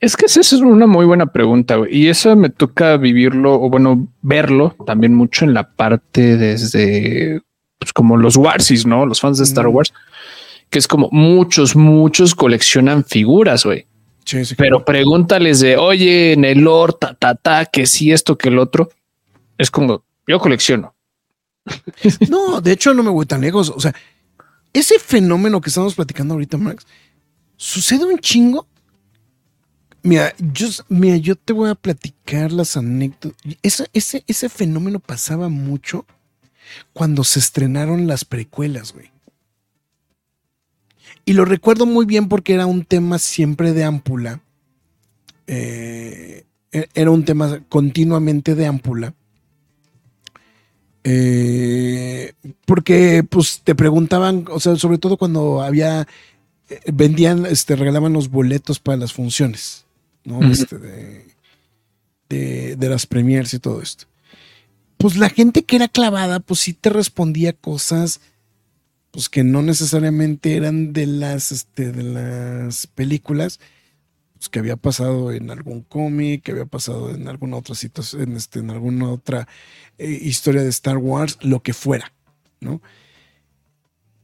Es 0.00 0.16
que 0.16 0.26
esa 0.26 0.40
es 0.40 0.52
una 0.52 0.86
muy 0.86 1.06
buena 1.06 1.26
pregunta, 1.26 1.76
güey. 1.76 1.96
Y 1.96 2.08
eso 2.08 2.34
me 2.36 2.50
toca 2.50 2.96
vivirlo, 2.96 3.54
o 3.54 3.68
bueno, 3.70 4.08
verlo 4.22 4.76
también 4.86 5.14
mucho 5.14 5.44
en 5.44 5.54
la 5.54 5.70
parte 5.70 6.36
desde, 6.36 7.42
pues 7.78 7.92
como 7.92 8.16
los 8.16 8.36
Warsis, 8.36 8.86
¿no? 8.86 9.06
Los 9.06 9.20
fans 9.20 9.38
de 9.38 9.44
Star 9.44 9.66
Mm. 9.68 9.74
Wars, 9.74 9.92
que 10.70 10.78
es 10.78 10.88
como 10.88 11.08
muchos, 11.12 11.76
muchos 11.76 12.34
coleccionan 12.34 13.04
figuras, 13.04 13.64
güey. 13.64 13.86
Sí, 14.24 14.44
sí, 14.44 14.54
Pero 14.56 14.84
pregúntales 14.84 15.60
de, 15.60 15.76
oye, 15.76 16.34
en 16.34 16.44
el 16.44 16.60
lore, 16.60 16.94
ta, 17.00 17.14
ta, 17.14 17.34
ta, 17.34 17.64
que 17.64 17.86
sí, 17.86 18.12
esto, 18.12 18.36
que 18.36 18.48
el 18.48 18.58
otro. 18.58 18.90
Es 19.56 19.70
como, 19.70 20.04
yo 20.26 20.38
colecciono. 20.38 20.94
No, 22.28 22.60
de 22.60 22.72
hecho 22.72 22.94
no 22.94 23.02
me 23.02 23.10
voy 23.10 23.26
tan 23.26 23.40
lejos. 23.40 23.70
O 23.74 23.80
sea, 23.80 23.94
ese 24.72 24.98
fenómeno 24.98 25.60
que 25.60 25.70
estamos 25.70 25.94
platicando 25.94 26.34
ahorita, 26.34 26.58
Max, 26.58 26.86
sucede 27.56 28.04
un 28.04 28.18
chingo. 28.18 28.66
Mira, 30.02 30.34
yo, 30.38 30.68
mira, 30.88 31.16
yo 31.16 31.36
te 31.36 31.52
voy 31.52 31.70
a 31.70 31.74
platicar 31.74 32.52
las 32.52 32.76
anécdotas. 32.76 33.32
Ese, 33.62 33.86
ese, 33.92 34.24
ese 34.26 34.48
fenómeno 34.48 35.00
pasaba 35.00 35.48
mucho 35.48 36.06
cuando 36.92 37.24
se 37.24 37.38
estrenaron 37.40 38.06
las 38.06 38.24
precuelas, 38.24 38.92
güey. 38.92 39.10
Y 41.24 41.32
lo 41.34 41.44
recuerdo 41.44 41.84
muy 41.84 42.06
bien 42.06 42.28
porque 42.28 42.54
era 42.54 42.66
un 42.66 42.84
tema 42.84 43.18
siempre 43.18 43.72
de 43.72 43.84
ámpula. 43.84 44.40
Eh, 45.46 46.44
e- 46.72 46.88
era 46.94 47.10
un 47.10 47.24
tema 47.24 47.60
continuamente 47.68 48.54
de 48.54 48.66
ámpula. 48.66 49.14
Eh, 51.04 52.32
porque 52.66 53.24
pues 53.28 53.60
te 53.64 53.74
preguntaban, 53.74 54.44
o 54.50 54.60
sea, 54.60 54.76
sobre 54.76 54.98
todo 54.98 55.16
cuando 55.16 55.62
había, 55.62 56.06
eh, 56.68 56.80
vendían, 56.92 57.46
este, 57.46 57.76
regalaban 57.76 58.12
los 58.12 58.30
boletos 58.30 58.78
para 58.78 58.98
las 58.98 59.12
funciones, 59.12 59.86
¿no? 60.28 60.50
Este, 60.50 60.78
de, 60.78 61.26
de, 62.28 62.76
de 62.76 62.88
las 62.88 63.06
premiers 63.06 63.54
y 63.54 63.58
todo 63.58 63.82
esto. 63.82 64.04
Pues 64.98 65.16
la 65.16 65.30
gente 65.30 65.64
que 65.64 65.76
era 65.76 65.88
clavada, 65.88 66.40
pues 66.40 66.60
sí 66.60 66.72
te 66.72 66.90
respondía 66.90 67.52
cosas, 67.52 68.20
pues 69.10 69.28
que 69.28 69.44
no 69.44 69.62
necesariamente 69.62 70.56
eran 70.56 70.92
de 70.92 71.06
las, 71.06 71.52
este, 71.52 71.92
de 71.92 72.02
las 72.02 72.86
películas, 72.86 73.60
pues 74.34 74.48
que 74.48 74.58
había 74.58 74.76
pasado 74.76 75.32
en 75.32 75.50
algún 75.50 75.82
cómic, 75.82 76.42
que 76.42 76.52
había 76.52 76.66
pasado 76.66 77.10
en 77.10 77.26
alguna 77.28 77.56
otra 77.56 77.74
situación, 77.74 78.36
este, 78.36 78.58
en 78.58 78.70
alguna 78.70 79.10
otra 79.10 79.48
eh, 79.98 80.10
historia 80.10 80.62
de 80.62 80.68
Star 80.68 80.98
Wars, 80.98 81.38
lo 81.40 81.62
que 81.62 81.72
fuera, 81.72 82.12
¿no? 82.60 82.82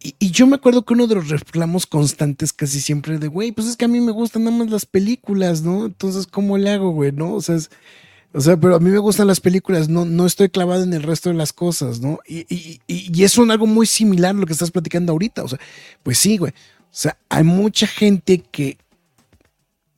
Y, 0.05 0.31
yo 0.33 0.47
me 0.47 0.57
acuerdo 0.57 0.85
que 0.85 0.93
uno 0.93 1.07
de 1.07 1.15
los 1.15 1.31
reclamos 1.31 1.87
constantes 1.87 2.53
casi 2.53 2.79
siempre 2.83 3.19
de, 3.19 3.29
güey, 3.29 3.53
pues 3.53 3.67
es 3.67 3.77
que 3.79 3.87
a 3.87 3.89
mí 3.89 4.01
me 4.01 4.13
gustan 4.13 4.45
nada 4.45 4.55
más 4.55 4.71
las 4.71 4.85
películas, 4.85 5.63
¿no? 5.63 5.87
Entonces, 5.87 6.27
¿cómo 6.27 6.59
le 6.59 6.71
hago, 6.71 6.91
güey? 6.91 7.11
¿No? 7.11 7.33
O 7.33 7.41
sea, 7.41 7.57
es- 7.57 7.71
o 8.35 8.41
sea, 8.41 8.59
pero 8.59 8.75
a 8.77 8.81
mí 8.81 8.91
me 8.91 8.99
gustan 8.99 9.29
las 9.29 9.41
películas, 9.41 9.89
no, 9.89 10.05
no 10.05 10.27
estoy 10.27 10.51
clavado 10.51 10.83
en 10.83 10.93
el 10.93 11.05
resto 11.05 11.31
de 11.31 11.37
las 11.37 11.55
cosas, 11.55 12.01
¿no? 12.01 12.19
Y, 12.29 12.41
y, 12.55 12.81
y, 12.87 13.19
y 13.19 13.25
es 13.25 13.39
un 13.39 13.51
algo 13.51 13.67
muy 13.67 13.87
similar 13.87 14.35
a 14.35 14.39
lo 14.39 14.45
que 14.45 14.53
estás 14.53 14.71
platicando 14.73 15.13
ahorita, 15.13 15.43
o 15.45 15.49
sea, 15.49 15.59
pues 16.03 16.19
sí, 16.19 16.37
güey. 16.37 16.53
O 16.53 16.87
sea, 16.97 17.17
hay 17.31 17.45
mucha 17.45 17.87
gente 17.87 18.43
que 18.51 18.77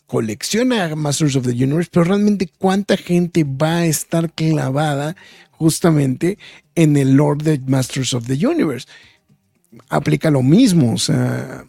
colecciona 0.06 0.94
Masters 0.94 1.34
of 1.34 1.46
the 1.46 1.52
Universe, 1.52 1.90
pero 1.92 2.04
realmente 2.04 2.48
cuánta 2.58 2.96
gente 2.96 3.44
va 3.44 3.78
a 3.78 3.86
estar 3.86 4.32
clavada 4.32 5.16
justamente 5.50 6.38
en 6.74 6.96
el 6.96 7.14
Lord 7.14 7.42
de 7.42 7.58
Masters 7.66 8.14
of 8.14 8.26
the 8.26 8.46
Universe. 8.46 8.86
Aplica 9.88 10.30
lo 10.30 10.42
mismo, 10.42 10.94
o 10.94 10.98
sea, 10.98 11.64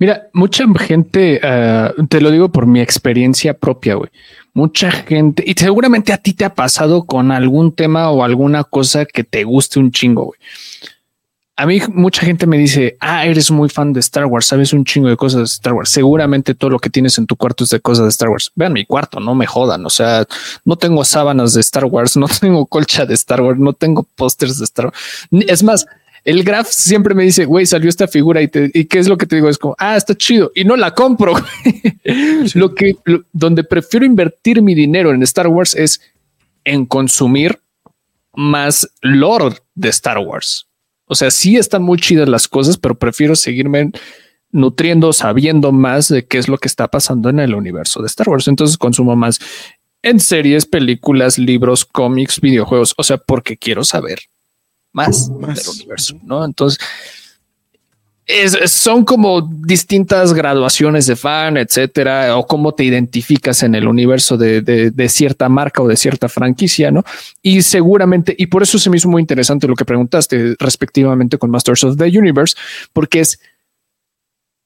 Mira, 0.00 0.30
mucha 0.32 0.64
gente, 0.78 1.38
eh, 1.42 1.92
te 2.08 2.22
lo 2.22 2.30
digo 2.30 2.48
por 2.48 2.66
mi 2.66 2.80
experiencia 2.80 3.52
propia, 3.52 3.96
güey. 3.96 4.08
Mucha 4.54 4.90
gente, 4.90 5.44
y 5.46 5.52
seguramente 5.52 6.14
a 6.14 6.16
ti 6.16 6.32
te 6.32 6.46
ha 6.46 6.54
pasado 6.54 7.04
con 7.04 7.30
algún 7.30 7.72
tema 7.72 8.10
o 8.10 8.24
alguna 8.24 8.64
cosa 8.64 9.04
que 9.04 9.24
te 9.24 9.44
guste 9.44 9.78
un 9.78 9.92
chingo, 9.92 10.24
güey. 10.24 10.38
A 11.54 11.66
mí 11.66 11.78
mucha 11.92 12.24
gente 12.24 12.46
me 12.46 12.56
dice, 12.56 12.96
ah, 13.00 13.26
eres 13.26 13.50
muy 13.50 13.68
fan 13.68 13.92
de 13.92 14.00
Star 14.00 14.24
Wars, 14.24 14.46
sabes 14.46 14.72
un 14.72 14.86
chingo 14.86 15.10
de 15.10 15.18
cosas 15.18 15.40
de 15.40 15.44
Star 15.44 15.74
Wars. 15.74 15.90
Seguramente 15.90 16.54
todo 16.54 16.70
lo 16.70 16.78
que 16.78 16.88
tienes 16.88 17.18
en 17.18 17.26
tu 17.26 17.36
cuarto 17.36 17.64
es 17.64 17.70
de 17.70 17.80
cosas 17.80 18.04
de 18.06 18.08
Star 18.08 18.30
Wars. 18.30 18.50
Vean 18.54 18.72
mi 18.72 18.86
cuarto, 18.86 19.20
no 19.20 19.34
me 19.34 19.44
jodan. 19.44 19.84
O 19.84 19.90
sea, 19.90 20.24
no 20.64 20.76
tengo 20.76 21.04
sábanas 21.04 21.52
de 21.52 21.60
Star 21.60 21.84
Wars, 21.84 22.16
no 22.16 22.26
tengo 22.28 22.64
colcha 22.64 23.04
de 23.04 23.12
Star 23.12 23.42
Wars, 23.42 23.58
no 23.58 23.74
tengo 23.74 24.04
pósters 24.16 24.56
de 24.56 24.64
Star 24.64 24.86
Wars. 24.86 24.98
Es 25.46 25.62
más, 25.62 25.84
el 26.24 26.44
Graf 26.44 26.68
siempre 26.68 27.14
me 27.14 27.24
dice, 27.24 27.44
güey, 27.44 27.66
salió 27.66 27.88
esta 27.88 28.06
figura 28.08 28.42
y, 28.42 28.48
te- 28.48 28.70
y 28.74 28.84
qué 28.84 28.98
es 28.98 29.08
lo 29.08 29.16
que 29.16 29.26
te 29.26 29.36
digo? 29.36 29.48
Es 29.48 29.58
como, 29.58 29.74
ah, 29.78 29.96
está 29.96 30.14
chido 30.14 30.52
y 30.54 30.64
no 30.64 30.76
la 30.76 30.92
compro. 30.94 31.34
Lo 32.54 32.74
que, 32.74 32.94
lo- 33.04 33.24
donde 33.32 33.64
prefiero 33.64 34.04
invertir 34.06 34.62
mi 34.62 34.74
dinero 34.74 35.12
en 35.12 35.22
Star 35.22 35.46
Wars 35.48 35.74
es 35.74 36.00
en 36.64 36.86
consumir 36.86 37.60
más 38.34 38.88
lore 39.02 39.56
de 39.74 39.88
Star 39.90 40.18
Wars. 40.18 40.66
O 41.06 41.14
sea, 41.14 41.30
sí 41.30 41.56
están 41.56 41.82
muy 41.82 41.98
chidas 41.98 42.28
las 42.28 42.48
cosas, 42.48 42.76
pero 42.78 42.96
prefiero 42.98 43.34
seguirme 43.36 43.90
nutriendo, 44.52 45.12
sabiendo 45.12 45.72
más 45.72 46.08
de 46.08 46.26
qué 46.26 46.38
es 46.38 46.48
lo 46.48 46.58
que 46.58 46.68
está 46.68 46.88
pasando 46.88 47.28
en 47.30 47.38
el 47.40 47.54
universo 47.54 48.00
de 48.00 48.06
Star 48.06 48.28
Wars. 48.28 48.48
Entonces 48.48 48.76
consumo 48.78 49.14
más 49.16 49.38
en 50.02 50.18
series, 50.20 50.66
películas, 50.66 51.38
libros, 51.38 51.84
cómics, 51.84 52.40
videojuegos. 52.40 52.94
O 52.96 53.02
sea, 53.04 53.18
porque 53.18 53.56
quiero 53.56 53.84
saber 53.84 54.20
más, 54.92 55.28
Más. 55.30 55.56
del 55.64 55.74
universo, 55.76 56.16
¿no? 56.22 56.44
Entonces, 56.44 56.78
es- 58.26 58.54
es- 58.54 58.70
son 58.72 59.04
como 59.04 59.42
distintas 59.42 60.32
graduaciones 60.32 61.06
de 61.06 61.16
fan, 61.16 61.56
etcétera, 61.56 62.36
o 62.36 62.46
cómo 62.46 62.72
te 62.72 62.84
identificas 62.84 63.62
en 63.64 63.74
el 63.74 63.88
universo 63.88 64.36
de, 64.36 64.60
de- 64.62 64.90
de 64.92 65.08
cierta 65.08 65.48
marca 65.48 65.82
o 65.82 65.88
de 65.88 65.96
cierta 65.96 66.28
franquicia, 66.28 66.90
¿no? 66.92 67.02
Y 67.42 67.62
seguramente, 67.62 68.34
y 68.38 68.46
por 68.46 68.62
eso 68.62 68.78
se 68.78 68.88
me 68.88 68.98
hizo 68.98 69.08
muy 69.08 69.20
interesante 69.20 69.66
lo 69.66 69.74
que 69.74 69.84
preguntaste 69.84 70.54
respectivamente 70.60 71.38
con 71.38 71.50
Masters 71.50 71.82
of 71.84 71.96
the 71.96 72.06
Universe, 72.18 72.54
porque 72.92 73.20
es 73.20 73.40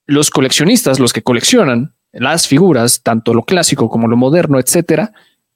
los 0.06 0.28
coleccionistas, 0.28 1.00
los 1.00 1.14
que 1.14 1.22
coleccionan, 1.22 1.94
las 2.12 2.46
figuras, 2.46 3.02
tanto 3.02 3.32
lo 3.32 3.44
clásico 3.44 3.88
como 3.88 4.08
lo 4.08 4.16
moderno, 4.18 4.60
etcétera, 4.60 5.12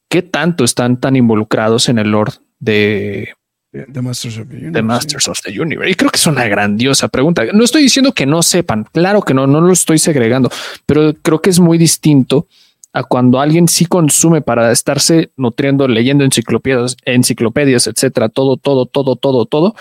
qué 0.08 0.22
tanto 0.22 0.64
están 0.64 0.98
tan 0.98 1.14
involucrados 1.14 1.90
en 1.90 1.98
el 1.98 2.10
lore 2.12 2.32
de, 2.58 3.34
The 3.70 4.00
Masters 4.00 4.38
of 4.38 4.48
the 4.48 4.56
Universe. 4.56 4.72
The 4.72 4.82
Masters 4.82 5.28
of 5.28 5.40
the 5.42 5.60
Universe. 5.60 5.90
Y 5.90 5.94
creo 5.94 6.10
que 6.10 6.16
es 6.16 6.26
una 6.26 6.46
grandiosa 6.46 7.08
pregunta. 7.08 7.44
No 7.52 7.64
estoy 7.64 7.82
diciendo 7.82 8.12
que 8.12 8.24
no 8.24 8.42
sepan, 8.42 8.84
claro 8.84 9.20
que 9.22 9.34
no, 9.34 9.46
no 9.46 9.60
lo 9.60 9.72
estoy 9.72 9.98
segregando, 9.98 10.50
pero 10.86 11.12
creo 11.22 11.42
que 11.42 11.50
es 11.50 11.60
muy 11.60 11.76
distinto 11.76 12.46
a 12.94 13.04
cuando 13.04 13.40
alguien 13.40 13.68
sí 13.68 13.84
consume 13.84 14.40
para 14.40 14.72
estarse 14.72 15.30
nutriendo, 15.36 15.86
leyendo 15.86 16.24
enciclopedias, 16.24 16.96
enciclopedias, 17.04 17.86
etcétera, 17.86 18.30
todo, 18.30 18.56
todo, 18.56 18.86
todo, 18.86 19.16
todo, 19.16 19.44
todo, 19.44 19.74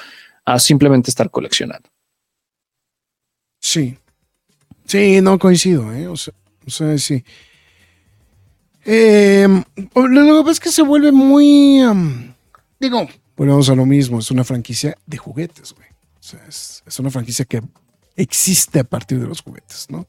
a 0.43 0.59
simplemente 0.59 1.09
estar 1.09 1.29
coleccionando. 1.29 1.89
Sí. 3.59 3.97
Sí, 4.85 5.21
no 5.21 5.39
coincido, 5.39 5.93
¿eh? 5.93 6.07
O 6.07 6.17
sea, 6.17 6.33
o 6.65 6.69
sea 6.69 6.97
sí. 6.97 7.23
Eh, 8.85 9.47
lo 9.95 10.37
que 10.37 10.41
pasa 10.41 10.51
es 10.51 10.59
que 10.59 10.71
se 10.71 10.81
vuelve 10.81 11.11
muy. 11.11 11.81
um, 11.83 12.33
digo, 12.79 13.07
volvemos 13.37 13.69
a 13.69 13.75
lo 13.75 13.85
mismo. 13.85 14.19
Es 14.19 14.31
una 14.31 14.43
franquicia 14.43 14.97
de 15.05 15.17
juguetes, 15.17 15.73
güey. 15.73 15.87
O 16.19 16.23
sea, 16.23 16.43
es, 16.47 16.83
es 16.85 16.99
una 16.99 17.09
franquicia 17.09 17.45
que 17.45 17.61
existe 18.17 18.79
a 18.79 18.83
partir 18.83 19.19
de 19.19 19.27
los 19.27 19.41
juguetes, 19.41 19.85
¿no? 19.89 20.07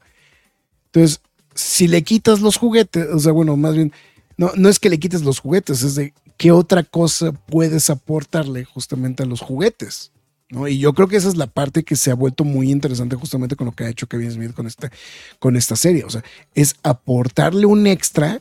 Entonces, 0.86 1.20
si 1.54 1.86
le 1.86 2.02
quitas 2.02 2.40
los 2.40 2.56
juguetes, 2.56 3.06
o 3.12 3.18
sea, 3.18 3.32
bueno, 3.32 3.56
más 3.56 3.74
bien, 3.74 3.92
no, 4.36 4.50
no 4.56 4.68
es 4.68 4.80
que 4.80 4.88
le 4.88 4.98
quites 4.98 5.22
los 5.22 5.38
juguetes, 5.38 5.82
es 5.82 5.94
de 5.94 6.14
qué 6.36 6.50
otra 6.50 6.82
cosa 6.82 7.32
puedes 7.32 7.90
aportarle 7.90 8.64
justamente 8.64 9.22
a 9.22 9.26
los 9.26 9.40
juguetes. 9.40 10.12
¿no? 10.48 10.66
Y 10.66 10.78
yo 10.78 10.94
creo 10.94 11.08
que 11.08 11.16
esa 11.16 11.28
es 11.28 11.36
la 11.36 11.46
parte 11.46 11.84
que 11.84 11.96
se 11.96 12.10
ha 12.10 12.14
vuelto 12.14 12.44
muy 12.44 12.70
interesante 12.70 13.16
justamente 13.16 13.56
con 13.56 13.66
lo 13.66 13.72
que 13.72 13.84
ha 13.84 13.90
hecho 13.90 14.06
Kevin 14.06 14.30
Smith 14.30 14.54
con 14.54 14.66
esta, 14.66 14.90
con 15.38 15.56
esta 15.56 15.76
serie. 15.76 16.04
O 16.04 16.10
sea, 16.10 16.24
es 16.54 16.76
aportarle 16.82 17.66
un 17.66 17.86
extra 17.86 18.40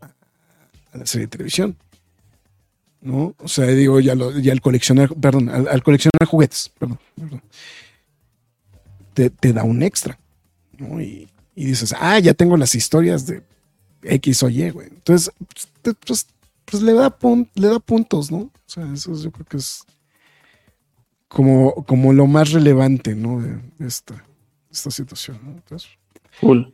a 0.00 0.98
la 0.98 1.06
serie 1.06 1.26
de 1.26 1.30
televisión. 1.30 1.76
¿No? 3.02 3.34
O 3.38 3.48
sea, 3.48 3.66
digo, 3.66 3.98
ya, 4.00 4.14
lo, 4.14 4.38
ya 4.38 4.52
el 4.52 4.60
coleccionar, 4.60 5.12
perdón, 5.16 5.48
al, 5.48 5.66
al 5.68 5.82
coleccionar 5.82 6.24
juguetes, 6.26 6.70
perdón, 6.78 6.98
perdón, 7.16 7.42
te, 9.14 9.28
te 9.30 9.52
da 9.52 9.64
un 9.64 9.82
extra. 9.82 10.18
¿no? 10.78 11.00
Y, 11.00 11.28
y 11.56 11.64
dices, 11.66 11.94
ah, 11.98 12.18
ya 12.20 12.32
tengo 12.34 12.56
las 12.56 12.74
historias 12.76 13.26
de 13.26 13.42
X 14.04 14.42
o 14.44 14.48
Y, 14.48 14.70
güey. 14.70 14.86
Entonces, 14.88 15.32
pues, 15.82 15.96
pues, 16.06 16.26
pues 16.64 16.82
le, 16.82 16.92
da 16.92 17.10
pun- 17.18 17.48
le 17.54 17.68
da 17.68 17.78
puntos, 17.80 18.30
¿no? 18.30 18.38
O 18.38 18.50
sea, 18.66 18.90
eso 18.92 19.14
yo 19.20 19.30
creo 19.32 19.46
que 19.46 19.56
es 19.56 19.82
como, 21.28 21.74
como 21.84 22.12
lo 22.12 22.26
más 22.26 22.52
relevante, 22.52 23.14
¿no? 23.14 23.40
De, 23.40 23.58
de 23.78 23.86
esta, 23.88 24.24
esta 24.70 24.90
situación, 24.90 25.40
¿no? 25.42 25.50
Entonces, 25.52 25.88
Cool. 26.40 26.72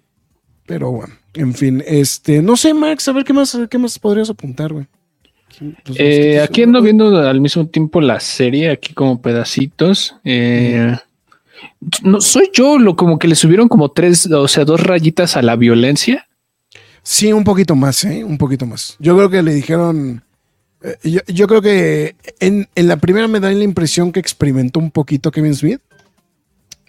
pero 0.66 0.90
bueno, 0.90 1.14
en 1.34 1.54
fin, 1.54 1.82
este, 1.86 2.42
no 2.42 2.56
sé, 2.56 2.74
Max, 2.74 3.08
a 3.08 3.12
ver 3.12 3.24
qué 3.24 3.32
más, 3.32 3.56
qué 3.70 3.78
más 3.78 3.98
podrías 3.98 4.30
apuntar, 4.30 4.72
güey. 4.72 4.86
Eh, 5.60 6.32
te- 6.34 6.40
aquí 6.40 6.62
ando 6.62 6.80
viendo 6.82 7.16
al 7.18 7.40
mismo 7.40 7.66
tiempo 7.66 8.00
la 8.00 8.20
serie, 8.20 8.70
aquí 8.70 8.94
como 8.94 9.20
pedacitos. 9.20 10.14
Eh, 10.24 10.96
no 12.02 12.20
soy 12.20 12.50
yo, 12.52 12.78
lo 12.78 12.96
como 12.96 13.18
que 13.18 13.28
le 13.28 13.34
subieron 13.34 13.68
como 13.68 13.90
tres, 13.90 14.26
o 14.30 14.48
sea, 14.48 14.64
dos 14.64 14.80
rayitas 14.82 15.36
a 15.36 15.42
la 15.42 15.56
violencia. 15.56 16.26
Sí, 17.02 17.32
un 17.32 17.44
poquito 17.44 17.74
más, 17.74 18.04
¿eh? 18.04 18.22
Un 18.24 18.38
poquito 18.38 18.66
más. 18.66 18.96
Yo 18.98 19.16
creo 19.16 19.30
que 19.30 19.42
le 19.42 19.54
dijeron. 19.54 20.22
eh, 20.82 20.96
yo, 21.02 21.20
yo 21.26 21.46
creo 21.46 21.62
que 21.62 22.14
en, 22.40 22.68
en 22.74 22.88
la 22.88 22.96
primera 22.98 23.26
me 23.28 23.40
da 23.40 23.50
la 23.50 23.64
impresión 23.64 24.12
que 24.12 24.20
experimentó 24.20 24.78
un 24.78 24.90
poquito 24.90 25.30
Kevin 25.30 25.54
Smith. 25.54 25.80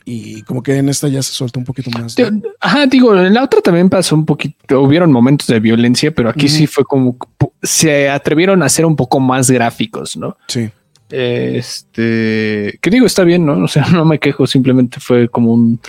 Y 0.06 0.42
como 0.44 0.64
que 0.64 0.76
en 0.78 0.90
esta 0.90 1.08
ya 1.08 1.22
se 1.22 1.32
suelta 1.34 1.60
un 1.60 1.66
poquito 1.66 1.90
más. 1.92 2.18
¿no? 2.18 2.42
Ajá, 2.60 2.86
digo, 2.88 3.16
en 3.16 3.34
la 3.34 3.44
otra 3.44 3.62
también 3.62 3.90
pasó 3.90 4.16
un 4.16 4.26
poquito, 4.26 4.82
hubieron 4.82 5.12
momentos 5.12 5.48
de 5.48 5.60
violencia, 5.60 6.12
pero 6.12 6.30
aquí 6.30 6.48
sí 6.50 6.66
fue 6.68 6.84
como 6.84 7.18
se 7.62 8.10
atrevieron 8.10 8.64
a 8.64 8.70
ser 8.70 8.86
un 8.86 8.96
poco 8.96 9.20
más 9.20 9.52
gráficos, 9.52 10.16
¿no? 10.18 10.36
Sí. 10.48 10.70
Este, 11.12 12.78
que 12.82 12.90
digo, 12.90 13.06
está 13.06 13.24
bien, 13.24 13.46
¿no? 13.46 13.64
O 13.64 13.68
sea, 13.68 13.86
no 13.92 14.06
me 14.06 14.20
quejo, 14.20 14.48
simplemente 14.48 15.00
fue 15.00 15.28
como 15.30 15.54
un, 15.54 15.80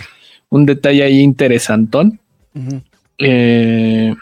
un 0.49 0.65
detalle 0.65 1.03
ahí 1.03 1.19
interesantón. 1.21 2.19
Eh, 3.17 4.13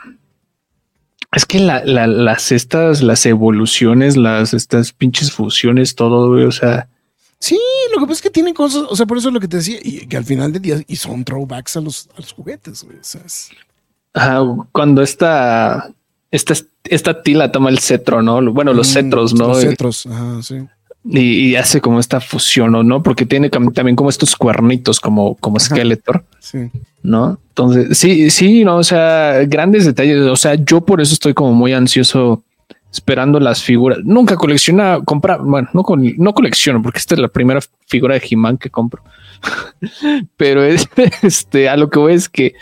es 1.31 1.45
que 1.45 1.59
la- 1.59 1.83
la- 1.85 2.07
las 2.07 2.51
estas, 2.51 3.01
las 3.03 3.25
evoluciones, 3.25 4.17
las 4.17 4.53
estas 4.53 4.93
pinches 4.93 5.31
fusiones, 5.31 5.95
todo, 5.95 6.31
o 6.47 6.51
sea, 6.51 6.87
Sí, 7.39 7.57
lo 7.93 7.99
que 7.99 8.05
pasa 8.05 8.13
es 8.13 8.21
que 8.21 8.29
tiene 8.29 8.53
cosas. 8.53 8.83
O 8.89 8.95
sea, 8.95 9.05
por 9.05 9.17
eso 9.17 9.29
es 9.29 9.33
lo 9.33 9.39
que 9.39 9.47
te 9.47 9.57
decía. 9.57 9.79
Y 9.81 10.05
que 10.07 10.17
al 10.17 10.25
final 10.25 10.51
del 10.51 10.61
día. 10.61 10.81
Y 10.87 10.95
son 10.97 11.23
throwbacks 11.23 11.77
a 11.77 11.81
los, 11.81 12.09
a 12.15 12.21
los 12.21 12.33
juguetes, 12.33 12.83
güey. 12.83 12.97
ajá, 14.13 14.41
cuando 14.71 15.01
esta, 15.01 15.89
esta, 16.31 16.53
esta 16.83 17.23
tila 17.23 17.51
toma 17.51 17.69
el 17.69 17.79
cetro, 17.79 18.21
¿no? 18.21 18.51
Bueno, 18.51 18.73
los 18.73 18.89
Mm, 18.89 18.93
cetros, 18.93 19.33
¿no? 19.33 19.47
Los 19.47 19.61
cetros, 19.61 20.05
ajá, 20.05 20.41
sí. 20.43 20.57
Y, 21.05 21.19
y 21.51 21.55
hace 21.55 21.79
como 21.79 21.99
esta 21.99 22.19
fusión, 22.19 22.75
¿o 22.75 22.83
¿no? 22.83 23.01
Porque 23.01 23.25
tiene 23.25 23.49
también 23.49 23.95
como 23.95 24.09
estos 24.09 24.35
cuernitos, 24.35 24.99
como, 24.99 25.35
como 25.35 25.57
Ajá. 25.57 25.67
Skeletor. 25.67 26.25
Sí. 26.39 26.69
¿no? 27.01 27.39
Entonces, 27.49 27.97
sí, 27.97 28.29
sí, 28.29 28.63
no, 28.65 28.77
o 28.77 28.83
sea, 28.83 29.45
grandes 29.47 29.85
detalles, 29.85 30.21
o 30.23 30.35
sea, 30.35 30.55
yo 30.55 30.81
por 30.81 30.99
eso 31.01 31.13
estoy 31.13 31.33
como 31.33 31.53
muy 31.53 31.73
ansioso 31.73 32.43
esperando 32.91 33.39
las 33.39 33.61
figuras. 33.63 33.99
Nunca 34.03 34.35
colecciona, 34.35 34.99
compra, 35.05 35.37
bueno, 35.37 35.69
no, 35.73 35.83
col- 35.83 36.15
no 36.17 36.33
colecciono 36.33 36.81
porque 36.81 36.99
esta 36.99 37.15
es 37.15 37.19
la 37.21 37.27
primera 37.27 37.59
figura 37.87 38.15
de 38.15 38.23
He-Man 38.29 38.57
que 38.57 38.69
compro. 38.69 39.03
Pero 40.37 40.63
es, 40.63 40.87
este, 41.23 41.69
a 41.69 41.77
lo 41.77 41.89
que 41.89 41.99
voy 41.99 42.13
es 42.13 42.29
que 42.29 42.55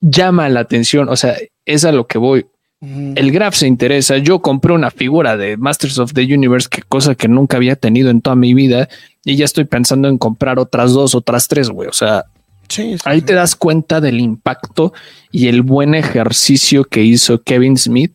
llama 0.00 0.48
la 0.48 0.60
atención, 0.60 1.08
o 1.08 1.16
sea, 1.16 1.36
es 1.64 1.84
a 1.84 1.92
lo 1.92 2.06
que 2.06 2.18
voy. 2.18 2.46
El 2.82 3.30
Graf 3.30 3.54
se 3.56 3.66
interesa. 3.66 4.16
Yo 4.16 4.40
compré 4.40 4.72
una 4.72 4.90
figura 4.90 5.36
de 5.36 5.58
Masters 5.58 5.98
of 5.98 6.14
the 6.14 6.22
Universe, 6.22 6.66
que 6.70 6.80
cosa 6.80 7.14
que 7.14 7.28
nunca 7.28 7.58
había 7.58 7.76
tenido 7.76 8.08
en 8.08 8.22
toda 8.22 8.36
mi 8.36 8.54
vida, 8.54 8.88
y 9.22 9.36
ya 9.36 9.44
estoy 9.44 9.64
pensando 9.64 10.08
en 10.08 10.16
comprar 10.16 10.58
otras 10.58 10.92
dos, 10.92 11.14
otras 11.14 11.46
tres, 11.46 11.68
güey. 11.68 11.88
O 11.88 11.92
sea, 11.92 12.24
Sí, 12.70 12.92
sí, 12.96 12.98
Ahí 13.04 13.18
sí. 13.18 13.26
te 13.26 13.34
das 13.34 13.56
cuenta 13.56 14.00
del 14.00 14.20
impacto 14.20 14.92
y 15.32 15.48
el 15.48 15.60
buen 15.62 15.94
ejercicio 15.96 16.84
que 16.84 17.02
hizo 17.02 17.42
Kevin 17.42 17.76
Smith 17.76 18.12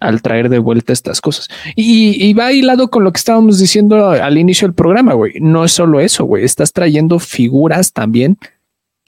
al 0.00 0.22
traer 0.22 0.48
de 0.48 0.58
vuelta 0.58 0.92
estas 0.92 1.20
cosas. 1.20 1.48
Y, 1.74 2.22
y 2.24 2.32
va 2.34 2.52
hilado 2.52 2.88
con 2.90 3.04
lo 3.04 3.12
que 3.12 3.18
estábamos 3.18 3.58
diciendo 3.58 4.08
al 4.10 4.38
inicio 4.38 4.68
del 4.68 4.74
programa, 4.74 5.14
güey. 5.14 5.34
No 5.40 5.64
es 5.64 5.72
solo 5.72 6.00
eso, 6.00 6.24
güey. 6.24 6.44
Estás 6.44 6.72
trayendo 6.72 7.18
figuras 7.18 7.92
también 7.92 8.38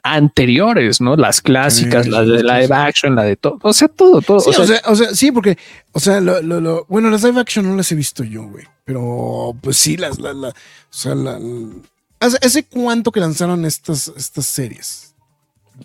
anteriores, 0.02 1.00
¿no? 1.00 1.16
Las 1.16 1.40
clásicas, 1.40 2.04
Sí, 2.06 2.10
las 2.10 2.26
de 2.26 2.42
live 2.42 2.68
action, 2.74 3.14
la 3.14 3.24
de 3.24 3.36
todo. 3.36 3.58
O 3.62 3.72
sea, 3.72 3.88
todo, 3.88 4.22
todo. 4.22 4.40
Sí, 4.40 4.50
o 4.50 4.52
sea, 4.52 4.62
o, 4.62 4.66
sea, 4.66 4.80
o 4.86 4.94
sea, 4.96 5.14
sí, 5.14 5.32
porque, 5.32 5.58
o 5.92 6.00
sea, 6.00 6.20
lo, 6.20 6.40
lo- 6.40 6.60
lo- 6.60 6.86
bueno, 6.88 7.10
las 7.10 7.22
live 7.24 7.40
action 7.40 7.68
no 7.68 7.76
las 7.76 7.90
he 7.92 7.94
visto 7.94 8.24
yo, 8.24 8.44
güey. 8.44 8.64
Pero, 8.84 9.54
pues 9.60 9.76
sí, 9.76 9.96
las, 9.96 10.18
la, 10.18 10.32
la- 10.32 10.48
o 10.48 10.52
sea, 10.88 11.14
la, 11.14 11.38
la- 11.38 11.68
¿hace, 12.20 12.38
hace 12.40 12.64
cuánto 12.64 13.12
que 13.12 13.20
lanzaron 13.20 13.64
estas, 13.64 14.10
estas 14.16 14.46
series? 14.46 15.07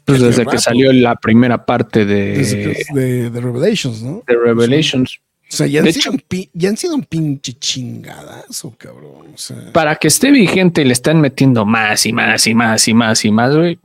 Pues 0.06 0.20
desde 0.20 0.40
desde 0.42 0.52
que 0.52 0.58
salió 0.58 0.92
la 0.94 1.16
primera 1.16 1.66
parte 1.66 2.06
de, 2.06 2.86
de, 2.94 3.30
de 3.30 3.42
Revelations, 3.42 4.02
¿no? 4.02 4.24
de 4.28 4.36
Revelations. 4.36 5.20
O 5.54 5.56
sea, 5.56 5.68
ya 5.68 5.80
han, 5.82 5.86
De 5.86 5.94
sido, 5.94 6.14
un 6.14 6.24
ya 6.54 6.70
han 6.70 6.78
sido 6.78 6.96
un 6.96 7.04
pinche 7.04 7.54
chingadazo, 7.54 8.74
cabrón. 8.76 9.28
O 9.36 9.38
sea, 9.38 9.72
Para 9.72 9.96
que 9.98 10.08
esté 10.08 10.32
vigente, 10.32 10.84
le 10.84 10.94
están 10.94 11.22
metiendo 11.22 11.64
más 11.64 12.08
y 12.08 12.14
más 12.14 12.48
y 12.48 12.56
más 12.56 12.88
y 12.88 12.94
más 12.94 13.24
y 13.24 13.32
más, 13.32 13.56
güey. 13.56 13.78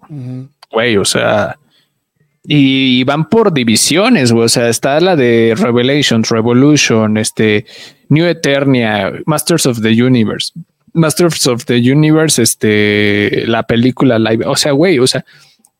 güey, 0.70 0.96
o 0.96 1.04
sea, 1.04 1.58
y 2.50 3.04
van 3.04 3.28
por 3.28 3.52
divisiones, 3.52 4.32
güey, 4.32 4.46
o 4.46 4.48
sea, 4.48 4.70
está 4.70 4.98
la 5.00 5.14
de 5.14 5.54
Revelations, 5.58 6.30
Revolution, 6.30 7.18
este, 7.18 7.66
New 8.08 8.24
Eternia, 8.24 9.12
Masters 9.26 9.66
of 9.66 9.82
the 9.82 10.02
Universe, 10.02 10.52
Masters 10.94 11.46
of 11.46 11.66
the 11.66 11.76
Universe, 11.76 12.40
este, 12.40 13.44
la 13.46 13.64
película 13.64 14.18
live, 14.18 14.46
o 14.46 14.56
sea, 14.56 14.72
güey, 14.72 14.98
o 14.98 15.06
sea, 15.06 15.26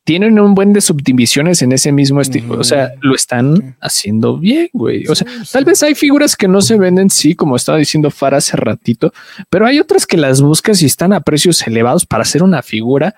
tienen 0.09 0.41
un 0.41 0.55
buen 0.55 0.73
de 0.73 0.81
subdivisiones 0.81 1.61
en 1.61 1.73
ese 1.73 1.93
mismo 1.93 2.23
estilo, 2.23 2.59
o 2.59 2.65
sea, 2.65 2.95
lo 3.03 3.15
están 3.15 3.77
haciendo 3.79 4.39
bien, 4.39 4.71
güey, 4.73 5.07
o 5.07 5.15
sea, 5.15 5.29
Sí, 5.29 5.45
sí. 5.45 5.51
tal 5.53 5.67
vez 5.67 5.83
hay 5.83 5.95
figuras 5.95 6.35
que 6.35 6.49
no 6.49 6.63
se 6.63 6.79
venden, 6.79 7.11
sí, 7.11 7.35
como 7.35 7.57
estaba 7.57 7.77
diciendo 7.77 8.11
Far 8.11 8.35
hace 8.35 8.57
ratito, 8.57 9.13
pero 9.51 9.67
hay 9.67 9.79
otras 9.79 10.07
que 10.07 10.17
las 10.17 10.41
buscas 10.41 10.81
y 10.81 10.87
están 10.87 11.13
a 11.13 11.21
precios 11.21 11.61
elevados 11.67 12.07
para 12.07 12.23
hacer 12.23 12.43
una 12.43 12.63
figura 12.63 13.17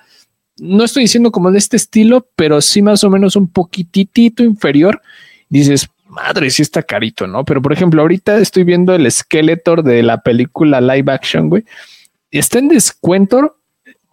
no 0.59 0.83
estoy 0.83 1.05
diciendo 1.05 1.31
como 1.31 1.53
de 1.53 1.59
este 1.59 1.77
estilo, 1.77 2.27
pero 2.35 2.61
sí 2.61 2.83
más 2.83 3.05
o 3.05 3.09
menos 3.09 3.37
un 3.37 3.49
poquitito 3.49 4.43
inferior. 4.43 5.01
Dices, 5.49 5.89
madre, 6.09 6.51
sí 6.51 6.61
está 6.61 6.83
carito, 6.83 7.27
¿no? 7.27 7.45
Pero 7.45 7.62
por 7.62 7.73
ejemplo, 7.73 8.03
ahorita 8.03 8.37
estoy 8.39 8.65
viendo 8.65 8.95
el 8.95 9.11
Skeletor 9.11 9.83
de 9.85 10.03
la 10.03 10.23
película 10.23 10.81
live 10.83 11.11
action, 11.11 11.49
güey. 11.49 11.65
Está 12.31 12.59
en 12.59 12.69
descuento 12.69 13.60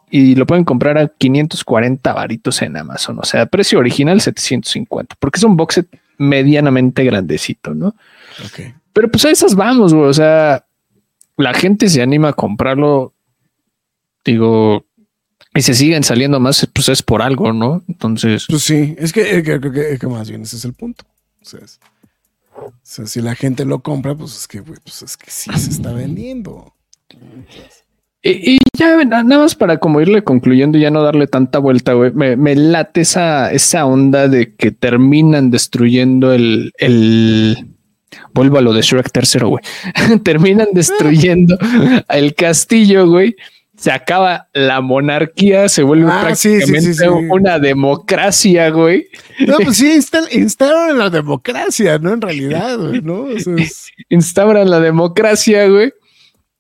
y 0.10 0.36
lo 0.36 0.46
pueden 0.48 0.64
comprar 0.64 0.98
a 0.98 1.08
540 1.08 2.14
varitos 2.14 2.62
en 2.62 2.78
Amazon. 2.78 3.20
O 3.20 3.24
sea, 3.26 3.46
precio 3.46 3.80
original 3.80 4.22
750, 4.22 5.16
porque 5.20 5.38
es 5.38 5.44
un 5.44 5.58
box 5.58 5.76
set 5.76 5.88
medianamente 6.18 7.04
grandecito, 7.04 7.74
¿no? 7.74 7.90
Ok. 8.46 8.74
Pero 8.94 9.10
pues 9.12 9.26
a 9.26 9.30
esas 9.30 9.54
vamos, 9.56 9.94
güey. 9.94 10.08
O 10.10 10.14
sea, 10.14 10.66
la 11.36 11.54
gente 11.54 11.90
se 11.90 12.02
anima 12.02 12.30
a 12.30 12.34
comprarlo. 12.34 13.14
Digo, 14.26 14.86
y 15.54 15.62
se 15.62 15.74
siguen 15.74 16.04
saliendo 16.04 16.40
más, 16.40 16.68
pues 16.74 16.90
es 16.90 17.02
por 17.02 17.22
algo, 17.22 17.54
¿no? 17.54 17.84
Entonces, 17.88 18.46
Pues 18.50 18.64
sí, 18.64 18.96
es 18.98 19.14
que, 19.14 19.38
eh, 19.38 19.44
que, 19.44 19.60
que- 19.60 19.72
que- 19.72 19.98
que 20.00 20.08
más 20.08 20.30
bien 20.30 20.42
ese 20.42 20.58
es 20.58 20.66
el 20.66 20.74
punto. 20.74 21.06
O 21.42 21.46
sea, 21.46 21.60
es- 21.64 21.80
o 22.56 22.74
sea, 22.84 23.06
si 23.06 23.22
la 23.22 23.36
gente 23.36 23.64
lo 23.66 23.80
compra, 23.80 24.16
pues 24.16 24.36
es 24.36 24.48
que, 24.48 24.60
güey, 24.60 24.80
pues 24.84 25.02
es 25.04 25.16
que 25.16 25.30
sí 25.32 25.52
se 25.58 25.70
está 25.70 25.92
vendiendo. 25.94 26.74
Y, 28.30 28.56
y 28.56 28.58
ya 28.78 29.04
na- 29.06 29.24
nada 29.24 29.42
más 29.44 29.56
para 29.56 29.78
como 29.78 30.02
irle 30.02 30.24
concluyendo 30.24 30.78
y 30.78 30.82
ya 30.82 30.92
no 30.92 31.02
darle 31.04 31.28
tanta 31.28 31.60
vuelta, 31.60 31.94
güey. 31.94 32.12
Me, 32.14 32.36
me 32.36 32.56
late 32.56 33.02
esa, 33.02 33.52
esa 33.52 33.86
onda 33.86 34.28
de 34.28 34.54
que 34.56 34.72
terminan 34.72 35.50
destruyendo 35.52 36.34
el, 36.34 36.72
el 36.78 37.58
vuelvo 38.34 38.58
a 38.58 38.62
lo 38.62 38.74
de 38.74 38.82
Shrek 38.82 39.12
tercero, 39.12 39.50
güey. 39.50 39.64
terminan 40.24 40.68
destruyendo 40.74 41.58
el 42.10 42.34
castillo, 42.36 43.08
güey. 43.08 43.36
Se 43.78 43.92
acaba 43.92 44.48
la 44.56 44.82
monarquía, 44.82 45.70
se 45.70 45.84
vuelve 45.84 46.10
Ah, 46.12 46.34
sí, 46.36 46.50
sí, 46.62 46.66
sí, 46.66 46.72
prácticamente 46.72 46.94
sí. 46.96 47.06
una 47.30 47.60
democracia, 47.60 48.72
güey. 48.72 49.08
No, 49.46 49.58
pues 49.58 49.78
sí, 49.78 50.00
instalaron 50.32 50.98
la 50.98 51.12
democracia, 51.12 52.00
¿no? 52.00 52.12
En 52.14 52.22
realidad, 52.22 52.76
güey, 52.80 53.02
¿no? 53.02 53.22
O 53.26 53.40
sea, 53.40 53.54
es- 53.58 53.92
Instauran 54.10 54.72
la 54.72 54.80
democracia, 54.80 55.68
güey. 55.68 55.94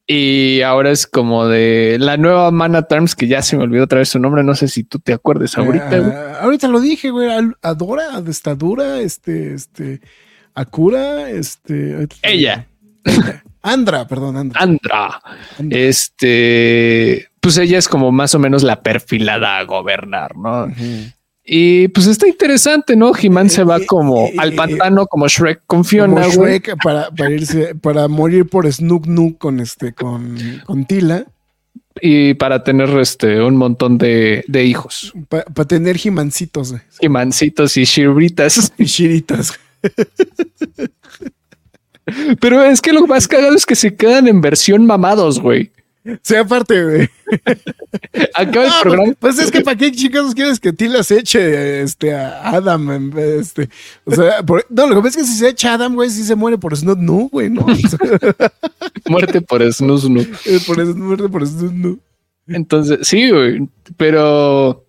Y 0.10 0.62
ahora 0.62 0.92
es 0.92 1.06
como 1.06 1.48
de 1.48 1.98
la 2.00 2.16
nueva 2.16 2.50
Mana 2.50 2.84
Terms, 2.84 3.14
que 3.14 3.28
ya 3.28 3.42
se 3.42 3.58
me 3.58 3.64
olvidó 3.64 3.84
otra 3.84 4.00
vez 4.00 4.08
su 4.08 4.20
nombre. 4.20 4.42
No 4.42 4.56
sé 4.56 4.70
si 4.70 4.86
tú 4.86 5.00
te 5.00 5.12
acuerdes 5.12 5.58
ahorita. 5.58 5.98
Ah, 5.98 6.44
ahorita 6.44 6.70
lo 6.70 6.80
dije, 6.80 7.10
güey. 7.10 7.30
Adora, 7.62 8.22
Destadura, 8.22 9.02
este, 9.02 9.54
este, 9.54 10.00
Akura, 10.54 11.30
este. 11.30 12.08
Ella. 12.24 12.68
Andra, 13.62 14.08
perdón, 14.08 14.38
Andra. 14.38 14.62
Andra. 14.62 15.22
Andra. 15.60 15.78
Este, 15.78 17.28
pues 17.42 17.58
ella 17.58 17.78
es 17.78 17.90
como 17.90 18.14
más 18.14 18.34
o 18.34 18.40
menos 18.40 18.64
la 18.64 18.82
perfilada 18.82 19.58
a 19.58 19.64
gobernar, 19.66 20.38
¿no? 20.38 20.68
Ujú. 20.68 21.12
Y 21.50 21.88
pues 21.88 22.08
está 22.08 22.28
interesante, 22.28 22.98
¿no? 22.98 23.14
He-Man 23.18 23.50
se 23.50 23.64
va 23.64 23.78
Eh, 23.78 23.86
como 23.86 24.26
eh, 24.26 24.34
al 24.38 24.52
eh, 24.52 24.56
pantano, 24.58 25.08
como 25.08 25.30
Shrek 25.30 25.62
con 25.66 25.86
Fiona, 25.86 26.24
Como 26.24 26.36
güey. 26.36 26.60
Shrek 26.60 26.76
para, 26.84 27.10
para 27.10 27.32
irse, 27.32 27.74
para 27.74 28.10
morir 28.10 28.50
por 28.50 28.70
Snook 28.70 29.08
Nook 29.08 29.38
con 29.38 29.62
este, 29.62 29.94
con, 29.94 30.38
con 30.66 30.84
Tila, 30.84 31.26
Y 32.02 32.34
para 32.34 32.66
tener 32.66 32.90
este 33.00 33.42
un 33.42 33.56
montón 33.56 33.98
de, 33.98 34.44
de 34.50 34.66
hijos. 34.66 35.14
para 35.30 35.66
tener 35.66 35.96
jimancitos 35.96 36.72
güey, 36.72 36.82
He-Mancitos 37.00 37.78
y 37.78 37.86
Shirbritas. 37.86 38.74
y 38.78 38.84
shiritas. 38.84 39.54
Pero 42.42 42.64
es 42.66 42.82
que 42.82 42.92
lo 42.92 43.08
más 43.08 43.26
cagado 43.28 43.56
es 43.56 43.66
que 43.66 43.76
se 43.76 43.96
quedan 43.96 44.28
en 44.28 44.42
versión 44.42 44.86
mamados, 44.86 45.40
güey. 45.40 45.72
Sí, 46.22 46.36
aparte, 46.36 46.84
güey. 46.84 47.10
Acaba 48.36 48.66
el 48.66 48.72
No, 48.72 48.82
programa. 48.82 49.14
Pues 49.20 49.40
es 49.40 49.52
que 49.52 49.62
para 49.62 49.78
qué 49.78 49.92
chicos 49.92 50.34
quieres 50.36 50.60
que 50.60 50.72
Tila 50.74 51.04
se 51.04 51.20
eche 51.20 51.82
este, 51.82 52.14
a 52.14 52.50
Adam 52.50 53.18
este. 53.18 53.70
O 54.06 54.16
sea, 54.16 54.44
por- 54.44 54.66
no, 54.70 54.88
lo 54.88 54.96
que 54.96 55.02
pasa 55.02 55.20
es 55.22 55.26
que 55.26 55.32
si 55.32 55.38
se 55.40 55.50
echa 55.50 55.74
Adam, 55.74 55.96
güey, 55.96 56.10
sí 56.10 56.24
se 56.24 56.36
muere 56.36 56.58
por 56.58 56.76
Snook 56.76 57.00
Nook, 57.00 57.32
güey, 57.32 57.50
¿no? 57.50 57.66
Sea, 57.76 58.00
Muerte 59.10 59.42
por 59.42 59.62
Snoo 59.72 59.98
Snoo. 59.98 60.26
por 60.66 60.80
eso 60.80 60.96
muerte 60.96 61.30
por 61.30 61.46
Snook 61.48 61.74
Nook. 61.74 62.00
Entonces, 62.48 63.00
sí, 63.08 63.30
güey, 63.30 63.68
pero 63.98 64.86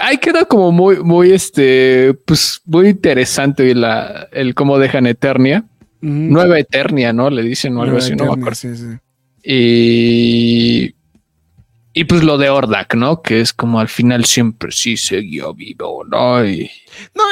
ahí 0.00 0.18
queda 0.18 0.44
como 0.44 0.70
muy, 0.72 1.02
muy, 1.02 1.32
este, 1.32 2.14
pues 2.24 2.60
muy 2.64 2.88
interesante 2.88 3.74
la, 3.74 4.28
el 4.32 4.54
cómo 4.54 4.78
dejan 4.78 5.06
Eternia. 5.06 5.64
Nueva 6.00 6.58
Eternia, 6.60 7.12
¿no? 7.12 7.30
Le 7.30 7.42
dicen 7.42 7.76
o 7.76 7.82
algo 7.82 7.96
así, 7.96 8.14
no 8.14 8.26
me 8.26 8.32
acuerdo. 8.32 8.54
Sí, 8.54 8.76
sí. 8.76 8.84
Y, 9.48 10.96
y 11.94 12.04
pues 12.04 12.24
lo 12.24 12.36
de 12.36 12.50
Ordak, 12.50 12.96
¿no? 12.96 13.22
Que 13.22 13.40
es 13.40 13.52
como 13.52 13.78
al 13.78 13.88
final 13.88 14.24
siempre 14.24 14.72
sí 14.72 14.96
siguió 14.96 15.54
vivo, 15.54 16.04
¿no? 16.04 16.44
Y 16.44 16.68
No, 17.14 17.22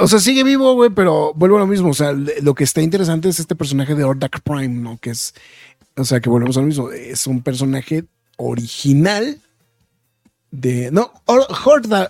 o 0.00 0.08
sea, 0.08 0.18
sigue 0.18 0.44
vivo, 0.44 0.72
güey, 0.74 0.88
pero 0.88 1.34
vuelvo 1.34 1.56
a 1.56 1.60
lo 1.60 1.66
mismo. 1.66 1.90
O 1.90 1.94
sea, 1.94 2.12
lo 2.12 2.54
que 2.54 2.64
está 2.64 2.80
interesante 2.80 3.28
es 3.28 3.38
este 3.38 3.54
personaje 3.54 3.94
de 3.94 4.04
Ordak 4.04 4.40
Prime, 4.40 4.68
¿no? 4.80 4.96
Que 4.96 5.10
es, 5.10 5.34
o 5.94 6.04
sea, 6.04 6.20
que 6.20 6.30
volvemos 6.30 6.56
a 6.56 6.60
lo 6.60 6.66
mismo. 6.66 6.90
Es 6.90 7.26
un 7.26 7.42
personaje 7.42 8.04
original 8.38 9.38
de. 10.50 10.90
No, 10.90 11.12
Or- 11.26 11.46
Horde, 11.66 12.08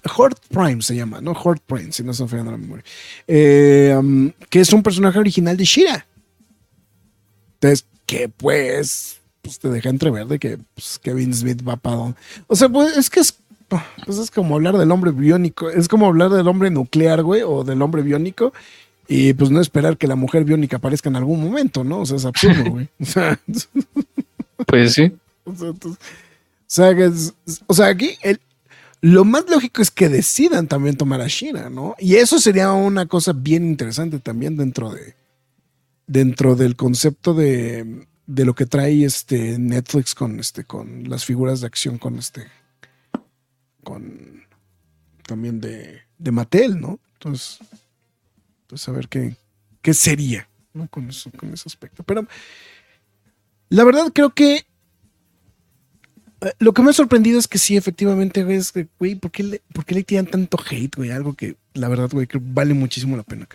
Prime 0.51 0.83
se 0.83 0.95
llama, 0.95 1.21
¿no? 1.21 1.33
Horde 1.33 1.63
Prime, 1.67 1.91
si 1.91 2.05
no 2.05 2.15
se 2.15 2.23
me 2.23 2.29
falla 2.29 2.45
la 2.45 2.57
memoria. 2.57 2.85
Eh, 3.27 3.93
um, 3.99 4.31
que 4.49 4.61
es 4.61 4.73
un 4.73 4.85
personaje 4.85 5.19
original 5.19 5.57
de 5.57 5.65
Shira. 5.65 6.07
Entonces, 7.55 7.87
que 8.07 8.29
pues, 8.29 9.18
pues 9.43 9.59
te 9.59 9.69
deja 9.69 9.89
entrever 9.89 10.27
de 10.27 10.39
que 10.39 10.59
pues, 10.75 10.99
Kevin 11.03 11.33
Smith 11.35 11.67
va 11.67 11.77
para 11.77 11.97
donde. 11.97 12.17
O 12.47 12.57
sea, 12.57 12.69
pues 12.69 12.97
es 12.97 13.11
que 13.11 13.21
es 13.21 13.35
pues 14.07 14.17
es 14.17 14.31
como 14.31 14.55
hablar 14.55 14.79
del 14.79 14.91
hombre 14.91 15.11
biónico, 15.11 15.69
es 15.69 15.89
como 15.89 16.07
hablar 16.07 16.31
del 16.31 16.49
hombre 16.49 16.71
nuclear, 16.71 17.23
güey, 17.23 17.43
o 17.43 17.65
del 17.65 17.83
hombre 17.83 18.01
biónico, 18.01 18.55
y 19.07 19.35
pues 19.35 19.51
no 19.51 19.61
esperar 19.61 19.99
que 19.99 20.07
la 20.07 20.17
mujer 20.17 20.45
biónica 20.45 20.79
aparezca 20.79 21.11
en 21.11 21.17
algún 21.17 21.43
momento, 21.43 21.85
¿no? 21.85 21.99
O 22.01 22.07
sea, 22.07 22.17
es 22.17 22.25
absurdo, 22.25 22.71
güey. 22.71 22.89
O 23.01 23.05
sea, 23.05 23.39
pues 24.67 24.95
sí. 24.95 25.13
o 25.45 25.55
sea, 25.55 25.69
entonces- 25.69 26.01
o 26.01 26.71
sea, 26.71 26.95
que 26.95 27.05
es- 27.07 27.35
o 27.67 27.75
sea, 27.75 27.87
aquí 27.89 28.17
el, 28.23 28.41
lo 29.01 29.25
más 29.25 29.45
lógico 29.49 29.81
es 29.83 29.91
que 29.91 30.09
decidan 30.09 30.67
también 30.67 30.97
tomar 30.97 31.21
a 31.21 31.29
Shira, 31.29 31.69
¿no? 31.71 31.95
Y 31.99 32.17
eso 32.17 32.39
sería 32.39 32.73
una 32.73 33.07
cosa 33.07 33.33
bien 33.35 33.65
interesante 33.67 34.19
también 34.19 34.57
dentro 34.57 34.91
de 34.91 35.15
dentro 36.07 36.57
del 36.57 36.75
concepto 36.75 37.35
de, 37.35 38.07
de 38.29 38.45
lo 38.45 38.55
que 38.55 38.67
trae 38.67 39.05
este 39.05 39.59
Netflix 39.59 40.15
con 40.15 40.39
este 40.39 40.65
con 40.65 41.09
las 41.09 41.25
figuras 41.25 41.63
de 41.63 41.67
acción 41.67 41.97
con 41.97 42.19
este 42.19 42.47
con 43.83 44.43
también 45.27 45.61
de, 45.61 46.03
de 46.19 46.31
Mattel, 46.31 46.79
¿no? 46.79 47.01
Entonces, 47.15 47.59
entonces 48.63 48.89
a 48.89 48.93
ver 48.93 49.09
qué, 49.09 49.35
qué 49.81 49.95
sería 49.95 50.49
¿no? 50.75 50.89
con, 50.89 51.09
ese 51.09 51.31
aspecto. 51.67 52.03
Pero 52.03 52.27
la 53.71 53.85
verdad 53.85 54.13
creo 54.15 54.35
que 54.35 54.67
eh, 56.43 56.53
lo 56.59 56.75
que 56.75 56.83
me 56.83 56.91
ha 56.91 56.93
sorprendido 56.93 57.39
es 57.39 57.49
que 57.49 57.59
sí, 57.59 57.79
efectivamente, 57.79 58.45
güey, 58.45 58.61
que, 58.75 58.89
güey, 58.99 59.15
¿por 59.15 59.31
qué, 59.31 59.43
le, 59.43 59.63
¿por 59.73 59.87
qué 59.87 59.95
le 59.95 60.05
tiran 60.05 60.27
tanto 60.27 60.59
hate, 60.71 60.97
güey? 60.97 61.11
Algo 61.11 61.35
que 61.35 61.57
la 61.73 61.89
verdad, 61.89 62.11
güey, 62.13 62.27
que 62.27 62.39
vale 62.41 62.75
muchísimo 62.75 63.17
la 63.17 63.23
pena. 63.23 63.49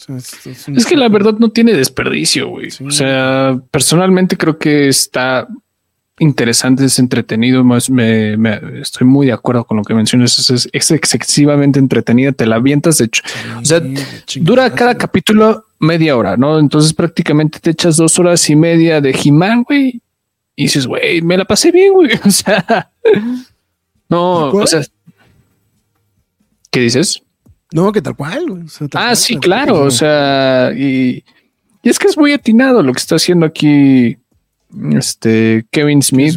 Sea, 0.00 0.16
es, 0.16 0.46
es 0.46 0.68
un- 0.68 0.76
Es 0.76 0.86
que 0.86 0.96
la 0.96 1.08
verdad 1.08 1.34
no 1.38 1.50
tiene 1.50 1.72
desperdicio, 1.74 2.48
güey. 2.48 2.70
Sí. 2.70 2.84
O 2.84 2.90
sea, 2.90 3.60
personalmente 3.70 4.36
creo 4.36 4.58
que 4.58 4.88
está 4.88 5.46
interesante, 6.18 6.84
es 6.84 6.98
entretenido. 6.98 7.64
Más 7.64 7.88
me, 7.90 8.36
me- 8.36 8.60
estoy 8.80 9.06
muy 9.06 9.26
de 9.26 9.32
acuerdo 9.32 9.64
con 9.64 9.76
lo 9.76 9.82
que 9.84 9.94
mencionas. 9.94 10.38
Es, 10.38 10.50
es- 10.50 10.68
es 10.72 10.90
excesivamente 10.90 11.78
entretenida. 11.78 12.32
Te 12.32 12.46
la 12.46 12.56
avientas. 12.56 12.98
De 12.98 13.06
hecho, 13.06 13.22
o 13.60 13.64
sea, 13.64 13.82
dura 14.36 14.70
cada 14.74 14.96
capítulo 14.96 15.64
media 15.78 16.16
hora, 16.16 16.36
no? 16.36 16.58
Entonces 16.58 16.92
prácticamente 16.92 17.58
te 17.58 17.70
echas 17.70 17.96
dos 17.96 18.18
horas 18.18 18.48
y 18.50 18.56
media 18.56 19.00
de 19.00 19.10
He-Man, 19.10 19.62
güey. 19.64 20.00
Y 20.56 20.64
dices, 20.64 20.86
güey, 20.86 21.22
me 21.22 21.38
la 21.38 21.44
pasé 21.46 21.70
bien, 21.72 21.92
güey. 21.94 22.10
O 22.24 22.30
sea, 22.30 22.90
no, 24.08 24.48
o 24.50 24.66
sea, 24.66 24.82
¿qué 26.70 26.80
dices? 26.80 27.22
No, 27.72 27.92
que 27.92 28.02
tal 28.02 28.16
cual, 28.16 28.46
güey. 28.48 28.62
O 28.64 28.68
sea, 28.68 28.88
tal 28.88 29.02
Ah, 29.02 29.06
cual, 29.06 29.16
sí, 29.16 29.36
claro. 29.36 29.74
cual. 29.74 29.86
O 29.88 29.90
sea, 29.90 30.72
y, 30.76 31.24
y 31.82 31.88
es 31.88 31.98
que 31.98 32.08
es 32.08 32.16
muy 32.18 32.32
atinado 32.32 32.82
lo 32.82 32.92
que 32.92 32.98
está 32.98 33.16
haciendo 33.16 33.46
aquí 33.46 34.18
este 34.92 35.66
Kevin 35.70 36.02
Smith. 36.02 36.36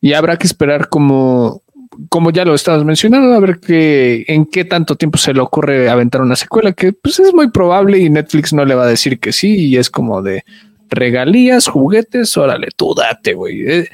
Y 0.00 0.12
habrá 0.12 0.36
que 0.36 0.46
esperar 0.46 0.88
como, 0.88 1.62
como 2.08 2.30
ya 2.30 2.44
lo 2.44 2.54
estabas 2.54 2.84
mencionando, 2.84 3.32
a 3.34 3.40
ver 3.40 3.58
que 3.60 4.24
en 4.28 4.46
qué 4.46 4.64
tanto 4.64 4.96
tiempo 4.96 5.16
se 5.18 5.32
le 5.32 5.40
ocurre 5.40 5.88
aventar 5.88 6.20
una 6.20 6.36
secuela, 6.36 6.72
que 6.72 6.92
pues 6.92 7.18
es 7.20 7.32
muy 7.32 7.50
probable 7.50 7.98
y 7.98 8.10
Netflix 8.10 8.52
no 8.52 8.64
le 8.64 8.74
va 8.74 8.84
a 8.84 8.88
decir 8.88 9.18
que 9.18 9.32
sí. 9.32 9.54
Y 9.68 9.76
es 9.76 9.90
como 9.90 10.20
de 10.22 10.44
regalías, 10.90 11.66
juguetes, 11.68 12.36
órale, 12.36 12.68
tú 12.76 12.94
date, 12.94 13.34
güey. 13.34 13.62
Eh, 13.68 13.88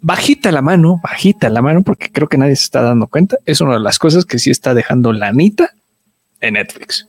bajita 0.00 0.52
la 0.52 0.62
mano, 0.62 1.00
bajita 1.02 1.48
la 1.48 1.62
mano, 1.62 1.82
porque 1.82 2.10
creo 2.10 2.28
que 2.28 2.38
nadie 2.38 2.56
se 2.56 2.64
está 2.64 2.82
dando 2.82 3.06
cuenta. 3.06 3.38
Es 3.44 3.60
una 3.60 3.74
de 3.74 3.80
las 3.80 3.98
cosas 3.98 4.24
que 4.24 4.38
sí 4.38 4.50
está 4.50 4.74
dejando 4.74 5.12
la 5.12 5.28
anita 5.28 5.74
en 6.40 6.54
Netflix. 6.54 7.06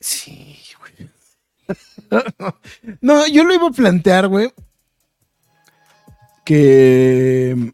Sí, 0.00 0.56
güey. 0.78 1.10
no, 3.00 3.26
yo 3.26 3.44
lo 3.44 3.54
iba 3.54 3.68
a 3.68 3.72
plantear, 3.72 4.28
güey. 4.28 4.52
Que. 6.44 7.72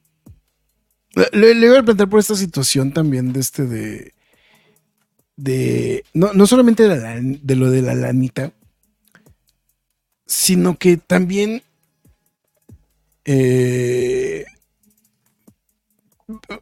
Le, 1.33 1.53
iba 1.53 1.79
a 1.79 1.83
plantear 1.83 2.09
por 2.09 2.21
esta 2.21 2.35
situación 2.35 2.93
también 2.93 3.33
de 3.33 3.41
este 3.41 3.67
de. 3.67 4.13
De. 5.37 6.05
No, 6.15 6.33
no 6.33 6.47
solamente 6.47 6.89
de, 6.89 7.39
de 7.43 7.57
lo 7.57 7.71
de 7.71 7.83
la 7.83 7.95
lanita. 7.95 8.53
Sino 10.27 10.79
que 10.79 10.97
también. 10.97 11.63
Eh, 13.27 14.45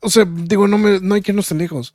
o 0.00 0.10
sea, 0.10 0.24
digo, 0.26 0.66
no, 0.68 0.78
me, 0.78 1.00
no 1.00 1.14
hay 1.14 1.22
que 1.22 1.32
irnos 1.32 1.48
tan 1.48 1.58
lejos. 1.58 1.94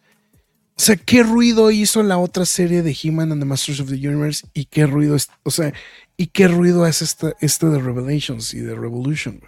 O 0.77 0.81
sea, 0.81 0.95
¿qué 0.95 1.23
ruido 1.23 1.71
hizo 1.71 2.01
la 2.03 2.17
otra 2.17 2.45
serie 2.45 2.81
de 2.81 2.95
He-Man 3.03 3.31
and 3.33 3.41
the 3.41 3.45
Masters 3.45 3.79
of 3.81 3.89
the 3.89 3.95
Universe? 4.07 4.47
¿Y 4.53 4.65
qué 4.65 4.85
ruido 4.87 5.15
es, 5.15 5.29
o 5.43 5.51
sea, 5.51 5.73
y 6.15 6.27
qué 6.27 6.47
ruido 6.47 6.85
es 6.87 7.01
esta, 7.01 7.69
de 7.69 7.79
Revelations 7.79 8.53
y 8.53 8.59
de 8.59 8.75
Revolution? 8.75 9.41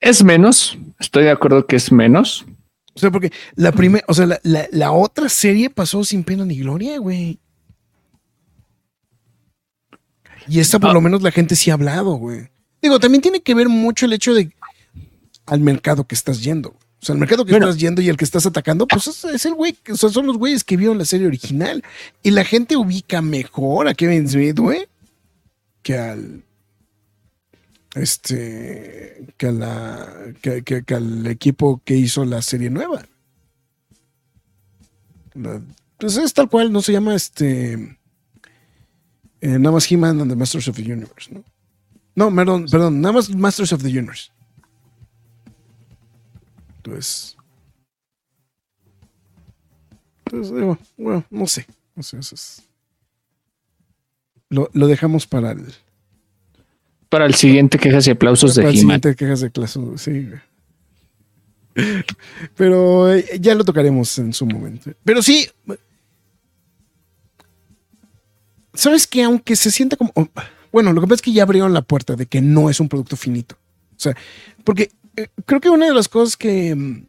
Es 0.00 0.24
menos, 0.24 0.78
estoy 0.98 1.24
de 1.24 1.30
acuerdo 1.30 1.66
que 1.66 1.76
es 1.76 1.92
menos. 1.92 2.46
O 2.94 2.98
sea, 3.00 3.10
porque 3.10 3.32
la 3.54 3.72
primera, 3.72 4.04
o 4.08 4.14
sea, 4.14 4.24
la, 4.26 4.40
la- 4.44 4.68
la 4.70 4.92
otra 4.92 5.28
serie 5.28 5.68
pasó 5.68 6.04
sin 6.04 6.24
pena 6.24 6.44
ni 6.44 6.58
gloria, 6.58 6.98
güey. 6.98 7.38
Y 10.46 10.60
esta 10.60 10.78
por 10.78 10.90
Ah. 10.90 10.92
lo 10.94 11.00
menos 11.00 11.22
la 11.22 11.30
gente 11.32 11.56
sí 11.56 11.70
ha 11.70 11.74
hablado, 11.74 12.14
güey. 12.14 12.48
Digo, 12.84 13.00
también 13.00 13.22
tiene 13.22 13.40
que 13.40 13.54
ver 13.54 13.70
mucho 13.70 14.04
el 14.04 14.12
hecho 14.12 14.34
de 14.34 14.52
al 15.46 15.60
mercado 15.60 16.06
que 16.06 16.14
estás 16.14 16.42
yendo. 16.42 16.68
O 17.00 17.06
sea, 17.06 17.14
el 17.14 17.18
mercado 17.18 17.46
que 17.46 17.52
Bueno. 17.52 17.66
estás 17.68 17.80
yendo 17.80 18.02
y 18.02 18.10
el 18.10 18.18
que 18.18 18.26
estás 18.26 18.44
atacando, 18.44 18.86
pues 18.86 19.06
es, 19.06 19.24
es 19.24 19.46
el 19.46 19.54
güey, 19.54 19.74
o 19.90 19.96
sea, 19.96 20.10
son 20.10 20.26
los 20.26 20.36
güeyes 20.36 20.64
que 20.64 20.76
vieron 20.76 20.98
la 20.98 21.06
serie 21.06 21.26
original. 21.26 21.82
Y 22.22 22.30
la 22.30 22.44
gente 22.44 22.76
ubica 22.76 23.22
mejor 23.22 23.88
a 23.88 23.94
Kevin 23.94 24.28
Smith, 24.28 24.58
güey, 24.58 24.86
que 25.82 25.96
al. 25.98 26.42
Este. 27.94 29.28
que 29.38 29.50
la. 29.50 30.14
que, 30.42 30.62
que- 30.62 30.82
que 30.82 30.94
al 30.94 31.26
equipo 31.26 31.80
que 31.86 31.96
hizo 31.96 32.24
la 32.26 32.42
serie 32.42 32.68
nueva. 32.68 33.06
La- 35.34 35.62
pues 35.98 36.16
es 36.18 36.34
tal 36.34 36.50
cual, 36.50 36.70
no 36.72 36.82
se 36.82 36.92
llama 36.92 37.14
este. 37.14 37.72
eh, 39.40 39.58
nada 39.58 39.72
más 39.72 39.90
He-Man 39.90 40.20
and 40.20 40.30
the 40.30 40.36
Masters 40.36 40.68
of 40.68 40.76
the 40.76 40.82
Universe, 40.82 41.32
¿no? 41.32 41.44
No, 42.16 42.34
perdón, 42.34 42.66
perdón, 42.70 43.00
nada 43.00 43.12
más 43.14 43.28
Masters 43.34 43.72
of 43.72 43.82
the 43.82 43.88
Universe. 43.88 44.30
Entonces. 46.76 47.36
Pues, 50.24 50.50
digo, 50.54 50.78
bueno, 50.96 51.24
no 51.30 51.46
sé. 51.46 51.66
No 51.96 52.02
sé, 52.02 52.18
eso 52.18 52.34
es- 52.34 52.62
Lo, 54.48 54.70
lo 54.72 54.86
dejamos 54.86 55.26
para 55.26 55.52
el. 55.52 55.72
Para 57.08 57.26
el 57.26 57.34
siguiente 57.34 57.78
quejas 57.78 58.06
y 58.06 58.10
aplausos 58.10 58.54
de 58.54 58.62
para 58.62 58.70
el 58.70 58.74
He-Man. 58.78 59.00
siguiente 59.00 59.16
quejas 59.16 59.40
de 59.40 59.50
clase. 59.50 59.80
Sí. 59.96 60.28
Pero 62.56 63.12
eh, 63.12 63.38
ya 63.40 63.54
lo 63.54 63.64
tocaremos 63.64 64.16
en 64.18 64.32
su 64.32 64.46
momento. 64.46 64.92
Pero 65.04 65.22
sí. 65.22 65.48
¿Sabes 68.72 69.06
que 69.06 69.22
Aunque 69.22 69.54
se 69.56 69.70
sienta 69.70 69.96
como. 69.96 70.10
oh, 70.14 70.26
Bueno, 70.74 70.92
lo 70.92 71.00
que 71.00 71.06
pasa 71.06 71.14
es 71.14 71.22
que 71.22 71.32
ya 71.32 71.44
abrieron 71.44 71.72
la 71.72 71.82
puerta 71.82 72.16
de 72.16 72.26
que 72.26 72.40
no 72.40 72.68
es 72.68 72.80
un 72.80 72.88
producto 72.88 73.16
finito. 73.16 73.56
O 73.96 74.00
sea, 74.00 74.16
porque 74.64 74.90
eh, 75.16 75.28
creo 75.46 75.60
que 75.60 75.70
una 75.70 75.86
de 75.86 75.94
las 75.94 76.08
cosas 76.08 76.36
que 76.36 76.74
mm, 76.74 77.06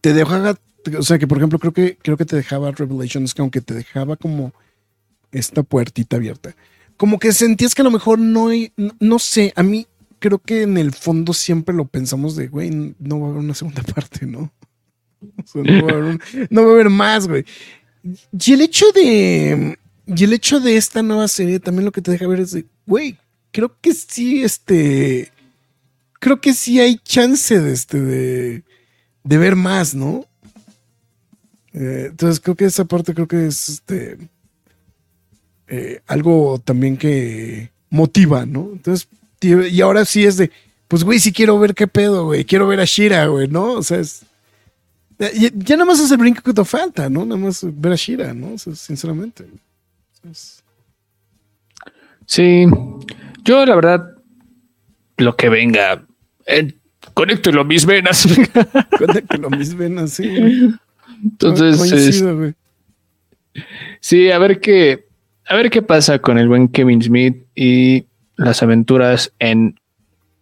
te 0.00 0.14
dejaba. 0.14 0.58
O 0.98 1.02
sea, 1.02 1.18
que 1.18 1.26
por 1.26 1.36
ejemplo, 1.36 1.58
creo 1.58 1.74
que, 1.74 1.98
creo 2.00 2.16
que 2.16 2.24
te 2.24 2.34
dejaba 2.34 2.70
Revelations, 2.70 3.34
que 3.34 3.42
aunque 3.42 3.60
te 3.60 3.74
dejaba 3.74 4.16
como 4.16 4.54
esta 5.30 5.62
puertita 5.62 6.16
abierta, 6.16 6.56
como 6.96 7.18
que 7.18 7.34
sentías 7.34 7.74
que 7.74 7.82
a 7.82 7.84
lo 7.84 7.90
mejor 7.90 8.18
no 8.18 8.48
hay. 8.48 8.72
No, 8.98 9.18
sé, 9.18 9.52
a 9.54 9.62
mí 9.62 9.86
creo 10.18 10.38
que 10.38 10.62
en 10.62 10.78
el 10.78 10.94
fondo 10.94 11.34
siempre 11.34 11.74
lo 11.74 11.84
pensamos 11.84 12.34
de, 12.34 12.48
güey, 12.48 12.94
no 12.98 13.20
va 13.20 13.26
a 13.26 13.30
haber 13.32 13.44
una 13.44 13.52
segunda 13.52 13.82
parte, 13.94 14.24
¿no? 14.24 14.50
O 15.20 15.46
sea, 15.46 15.62
no 16.48 16.62
va 16.62 16.70
a 16.70 16.72
haber 16.72 16.88
más, 16.88 17.28
güey. 17.28 17.44
Y 18.02 18.52
el 18.54 18.62
hecho 18.62 18.86
de. 18.92 19.76
Y 20.06 20.24
el 20.24 20.32
hecho 20.32 20.60
de 20.60 20.76
esta 20.76 21.02
nueva 21.02 21.26
serie 21.28 21.58
también 21.60 21.84
lo 21.84 21.92
que 21.92 22.02
te 22.02 22.12
deja 22.12 22.26
ver 22.28 22.40
es 22.40 22.52
de, 22.52 22.64
güey, 22.86 23.18
creo 23.52 23.74
que 23.80 23.92
sí, 23.92 24.42
este. 24.42 25.32
Creo 26.20 26.40
que 26.40 26.54
sí 26.54 26.80
hay 26.80 26.96
chance 26.98 27.60
de 27.60 27.72
este, 27.72 28.00
de, 28.00 28.62
de 29.24 29.38
ver 29.38 29.54
más, 29.56 29.94
¿no? 29.94 30.24
Eh, 31.72 32.06
entonces 32.10 32.40
creo 32.40 32.54
que 32.56 32.64
esa 32.64 32.84
parte 32.86 33.14
creo 33.14 33.28
que 33.28 33.46
es 33.46 33.68
este. 33.68 34.16
eh, 35.68 36.00
algo 36.06 36.60
también 36.64 36.96
que 36.96 37.70
motiva, 37.90 38.46
¿no? 38.46 38.70
Entonces, 38.72 39.08
y 39.40 39.80
ahora 39.80 40.04
sí 40.04 40.24
es 40.24 40.36
de, 40.38 40.50
pues, 40.88 41.04
güey, 41.04 41.18
sí 41.20 41.32
quiero 41.32 41.58
ver 41.58 41.74
qué 41.74 41.86
pedo, 41.86 42.24
güey, 42.26 42.44
quiero 42.44 42.66
ver 42.66 42.80
a 42.80 42.84
Shira, 42.84 43.26
güey, 43.26 43.48
¿no? 43.48 43.72
O 43.72 43.82
sea, 43.82 43.98
es. 43.98 44.22
Ya, 45.18 45.32
ya- 45.32 45.50
ya 45.54 45.76
nada 45.76 45.86
más 45.86 45.98
es 46.00 46.10
el 46.10 46.18
brinco 46.18 46.42
que 46.42 46.52
te 46.52 46.64
falta, 46.64 47.08
¿no? 47.10 47.24
Nada 47.24 47.40
más 47.40 47.60
ver 47.62 47.92
a 47.92 47.96
Shira, 47.96 48.32
¿no? 48.34 48.52
O 48.54 48.58
sea, 48.58 48.74
sinceramente. 48.74 49.46
Sí, 52.26 52.66
yo 53.44 53.64
la 53.66 53.74
verdad, 53.76 54.14
lo 55.18 55.36
que 55.36 55.48
venga, 55.48 56.06
eh, 56.46 56.74
conéctelo 57.14 57.60
a 57.60 57.64
mis 57.64 57.86
venas. 57.86 58.26
Cuenta 58.98 59.20
que 59.22 59.38
lo 59.38 59.50
mismo 59.50 59.78
ven 59.78 59.98
así. 59.98 60.28
güey. 60.28 60.74
Entonces, 61.22 61.76
Coincido, 61.78 62.36
güey. 62.36 62.54
es- 63.54 63.64
sí, 64.00 64.30
a 64.30 64.38
ver 64.38 64.60
qué, 64.60 65.06
a 65.46 65.54
ver 65.56 65.70
qué 65.70 65.82
pasa 65.82 66.18
con 66.18 66.38
el 66.38 66.48
buen 66.48 66.68
Kevin 66.68 67.00
Smith 67.02 67.44
y 67.54 68.06
las 68.36 68.62
aventuras 68.62 69.32
en 69.38 69.78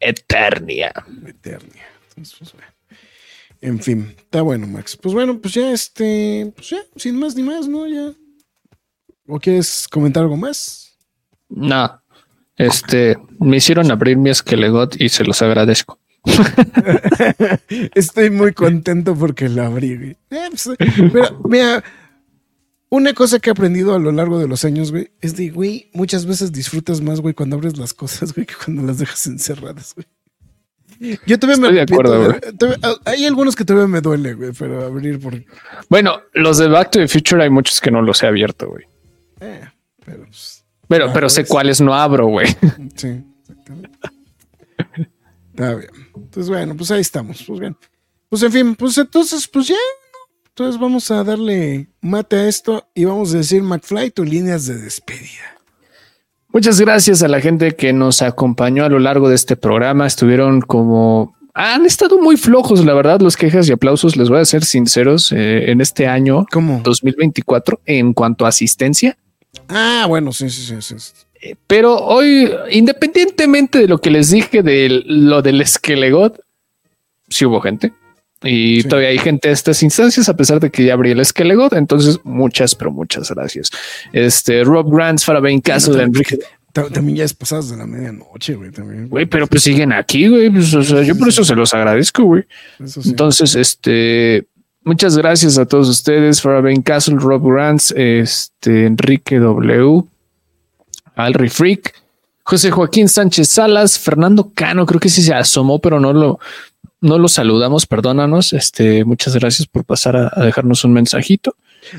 Eternia. 0.01 0.93
Eternia. 1.27 1.85
Entonces, 2.09 2.37
pues, 2.39 2.53
bueno. 2.53 2.69
En 3.61 3.79
fin, 3.81 4.15
está 4.19 4.43
bueno, 4.43 4.67
Max. 4.67 4.97
Pues 4.97 5.15
bueno, 5.15 5.39
pues 5.41 5.55
ya 5.55 5.71
este, 5.73 6.53
pues 6.55 6.69
ya, 6.71 6.79
sin 6.97 7.19
más 7.19 7.35
ni 7.35 7.43
más, 7.43 7.67
¿no? 7.69 7.87
Ya. 7.87 8.13
¿O 9.27 9.39
quieres 9.41 9.87
comentar 9.91 10.23
algo 10.23 10.37
más? 10.37 10.97
No, 11.49 12.01
este, 12.57 13.17
me 13.41 13.57
hicieron 13.59 13.91
abrir 13.91 14.17
mi 14.17 14.31
esquelegot 14.31 15.01
y 15.01 15.09
se 15.09 15.25
los 15.25 15.41
agradezco. 15.43 15.99
Estoy 17.95 18.31
muy 18.31 18.53
contento 18.53 19.15
porque 19.15 19.49
la 19.49 19.67
abrí, 19.67 19.97
güey. 19.97 20.17
Eh, 20.31 20.49
pues, 20.51 20.71
pero, 21.13 21.41
mira, 21.49 21.85
una 22.89 23.13
cosa 23.13 23.39
que 23.39 23.51
he 23.51 23.53
aprendido 23.53 23.95
a 23.95 23.99
lo 23.99 24.13
largo 24.13 24.39
de 24.39 24.49
los 24.49 24.65
años, 24.65 24.91
güey, 24.91 25.11
es 25.21 25.37
de, 25.37 25.51
güey, 25.51 25.91
muchas 25.93 26.27
veces 26.27 26.53
disfrutas 26.53 27.01
más, 27.01 27.21
güey, 27.21 27.35
cuando 27.35 27.57
abres 27.57 27.77
las 27.79 27.93
cosas, 27.95 28.35
güey, 28.35 28.47
que 28.47 28.55
cuando 28.63 28.83
las 28.83 28.99
dejas 28.99 29.27
encerradas, 29.27 29.95
güey. 29.95 30.07
Yo 31.27 31.39
todavía 31.39 31.61
me 31.61 31.69
Estoy 31.69 31.75
de 31.75 31.81
arrepiento 31.83 32.15
acuerdo, 32.15 32.33
de- 32.41 32.53
todavía- 32.53 33.01
hay 33.05 33.27
algunos 33.27 33.57
que 33.57 33.65
todavía 33.65 33.89
me 33.89 34.01
duele, 34.01 34.35
güey, 34.35 34.53
pero 34.57 34.85
abrir 34.85 35.19
por... 35.19 35.35
Bueno, 35.89 36.21
los 36.35 36.59
de 36.59 36.69
Back 36.69 36.93
to 36.93 37.01
the 37.01 37.09
Future 37.09 37.43
hay 37.43 37.51
muchos 37.51 37.81
que 37.81 37.91
no 37.91 38.01
los 38.01 38.23
he 38.23 38.27
abierto, 38.29 38.69
güey. 38.69 38.85
Eh, 39.45 39.71
pero, 40.05 40.25
pues, 40.25 40.65
Pero, 40.89 41.13
pero 41.13 41.29
sé 41.29 41.43
pues. 41.43 41.51
cuáles 41.51 41.81
no 41.81 41.95
abro, 41.95 42.27
güey. 42.27 42.49
Sí, 42.95 43.23
exactamente. 43.41 43.99
Está 45.51 45.75
bien. 45.75 45.91
Entonces, 46.17 46.49
bueno, 46.49 46.77
pues 46.77 46.91
ahí 46.91 47.01
estamos. 47.01 47.43
Pues 47.47 47.61
bien. 47.61 47.77
Pues 48.29 48.43
en 48.43 48.53
fin, 48.53 48.75
pues 48.75 48.99
entonces, 48.99 49.47
pues 49.47 49.69
ya. 49.69 49.77
Entonces 50.49 50.81
vamos 50.81 51.11
a 51.11 51.25
darle 51.25 51.89
mate 52.01 52.37
a 52.37 52.49
esto 52.49 52.89
y 52.95 53.05
vamos 53.05 53.35
a 53.35 53.39
decir, 53.39 53.63
McFly, 53.63 54.11
tus 54.11 54.29
líneas 54.29 54.67
de 54.67 54.77
despedida. 54.77 55.55
Muchas 56.49 56.81
gracias 56.81 57.23
a 57.25 57.29
la 57.29 57.41
gente 57.41 57.75
que 57.75 57.93
nos 57.93 58.23
acompañó 58.23 58.85
a 58.85 58.89
lo 58.89 59.01
largo 59.01 59.29
de 59.29 59.35
este 59.35 59.57
programa. 59.57 60.07
Estuvieron 60.07 60.61
como 60.61 61.35
han 61.55 61.87
estado 61.87 62.19
muy 62.19 62.37
flojos, 62.37 62.85
la 62.85 62.95
verdad, 62.95 63.21
los 63.21 63.37
quejas 63.37 63.69
y 63.69 63.73
aplausos. 63.73 64.17
Les 64.17 64.29
voy 64.29 64.39
a 64.39 64.45
ser 64.45 64.65
sinceros 64.65 65.33
eh, 65.33 65.71
en 65.71 65.81
este 65.81 66.07
año 66.07 66.47
¿Cómo? 66.53 66.81
2024 66.85 67.81
en 67.87 68.13
cuanto 68.13 68.47
a 68.47 68.51
asistencia. 68.51 69.17
Ah, 69.69 70.07
bueno, 70.09 70.33
sí, 70.33 70.51
sí, 70.51 70.63
sí. 70.81 70.95
sí. 70.99 71.13
Eh, 71.43 71.55
Pero 71.67 71.97
hoy, 71.97 72.51
independientemente 72.71 73.79
de 73.81 73.89
lo 73.89 73.99
que 74.01 74.11
les 74.11 74.31
dije 74.31 74.63
de 74.63 75.03
lo 75.07 75.43
del 75.43 75.67
Skelegot, 75.67 76.41
sí 77.29 77.45
hubo 77.45 77.61
gente. 77.61 77.93
Y 78.43 78.83
Sí. 78.83 78.89
todavía 78.89 79.09
hay 79.11 79.19
gente 79.19 79.49
de 79.49 79.55
estas 79.55 79.83
instancias, 79.83 80.29
a 80.29 80.37
pesar 80.37 80.61
de 80.61 80.71
que 80.71 80.85
ya 80.85 80.93
abrí 80.95 81.11
el 81.13 81.25
Skelegot. 81.25 81.73
Entonces, 81.73 82.19
muchas, 82.25 82.75
pero 82.75 82.91
muchas 82.91 83.31
gracias. 83.31 83.71
Este 84.13 84.65
Rob 84.65 84.91
Grants, 84.95 85.25
Farabane 85.25 85.63
Castle, 85.63 86.03
Enrique. 86.03 86.39
Ta- 86.73 86.89
También 86.91 87.19
ya 87.19 87.25
es 87.25 87.33
pasadas 87.33 87.71
de 87.71 87.77
la 87.77 87.87
medianoche, 87.87 88.55
güey, 88.55 88.71
también. 88.71 89.09
Güey, 89.09 89.27
pero 89.27 89.47
pues 89.47 89.63
siguen 89.63 89.93
aquí, 89.93 90.27
güey. 90.29 90.51
Pues, 90.51 90.75
o 90.75 90.83
sea, 90.83 91.03
yo 91.03 91.17
por 91.17 91.29
eso 91.29 91.45
se 91.45 91.55
los 91.55 91.73
agradezco, 91.73 92.25
güey. 92.25 92.45
Entonces, 93.07 93.55
este, 93.55 94.45
muchas 94.85 95.17
gracias 95.17 95.59
a 95.59 95.67
todos 95.67 95.89
ustedes, 95.89 96.41
Farabane 96.41 96.83
Castle, 96.83 97.17
Rob 97.19 97.43
Grants, 97.43 97.93
este, 97.97 98.87
Enrique 98.87 99.39
W, 99.39 100.05
Alri 101.17 101.49
Freak, 101.49 101.95
José 102.45 102.71
Joaquín 102.71 103.09
Sánchez 103.09 103.49
Salas, 103.49 103.99
Fernando 103.99 104.53
Cano, 104.55 104.87
creo 104.87 105.01
que 105.01 105.09
sí 105.09 105.23
se 105.23 105.33
asomó, 105.33 105.79
pero 105.79 105.99
no 105.99 106.13
lo, 106.13 106.39
no 107.01 107.19
lo 107.19 107.29
saludamos, 107.29 107.87
perdónanos. 107.87 108.53
Este, 108.53 109.05
muchas 109.05 109.35
gracias 109.35 109.67
por 109.67 109.85
pasar 109.85 110.17
a 110.17 110.45
dejarnos 110.45 110.85
un 110.85 110.93
mensajito. 110.93 111.57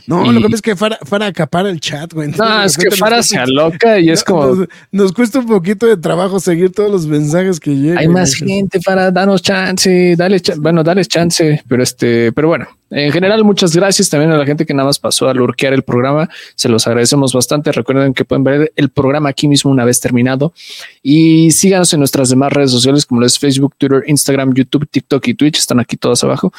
No, 0.08 0.26
y- 0.26 0.34
lo 0.34 0.40
que 0.40 0.44
pasa 0.46 0.56
es 0.56 0.62
que 0.62 0.76
Fara, 0.76 1.00
Fara 1.04 1.28
acapara 1.28 1.70
el 1.70 1.80
chat, 1.80 2.14
güey. 2.14 2.30
No, 2.32 2.64
es 2.64 2.78
que 2.78 2.92
Fara 2.92 3.22
se 3.24 3.38
aloca 3.38 4.00
y 4.00 4.10
es 4.10 4.24
como, 4.24 4.46
Nos, 4.56 4.68
nos 4.92 5.12
cuesta 5.14 5.40
un 5.40 5.48
poquito 5.48 5.86
de 5.86 5.98
trabajo 5.98 6.40
seguir 6.40 6.72
todos 6.72 6.92
los 6.92 7.06
mensajes 7.06 7.60
que 7.60 7.76
llegan. 7.76 7.98
hay 7.98 8.08
más 8.08 8.40
güey. 8.40 8.52
gente 8.52 8.80
para 8.82 9.12
danos 9.12 9.42
chance, 9.42 10.16
dale, 10.18 10.42
bueno, 10.58 10.84
dale 10.84 11.06
chance, 11.06 11.64
pero 11.68 11.84
este, 11.84 12.32
pero 12.32 12.48
bueno, 12.48 12.68
en 12.92 13.12
general, 13.12 13.44
muchas 13.44 13.76
gracias 13.76 14.10
también 14.10 14.32
a 14.32 14.38
la 14.38 14.46
gente 14.46 14.66
que 14.66 14.74
nada 14.74 14.88
más 14.88 15.00
pasó 15.00 15.28
a 15.28 15.34
lurkear 15.34 15.74
el 15.74 15.82
programa. 15.82 16.30
Se 16.56 16.70
los 16.70 16.86
agradecemos 16.88 17.34
bastante. 17.34 17.72
Recuerden 17.72 18.14
que 18.14 18.24
pueden 18.24 18.44
ver 18.44 18.72
el 18.76 18.90
programa 18.90 19.28
aquí 19.30 19.48
mismo 19.48 19.72
una 19.72 19.84
vez 19.84 20.00
terminado 20.00 20.54
y 21.02 21.50
síganos 21.52 21.92
en 21.94 22.00
nuestras 22.00 22.30
demás 22.30 22.54
redes 22.54 22.72
sociales 22.72 23.06
como 23.06 23.22
lo 23.22 23.28
es 23.28 23.40
Facebook, 23.40 23.74
Twitter, 23.78 24.04
Instagram, 24.08 24.54
YouTube, 24.54 24.88
TikTok 24.90 25.28
y 25.28 25.34
Twitch. 25.34 25.58
Están 25.58 25.80
aquí 25.80 25.98
todas 25.98 26.24
abajo. 26.24 26.54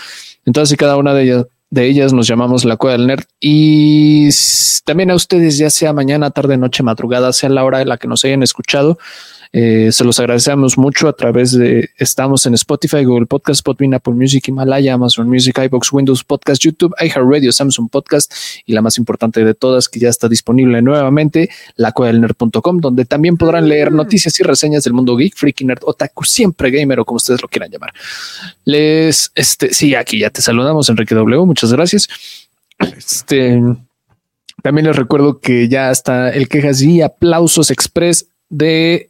Entonces, 0.44 0.76
cada 0.76 0.96
una 0.96 1.14
de 1.14 1.22
ellas, 1.22 1.46
de 1.76 1.86
ellas 1.86 2.12
nos 2.12 2.26
llamamos 2.26 2.64
la 2.64 2.76
Cueva 2.76 2.96
del 2.96 3.06
Nerd 3.06 3.24
y 3.38 4.30
también 4.84 5.10
a 5.10 5.14
ustedes, 5.14 5.58
ya 5.58 5.70
sea 5.70 5.92
mañana, 5.92 6.30
tarde, 6.30 6.56
noche, 6.56 6.82
madrugada, 6.82 7.32
sea 7.32 7.50
la 7.50 7.64
hora 7.64 7.78
de 7.78 7.84
la 7.84 7.98
que 7.98 8.08
nos 8.08 8.24
hayan 8.24 8.42
escuchado. 8.42 8.98
Eh, 9.58 9.90
se 9.90 10.04
los 10.04 10.20
agradecemos 10.20 10.76
mucho 10.76 11.08
a 11.08 11.14
través 11.14 11.52
de, 11.52 11.88
estamos 11.96 12.44
en 12.44 12.52
Spotify, 12.52 13.04
Google 13.04 13.24
Podcast, 13.24 13.64
Podbean, 13.64 13.94
Apple 13.94 14.12
Music, 14.12 14.46
Himalaya, 14.48 14.92
Amazon 14.92 15.30
Music, 15.30 15.56
iBox, 15.56 15.94
Windows 15.94 16.22
Podcast, 16.24 16.62
YouTube, 16.62 16.94
iHeartRadio, 17.00 17.50
Samsung 17.52 17.88
Podcast 17.88 18.30
y 18.66 18.74
la 18.74 18.82
más 18.82 18.98
importante 18.98 19.42
de 19.46 19.54
todas 19.54 19.88
que 19.88 19.98
ya 19.98 20.10
está 20.10 20.28
disponible 20.28 20.82
nuevamente, 20.82 21.48
la 21.76 21.94
nerd.com, 21.96 22.80
donde 22.80 23.06
también 23.06 23.38
podrán 23.38 23.66
leer 23.66 23.92
noticias 23.92 24.38
y 24.38 24.42
reseñas 24.42 24.84
del 24.84 24.92
mundo 24.92 25.16
geek, 25.16 25.34
freaky 25.34 25.64
nerd, 25.64 25.84
otaku, 25.84 26.24
siempre 26.24 26.70
gamer 26.70 27.00
o 27.00 27.06
como 27.06 27.16
ustedes 27.16 27.40
lo 27.40 27.48
quieran 27.48 27.70
llamar. 27.70 27.94
Les, 28.66 29.32
este, 29.34 29.72
sí, 29.72 29.94
aquí 29.94 30.18
ya 30.18 30.28
te 30.28 30.42
saludamos, 30.42 30.90
Enrique 30.90 31.14
W. 31.14 31.46
Muchas 31.46 31.72
gracias. 31.72 32.08
Este, 32.94 33.58
también 34.62 34.86
les 34.86 34.96
recuerdo 34.96 35.40
que 35.40 35.66
ya 35.66 35.90
está 35.90 36.28
el 36.28 36.46
quejas 36.46 36.82
y 36.82 37.00
aplausos 37.00 37.70
express 37.70 38.26
de 38.48 39.08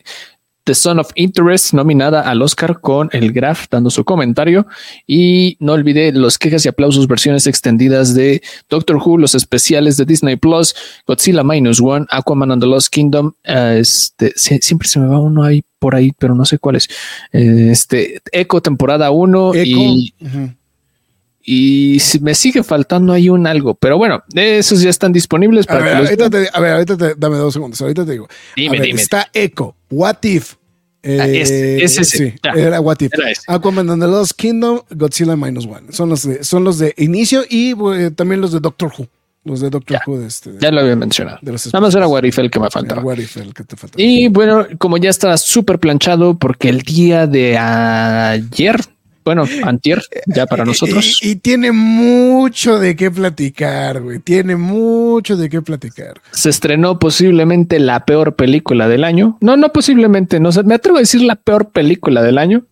The 0.66 0.74
Son 0.74 0.98
of 0.98 1.10
Interest, 1.14 1.72
nominada 1.74 2.22
al 2.22 2.42
Oscar 2.42 2.80
con 2.80 3.08
el 3.12 3.32
Graf 3.32 3.66
dando 3.70 3.88
su 3.88 4.04
comentario. 4.04 4.66
Y 5.06 5.56
no 5.60 5.74
olvide 5.74 6.10
los 6.10 6.38
quejas 6.38 6.66
y 6.66 6.68
aplausos, 6.68 7.06
versiones 7.06 7.46
extendidas 7.46 8.14
de 8.14 8.42
Doctor 8.68 8.96
Who, 8.96 9.18
los 9.18 9.36
especiales 9.36 9.96
de 9.96 10.04
Disney 10.04 10.34
Plus, 10.34 10.74
Godzilla 11.06 11.44
Minus 11.44 11.80
One, 11.80 12.06
Aquaman 12.10 12.50
and 12.50 12.60
the 12.60 12.66
Lost 12.66 12.92
Kingdom. 12.92 13.32
Uh, 13.48 13.78
este 13.78 14.32
siempre 14.36 14.88
se 14.88 14.98
me 14.98 15.06
va 15.06 15.20
uno 15.20 15.44
ahí 15.44 15.62
por 15.78 15.94
ahí, 15.94 16.10
pero 16.18 16.34
no 16.34 16.44
sé 16.44 16.58
cuál 16.58 16.76
es. 16.76 16.88
Este 17.30 18.20
Echo, 18.32 18.60
temporada 18.60 19.12
1 19.12 19.52
y. 19.54 20.14
y 21.48 22.00
si 22.00 22.18
me 22.18 22.34
sigue 22.34 22.64
faltando 22.64 23.12
hay 23.12 23.28
un 23.28 23.46
algo, 23.46 23.76
pero 23.76 23.96
bueno, 23.96 24.22
esos 24.34 24.80
ya 24.80 24.90
están 24.90 25.12
disponibles 25.12 25.64
para 25.64 25.78
a 25.78 25.82
ver, 25.84 25.92
que 25.92 25.98
los 26.00 26.10
ahorita 26.10 26.30
te, 26.30 26.48
a 26.52 26.60
ver, 26.60 26.72
ahorita 26.72 26.96
te, 26.96 27.14
dame 27.16 27.36
dos 27.36 27.54
segundos, 27.54 27.80
ahorita 27.80 28.04
te 28.04 28.12
digo. 28.12 28.26
Dime, 28.56 28.78
ver, 28.78 28.86
dime. 28.88 29.00
Está 29.00 29.28
Echo, 29.32 29.76
What 29.88 30.16
If. 30.22 30.54
Eh, 31.04 31.20
Ah, 31.20 31.28
ese, 31.28 31.84
ese, 31.84 32.04
sí, 32.04 32.34
Ya. 32.42 32.50
era 32.50 32.80
What 32.80 32.96
If. 32.98 33.12
Era. 33.14 33.30
Aquaman 33.46 33.88
and 33.90 34.02
the 34.02 34.08
Lost 34.08 34.32
Kingdom, 34.32 34.80
Godzilla 34.90 35.36
Minus 35.36 35.66
One. 35.66 35.92
Son 35.92 36.08
los 36.08 36.24
de, 36.24 36.42
son 36.42 36.64
los 36.64 36.78
de 36.80 36.92
inicio 36.96 37.44
y 37.48 37.74
eh, 37.94 38.10
también 38.10 38.40
los 38.40 38.50
de 38.50 38.58
Doctor 38.58 38.92
Who. 38.98 39.06
Los 39.44 39.60
de 39.60 39.70
Doctor 39.70 39.98
Ya. 39.98 40.02
Who 40.04 40.18
de 40.18 40.26
este. 40.26 40.50
Ya 40.60 40.72
lo 40.72 40.80
había 40.80 40.96
mencionado. 40.96 41.38
los 41.42 41.66
Nada 41.66 41.80
más 41.80 41.94
era 41.94 42.08
Warif 42.08 42.40
el 42.40 42.50
que 42.50 42.58
me 42.58 42.68
faltaba. 42.68 43.02
What 43.02 43.18
If, 43.18 43.36
el 43.36 43.54
que 43.54 43.62
te 43.62 43.76
faltaba. 43.76 44.02
Y 44.02 44.26
bueno, 44.26 44.66
como 44.78 44.96
ya 44.96 45.10
está 45.10 45.36
súper 45.36 45.78
planchado, 45.78 46.36
porque 46.36 46.68
el 46.68 46.80
día 46.80 47.28
de 47.28 47.56
ayer, 47.56 48.80
bueno, 49.26 49.44
antier, 49.64 50.00
ya 50.26 50.46
para 50.46 50.64
nosotros, 50.64 51.18
Y, 51.20 51.32
y 51.32 51.36
tiene 51.36 51.72
mucho 51.72 52.78
de 52.78 52.96
qué 52.96 53.10
platicar, 53.10 54.00
güey. 54.00 54.20
Tiene 54.20 54.56
mucho 54.56 55.36
de 55.36 55.50
qué 55.50 55.60
platicar. 55.60 56.20
se 56.30 56.48
estrenó 56.48 56.98
posiblemente 56.98 57.78
la 57.80 58.04
peor 58.06 58.36
película 58.36 58.88
del 58.88 59.02
año. 59.04 59.36
No, 59.40 59.56
no 59.56 59.72
posiblemente, 59.72 60.38
no 60.40 60.52
sé, 60.52 60.62
me 60.62 60.76
atrevo 60.76 60.96
a 60.98 61.00
decir 61.00 61.20
la 61.22 61.34
peor 61.36 61.70
película 61.70 62.22
del 62.22 62.38
año. 62.38 62.64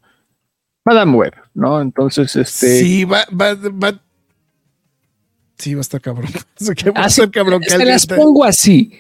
Madame 0.85 1.17
Web, 1.17 1.35
¿no? 1.55 1.81
Entonces, 1.83 2.37
este... 2.37 2.79
Sí, 2.81 3.05
va, 3.05 3.25
va, 3.33 3.55
va. 3.55 4.01
Sí, 5.59 5.75
va 5.75 5.81
a 5.81 5.83
estar 5.83 6.01
cabrón. 6.01 6.31
O 6.61 6.93
va 6.95 7.05
a 7.05 7.07
estar 7.09 7.31
cabrón. 7.31 7.63
se 7.67 7.85
las 7.85 8.07
pongo 8.07 8.45
así. 8.45 8.93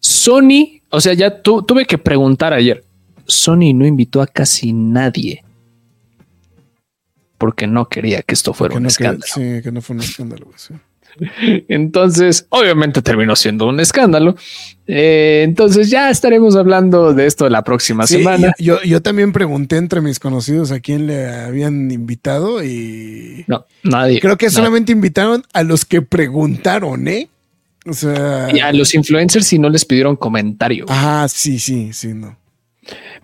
Sony, 0.00 0.82
o 0.90 1.00
sea, 1.00 1.14
ya 1.14 1.40
tu- 1.42 1.62
tuve 1.62 1.86
que 1.86 1.96
preguntar 1.96 2.52
ayer. 2.52 2.84
Sony 3.26 3.72
no 3.74 3.86
invitó 3.86 4.20
a 4.20 4.26
casi 4.26 4.72
nadie 4.72 5.42
porque 7.38 7.66
no 7.66 7.88
quería 7.88 8.22
que 8.22 8.34
esto 8.34 8.52
fuera 8.52 8.74
un 8.76 8.82
no, 8.82 8.88
que, 8.88 8.92
escándalo. 8.92 9.32
sí, 9.34 9.62
que 9.62 9.72
no 9.72 9.80
fue 9.80 9.96
un 9.96 10.02
escándalo. 10.02 10.48
sí. 10.56 10.74
Entonces, 11.68 12.46
obviamente 12.50 13.02
terminó 13.02 13.34
siendo 13.34 13.66
un 13.66 13.80
escándalo. 13.80 14.36
Eh, 14.86 15.42
entonces 15.44 15.90
ya 15.90 16.10
estaremos 16.10 16.54
hablando 16.56 17.12
de 17.12 17.26
esto 17.26 17.48
la 17.48 17.62
próxima 17.64 18.06
Sí, 18.06 18.18
semana. 18.18 18.54
Yo, 18.58 18.80
yo 18.82 19.02
también 19.02 19.32
pregunté 19.32 19.76
entre 19.78 20.00
mis 20.00 20.18
conocidos 20.20 20.70
a 20.70 20.80
quién 20.80 21.06
le 21.06 21.26
habían 21.28 21.90
invitado 21.90 22.62
y 22.64 23.44
No, 23.48 23.66
nadie. 23.82 24.20
creo 24.20 24.36
que 24.36 24.46
nadie. 24.46 24.56
solamente 24.56 24.92
invitaron 24.92 25.42
a 25.52 25.62
los 25.62 25.84
que 25.84 26.02
preguntaron, 26.02 27.08
¿eh? 27.08 27.28
O 27.86 27.92
sea, 27.94 28.48
Y 28.54 28.60
a 28.60 28.72
los 28.72 28.94
influencers 28.94 29.46
si 29.46 29.58
no 29.58 29.68
les 29.70 29.84
pidieron 29.84 30.14
comentario. 30.16 30.84
ah, 30.88 31.26
sí, 31.28 31.58
sí, 31.58 31.92
sí, 31.92 32.14
no. 32.14 32.38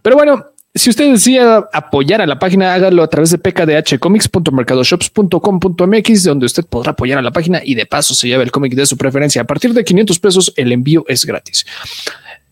Pero 0.03 0.17
bueno, 0.17 0.47
si 0.75 0.91
usted 0.91 1.11
decía 1.13 1.65
apoyar 1.73 2.21
a 2.21 2.27
la 2.27 2.39
página, 2.39 2.75
hágalo 2.75 3.03
a 3.03 3.09
través 3.09 3.31
de 3.31 3.39
pkdhcomics.mercadoshops.com.mx, 3.39 6.25
donde 6.25 6.47
usted 6.47 6.65
podrá 6.65 6.93
apoyar 6.93 7.19
a 7.19 7.23
la 7.23 7.31
página 7.31 7.61
y 7.65 7.75
de 7.75 7.87
paso 7.87 8.15
se 8.15 8.29
lleva 8.29 8.43
el 8.43 8.51
cómic 8.51 8.75
de 8.75 8.87
su 8.87 8.97
preferencia. 8.97 9.43
A 9.43 9.45
partir 9.45 9.73
de 9.75 9.85
500 9.85 10.19
pesos, 10.19 10.53
el 10.57 10.73
envío 10.73 11.05
es 11.09 11.25
gratis. 11.25 11.65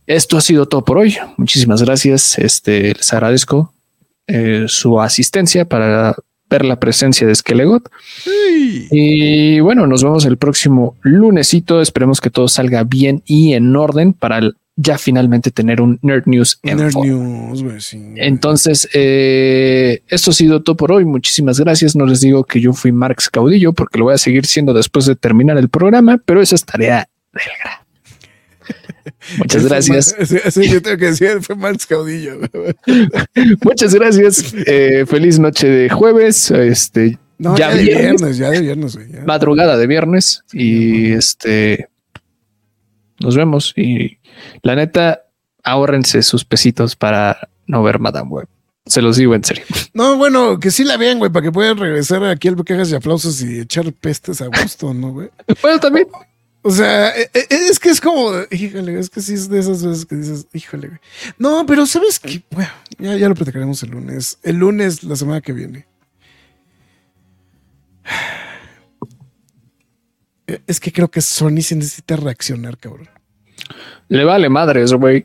Esto 0.06 0.36
ha 0.36 0.40
sido 0.40 0.66
todo 0.66 0.84
por 0.84 0.98
hoy. 0.98 1.16
Muchísimas 1.36 1.82
gracias. 1.82 2.38
Este 2.38 2.94
les 2.94 3.12
agradezco 3.12 3.72
eh, 4.26 4.64
su 4.68 5.00
asistencia 5.00 5.64
para 5.64 6.14
ver 6.50 6.64
la 6.64 6.78
presencia 6.78 7.26
de 7.26 7.34
Skelegot. 7.34 7.88
Y 8.90 9.60
bueno, 9.60 9.86
nos 9.86 10.04
vemos 10.04 10.24
el 10.26 10.36
próximo 10.36 10.96
lunesito. 11.02 11.80
Esperemos 11.80 12.20
que 12.20 12.30
todo 12.30 12.48
salga 12.48 12.84
bien 12.84 13.22
y 13.26 13.54
en 13.54 13.74
orden 13.74 14.12
para 14.12 14.38
el- 14.38 14.56
ya 14.76 14.98
finalmente 14.98 15.50
tener 15.50 15.80
un 15.80 15.98
Nerd 16.02 16.24
News 16.26 16.58
Nerd. 16.62 16.94
News, 16.94 17.62
güey, 17.62 17.80
sí. 17.80 18.00
Entonces, 18.16 18.88
eh, 18.94 20.02
esto 20.08 20.30
ha 20.30 20.34
sido 20.34 20.62
todo 20.62 20.76
por 20.76 20.92
hoy. 20.92 21.04
Muchísimas 21.04 21.60
gracias. 21.60 21.94
No 21.94 22.06
les 22.06 22.20
digo 22.20 22.44
que 22.44 22.60
yo 22.60 22.72
fui 22.72 22.92
Marx 22.92 23.28
Caudillo 23.28 23.72
porque 23.72 23.98
lo 23.98 24.06
voy 24.06 24.14
a 24.14 24.18
seguir 24.18 24.46
siendo 24.46 24.72
después 24.72 25.06
de 25.06 25.16
terminar 25.16 25.58
el 25.58 25.68
programa, 25.68 26.20
pero 26.24 26.40
esa 26.40 26.54
es 26.54 26.64
tarea 26.64 27.08
del 27.32 27.42
gra. 27.62 27.84
Muchas 29.38 29.66
gracias. 29.66 30.16
Sí, 30.24 30.38
sí, 30.50 30.68
yo 30.70 30.80
tengo 30.80 30.96
que 30.96 31.06
decir, 31.06 31.42
fue 31.42 31.54
Marx 31.56 31.86
Caudillo. 31.86 32.40
Muchas 33.62 33.94
gracias. 33.94 34.54
Eh, 34.66 35.04
feliz 35.06 35.38
noche 35.38 35.68
de 35.68 35.90
jueves. 35.90 36.50
Este 36.50 37.18
No, 37.38 37.56
ya 37.56 37.70
ya, 37.70 37.76
de 37.76 37.82
viernes, 37.82 38.20
viernes, 38.20 38.36
ya 38.38 38.50
de 38.50 38.60
viernes, 38.60 38.98
madrugada 39.26 39.76
de 39.76 39.86
viernes. 39.86 40.42
Y 40.52 41.12
este 41.12 41.88
nos 43.22 43.36
vemos. 43.36 43.72
Y 43.76 44.18
la 44.62 44.74
neta, 44.74 45.22
ahórrense 45.62 46.22
sus 46.22 46.44
pesitos 46.44 46.96
para 46.96 47.48
no 47.66 47.82
ver 47.82 47.98
Madame 47.98 48.28
Web. 48.30 48.48
Se 48.86 49.00
los 49.00 49.16
digo 49.16 49.34
en 49.34 49.44
serio. 49.44 49.64
No, 49.94 50.16
bueno, 50.16 50.58
que 50.58 50.70
sí 50.70 50.84
la 50.84 50.96
vean, 50.96 51.18
güey, 51.18 51.30
para 51.30 51.44
que 51.44 51.52
puedan 51.52 51.76
regresar 51.76 52.24
aquí 52.24 52.48
al 52.48 52.64
quejas 52.64 52.90
y 52.90 52.94
aplausos 52.94 53.42
y 53.42 53.60
echar 53.60 53.92
pestes 53.92 54.40
a 54.40 54.46
gusto, 54.46 54.92
¿no, 54.94 55.12
güey? 55.12 55.30
Bueno, 55.62 55.78
también. 55.78 56.08
O 56.62 56.70
sea, 56.70 57.10
e- 57.10 57.28
e- 57.34 57.46
es 57.50 57.78
que 57.78 57.90
es 57.90 58.00
como, 58.00 58.30
híjole, 58.50 58.98
es 58.98 59.10
que 59.10 59.20
sí 59.20 59.34
es 59.34 59.48
de 59.48 59.58
esas 59.58 59.84
veces 59.84 60.06
que 60.06 60.14
dices, 60.16 60.46
híjole, 60.52 60.88
güey. 60.88 61.00
No, 61.38 61.66
pero 61.66 61.84
sabes 61.86 62.18
que, 62.20 62.42
bueno, 62.50 62.70
ya, 62.98 63.16
ya 63.16 63.28
lo 63.28 63.34
platicaremos 63.34 63.82
el 63.82 63.90
lunes. 63.90 64.38
El 64.42 64.56
lunes, 64.56 65.02
la 65.02 65.16
semana 65.16 65.40
que 65.40 65.52
viene. 65.52 65.86
Eh, 70.46 70.60
Es 70.66 70.80
que 70.80 70.92
creo 70.92 71.10
que 71.10 71.20
Sony 71.20 71.60
sí 71.62 71.74
necesita 71.74 72.16
reaccionar, 72.16 72.78
cabrón. 72.78 73.08
Le 74.08 74.24
vale 74.24 74.48
madres, 74.48 74.92
güey. 74.92 75.24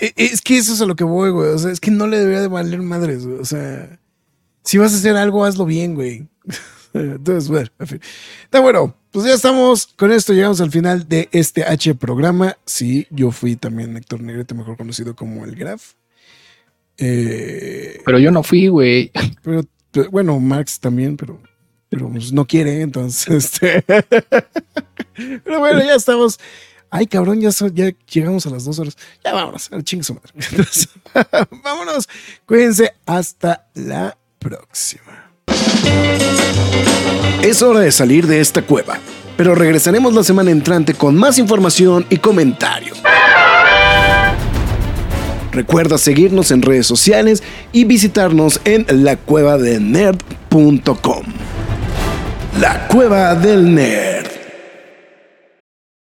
E- 0.00 0.12
Es 0.16 0.40
que 0.42 0.56
eso 0.58 0.72
es 0.74 0.80
a 0.80 0.86
lo 0.86 0.96
que 0.96 1.04
voy, 1.04 1.30
güey. 1.30 1.50
O 1.50 1.58
sea, 1.58 1.70
es 1.72 1.80
que 1.80 1.90
no 1.90 2.06
le 2.06 2.18
debería 2.18 2.40
de 2.40 2.48
valer 2.48 2.80
madres, 2.82 3.26
güey. 3.26 3.38
O 3.38 3.44
sea, 3.44 3.98
si 4.62 4.78
vas 4.78 4.92
a 4.92 4.96
hacer 4.96 5.16
algo, 5.16 5.44
hazlo 5.44 5.64
bien, 5.66 5.94
güey. 5.94 6.26
Entonces, 6.94 7.48
bueno, 7.48 7.68
en 7.78 7.86
fin. 7.86 8.00
Está 8.44 8.60
bueno. 8.60 8.96
Pues 9.10 9.26
ya 9.26 9.34
estamos. 9.34 9.86
Con 9.96 10.10
esto 10.12 10.32
llegamos 10.32 10.60
al 10.60 10.70
final 10.70 11.08
de 11.08 11.28
este 11.32 11.64
H 11.64 11.94
programa. 11.94 12.56
Sí, 12.66 13.06
yo 13.10 13.30
fui 13.30 13.56
también 13.56 13.96
Héctor 13.96 14.20
Negrete, 14.22 14.54
mejor 14.54 14.76
conocido 14.76 15.14
como 15.16 15.44
el 15.44 15.54
Graf. 15.54 15.92
Eh, 16.98 18.00
Pero 18.04 18.18
yo 18.18 18.30
no 18.30 18.42
fui, 18.42 18.68
güey. 18.68 19.10
pero, 19.42 19.62
pero, 19.90 20.10
bueno, 20.10 20.38
Max 20.40 20.78
también, 20.80 21.16
pero, 21.16 21.40
pero 21.94 22.08
pues, 22.08 22.32
no 22.32 22.44
quiere, 22.44 22.82
entonces. 22.82 23.34
Este. 23.54 23.84
pero 25.44 25.60
bueno, 25.60 25.78
ya 25.80 25.94
estamos. 25.94 26.40
Ay, 26.90 27.06
cabrón, 27.06 27.40
ya, 27.40 27.50
llegamos 28.12 28.44
a 28.46 28.50
las 28.50 28.64
dos 28.64 28.80
horas. 28.80 28.96
Ya 29.24 29.32
vámonos, 29.32 29.72
al 29.72 29.84
chingue 29.84 30.04
su 30.04 30.14
vámonos. 31.62 32.08
Cuídense. 32.46 32.92
Hasta 33.06 33.68
la 33.74 34.18
próxima. 34.38 35.30
Es 37.42 37.62
hora 37.62 37.80
de 37.80 37.90
salir 37.92 38.26
de 38.26 38.40
esta 38.40 38.62
cueva, 38.62 38.98
pero 39.36 39.54
regresaremos 39.54 40.14
la 40.14 40.24
semana 40.24 40.50
entrante 40.50 40.94
con 40.94 41.14
más 41.14 41.38
información 41.38 42.06
y 42.10 42.16
comentarios. 42.16 43.00
Recuerda 45.52 45.98
seguirnos 45.98 46.50
en 46.50 46.62
redes 46.62 46.88
sociales 46.88 47.44
y 47.72 47.84
visitarnos 47.84 48.60
en 48.64 48.86
lacuevadelnerd.com. 49.04 51.53
La 52.60 52.86
Cueva 52.86 53.34
del 53.34 53.74
Nerd. 53.74 54.43